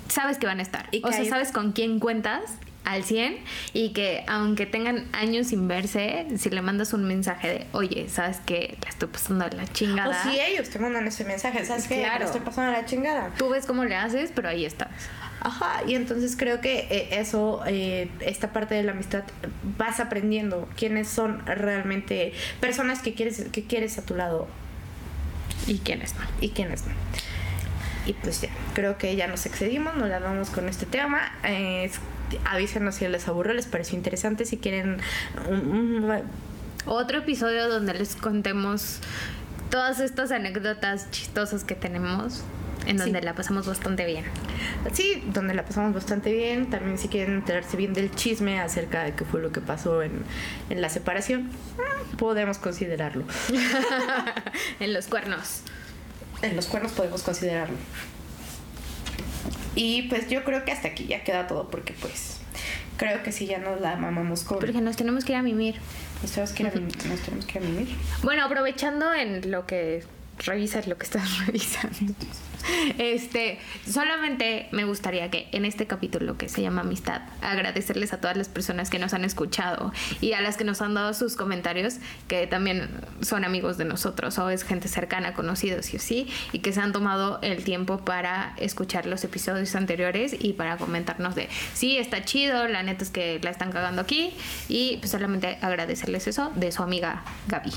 Sabes 0.08 0.38
que 0.38 0.46
van 0.46 0.58
a 0.58 0.62
estar. 0.62 0.88
Y 0.90 1.00
que 1.02 1.08
o 1.08 1.12
sea, 1.12 1.20
hay- 1.22 1.28
sabes 1.28 1.52
con 1.52 1.72
quién 1.72 1.98
cuentas 1.98 2.42
al 2.84 3.04
100 3.04 3.36
y 3.72 3.90
que 3.90 4.24
aunque 4.26 4.66
tengan 4.66 5.06
años 5.12 5.48
sin 5.48 5.68
verse, 5.68 6.26
si 6.36 6.50
le 6.50 6.62
mandas 6.62 6.92
un 6.92 7.04
mensaje 7.04 7.48
de, 7.48 7.66
oye, 7.72 8.08
¿sabes 8.08 8.38
que 8.38 8.76
La 8.82 8.90
estoy 8.90 9.08
pasando 9.08 9.48
de 9.48 9.56
la 9.56 9.66
chingada. 9.66 10.22
O 10.26 10.30
si 10.30 10.40
ellos 10.40 10.68
te 10.68 10.78
mandan 10.78 11.06
ese 11.06 11.24
mensaje, 11.24 11.64
¿sabes 11.64 11.86
qué? 11.86 12.00
Claro. 12.00 12.24
Estoy 12.24 12.40
pasando 12.40 12.72
la 12.72 12.84
chingada. 12.84 13.30
Tú 13.36 13.48
ves 13.48 13.66
cómo 13.66 13.84
le 13.84 13.94
haces, 13.96 14.32
pero 14.34 14.48
ahí 14.48 14.64
estás. 14.64 14.88
Ajá, 15.40 15.82
y 15.88 15.96
entonces 15.96 16.36
creo 16.36 16.60
que 16.60 16.86
eh, 16.90 17.18
eso, 17.18 17.62
eh, 17.66 18.08
esta 18.20 18.52
parte 18.52 18.76
de 18.76 18.84
la 18.84 18.92
amistad, 18.92 19.24
vas 19.76 19.98
aprendiendo 19.98 20.68
quiénes 20.76 21.08
son 21.08 21.44
realmente 21.46 22.32
personas 22.60 23.02
que 23.02 23.14
quieres, 23.14 23.44
que 23.50 23.64
quieres 23.64 23.98
a 23.98 24.06
tu 24.06 24.14
lado 24.14 24.46
¿Y 25.66 25.78
quiénes 25.78 26.14
no? 26.14 26.20
y 26.40 26.50
quiénes 26.50 26.86
no. 26.86 26.92
Y 28.06 28.14
pues 28.14 28.40
ya, 28.40 28.50
creo 28.74 28.98
que 28.98 29.14
ya 29.14 29.26
nos 29.26 29.46
excedimos, 29.46 29.96
nos 29.96 30.08
la 30.08 30.20
damos 30.20 30.50
con 30.50 30.68
este 30.68 30.86
tema. 30.86 31.32
Eh, 31.44 31.90
avísenos 32.44 32.96
si 32.96 33.08
les 33.08 33.28
aburrió, 33.28 33.54
les 33.54 33.66
pareció 33.66 33.96
interesante, 33.96 34.44
si 34.44 34.56
quieren 34.58 34.98
un- 35.48 36.04
un- 36.04 36.22
Otro 36.86 37.18
episodio 37.18 37.68
donde 37.68 37.94
les 37.94 38.16
contemos 38.16 38.98
todas 39.70 40.00
estas 40.00 40.32
anécdotas 40.32 41.10
chistosas 41.12 41.62
que 41.64 41.74
tenemos, 41.76 42.42
en 42.86 42.96
donde 42.96 43.20
Sí. 43.20 43.24
la 43.24 43.34
pasamos 43.34 43.66
bastante 43.68 44.04
bien. 44.04 44.24
Sí, 44.92 45.22
donde 45.32 45.54
la 45.54 45.64
pasamos 45.64 45.94
bastante 45.94 46.32
bien. 46.32 46.68
También 46.68 46.98
si 46.98 47.06
quieren 47.08 47.34
enterarse 47.36 47.76
bien 47.76 47.94
del 47.94 48.10
chisme 48.12 48.58
acerca 48.60 49.04
de 49.04 49.12
qué 49.14 49.24
fue 49.24 49.40
lo 49.40 49.52
que 49.52 49.60
pasó 49.60 50.02
en, 50.02 50.24
en 50.68 50.80
la 50.82 50.88
separación, 50.88 51.50
podemos 52.18 52.58
considerarlo. 52.58 53.24
en 54.80 54.92
los 54.92 55.06
cuernos. 55.06 55.60
En 56.42 56.56
los 56.56 56.66
cuernos 56.66 56.90
podemos 56.92 57.22
considerarlo. 57.22 57.76
Y 59.74 60.02
pues 60.02 60.28
yo 60.28 60.44
creo 60.44 60.64
que 60.64 60.72
hasta 60.72 60.88
aquí 60.88 61.06
ya 61.06 61.24
queda 61.24 61.46
todo 61.46 61.68
porque 61.70 61.92
pues 61.94 62.38
creo 62.96 63.22
que 63.22 63.32
sí 63.32 63.46
ya 63.46 63.58
nos 63.58 63.80
la 63.80 63.96
mamamos 63.96 64.44
con... 64.44 64.58
Porque 64.58 64.80
nos 64.80 64.96
tenemos 64.96 65.24
que 65.24 65.32
ir 65.32 65.38
a 65.38 65.42
mimir. 65.42 65.76
Nos 66.22 66.30
tenemos 66.32 66.52
que 66.52 66.62
ir 66.62 66.68
a, 66.68 66.72
mim- 66.72 66.88
nos 67.08 67.20
tenemos 67.20 67.46
que 67.46 67.58
ir 67.58 67.64
a 67.64 67.68
mimir. 67.68 67.88
Bueno, 68.22 68.44
aprovechando 68.44 69.12
en 69.14 69.50
lo 69.50 69.66
que 69.66 70.04
revisas 70.38 70.86
lo 70.86 70.96
que 70.98 71.04
estás 71.04 71.38
revisando. 71.46 72.14
Este, 72.98 73.58
solamente 73.88 74.68
me 74.70 74.84
gustaría 74.84 75.30
que 75.30 75.48
en 75.52 75.64
este 75.64 75.86
capítulo 75.86 76.36
que 76.38 76.48
se 76.48 76.62
llama 76.62 76.82
Amistad, 76.82 77.22
agradecerles 77.40 78.12
a 78.12 78.20
todas 78.20 78.36
las 78.36 78.48
personas 78.48 78.90
que 78.90 78.98
nos 78.98 79.14
han 79.14 79.24
escuchado 79.24 79.92
y 80.20 80.32
a 80.32 80.40
las 80.40 80.56
que 80.56 80.64
nos 80.64 80.80
han 80.80 80.94
dado 80.94 81.14
sus 81.14 81.36
comentarios, 81.36 81.94
que 82.28 82.46
también 82.46 82.88
son 83.20 83.44
amigos 83.44 83.78
de 83.78 83.84
nosotros 83.84 84.38
o 84.38 84.50
es 84.50 84.62
gente 84.64 84.88
cercana, 84.88 85.34
conocidos 85.34 85.92
y 85.92 85.96
así, 85.96 86.28
y 86.52 86.60
que 86.60 86.72
se 86.72 86.80
han 86.80 86.92
tomado 86.92 87.40
el 87.42 87.64
tiempo 87.64 87.98
para 87.98 88.54
escuchar 88.58 89.06
los 89.06 89.24
episodios 89.24 89.74
anteriores 89.74 90.34
y 90.38 90.52
para 90.52 90.76
comentarnos 90.76 91.34
de, 91.34 91.48
sí, 91.74 91.98
está 91.98 92.24
chido, 92.24 92.68
la 92.68 92.82
neta 92.82 93.04
es 93.04 93.10
que 93.10 93.40
la 93.42 93.50
están 93.50 93.72
cagando 93.72 94.02
aquí, 94.02 94.34
y 94.68 94.98
pues 94.98 95.10
solamente 95.10 95.58
agradecerles 95.60 96.26
eso 96.26 96.52
de 96.54 96.70
su 96.72 96.82
amiga 96.82 97.24
Gaby. 97.48 97.72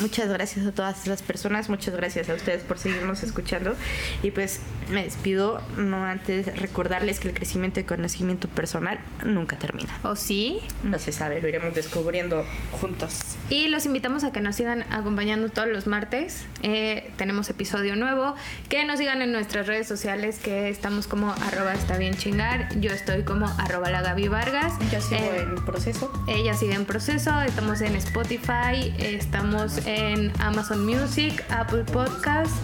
Muchas 0.00 0.28
gracias 0.28 0.66
a 0.66 0.72
todas 0.72 1.02
esas 1.02 1.22
personas, 1.22 1.68
muchas 1.68 1.94
gracias 1.98 2.30
a 2.30 2.34
ustedes 2.34 2.62
por 2.62 2.78
seguirnos 2.78 3.22
escuchando 3.24 3.74
y 4.22 4.30
pues 4.30 4.60
me 4.90 5.04
despido, 5.04 5.60
no 5.76 6.04
antes 6.04 6.46
recordarles 6.58 7.20
que 7.20 7.28
el 7.28 7.34
crecimiento 7.34 7.80
y 7.80 7.84
conocimiento 7.84 8.48
personal 8.48 9.00
nunca 9.24 9.58
termina. 9.58 9.98
¿O 10.04 10.16
sí? 10.16 10.60
No 10.82 10.98
se 10.98 11.12
sabe, 11.12 11.42
lo 11.42 11.48
iremos 11.48 11.74
descubriendo 11.74 12.46
juntos. 12.80 13.36
Y 13.50 13.68
los 13.68 13.84
invitamos 13.84 14.24
a 14.24 14.32
que 14.32 14.40
nos 14.40 14.56
sigan 14.56 14.84
acompañando 14.90 15.50
todos 15.50 15.68
los 15.68 15.86
martes. 15.86 16.44
Eh, 16.62 17.10
tenemos 17.16 17.50
episodio 17.50 17.96
nuevo. 17.96 18.34
Que 18.68 18.84
nos 18.84 18.98
sigan 18.98 19.20
en 19.20 19.32
nuestras 19.32 19.66
redes 19.66 19.86
sociales, 19.86 20.38
que 20.38 20.68
estamos 20.70 21.06
como 21.06 21.32
arroba 21.32 21.74
está 21.74 21.98
bien 21.98 22.14
chingar. 22.14 22.68
Yo 22.80 22.90
estoy 22.90 23.24
como 23.24 23.46
arroba 23.58 23.90
la 23.90 24.00
Gaby 24.02 24.28
Vargas. 24.28 24.72
Yo 24.92 25.00
sigo 25.00 25.20
Eh, 25.20 25.40
en 25.42 25.64
proceso. 25.64 26.12
Ella 26.28 26.54
sigue 26.54 26.74
en 26.74 26.84
proceso. 26.86 27.40
Estamos 27.42 27.80
en 27.82 27.94
Spotify, 27.96 28.94
estamos 28.98 29.86
en 29.86 30.32
Amazon 30.40 30.86
Music, 30.86 31.44
Apple 31.50 31.84
Podcast, 31.92 32.54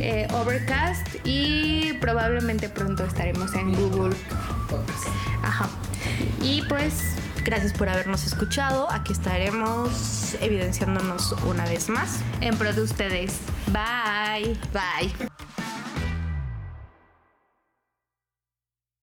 eh, 0.00 0.28
Overcast 0.32 1.06
y 1.24 1.94
probablemente 2.00 2.68
pronto 2.68 3.04
estaremos 3.04 3.54
en 3.54 3.74
Google. 3.74 4.14
Ajá. 5.42 5.68
Y 6.42 6.62
pues 6.68 7.18
Gracias 7.48 7.72
por 7.72 7.88
habernos 7.88 8.26
escuchado. 8.26 8.92
Aquí 8.92 9.14
estaremos 9.14 10.36
evidenciándonos 10.42 11.32
una 11.46 11.64
vez 11.64 11.88
más. 11.88 12.20
en 12.42 12.58
pro 12.58 12.74
de 12.74 12.82
ustedes. 12.82 13.38
Bye. 13.68 14.54
Bye. 14.70 15.10